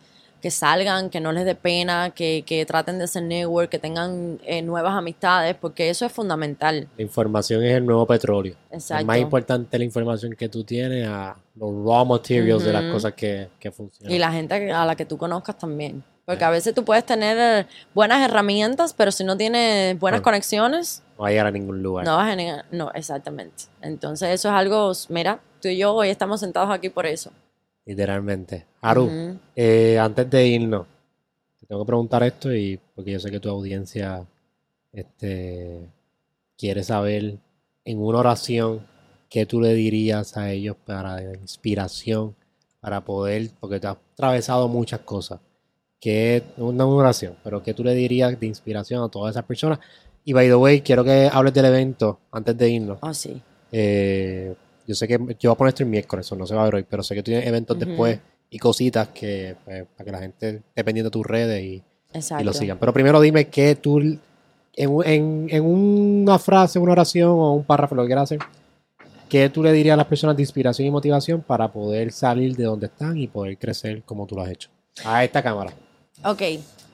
que 0.43 0.51
salgan, 0.51 1.09
que 1.09 1.21
no 1.21 1.31
les 1.31 1.45
dé 1.45 1.55
pena, 1.55 2.09
que, 2.09 2.43
que 2.45 2.65
traten 2.65 2.99
de 2.99 3.07
ser 3.07 3.23
network, 3.23 3.69
que 3.69 3.79
tengan 3.79 4.39
eh, 4.43 4.61
nuevas 4.61 4.93
amistades, 4.93 5.55
porque 5.55 5.89
eso 5.89 6.05
es 6.05 6.11
fundamental. 6.11 6.89
La 6.97 7.01
información 7.01 7.63
es 7.63 7.73
el 7.77 7.85
nuevo 7.85 8.05
petróleo. 8.05 8.53
Es 8.69 8.83
Exacto. 8.83 9.05
más 9.05 9.17
importante 9.19 9.77
la 9.77 9.85
información 9.85 10.33
que 10.33 10.49
tú 10.49 10.65
tienes 10.65 11.07
a 11.07 11.37
los 11.55 11.71
raw 11.85 12.05
materials 12.05 12.65
de 12.65 12.73
las 12.73 12.91
cosas 12.91 13.13
que, 13.13 13.47
que 13.57 13.71
funcionan. 13.71 14.13
Y 14.13 14.19
la 14.19 14.33
gente 14.33 14.71
a 14.73 14.85
la 14.85 14.95
que 14.97 15.05
tú 15.05 15.17
conozcas 15.17 15.57
también. 15.57 16.03
Porque 16.25 16.43
a 16.43 16.49
veces 16.49 16.73
tú 16.73 16.83
puedes 16.83 17.05
tener 17.05 17.37
eh, 17.39 17.67
buenas 17.93 18.21
herramientas, 18.29 18.93
pero 18.93 19.11
si 19.13 19.23
no 19.23 19.37
tienes 19.37 19.97
buenas 19.97 20.19
Ah. 20.19 20.23
conexiones, 20.23 21.03
No 21.17 21.23
va 21.23 21.27
a 21.29 21.31
llegar 21.31 21.47
a 21.47 21.51
ningún 21.51 21.81
lugar. 21.81 22.05
No 22.05 22.17
vas 22.17 22.29
a 22.31 22.35
negar- 22.35 22.65
No, 22.71 22.91
exactamente. 22.93 23.63
Entonces, 23.81 24.29
eso 24.29 24.49
es 24.49 24.53
algo. 24.55 24.91
Mira, 25.07 25.39
tú 25.61 25.69
y 25.69 25.77
yo 25.77 25.93
hoy 25.93 26.09
estamos 26.09 26.41
sentados 26.41 26.69
aquí 26.69 26.89
por 26.89 27.05
eso. 27.05 27.31
Literalmente. 27.85 28.65
Haru, 28.81 29.05
Ujú. 29.05 29.39
eh, 29.55 29.99
antes 29.99 30.29
de 30.29 30.47
irnos, 30.47 30.87
te 31.59 31.65
tengo 31.65 31.83
que 31.83 31.87
preguntar 31.87 32.23
esto 32.23 32.53
y 32.53 32.79
porque 32.95 33.11
yo 33.11 33.19
sé 33.19 33.29
que 33.31 33.39
tu 33.39 33.49
audiencia 33.49 34.25
este, 34.91 35.89
quiere 36.57 36.83
saber 36.83 37.37
en 37.85 37.99
una 37.99 38.19
oración 38.19 38.85
qué 39.29 39.45
tú 39.45 39.59
le 39.59 39.73
dirías 39.73 40.37
a 40.37 40.51
ellos 40.51 40.77
para 40.85 41.33
inspiración, 41.35 42.35
para 42.79 43.01
poder, 43.01 43.49
porque 43.59 43.79
te 43.79 43.87
has 43.87 43.97
atravesado 44.13 44.67
muchas 44.67 44.99
cosas. 45.01 45.39
Que 45.99 46.43
una 46.57 46.85
oración, 46.85 47.37
pero 47.43 47.63
qué 47.63 47.73
tú 47.73 47.83
le 47.83 47.95
dirías 47.95 48.37
de 48.37 48.45
inspiración 48.45 49.03
a 49.03 49.09
todas 49.09 49.31
esas 49.31 49.45
personas. 49.45 49.79
Y 50.25 50.33
by 50.33 50.47
the 50.47 50.55
way, 50.55 50.81
quiero 50.81 51.03
que 51.03 51.29
hables 51.31 51.53
del 51.53 51.65
evento 51.65 52.19
antes 52.31 52.57
de 52.57 52.69
irnos. 52.69 52.99
Oh, 53.01 53.13
sí. 53.13 53.41
Eh, 53.71 54.53
yo 54.87 54.95
sé 54.95 55.07
que 55.07 55.17
yo 55.39 55.49
voy 55.49 55.55
a 55.55 55.57
poner 55.57 55.69
esto 55.69 55.83
el 55.83 55.89
miércoles, 55.89 56.25
eso 56.25 56.35
no 56.35 56.45
se 56.45 56.55
va 56.55 56.61
a 56.61 56.65
ver 56.65 56.75
hoy, 56.75 56.85
pero 56.89 57.03
sé 57.03 57.15
que 57.15 57.21
tú 57.21 57.31
tienes 57.31 57.47
eventos 57.47 57.77
después 57.77 58.19
y 58.49 58.59
cositas 58.59 59.09
que 59.09 59.55
pues, 59.63 59.85
para 59.95 60.05
que 60.05 60.11
la 60.11 60.19
gente 60.19 60.49
esté 60.67 60.83
pendiente 60.83 61.07
de 61.07 61.11
tus 61.11 61.25
redes 61.25 61.63
y, 61.63 61.83
lo 62.43 62.53
sigan. 62.53 62.77
Pero 62.77 62.93
primero 62.93 63.19
dime 63.19 63.47
que 63.49 63.75
tú 63.75 63.99
en, 63.99 64.19
en, 64.75 65.47
en 65.49 65.65
una 65.65 66.37
frase, 66.37 66.79
una 66.79 66.91
oración 66.91 67.31
o 67.31 67.53
un 67.53 67.63
párrafo, 67.63 67.95
lo 67.95 68.03
que 68.03 68.07
quieras 68.07 68.23
hacer, 68.25 68.39
¿qué 69.29 69.49
tú 69.49 69.63
le 69.63 69.71
dirías 69.71 69.93
a 69.93 69.97
las 69.97 70.07
personas 70.07 70.35
de 70.35 70.43
inspiración 70.43 70.87
y 70.87 70.91
motivación 70.91 71.41
para 71.41 71.71
poder 71.71 72.11
salir 72.11 72.55
de 72.55 72.65
donde 72.65 72.85
están 72.87 73.17
y 73.17 73.27
poder 73.27 73.57
crecer 73.57 74.03
como 74.03 74.27
tú 74.27 74.35
lo 74.35 74.43
has 74.43 74.51
hecho? 74.51 74.69
A 75.03 75.23
esta 75.23 75.41
cámara. 75.41 75.73
Ok. 76.23 76.41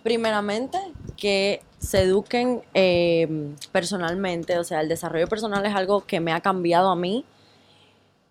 Primeramente, 0.03 0.77
que 1.17 1.61
se 1.79 2.01
eduquen 2.01 2.61
eh, 2.73 3.27
personalmente. 3.71 4.57
O 4.57 4.63
sea, 4.63 4.81
el 4.81 4.89
desarrollo 4.89 5.27
personal 5.27 5.65
es 5.65 5.75
algo 5.75 6.05
que 6.05 6.19
me 6.19 6.31
ha 6.31 6.41
cambiado 6.41 6.89
a 6.89 6.95
mí. 6.95 7.25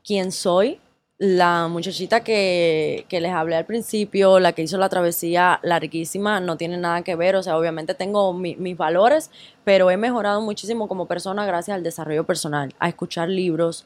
Quién 0.09 0.33
soy. 0.33 0.81
La 1.21 1.69
muchachita 1.69 2.25
que, 2.25 3.05
que 3.11 3.21
les 3.21 3.33
hablé 3.33 3.57
al 3.57 3.67
principio, 3.67 4.39
la 4.39 4.53
que 4.53 4.63
hizo 4.63 4.79
la 4.79 4.89
travesía 4.89 5.59
larguísima, 5.65 6.39
no 6.41 6.57
tiene 6.57 6.77
nada 6.79 7.03
que 7.03 7.17
ver. 7.17 7.37
O 7.37 7.43
sea, 7.43 7.59
obviamente 7.59 7.93
tengo 7.95 8.33
mi- 8.33 8.55
mis 8.57 8.77
valores, 8.77 9.31
pero 9.65 9.91
he 9.91 9.97
mejorado 9.99 10.41
muchísimo 10.41 10.87
como 10.89 11.07
persona 11.07 11.45
gracias 11.45 11.75
al 11.75 11.83
desarrollo 11.83 12.25
personal, 12.25 12.73
a 12.79 12.89
escuchar 12.89 13.29
libros, 13.29 13.85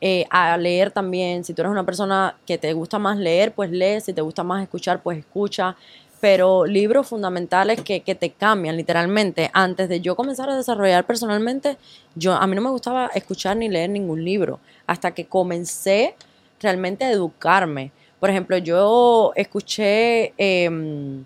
eh, 0.00 0.26
a 0.30 0.56
leer 0.58 0.90
también. 0.90 1.44
Si 1.44 1.54
tú 1.54 1.62
eres 1.62 1.70
una 1.72 1.86
persona 1.86 2.36
que 2.46 2.58
te 2.58 2.72
gusta 2.72 2.98
más 2.98 3.16
leer, 3.16 3.52
pues 3.54 3.70
lee. 3.70 4.00
Si 4.00 4.12
te 4.12 4.20
gusta 4.22 4.42
más 4.42 4.62
escuchar, 4.62 5.02
pues 5.02 5.18
escucha. 5.18 5.76
Pero 6.22 6.66
libros 6.66 7.08
fundamentales 7.08 7.80
que, 7.80 8.02
que 8.02 8.14
te 8.14 8.30
cambian 8.30 8.76
literalmente. 8.76 9.50
Antes 9.52 9.88
de 9.88 10.00
yo 10.00 10.14
comenzar 10.14 10.48
a 10.48 10.56
desarrollar 10.56 11.04
personalmente, 11.04 11.76
yo, 12.14 12.34
a 12.34 12.46
mí 12.46 12.54
no 12.54 12.62
me 12.62 12.70
gustaba 12.70 13.08
escuchar 13.12 13.56
ni 13.56 13.68
leer 13.68 13.90
ningún 13.90 14.24
libro. 14.24 14.60
Hasta 14.86 15.10
que 15.10 15.26
comencé 15.26 16.14
realmente 16.60 17.04
a 17.04 17.10
educarme. 17.10 17.90
Por 18.20 18.30
ejemplo, 18.30 18.56
yo 18.56 19.32
escuché 19.34 20.32
em, 20.36 21.24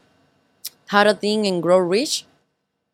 How 0.90 1.05
to 1.05 1.16
Think 1.16 1.47
and 1.47 1.62
Grow 1.62 1.92
Rich. 1.92 2.26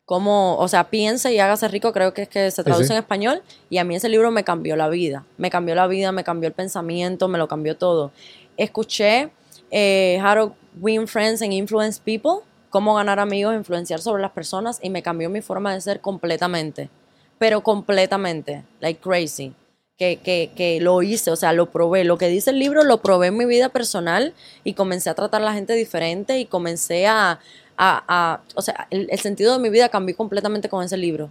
Como, 0.03 0.57
o 0.57 0.67
sea, 0.67 0.89
piense 0.89 1.33
y 1.33 1.39
hágase 1.39 1.69
rico, 1.69 1.93
creo 1.93 2.13
que 2.13 2.23
es 2.23 2.27
que 2.27 2.51
se 2.51 2.65
traduce 2.65 2.87
sí. 2.87 2.91
en 2.91 2.99
español. 2.99 3.41
Y 3.69 3.77
a 3.77 3.85
mí 3.85 3.95
ese 3.95 4.09
libro 4.09 4.29
me 4.29 4.43
cambió 4.43 4.75
la 4.75 4.89
vida. 4.89 5.23
Me 5.37 5.49
cambió 5.49 5.73
la 5.73 5.87
vida, 5.87 6.11
me 6.11 6.25
cambió 6.25 6.49
el 6.49 6.53
pensamiento, 6.53 7.29
me 7.29 7.37
lo 7.37 7.47
cambió 7.47 7.77
todo. 7.77 8.11
Escuché 8.57 9.31
eh, 9.71 10.19
How 10.21 10.35
to 10.35 10.55
Win 10.79 11.07
Friends 11.07 11.41
and 11.41 11.53
Influence 11.53 11.99
People. 12.03 12.45
Cómo 12.69 12.95
ganar 12.95 13.19
amigos, 13.19 13.55
influenciar 13.55 14.01
sobre 14.01 14.21
las 14.21 14.31
personas. 14.31 14.79
Y 14.81 14.89
me 14.89 15.03
cambió 15.03 15.29
mi 15.29 15.41
forma 15.41 15.73
de 15.73 15.81
ser 15.81 16.01
completamente. 16.01 16.89
Pero 17.37 17.61
completamente. 17.61 18.63
Like 18.79 18.99
crazy. 19.01 19.53
Que, 19.97 20.17
que, 20.17 20.51
que 20.55 20.81
lo 20.81 21.03
hice, 21.03 21.29
o 21.29 21.35
sea, 21.35 21.53
lo 21.53 21.69
probé. 21.69 22.03
Lo 22.03 22.17
que 22.17 22.27
dice 22.27 22.49
el 22.49 22.57
libro 22.59 22.83
lo 22.83 23.01
probé 23.01 23.27
en 23.27 23.37
mi 23.37 23.45
vida 23.45 23.69
personal 23.69 24.33
y 24.63 24.73
comencé 24.73 25.09
a 25.09 25.13
tratar 25.13 25.41
a 25.41 25.45
la 25.45 25.53
gente 25.53 25.73
diferente 25.73 26.39
y 26.39 26.45
comencé 26.45 27.05
a, 27.05 27.39
a, 27.77 28.03
a- 28.07 28.41
o 28.55 28.61
sea, 28.63 28.87
el, 28.89 29.07
el 29.11 29.19
sentido 29.19 29.53
de 29.53 29.59
mi 29.59 29.69
vida 29.69 29.89
cambió 29.89 30.17
completamente 30.17 30.67
con 30.67 30.83
ese 30.83 30.97
libro. 30.97 31.29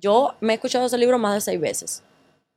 Yo 0.00 0.34
me 0.40 0.52
he 0.52 0.56
escuchado 0.56 0.86
ese 0.86 0.98
libro 0.98 1.16
más 1.18 1.34
de 1.34 1.40
seis 1.40 1.60
veces 1.60 2.02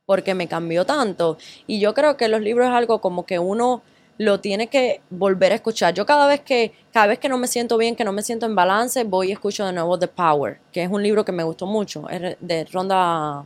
porque 0.04 0.34
me 0.34 0.48
cambió 0.48 0.84
tanto. 0.84 1.38
Y 1.68 1.78
yo 1.78 1.94
creo 1.94 2.16
que 2.16 2.26
los 2.28 2.40
libros 2.40 2.66
es 2.66 2.72
algo 2.72 3.00
como 3.00 3.24
que 3.24 3.38
uno 3.38 3.82
lo 4.18 4.40
tiene 4.40 4.68
que 4.68 5.00
volver 5.10 5.52
a 5.52 5.56
escuchar. 5.56 5.94
Yo 5.94 6.06
cada 6.06 6.26
vez 6.26 6.40
que, 6.40 6.72
cada 6.92 7.06
vez 7.06 7.18
que 7.18 7.28
no 7.28 7.38
me 7.38 7.46
siento 7.46 7.76
bien, 7.76 7.96
que 7.96 8.04
no 8.04 8.12
me 8.12 8.22
siento 8.22 8.46
en 8.46 8.54
balance, 8.54 9.04
voy 9.04 9.28
y 9.28 9.32
escucho 9.32 9.64
de 9.66 9.72
nuevo 9.72 9.98
The 9.98 10.08
Power, 10.08 10.58
que 10.72 10.82
es 10.82 10.90
un 10.90 11.02
libro 11.02 11.24
que 11.24 11.32
me 11.32 11.42
gustó 11.42 11.66
mucho, 11.66 12.08
es 12.08 12.36
de 12.40 12.64
Ronda 12.66 13.44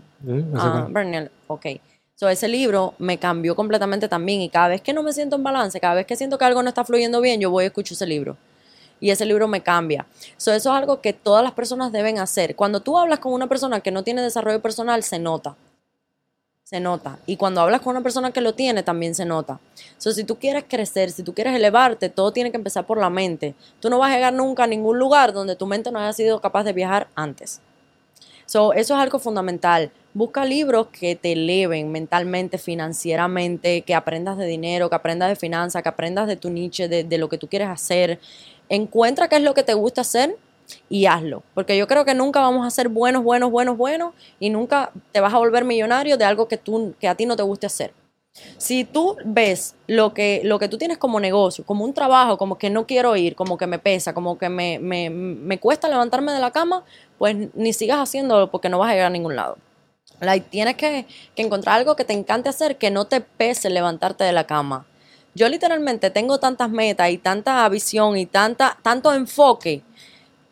Ah, 0.55 0.83
fue. 0.85 0.93
Bernal, 0.93 1.31
ok. 1.47 1.67
So, 2.15 2.29
ese 2.29 2.49
libro 2.49 2.95
me 2.99 3.19
cambió 3.19 3.57
completamente 3.57 4.07
también 4.09 4.43
y 4.43 4.51
cada 4.51 4.69
vez 4.69 4.83
que 4.83 4.93
no 4.93 5.03
me 5.03 5.13
siento 5.13 5.37
en 5.37 5.43
balance, 5.43 5.81
cada 5.81 5.95
vez 5.95 6.07
que 6.07 6.17
siento 6.17 6.37
que 6.37 6.45
algo 6.45 6.63
no 6.63 6.69
está 6.69 6.85
fluyendo 6.85 7.21
bien, 7.21 7.41
yo 7.41 7.51
voy 7.51 7.65
y 7.65 7.67
escucho 7.69 7.95
ese 7.95 8.07
libro. 8.07 8.37
Y 9.01 9.09
ese 9.09 9.25
libro 9.25 9.49
me 9.49 9.63
cambia. 9.63 10.05
So, 10.37 10.53
eso 10.53 10.69
es 10.71 10.77
algo 10.77 11.01
que 11.01 11.15
todas 11.15 11.43
las 11.43 11.53
personas 11.53 11.91
deben 11.91 12.19
hacer. 12.19 12.55
Cuando 12.55 12.81
tú 12.81 12.99
hablas 12.99 13.21
con 13.21 13.33
una 13.33 13.47
persona 13.47 13.81
que 13.81 13.91
no 13.91 14.05
tiene 14.05 14.21
desarrollo 14.21 14.61
personal, 14.61 15.03
se 15.03 15.19
nota. 15.19 15.57
Se 16.71 16.79
nota. 16.79 17.19
Y 17.27 17.37
cuando 17.37 17.63
hablas 17.63 17.81
con 17.81 17.91
una 17.91 18.01
persona 18.01 18.31
que 18.31 18.41
lo 18.41 18.55
tiene, 18.55 18.85
también 18.85 19.17
se 19.17 19.25
nota. 19.25 19.59
So, 19.99 20.13
si 20.13 20.23
tú 20.23 20.39
quieres 20.39 20.63
crecer, 20.69 21.11
si 21.11 21.25
tú 21.25 21.35
quieres 21.35 21.57
elevarte, 21.57 22.11
todo 22.11 22.31
tiene 22.33 22.53
que 22.53 22.59
empezar 22.59 22.87
por 22.87 22.97
la 22.97 23.11
mente. 23.11 23.57
Tú 23.81 23.91
no 23.91 23.99
vas 23.99 24.13
a 24.13 24.15
llegar 24.15 24.33
nunca 24.33 24.63
a 24.63 24.67
ningún 24.69 24.97
lugar 24.97 25.33
donde 25.33 25.57
tu 25.57 25.67
mente 25.67 25.91
no 25.91 25.99
haya 25.99 26.13
sido 26.13 26.41
capaz 26.41 26.63
de 26.63 26.73
viajar 26.73 27.09
antes. 27.17 27.61
So, 28.47 28.73
eso 28.73 28.95
es 28.95 29.01
algo 29.01 29.19
fundamental. 29.19 29.91
Busca 30.15 30.45
libros 30.45 30.87
que 30.93 31.17
te 31.17 31.33
eleven 31.33 31.91
mentalmente, 31.91 32.57
financieramente, 32.57 33.83
que 33.83 33.97
aprendas 33.97 34.39
de 34.39 34.47
dinero, 34.47 34.89
que 34.89 34.95
aprendas 34.95 35.29
de 35.29 35.35
finanzas, 35.35 35.83
que 35.83 35.89
aprendas 35.89 36.29
de 36.29 36.37
tu 36.37 36.51
niche, 36.51 36.87
de, 36.87 37.03
de 37.03 37.19
lo 37.19 37.29
que 37.29 37.37
tú 37.37 37.49
quieres 37.49 37.67
hacer. 37.67 38.21
Encuentra 38.69 39.27
qué 39.29 39.35
es 39.35 39.43
lo 39.43 39.55
que 39.55 39.65
te 39.65 39.75
gusta 39.75 40.03
hacer 40.03 40.37
y 40.89 41.07
hazlo. 41.07 41.43
Porque 41.55 41.77
yo 41.77 41.87
creo 41.87 42.05
que 42.05 42.15
nunca 42.15 42.41
vamos 42.41 42.67
a 42.67 42.71
ser 42.71 42.89
buenos, 42.89 43.23
buenos, 43.23 43.51
buenos, 43.51 43.77
buenos 43.77 44.15
y 44.39 44.51
nunca 44.51 44.93
te 45.13 45.21
vas 45.21 45.35
a 45.35 45.39
volver 45.39 45.65
millonario 45.65 46.17
de 46.17 46.25
algo 46.25 46.49
que, 46.49 46.57
tú, 46.57 46.95
que 47.01 47.09
a 47.09 47.15
ti 47.15 47.27
no 47.27 47.37
te 47.37 47.43
guste 47.43 47.67
hacer. 47.67 47.93
Si 48.59 48.85
tú 48.85 49.17
ves 49.25 49.75
lo 49.87 50.15
que, 50.15 50.41
lo 50.45 50.59
que 50.59 50.69
tú 50.69 50.79
tienes 50.79 50.99
como 50.99 51.19
negocio, 51.19 51.65
como 51.65 51.85
un 51.85 51.93
trabajo, 51.93 52.39
como 52.39 52.59
que 52.59 52.71
no 52.71 52.87
quiero 52.87 53.17
ir, 53.17 53.35
como 53.35 53.59
que 53.59 53.67
me 53.67 53.79
pesa, 53.79 54.15
como 54.15 54.39
que 54.39 54.49
me, 54.49 54.79
me, 54.79 55.11
me 55.11 55.59
cuesta 55.59 55.89
levantarme 55.89 56.33
de 56.33 56.39
la 56.39 56.53
cama, 56.53 56.85
pues 57.19 57.37
ni 57.55 57.73
sigas 57.73 57.99
haciéndolo 57.99 58.51
porque 58.51 58.69
no 58.69 58.79
vas 58.79 58.91
a 58.91 58.93
llegar 58.93 59.07
a 59.09 59.11
ningún 59.11 59.35
lado. 59.35 59.59
Like, 60.21 60.49
tienes 60.51 60.77
que, 60.77 61.07
que 61.35 61.43
encontrar 61.43 61.77
algo 61.77 61.97
que 61.97 62.05
te 62.05 62.13
encante 62.13 62.49
hacer, 62.49 62.77
que 62.77 62.91
no 62.91 63.07
te 63.07 63.21
pese 63.21 63.71
levantarte 63.71 64.25
de 64.25 64.33
la 64.33 64.47
cama. 64.47 64.87
Yo 65.35 65.49
literalmente 65.49 66.11
tengo 66.11 66.39
tantas 66.39 66.71
metas 66.71 67.11
y 67.11 67.19
tanta 67.19 67.69
visión 67.69 68.17
y 68.17 68.27
tanta, 68.27 68.79
tanto 68.83 69.13
enfoque 69.15 69.83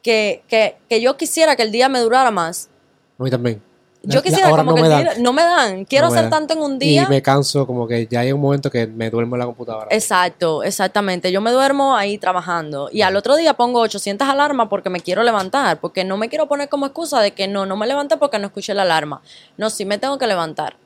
que, 0.02 0.42
que, 0.48 0.76
que 0.88 1.00
yo 1.00 1.16
quisiera 1.16 1.56
que 1.56 1.62
el 1.62 1.72
día 1.72 1.88
me 1.88 2.00
durara 2.00 2.30
más. 2.30 2.68
A 3.18 3.22
mí 3.24 3.30
también. 3.30 3.62
Yo 4.02 4.22
quisiera 4.22 4.48
como 4.50 4.62
no 4.62 4.74
que 4.76 4.80
me 4.82 4.86
el 4.86 4.92
dan. 4.92 5.02
día- 5.02 5.14
no 5.18 5.32
me 5.32 5.42
dan. 5.42 5.84
Quiero 5.84 6.06
No 6.06 6.12
me 6.12 6.18
hacer 6.18 6.30
dan. 6.30 6.46
tanto 6.46 6.54
en 6.54 6.60
un 6.72 6.78
día. 6.78 7.02
Y 7.02 7.10
me 7.10 7.20
canso, 7.20 7.66
como 7.66 7.86
que 7.86 8.06
ya 8.06 8.20
hay 8.20 8.30
un 8.32 8.40
momento 8.40 8.70
que 8.70 8.86
me 8.86 9.10
duermo 9.10 9.34
en 9.34 9.40
la 9.40 9.46
computadora. 9.46 9.88
Exacto, 9.90 10.62
exactamente. 10.62 11.32
Yo 11.32 11.40
me 11.40 11.50
duermo 11.50 11.96
ahí 11.96 12.16
trabajando 12.16 12.88
y 12.92 13.02
al 13.02 13.16
otro 13.16 13.34
día 13.36 13.54
pongo 13.54 13.80
800 13.80 14.26
alarmas 14.28 14.68
porque 14.68 14.88
me 14.88 15.00
quiero 15.00 15.24
levantar, 15.24 15.80
porque 15.80 16.04
no 16.04 16.16
me 16.16 16.28
quiero 16.28 16.46
poner 16.46 16.68
como 16.68 16.86
excusa 16.86 17.20
de 17.20 17.32
que 17.32 17.48
no, 17.48 17.66
no 17.66 17.76
me 17.76 17.86
levanté 17.88 18.16
porque 18.16 18.38
no 18.38 18.46
escuché 18.46 18.72
la 18.72 18.82
alarma. 18.82 19.20
No, 19.56 19.68
sí 19.68 19.84
me 19.84 19.98
tengo 19.98 20.16
que 20.16 20.28
levantar. 20.28 20.76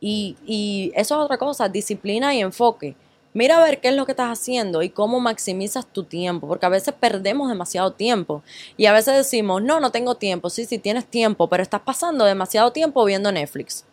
Y, 0.00 0.36
y 0.46 0.92
eso 0.94 1.16
es 1.16 1.20
otra 1.24 1.38
cosa, 1.38 1.68
disciplina 1.68 2.32
y 2.32 2.40
enfoque. 2.40 2.94
Mira 3.36 3.58
a 3.58 3.62
ver 3.62 3.82
qué 3.82 3.88
es 3.88 3.94
lo 3.94 4.06
que 4.06 4.12
estás 4.12 4.30
haciendo 4.30 4.80
y 4.80 4.88
cómo 4.88 5.20
maximizas 5.20 5.84
tu 5.84 6.04
tiempo, 6.04 6.48
porque 6.48 6.64
a 6.64 6.70
veces 6.70 6.94
perdemos 6.98 7.50
demasiado 7.50 7.90
tiempo 7.90 8.42
y 8.78 8.86
a 8.86 8.94
veces 8.94 9.14
decimos, 9.14 9.62
no, 9.62 9.78
no 9.78 9.92
tengo 9.92 10.14
tiempo, 10.14 10.48
sí, 10.48 10.64
sí 10.64 10.78
tienes 10.78 11.04
tiempo, 11.04 11.46
pero 11.46 11.62
estás 11.62 11.82
pasando 11.82 12.24
demasiado 12.24 12.72
tiempo 12.72 13.04
viendo 13.04 13.30
Netflix. 13.30 13.84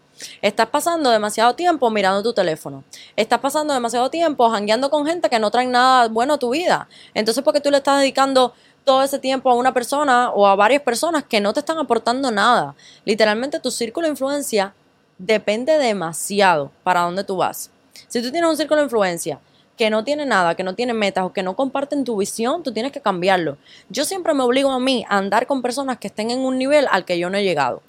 Estás 0.41 0.67
pasando 0.69 1.09
demasiado 1.09 1.55
tiempo 1.55 1.89
mirando 1.89 2.23
tu 2.23 2.31
teléfono. 2.31 2.85
Estás 3.17 3.41
pasando 3.41 3.73
demasiado 3.73 4.09
tiempo 4.09 4.49
jangueando 4.49 4.89
con 4.89 5.05
gente 5.05 5.29
que 5.29 5.39
no 5.39 5.51
trae 5.51 5.67
nada 5.67 6.07
bueno 6.07 6.35
a 6.35 6.37
tu 6.37 6.51
vida. 6.51 6.87
Entonces, 7.13 7.43
porque 7.43 7.59
tú 7.59 7.69
le 7.69 7.79
estás 7.79 7.99
dedicando 7.99 8.53
todo 8.85 9.03
ese 9.03 9.19
tiempo 9.19 9.51
a 9.51 9.55
una 9.55 9.73
persona 9.73 10.29
o 10.29 10.47
a 10.47 10.55
varias 10.55 10.83
personas 10.83 11.25
que 11.25 11.41
no 11.41 11.51
te 11.51 11.59
están 11.59 11.79
aportando 11.79 12.31
nada. 12.31 12.75
Literalmente 13.03 13.59
tu 13.59 13.71
círculo 13.71 14.07
de 14.07 14.11
influencia 14.11 14.73
depende 15.17 15.77
demasiado 15.77 16.71
para 16.85 17.01
dónde 17.01 17.25
tú 17.25 17.35
vas. 17.35 17.72
Si 18.13 18.21
tú 18.21 18.29
tienes 18.29 18.47
un 18.47 18.55
círculo 18.55 18.79
de 18.79 18.83
influencia 18.83 19.39
que 19.75 19.89
no 19.89 20.03
tiene 20.03 20.27
nada, 20.27 20.53
que 20.53 20.61
no 20.61 20.75
tiene 20.75 20.93
metas 20.93 21.23
o 21.23 21.33
que 21.33 21.41
no 21.41 21.55
comparten 21.55 22.03
tu 22.03 22.17
visión, 22.17 22.61
tú 22.61 22.71
tienes 22.71 22.91
que 22.91 23.01
cambiarlo. 23.01 23.57
Yo 23.89 24.05
siempre 24.05 24.35
me 24.35 24.43
obligo 24.43 24.71
a 24.71 24.79
mí 24.79 25.03
a 25.09 25.17
andar 25.17 25.47
con 25.47 25.63
personas 25.63 25.97
que 25.97 26.09
estén 26.09 26.29
en 26.29 26.41
un 26.41 26.59
nivel 26.59 26.85
al 26.91 27.05
que 27.05 27.17
yo 27.17 27.31
no 27.31 27.39
he 27.39 27.43
llegado. 27.43 27.81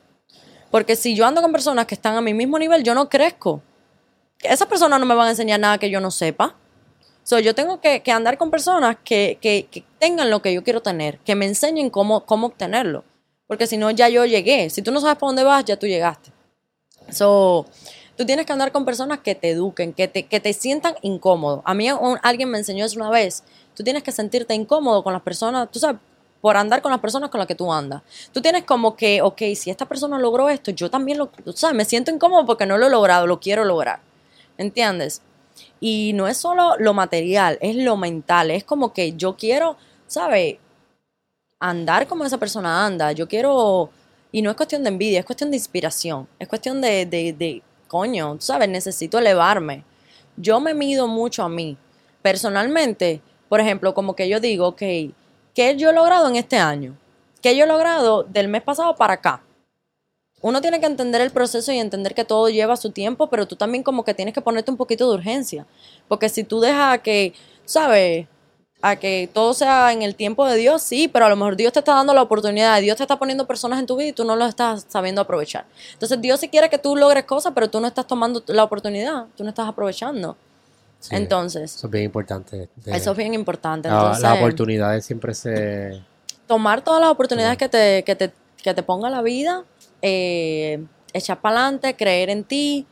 Porque 0.71 0.97
si 0.97 1.15
yo 1.15 1.27
ando 1.27 1.43
con 1.43 1.53
personas 1.53 1.85
que 1.85 1.95
están 1.95 2.17
a 2.17 2.23
mi 2.23 2.33
mismo 2.33 2.59
nivel, 2.59 2.83
yo 2.83 2.95
no 2.95 3.11
crezco. 3.11 3.61
Esas 4.41 4.67
personas 4.67 4.99
no 4.99 5.05
me 5.05 5.15
van 5.15 5.27
a 5.27 5.31
enseñar 5.33 5.61
nada 5.61 5.77
que 5.77 5.91
yo 5.91 6.01
no 6.01 6.11
sepa. 6.11 6.55
So, 7.23 7.39
yo 7.39 7.55
tengo 7.55 7.83
que, 7.83 8.03
andar 8.11 8.39
con 8.39 8.51
personas 8.51 8.97
que, 9.05 9.37
que, 9.43 9.85
tengan 9.99 10.31
lo 10.31 10.41
que 10.41 10.55
yo 10.55 10.65
quiero 10.65 10.81
tener, 10.81 11.19
que 11.19 11.35
me 11.35 11.45
enseñen 11.45 11.91
cómo, 11.91 12.25
cómo 12.25 12.47
obtenerlo. 12.47 13.05
Porque 13.47 13.67
si 13.67 13.77
no, 13.77 13.91
ya 13.91 14.09
yo 14.09 14.25
llegué. 14.25 14.71
Si 14.71 14.81
tú 14.81 14.91
no 14.91 15.01
sabes 15.01 15.19
para 15.19 15.29
dónde 15.29 15.45
vas, 15.45 15.67
ya 15.67 15.79
tú 15.79 15.87
llegaste. 15.87 16.33
So, 17.11 17.67
tú 18.17 18.25
tienes 18.27 18.47
que 18.47 18.53
andar 18.53 18.73
con 18.73 18.85
personas 18.85 19.21
que 19.21 19.35
te 19.35 19.51
eduquen, 19.51 19.93
que 19.93 20.09
te, 20.09 20.27
que 20.27 20.41
te 20.41 20.53
sientan 20.53 20.95
incómodo. 21.03 21.63
A 21.65 21.75
mí 21.75 21.89
alguien 22.23 22.51
me 22.51 22.59
enseñó 22.59 22.85
eso 22.85 22.99
una 22.99 23.11
vez. 23.11 23.45
Tú 23.75 23.83
tienes 23.83 24.03
que 24.03 24.13
sentirte 24.13 24.55
incómodo 24.55 25.03
con 25.03 25.13
las 25.13 25.23
personas, 25.23 25.71
tú 25.71 25.79
sabes, 25.79 26.01
por 26.41 26.57
andar 26.59 26.83
con 26.83 26.91
las 26.91 27.01
personas 27.01 27.31
con 27.31 27.39
las 27.39 27.49
que 27.49 27.55
tú 27.55 27.73
andas. 27.73 28.03
Tú 28.33 28.43
tienes 28.43 28.65
como 28.65 28.97
que, 28.97 29.23
ok, 29.23 29.41
si 29.57 29.71
esta 29.71 29.87
persona 29.87 30.19
logró 30.19 30.51
esto, 30.51 30.71
yo 30.71 30.91
también 30.91 31.17
lo, 31.17 31.31
sabes, 31.55 31.75
me 31.75 31.87
siento 31.87 32.11
incómodo 32.11 32.45
porque 32.45 32.67
no 32.67 32.77
lo 32.77 32.87
he 32.87 32.91
logrado, 32.91 33.27
lo 33.27 33.41
quiero 33.41 33.65
lograr. 33.65 34.01
¿Entiendes? 34.59 35.23
Y 35.81 36.13
no 36.13 36.29
es 36.29 36.37
solo 36.37 36.77
lo 36.79 36.93
material, 36.93 37.59
es 37.61 37.77
lo 37.77 37.97
mental, 37.97 38.51
es 38.51 38.63
como 38.63 38.93
que 38.93 39.15
yo 39.15 39.37
quiero, 39.37 39.77
¿sabes? 40.07 40.57
Andar 41.61 42.07
como 42.07 42.25
esa 42.25 42.39
persona 42.39 42.85
anda, 42.85 43.13
yo 43.13 43.27
quiero, 43.27 43.89
y 44.31 44.43
no 44.43 44.51
es 44.51 44.57
cuestión 44.57 44.83
de 44.83 44.91
envidia, 44.91 45.21
es 45.21 45.25
cuestión 45.25 45.51
de 45.51 45.57
inspiración, 45.57 46.29
es 46.39 46.47
cuestión 46.47 46.83
de, 46.83 47.07
de, 47.07 47.33
de 47.33 47.63
coño, 47.89 48.37
¿sabes? 48.41 48.69
Necesito 48.69 49.19
elevarme. 49.19 49.85
Yo 50.37 50.61
me 50.61 50.75
mido 50.75 51.07
mucho 51.07 51.43
a 51.43 51.49
mí. 51.49 51.77
Personalmente, 52.23 53.21
por 53.49 53.61
ejemplo, 53.61 53.95
como 53.95 54.17
que 54.17 54.29
yo 54.29 54.41
digo, 54.41 54.69
ok, 54.69 54.83
¿Qué 55.55 55.77
yo 55.77 55.91
he 55.91 55.93
logrado 55.93 56.27
en 56.29 56.35
este 56.35 56.57
año? 56.57 56.97
¿Qué 57.41 57.57
yo 57.57 57.65
he 57.65 57.69
logrado 57.69 58.25
del 58.25 58.49
mes 58.49 58.63
pasado 58.63 58.97
para 58.97 59.15
acá? 59.15 59.41
Uno 60.41 60.61
tiene 60.61 60.81
que 60.81 60.87
entender 60.87 61.21
el 61.21 61.31
proceso 61.31 61.71
y 61.71 61.79
entender 61.79 62.13
que 62.13 62.25
todo 62.25 62.49
lleva 62.49 62.77
su 62.77 62.91
tiempo, 62.91 63.31
pero 63.31 63.47
tú 63.47 63.55
también 63.55 63.85
como 63.85 64.05
que 64.05 64.15
tienes 64.15 64.35
que 64.35 64.41
ponerte 64.41 64.73
un 64.73 64.77
poquito 64.77 65.09
de 65.09 65.15
urgencia. 65.15 65.65
Porque 66.09 66.29
si 66.29 66.43
tú 66.43 66.59
dejas 66.59 66.99
que, 66.99 67.35
¿sabes? 67.65 68.27
A 68.87 68.97
que 68.97 69.31
todo 69.33 69.55
sea 69.55 69.93
en 69.93 70.03
el 70.03 70.15
tiempo 70.15 70.47
de 70.47 70.57
Dios, 70.57 70.83
sí, 70.83 71.09
pero 71.09 71.25
a 71.25 71.31
lo 71.31 71.37
mejor 71.37 71.57
Dios 71.57 71.73
te 71.73 71.79
está 71.79 71.95
dando 71.95 72.13
la 72.13 72.21
oportunidad, 72.21 72.79
Dios 72.83 72.99
te 72.99 73.03
está 73.03 73.19
poniendo 73.19 73.47
personas 73.47 73.81
en 73.81 73.87
tu 73.87 73.97
vida 73.97 74.09
y 74.09 74.13
tú 74.13 74.25
no 74.25 74.37
lo 74.37 74.45
estás 74.45 74.85
sabiendo 74.89 75.23
aprovechar. 75.23 75.65
Entonces 75.95 76.21
Dios 76.21 76.41
sí 76.41 76.49
quiere 76.51 76.69
que 76.69 76.77
tú 76.77 76.95
logres 76.95 77.25
cosas, 77.25 77.53
pero 77.55 77.71
tú 77.71 77.81
no 77.81 77.87
estás 77.87 78.07
tomando 78.07 78.43
la 78.49 78.63
oportunidad, 78.63 79.25
tú 79.37 79.43
no 79.43 79.49
estás 79.49 79.67
aprovechando. 79.67 80.37
Entonces. 81.11 81.75
Eso 81.77 81.87
es 81.87 81.91
bien 81.91 82.05
importante. 82.05 82.69
eso 82.87 83.11
es 83.11 83.17
bien 83.17 83.33
importante. 83.33 83.89
las 83.89 84.23
oportunidades 84.23 85.05
siempre 85.05 85.35
se. 85.35 86.03
Tomar 86.47 86.83
todas 86.83 87.01
las 87.01 87.11
oportunidades 87.11 87.57
que, 87.57 87.69
te, 87.71 88.03
que, 88.05 88.15
te, 88.15 88.33
que 88.63 88.75
te 88.75 88.83
ponga 88.83 89.09
la 89.09 89.23
vida, 89.23 89.65
eh, 90.03 90.85
echar 91.15 91.41
para 91.41 91.61
adelante, 91.61 91.97
creer 91.97 92.29
en 92.29 92.45
ti, 92.45 92.87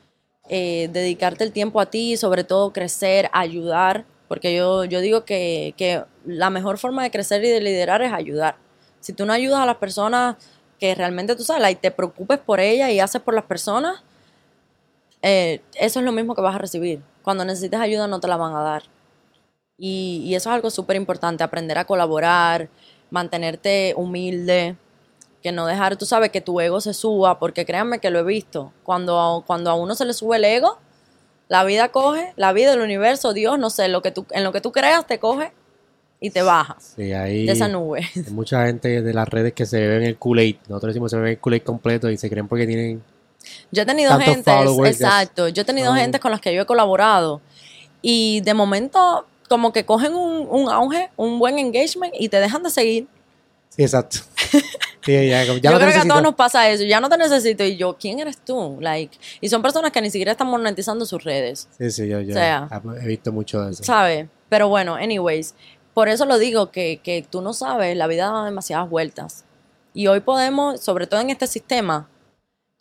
eh, 0.49 0.89
dedicarte 0.91 1.45
el 1.45 1.53
tiempo 1.53 1.81
a 1.81 1.87
ti, 1.87 2.17
sobre 2.17 2.45
todo 2.45 2.73
crecer, 2.73 3.29
ayudar. 3.33 4.07
Porque 4.33 4.55
yo, 4.55 4.85
yo 4.87 5.03
digo 5.03 5.27
que, 5.27 5.75
que 5.77 6.05
la 6.25 6.49
mejor 6.49 6.79
forma 6.79 7.03
de 7.03 7.11
crecer 7.11 7.45
y 7.45 7.51
de 7.51 7.61
liderar 7.61 8.01
es 8.01 8.15
ayudar. 8.15 8.57
Si 8.99 9.13
tú 9.13 9.27
no 9.27 9.35
ayudas 9.35 9.61
a 9.61 9.67
las 9.67 9.77
personas 9.77 10.37
que 10.81 10.95
realmente 10.95 11.37
tú 11.37 11.45
sabes 11.45 11.71
y 11.71 11.75
te 11.75 11.91
preocupes 11.91 12.39
por 12.39 12.59
ellas 12.59 12.89
y 12.89 12.99
haces 12.99 13.21
por 13.21 13.35
las 13.35 13.45
personas, 13.45 14.03
eh, 15.21 15.61
eso 15.75 15.99
es 15.99 16.07
lo 16.07 16.13
mismo 16.13 16.35
que 16.35 16.41
vas 16.41 16.55
a 16.55 16.59
recibir. 16.59 17.03
Cuando 17.23 17.45
necesites 17.45 17.79
ayuda 17.79 18.07
no 18.07 18.21
te 18.21 18.29
la 18.29 18.39
van 18.39 18.57
a 18.57 18.63
dar. 18.63 18.85
Y, 19.77 20.35
eso 20.35 20.49
es 20.49 20.55
algo 20.55 20.71
súper 20.71 20.97
importante, 20.97 21.45
aprender 21.45 21.77
a 21.77 21.85
colaborar, 21.85 22.71
mantenerte 23.11 23.93
humilde, 23.99 24.77
que 25.43 25.53
no 25.53 25.67
dejar, 25.67 25.99
tú 25.99 26.07
sabes, 26.07 26.31
que 26.31 26.41
tu 26.41 26.59
ego 26.59 26.81
se 26.81 26.95
suba, 26.95 27.39
porque 27.39 27.67
créanme 27.67 27.99
que 27.99 28.09
lo 28.09 28.21
he 28.21 28.25
visto. 28.25 28.73
Cuando, 28.83 29.45
cuando 29.47 29.71
a 29.71 29.75
uno 29.75 29.95
se 29.95 30.07
le 30.07 30.15
sube 30.15 30.39
el 30.39 30.47
ego, 30.47 30.79
la 31.53 31.65
vida 31.65 31.91
coge, 31.91 32.33
la 32.37 32.55
vida, 32.55 32.73
el 32.73 32.81
universo, 32.81 33.35
Dios, 33.35 33.59
no 33.59 33.69
sé, 33.69 33.89
lo 33.89 34.01
que 34.01 34.11
tú, 34.11 34.25
en 34.31 34.43
lo 34.43 34.53
que 34.53 34.63
tú 34.63 34.73
creas 34.73 35.07
te 35.07 35.19
coge 35.19 35.53
y 36.19 36.31
te 36.31 36.41
baja 36.41 36.79
sí, 36.81 37.13
ahí 37.13 37.45
de 37.45 37.53
esa 37.53 37.69
nube. 37.69 38.09
Hay 38.17 38.33
mucha 38.33 38.65
gente 38.65 39.03
de 39.03 39.13
las 39.13 39.29
redes 39.29 39.53
que 39.53 39.67
se 39.67 39.87
ven 39.87 40.03
el 40.03 40.19
Kool-Aid. 40.19 40.57
Nosotros 40.69 40.95
decimos 40.95 41.11
se 41.11 41.19
ven 41.19 41.33
el 41.33 41.39
Kool-Aid 41.39 41.63
completo 41.63 42.09
y 42.09 42.17
se 42.17 42.31
creen 42.31 42.49
porque 42.49 42.67
tienen 42.67 43.03
yo 43.71 43.83
he 43.83 43.85
tenido 43.85 44.19
gente, 44.19 44.51
exacto, 44.87 45.49
yo 45.49 45.61
he 45.61 45.65
tenido 45.67 45.93
gente 45.93 46.21
con 46.21 46.31
las 46.31 46.41
que 46.41 46.55
yo 46.55 46.63
he 46.63 46.65
colaborado 46.65 47.43
y 48.01 48.41
de 48.41 48.55
momento 48.55 49.27
como 49.51 49.75
que 49.75 49.85
cogen 49.85 50.15
un, 50.15 50.71
auge, 50.71 51.11
un 51.19 51.39
buen 51.39 51.59
engagement 51.59 52.15
y 52.19 52.31
te 52.31 52.41
dejan 52.41 52.63
de 52.63 52.71
seguir. 52.71 53.09
Sí, 53.69 53.83
exacto. 53.83 54.21
yo 55.07 55.79
creo 55.79 55.93
que 55.93 55.99
a 55.99 56.05
todos 56.05 56.23
nos 56.23 56.35
pasa 56.35 56.69
eso. 56.71 56.85
Ya 56.85 57.01
no 57.01 57.09
te 57.09 57.17
necesito. 57.17 57.65
Y 57.65 57.77
yo, 57.77 57.97
¿quién 57.99 58.21
eres 58.21 58.39
tú? 58.39 58.79
Like, 58.81 59.17
y 59.41 59.49
son 59.49 59.63
personas 59.63 59.93
que 59.93 60.01
ni 60.01 60.11
siquiera 60.11 60.33
están 60.33 60.49
monetizando 60.49 61.05
sus 61.07 61.23
redes. 61.25 61.69
Sí, 61.79 61.91
sí, 61.91 62.09
yo, 62.09 62.19
he 62.19 63.07
visto 63.07 63.33
mucho 63.33 63.61
de 63.63 63.73
eso. 63.73 63.85
¿Sabes? 63.85 64.29
Pero 64.49 64.69
bueno, 64.69 64.95
anyways, 64.95 65.55
por 65.95 66.09
eso 66.09 66.27
lo 66.27 66.39
digo, 66.39 66.71
que, 66.71 67.01
que 67.03 67.25
tú 67.29 67.41
no 67.43 67.53
sabes, 67.53 67.97
la 67.97 68.07
vida 68.07 68.31
da 68.31 68.45
demasiadas 68.45 68.89
vueltas. 68.89 69.45
Y 69.95 70.07
hoy 70.07 70.21
podemos, 70.21 70.81
sobre 70.81 71.07
todo 71.07 71.21
en 71.21 71.31
este 71.31 71.47
sistema, 71.47 72.09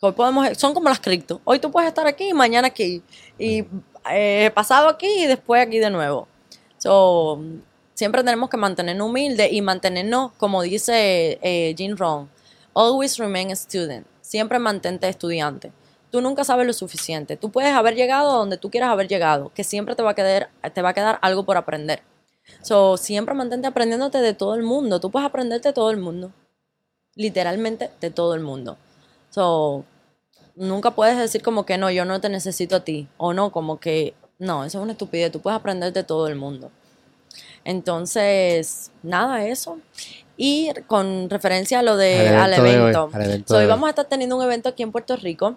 Hoy 0.04 0.10
podemos, 0.10 0.58
son 0.58 0.74
como 0.74 0.88
las 0.88 0.98
cripto. 0.98 1.40
Hoy 1.44 1.60
tú 1.60 1.70
puedes 1.70 1.86
estar 1.86 2.08
aquí 2.08 2.30
y 2.30 2.32
mañana 2.32 2.66
aquí. 2.66 3.04
Y 3.38 3.64
eh, 4.10 4.50
pasado 4.52 4.88
aquí 4.88 5.06
y 5.06 5.26
después 5.26 5.64
aquí 5.64 5.78
de 5.78 5.90
nuevo. 5.90 6.26
So, 6.78 7.40
siempre 7.94 8.22
tenemos 8.22 8.50
que 8.50 8.56
mantenernos 8.56 9.08
humildes 9.08 9.52
y 9.52 9.62
mantenernos, 9.62 10.32
como 10.38 10.62
dice 10.62 11.38
eh, 11.42 11.74
Jim 11.76 11.96
Rohn, 11.96 12.28
always 12.74 13.18
remain 13.18 13.50
a 13.50 13.56
student. 13.56 14.06
Siempre 14.20 14.58
mantente 14.58 15.08
estudiante. 15.08 15.72
Tú 16.10 16.20
nunca 16.20 16.44
sabes 16.44 16.66
lo 16.66 16.72
suficiente. 16.72 17.36
Tú 17.36 17.50
puedes 17.50 17.72
haber 17.72 17.94
llegado 17.94 18.30
a 18.30 18.36
donde 18.36 18.58
tú 18.58 18.70
quieras 18.70 18.90
haber 18.90 19.08
llegado, 19.08 19.50
que 19.54 19.64
siempre 19.64 19.94
te 19.94 20.02
va 20.02 20.10
a 20.10 20.14
quedar, 20.14 20.50
te 20.74 20.82
va 20.82 20.90
a 20.90 20.94
quedar 20.94 21.18
algo 21.22 21.44
por 21.44 21.56
aprender. 21.56 22.02
So, 22.60 22.96
siempre 22.96 23.34
mantente 23.34 23.66
aprendiéndote 23.66 24.18
de 24.18 24.34
todo 24.34 24.54
el 24.54 24.62
mundo. 24.62 25.00
Tú 25.00 25.10
puedes 25.10 25.26
aprenderte 25.26 25.68
de 25.68 25.72
todo 25.72 25.90
el 25.90 25.96
mundo. 25.96 26.32
Literalmente 27.14 27.90
de 28.00 28.10
todo 28.10 28.34
el 28.34 28.40
mundo. 28.40 28.76
So, 29.30 29.84
nunca 30.54 30.90
puedes 30.92 31.16
decir 31.16 31.42
como 31.42 31.64
que 31.64 31.78
no, 31.78 31.90
yo 31.90 32.04
no 32.04 32.20
te 32.20 32.28
necesito 32.28 32.76
a 32.76 32.80
ti. 32.84 33.08
O 33.16 33.32
no, 33.32 33.50
como 33.50 33.80
que 33.80 34.14
no, 34.38 34.64
eso 34.64 34.78
es 34.78 34.82
una 34.82 34.92
estupidez. 34.92 35.32
Tú 35.32 35.40
puedes 35.40 35.58
aprender 35.58 35.92
de 35.92 36.04
todo 36.04 36.26
el 36.26 36.36
mundo. 36.36 36.70
Entonces, 37.64 38.90
nada, 39.02 39.46
eso. 39.46 39.78
Y 40.36 40.70
con 40.86 41.30
referencia 41.30 41.80
a 41.80 41.82
lo 41.82 41.96
de 41.96 42.28
al 42.28 42.54
evento. 42.54 43.10
hoy 43.50 43.66
vamos 43.66 43.86
a 43.86 43.90
estar 43.90 44.06
teniendo 44.06 44.36
un 44.36 44.42
evento 44.42 44.68
aquí 44.68 44.82
en 44.82 44.92
Puerto 44.92 45.16
Rico 45.16 45.56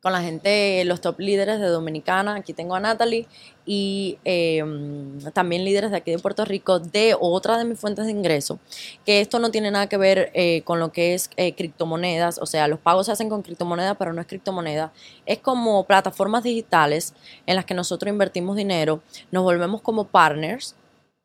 con 0.00 0.12
la 0.12 0.22
gente, 0.22 0.84
los 0.84 1.00
top 1.00 1.18
líderes 1.18 1.60
de 1.60 1.66
Dominicana. 1.66 2.36
Aquí 2.36 2.52
tengo 2.52 2.74
a 2.74 2.80
Natalie 2.80 3.26
y 3.66 4.18
em, 4.24 5.18
también 5.32 5.64
líderes 5.64 5.90
de 5.90 5.96
aquí 5.96 6.10
de 6.12 6.18
Puerto 6.18 6.44
Rico 6.44 6.78
de 6.78 7.16
otra 7.18 7.58
de 7.58 7.64
mis 7.64 7.78
fuentes 7.78 8.06
de 8.06 8.12
ingreso. 8.12 8.60
Que 9.04 9.20
esto 9.20 9.38
no 9.38 9.50
tiene 9.50 9.70
nada 9.70 9.88
que 9.88 9.96
ver 9.96 10.30
eh, 10.34 10.62
con 10.62 10.78
lo 10.78 10.92
que 10.92 11.14
es 11.14 11.30
eh, 11.36 11.54
criptomonedas. 11.54 12.38
O 12.38 12.46
sea, 12.46 12.68
los 12.68 12.78
pagos 12.78 13.06
se 13.06 13.12
hacen 13.12 13.28
con 13.28 13.42
criptomonedas, 13.42 13.96
pero 13.98 14.12
no 14.12 14.20
es 14.20 14.26
criptomoneda. 14.26 14.92
Es 15.26 15.38
como 15.38 15.84
plataformas 15.84 16.44
digitales 16.44 17.14
en 17.46 17.56
las 17.56 17.64
que 17.64 17.74
nosotros 17.74 18.10
invertimos 18.10 18.56
dinero, 18.56 19.02
nos 19.30 19.42
volvemos 19.42 19.80
como 19.80 20.04
partners. 20.04 20.76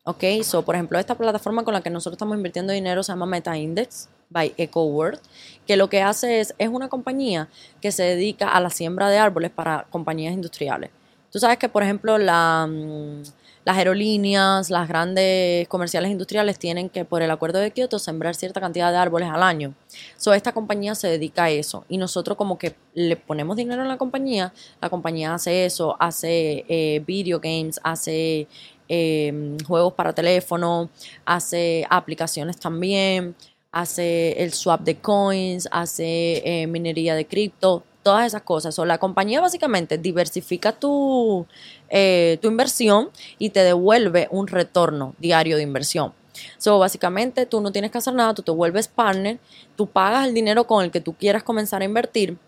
Ok, 0.06 0.22
so 0.42 0.62
por 0.62 0.74
ejemplo, 0.74 0.98
esta 0.98 1.14
plataforma 1.14 1.64
con 1.64 1.72
la 1.72 1.80
que 1.80 1.88
nosotros 1.88 2.16
estamos 2.16 2.36
invirtiendo 2.36 2.74
dinero 2.74 3.02
se 3.02 3.10
llama 3.10 3.24
MetaIndex 3.24 4.10
by 4.28 4.52
EcoWorld, 4.58 5.18
que 5.66 5.78
lo 5.78 5.88
que 5.88 6.02
hace 6.02 6.40
es, 6.40 6.54
es 6.58 6.68
una 6.68 6.90
compañía 6.90 7.48
que 7.80 7.90
se 7.90 8.02
dedica 8.02 8.50
a 8.50 8.60
la 8.60 8.68
siembra 8.68 9.08
de 9.08 9.16
árboles 9.16 9.50
para 9.50 9.86
compañías 9.88 10.34
industriales. 10.34 10.90
Tú 11.32 11.38
sabes 11.38 11.56
que, 11.56 11.70
por 11.70 11.82
ejemplo, 11.82 12.18
la, 12.18 12.68
mm, 12.68 13.22
las 13.64 13.78
aerolíneas, 13.78 14.68
las 14.68 14.88
grandes 14.88 15.66
comerciales 15.68 16.10
industriales 16.10 16.58
tienen 16.58 16.90
que, 16.90 17.06
por 17.06 17.22
el 17.22 17.30
acuerdo 17.30 17.58
de 17.60 17.70
Kioto, 17.70 17.98
sembrar 17.98 18.34
cierta 18.34 18.60
cantidad 18.60 18.92
de 18.92 18.98
árboles 18.98 19.30
al 19.30 19.42
año. 19.42 19.74
So, 20.18 20.34
esta 20.34 20.52
compañía 20.52 20.94
se 20.94 21.08
dedica 21.08 21.44
a 21.44 21.50
eso. 21.50 21.84
Y 21.88 21.96
nosotros 21.96 22.36
como 22.36 22.58
que 22.58 22.76
le 22.92 23.16
ponemos 23.16 23.56
dinero 23.56 23.82
en 23.82 23.88
la 23.88 23.96
compañía, 23.96 24.52
la 24.82 24.90
compañía 24.90 25.32
hace 25.32 25.64
eso, 25.64 25.96
hace 25.98 26.66
eh, 26.68 27.02
video 27.06 27.40
games, 27.40 27.80
hace 27.82 28.48
eh, 28.88 29.56
juegos 29.66 29.94
para 29.94 30.12
teléfono, 30.12 30.90
hace 31.24 31.86
aplicaciones 31.90 32.58
también 32.58 33.34
hace 33.74 34.40
el 34.44 34.52
swap 34.52 34.82
de 34.82 34.94
coins, 34.98 35.68
hace 35.72 36.42
eh, 36.44 36.66
minería 36.68 37.16
de 37.16 37.26
cripto, 37.26 37.82
todas 38.04 38.24
esas 38.24 38.42
cosas. 38.42 38.78
O 38.78 38.84
la 38.84 38.98
compañía 38.98 39.40
básicamente 39.40 39.98
diversifica 39.98 40.70
tu, 40.70 41.44
eh, 41.90 42.38
tu 42.40 42.46
inversión 42.46 43.10
y 43.36 43.50
te 43.50 43.64
devuelve 43.64 44.28
un 44.30 44.46
retorno 44.46 45.16
diario 45.18 45.56
de 45.56 45.64
inversión. 45.64 46.12
So, 46.56 46.78
básicamente 46.78 47.46
tú 47.46 47.60
no 47.60 47.72
tienes 47.72 47.90
que 47.90 47.98
hacer 47.98 48.14
nada, 48.14 48.32
tú 48.32 48.42
te 48.42 48.52
vuelves 48.52 48.86
partner, 48.86 49.38
tú 49.76 49.88
pagas 49.88 50.28
el 50.28 50.34
dinero 50.34 50.68
con 50.68 50.84
el 50.84 50.92
que 50.92 51.00
tú 51.00 51.14
quieras 51.14 51.42
comenzar 51.42 51.82
a 51.82 51.84
invertir 51.84 52.38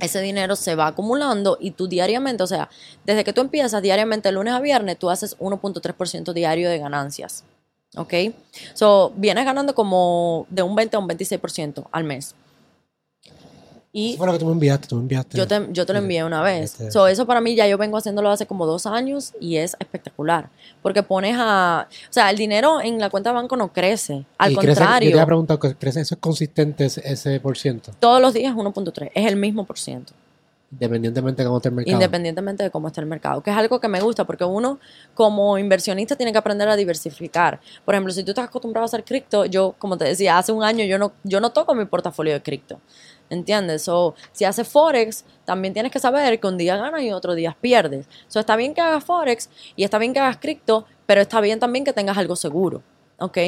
ese 0.00 0.20
dinero 0.20 0.56
se 0.56 0.74
va 0.74 0.88
acumulando 0.88 1.58
y 1.60 1.72
tú 1.72 1.88
diariamente, 1.88 2.42
o 2.42 2.46
sea, 2.46 2.68
desde 3.04 3.24
que 3.24 3.32
tú 3.32 3.40
empiezas 3.40 3.82
diariamente, 3.82 4.30
lunes 4.32 4.54
a 4.54 4.60
viernes, 4.60 4.98
tú 4.98 5.10
haces 5.10 5.38
1.3% 5.38 6.32
diario 6.32 6.68
de 6.68 6.78
ganancias. 6.78 7.44
¿Ok? 7.96 8.12
So, 8.74 9.12
vienes 9.16 9.44
ganando 9.44 9.74
como 9.74 10.46
de 10.50 10.62
un 10.62 10.74
20 10.74 10.96
a 10.96 11.00
un 11.00 11.08
26% 11.08 11.86
al 11.90 12.04
mes. 12.04 12.34
Y 13.98 14.10
Eso 14.10 14.18
fue 14.18 14.26
lo 14.26 14.32
que 14.34 14.38
tú 14.40 14.44
me 14.44 14.52
enviaste, 14.52 14.88
tú 14.88 14.96
me 14.96 15.00
enviaste. 15.02 15.38
yo 15.38 15.46
te, 15.48 15.68
yo 15.70 15.86
te 15.86 15.92
lo 15.94 16.00
envié 16.00 16.22
una 16.22 16.42
vez. 16.42 16.72
Este- 16.72 16.90
So, 16.90 17.06
eso 17.08 17.24
para 17.26 17.40
mí 17.40 17.54
ya 17.54 17.66
yo 17.66 17.78
vengo 17.78 17.96
haciéndolo 17.96 18.28
hace 18.30 18.44
como 18.46 18.66
dos 18.66 18.84
años 18.84 19.32
y 19.40 19.56
es 19.56 19.74
espectacular. 19.80 20.50
Porque 20.82 21.02
pones 21.02 21.34
a... 21.38 21.88
O 21.88 22.12
sea, 22.12 22.28
el 22.28 22.36
dinero 22.36 22.82
en 22.82 22.98
la 22.98 23.08
cuenta 23.08 23.30
de 23.30 23.34
banco 23.36 23.56
no 23.56 23.72
crece. 23.72 24.26
Al 24.36 24.52
Y 24.52 24.56
crece- 24.56 24.66
contrario, 24.80 25.08
yo 25.08 25.14
te 25.16 25.20
había 25.20 25.26
preguntado, 25.26 25.58
¿crece 25.58 26.02
eso 26.02 26.14
es 26.14 26.20
consistente 26.20 26.84
ese, 26.84 27.40
por 27.40 27.56
ciento? 27.56 27.92
todos 27.98 28.20
los 28.20 28.34
días 28.34 28.52
es 28.52 28.56
1.3. 28.56 29.10
Es 29.14 29.26
el 29.26 29.36
mismo 29.36 29.64
por 29.64 29.78
ciento. 29.78 30.12
Independientemente 30.72 31.42
de 31.42 31.46
cómo 31.46 31.58
esté 31.58 31.68
el 31.68 31.74
mercado. 31.76 31.94
independientemente 31.94 32.62
de 32.64 32.70
cómo 32.72 32.88
esté 32.88 33.00
el 33.00 33.06
mercado, 33.06 33.40
que 33.40 33.50
es 33.50 33.56
algo 33.56 33.80
que 33.80 33.86
me 33.86 34.00
gusta 34.00 34.24
porque 34.24 34.44
uno 34.44 34.80
como 35.14 35.56
inversionista 35.58 36.16
tiene 36.16 36.32
que 36.32 36.38
aprender 36.38 36.68
a 36.68 36.74
diversificar. 36.74 37.60
Por 37.84 37.94
ejemplo, 37.94 38.12
si 38.12 38.24
tú 38.24 38.32
estás 38.32 38.46
acostumbrado 38.46 38.82
a 38.82 38.86
hacer 38.86 39.04
cripto, 39.04 39.44
yo 39.46 39.76
como 39.78 39.96
te 39.96 40.04
decía, 40.04 40.36
hace 40.38 40.50
un 40.50 40.64
año 40.64 40.84
yo 40.84 40.98
no 40.98 41.12
yo 41.22 41.40
no 41.40 41.50
toco 41.50 41.74
mi 41.76 41.84
portafolio 41.84 42.32
de 42.34 42.42
cripto. 42.42 42.80
¿Entiendes? 43.30 43.88
O 43.88 44.14
si 44.32 44.44
haces 44.44 44.68
forex, 44.68 45.24
también 45.44 45.74
tienes 45.74 45.92
que 45.92 45.98
saber 45.98 46.38
que 46.38 46.46
un 46.46 46.56
día 46.56 46.76
ganas 46.76 47.02
y 47.02 47.12
otro 47.12 47.34
día 47.34 47.56
pierdes. 47.60 48.06
So, 48.28 48.40
está 48.40 48.56
bien 48.56 48.74
que 48.74 48.80
hagas 48.80 49.04
forex 49.04 49.50
y 49.74 49.84
está 49.84 49.98
bien 49.98 50.12
que 50.12 50.20
hagas 50.20 50.36
cripto, 50.38 50.86
pero 51.06 51.20
está 51.20 51.40
bien 51.40 51.58
también 51.58 51.84
que 51.84 51.92
tengas 51.92 52.16
algo 52.18 52.36
seguro, 52.36 52.82
¿ok? 53.18 53.38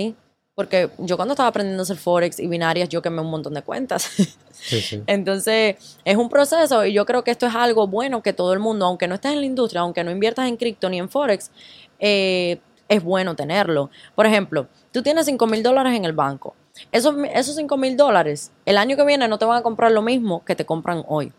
Porque 0.54 0.90
yo 0.98 1.16
cuando 1.16 1.34
estaba 1.34 1.48
aprendiendo 1.48 1.82
a 1.82 1.84
hacer 1.84 1.98
forex 1.98 2.40
y 2.40 2.48
binarias, 2.48 2.88
yo 2.88 3.00
quemé 3.00 3.20
un 3.20 3.30
montón 3.30 3.54
de 3.54 3.62
cuentas. 3.62 4.10
Sí, 4.60 4.80
sí. 4.80 5.00
Entonces, 5.06 5.76
es 6.04 6.16
un 6.16 6.28
proceso 6.28 6.84
y 6.84 6.92
yo 6.92 7.06
creo 7.06 7.22
que 7.22 7.30
esto 7.30 7.46
es 7.46 7.54
algo 7.54 7.86
bueno 7.86 8.24
que 8.24 8.32
todo 8.32 8.52
el 8.52 8.58
mundo, 8.58 8.86
aunque 8.86 9.06
no 9.06 9.14
estés 9.14 9.30
en 9.30 9.38
la 9.38 9.46
industria, 9.46 9.82
aunque 9.82 10.02
no 10.02 10.10
inviertas 10.10 10.48
en 10.48 10.56
cripto 10.56 10.90
ni 10.90 10.98
en 10.98 11.08
Forex, 11.08 11.52
eh, 12.00 12.58
es 12.88 13.02
bueno 13.04 13.36
tenerlo. 13.36 13.90
Por 14.14 14.26
ejemplo, 14.26 14.66
tú 14.90 15.02
tienes 15.02 15.26
5 15.26 15.46
mil 15.46 15.62
dólares 15.62 15.94
en 15.94 16.04
el 16.04 16.12
banco. 16.12 16.56
Esos, 16.92 17.14
esos 17.32 17.56
5 17.56 17.76
mil 17.76 17.96
dólares, 17.96 18.52
el 18.66 18.76
año 18.78 18.96
que 18.96 19.04
viene 19.04 19.28
no 19.28 19.38
te 19.38 19.44
van 19.44 19.58
a 19.58 19.62
comprar 19.62 19.92
lo 19.92 20.02
mismo 20.02 20.44
que 20.44 20.54
te 20.56 20.64
compran 20.66 21.04
hoy. 21.08 21.32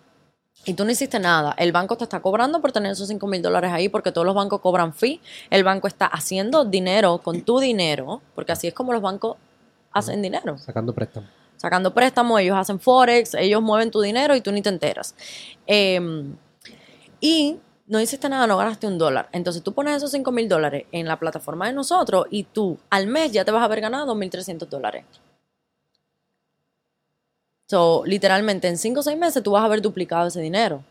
Y 0.65 0.73
tú 0.73 0.83
no 0.83 0.91
hiciste 0.91 1.19
nada. 1.19 1.55
El 1.57 1.71
banco 1.71 1.95
te 1.95 2.03
está 2.03 2.19
cobrando 2.21 2.59
por 2.61 2.71
tener 2.71 2.91
esos 2.91 3.07
5 3.07 3.25
mil 3.27 3.41
dólares 3.41 3.71
ahí 3.71 3.87
porque 3.87 4.11
todos 4.11 4.25
los 4.25 4.35
bancos 4.35 4.59
cobran 4.59 4.93
fee. 4.93 5.21
El 5.49 5.63
banco 5.63 5.87
está 5.87 6.05
haciendo 6.05 6.65
dinero 6.65 7.19
con 7.19 7.41
tu 7.41 7.59
dinero, 7.59 8.21
porque 8.35 8.51
así 8.51 8.67
es 8.67 8.73
como 8.73 8.91
los 8.91 9.01
bancos 9.01 9.37
hacen 9.91 10.21
dinero 10.21 10.57
Sacando 10.57 10.93
préstamos. 10.93 11.29
sacando 11.57 11.93
préstamos, 11.93 12.39
ellos 12.41 12.57
hacen 12.57 12.79
forex, 12.79 13.33
ellos 13.35 13.61
mueven 13.61 13.89
tu 13.89 14.01
dinero 14.01 14.35
y 14.35 14.41
tú 14.41 14.51
ni 14.51 14.61
te 14.61 14.69
enteras. 14.69 15.15
Eh, 15.65 15.99
y 17.21 17.57
no 17.87 17.99
hiciste 17.99 18.29
nada, 18.29 18.45
no 18.45 18.57
ganaste 18.57 18.85
un 18.85 18.97
dólar. 18.97 19.29
Entonces 19.31 19.63
tú 19.63 19.73
pones 19.73 19.95
esos 19.97 20.11
5 20.11 20.31
mil 20.31 20.47
dólares 20.47 20.85
en 20.91 21.07
la 21.07 21.17
plataforma 21.17 21.67
de 21.67 21.73
nosotros 21.73 22.27
y 22.29 22.43
tú 22.43 22.77
al 22.89 23.07
mes 23.07 23.31
ya 23.31 23.43
te 23.45 23.51
vas 23.51 23.61
a 23.61 23.65
haber 23.65 23.81
ganado 23.81 24.13
2.300 24.13 24.67
dólares. 24.67 25.05
So, 27.69 28.03
literalmente 28.05 28.67
en 28.67 28.77
5 28.77 29.01
o 29.01 29.03
6 29.03 29.17
meses 29.17 29.43
tú 29.43 29.51
vas 29.51 29.61
a 29.61 29.65
haber 29.65 29.81
duplicado 29.81 30.27
ese 30.27 30.41
dinero. 30.41 30.83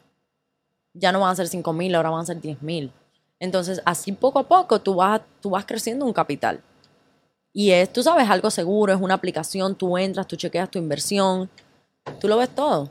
Ya 0.94 1.10
no 1.10 1.20
van 1.20 1.30
a 1.32 1.34
ser 1.34 1.48
5 1.48 1.72
mil, 1.72 1.92
ahora 1.94 2.10
van 2.10 2.20
a 2.20 2.26
ser 2.26 2.40
10 2.40 2.62
mil. 2.62 2.92
Entonces, 3.40 3.82
así 3.84 4.12
poco 4.12 4.38
a 4.38 4.44
poco 4.46 4.80
tú 4.80 4.94
vas, 4.94 5.20
tú 5.40 5.50
vas 5.50 5.64
creciendo 5.64 6.04
un 6.04 6.12
capital. 6.12 6.60
Y 7.52 7.72
es, 7.72 7.92
tú 7.92 8.02
sabes, 8.02 8.30
algo 8.30 8.50
seguro, 8.50 8.92
es 8.92 9.00
una 9.00 9.14
aplicación, 9.14 9.74
tú 9.74 9.98
entras, 9.98 10.28
tú 10.28 10.36
chequeas 10.36 10.70
tu 10.70 10.78
inversión, 10.78 11.50
tú 12.20 12.28
lo 12.28 12.36
ves 12.36 12.50
todo. 12.54 12.88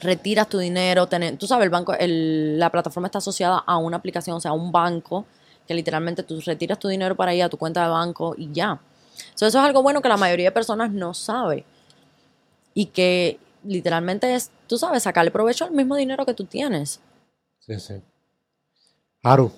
Retiras 0.00 0.48
tu 0.48 0.58
dinero, 0.58 1.08
tener- 1.08 1.36
tú 1.38 1.46
sabes, 1.48 1.64
el 1.64 1.70
banco, 1.70 1.94
el- 1.94 2.58
la 2.58 2.70
plataforma 2.70 3.08
está 3.08 3.18
asociada 3.18 3.58
a 3.66 3.78
una 3.78 3.96
aplicación, 3.96 4.36
o 4.36 4.40
sea, 4.40 4.52
a 4.52 4.54
un 4.54 4.70
banco, 4.70 5.24
que 5.66 5.74
literalmente 5.74 6.22
tú 6.22 6.40
retiras 6.40 6.78
tu 6.78 6.86
dinero 6.86 7.16
para 7.16 7.34
ir 7.34 7.42
a 7.42 7.48
tu 7.48 7.56
cuenta 7.56 7.82
de 7.82 7.88
banco 7.88 8.34
y 8.38 8.52
ya. 8.52 8.78
So, 9.34 9.46
eso 9.46 9.58
es 9.58 9.64
algo 9.64 9.82
bueno 9.82 10.00
que 10.02 10.08
la 10.08 10.16
mayoría 10.16 10.46
de 10.46 10.52
personas 10.52 10.92
no 10.92 11.14
sabe. 11.14 11.64
Y 12.78 12.86
que 12.86 13.38
literalmente 13.64 14.34
es, 14.34 14.50
tú 14.66 14.76
sabes, 14.76 15.02
sacarle 15.02 15.30
provecho 15.30 15.64
al 15.64 15.70
mismo 15.72 15.96
dinero 15.96 16.26
que 16.26 16.34
tú 16.34 16.44
tienes. 16.44 17.00
Sí, 17.58 17.80
sí. 17.80 17.94
Haru, 19.22 19.50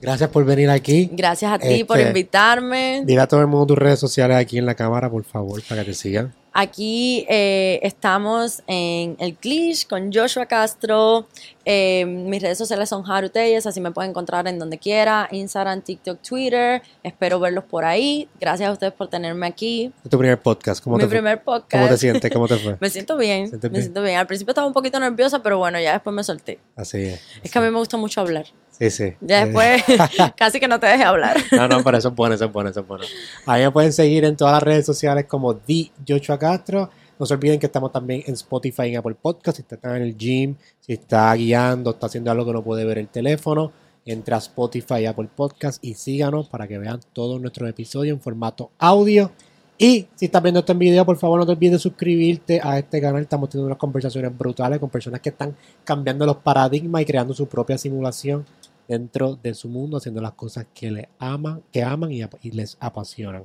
gracias 0.00 0.30
por 0.30 0.46
venir 0.46 0.70
aquí. 0.70 1.10
Gracias 1.12 1.52
a 1.52 1.58
ti 1.58 1.84
por 1.84 1.98
Este, 1.98 2.08
invitarme. 2.08 3.02
Dile 3.04 3.20
a 3.20 3.28
todo 3.28 3.42
el 3.42 3.48
mundo 3.48 3.66
tus 3.66 3.78
redes 3.78 3.98
sociales 4.00 4.38
aquí 4.38 4.56
en 4.56 4.64
la 4.64 4.74
cámara, 4.74 5.10
por 5.10 5.24
favor, 5.24 5.62
para 5.68 5.82
que 5.82 5.90
te 5.90 5.94
sigan. 5.94 6.34
Aquí 6.52 7.26
eh, 7.28 7.78
estamos 7.82 8.62
en 8.66 9.16
el 9.20 9.36
Clish 9.36 9.86
con 9.86 10.12
Joshua 10.12 10.46
Castro. 10.46 11.28
Eh, 11.64 12.04
mis 12.06 12.42
redes 12.42 12.56
sociales 12.58 12.88
son 12.88 13.08
Haru 13.08 13.28
Telles, 13.28 13.66
así 13.66 13.80
me 13.80 13.90
pueden 13.92 14.10
encontrar 14.10 14.48
en 14.48 14.58
donde 14.58 14.78
quiera, 14.78 15.28
Instagram, 15.30 15.82
TikTok, 15.82 16.20
Twitter. 16.22 16.82
Espero 17.02 17.38
verlos 17.38 17.64
por 17.64 17.84
ahí. 17.84 18.28
Gracias 18.40 18.68
a 18.68 18.72
ustedes 18.72 18.92
por 18.94 19.08
tenerme 19.08 19.46
aquí. 19.46 19.92
Es 20.04 20.10
tu 20.10 20.18
primer 20.18 20.40
podcast. 20.40 20.82
¿Cómo, 20.82 20.96
Mi 20.96 21.02
te, 21.02 21.08
fue? 21.08 21.16
primer 21.16 21.42
podcast. 21.42 21.72
¿Cómo 21.72 21.88
te 21.88 21.98
sientes? 21.98 22.30
¿Cómo 22.32 22.48
te 22.48 22.56
fue? 22.56 22.76
Me 22.80 22.90
siento 22.90 23.16
bien, 23.16 23.50
me 23.70 23.80
siento 23.80 24.02
bien. 24.02 24.16
Al 24.16 24.26
principio 24.26 24.52
estaba 24.52 24.66
un 24.66 24.72
poquito 24.72 24.98
nerviosa, 24.98 25.42
pero 25.42 25.58
bueno, 25.58 25.78
ya 25.80 25.92
después 25.92 26.14
me 26.14 26.24
solté. 26.24 26.58
Así 26.76 26.98
es. 27.04 27.20
Es 27.42 27.50
que 27.50 27.58
a 27.58 27.62
mí 27.62 27.70
me 27.70 27.78
gusta 27.78 27.96
mucho 27.96 28.20
hablar. 28.20 28.46
Sí, 28.78 28.90
sí. 28.90 29.14
Ya 29.20 29.42
Eh, 29.42 29.44
después 29.46 29.82
casi 30.36 30.60
que 30.60 30.68
no 30.68 30.78
te 30.78 30.86
deje 30.86 31.02
hablar. 31.02 31.36
No, 31.52 31.66
no, 31.66 31.82
pero 31.82 31.98
eso 31.98 32.08
es 32.08 32.14
bueno, 32.14 32.34
eso 32.34 32.44
es 32.44 32.52
bueno, 32.52 32.70
eso 32.70 32.80
es 32.80 32.86
bueno. 32.86 33.04
Ahí 33.46 33.62
me 33.64 33.70
pueden 33.72 33.92
seguir 33.92 34.24
en 34.24 34.36
todas 34.36 34.54
las 34.54 34.62
redes 34.62 34.86
sociales 34.86 35.26
como 35.26 35.56
The 35.56 35.90
Joshua 36.06 36.38
Castro. 36.38 36.90
No 37.18 37.26
se 37.26 37.34
olviden 37.34 37.58
que 37.58 37.66
estamos 37.66 37.90
también 37.90 38.22
en 38.26 38.34
Spotify 38.34 38.82
y 38.84 38.90
en 38.90 38.98
Apple 38.98 39.16
Podcast. 39.20 39.56
Si 39.56 39.62
está 39.62 39.96
en 39.96 40.02
el 40.02 40.16
gym, 40.16 40.54
si 40.80 40.92
está 40.92 41.34
guiando, 41.34 41.90
está 41.90 42.06
haciendo 42.06 42.30
algo 42.30 42.46
que 42.46 42.52
no 42.52 42.62
puede 42.62 42.84
ver 42.84 42.98
el 42.98 43.08
teléfono, 43.08 43.72
entra 44.04 44.36
a 44.36 44.38
Spotify 44.38 45.00
y 45.00 45.06
Apple 45.06 45.28
Podcast 45.34 45.84
y 45.84 45.94
síganos 45.94 46.48
para 46.48 46.68
que 46.68 46.78
vean 46.78 47.00
todos 47.12 47.40
nuestros 47.40 47.68
episodios 47.68 48.14
en 48.16 48.22
formato 48.22 48.70
audio. 48.78 49.32
Y 49.80 50.06
si 50.16 50.26
estás 50.26 50.42
viendo 50.42 50.60
esto 50.60 50.72
en 50.72 50.78
video, 50.78 51.04
por 51.04 51.16
favor 51.16 51.38
no 51.38 51.46
te 51.46 51.52
olvides 51.52 51.72
de 51.72 51.78
suscribirte 51.78 52.60
a 52.62 52.78
este 52.78 53.00
canal. 53.00 53.22
Estamos 53.22 53.48
teniendo 53.48 53.66
unas 53.66 53.78
conversaciones 53.78 54.36
brutales 54.36 54.78
con 54.78 54.90
personas 54.90 55.20
que 55.20 55.28
están 55.28 55.56
cambiando 55.84 56.24
los 56.26 56.36
paradigmas 56.36 57.02
y 57.02 57.04
creando 57.04 57.34
su 57.34 57.46
propia 57.46 57.78
simulación 57.78 58.44
dentro 58.88 59.36
de 59.36 59.54
su 59.54 59.68
mundo, 59.68 59.98
haciendo 59.98 60.20
las 60.20 60.32
cosas 60.32 60.66
que 60.74 60.90
le 60.90 61.08
aman, 61.18 61.62
que 61.70 61.82
aman 61.82 62.10
y 62.10 62.50
les 62.50 62.76
apasionan. 62.80 63.44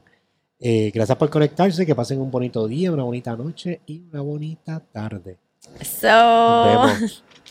Eh, 0.60 0.91
gracias 0.94 1.18
por 1.18 1.30
conectarse, 1.30 1.86
que 1.86 1.94
pasen 1.94 2.22
un 2.22 2.32
bonito 2.32 2.65
día, 2.68 2.91
una 2.91 3.03
bonita 3.03 3.36
noche 3.36 3.82
y 3.86 4.02
una 4.10 4.22
bonita 4.22 4.80
tarde. 4.80 5.38
So, 5.82 6.07
Nos 6.07 6.65
vemos. 6.95 7.24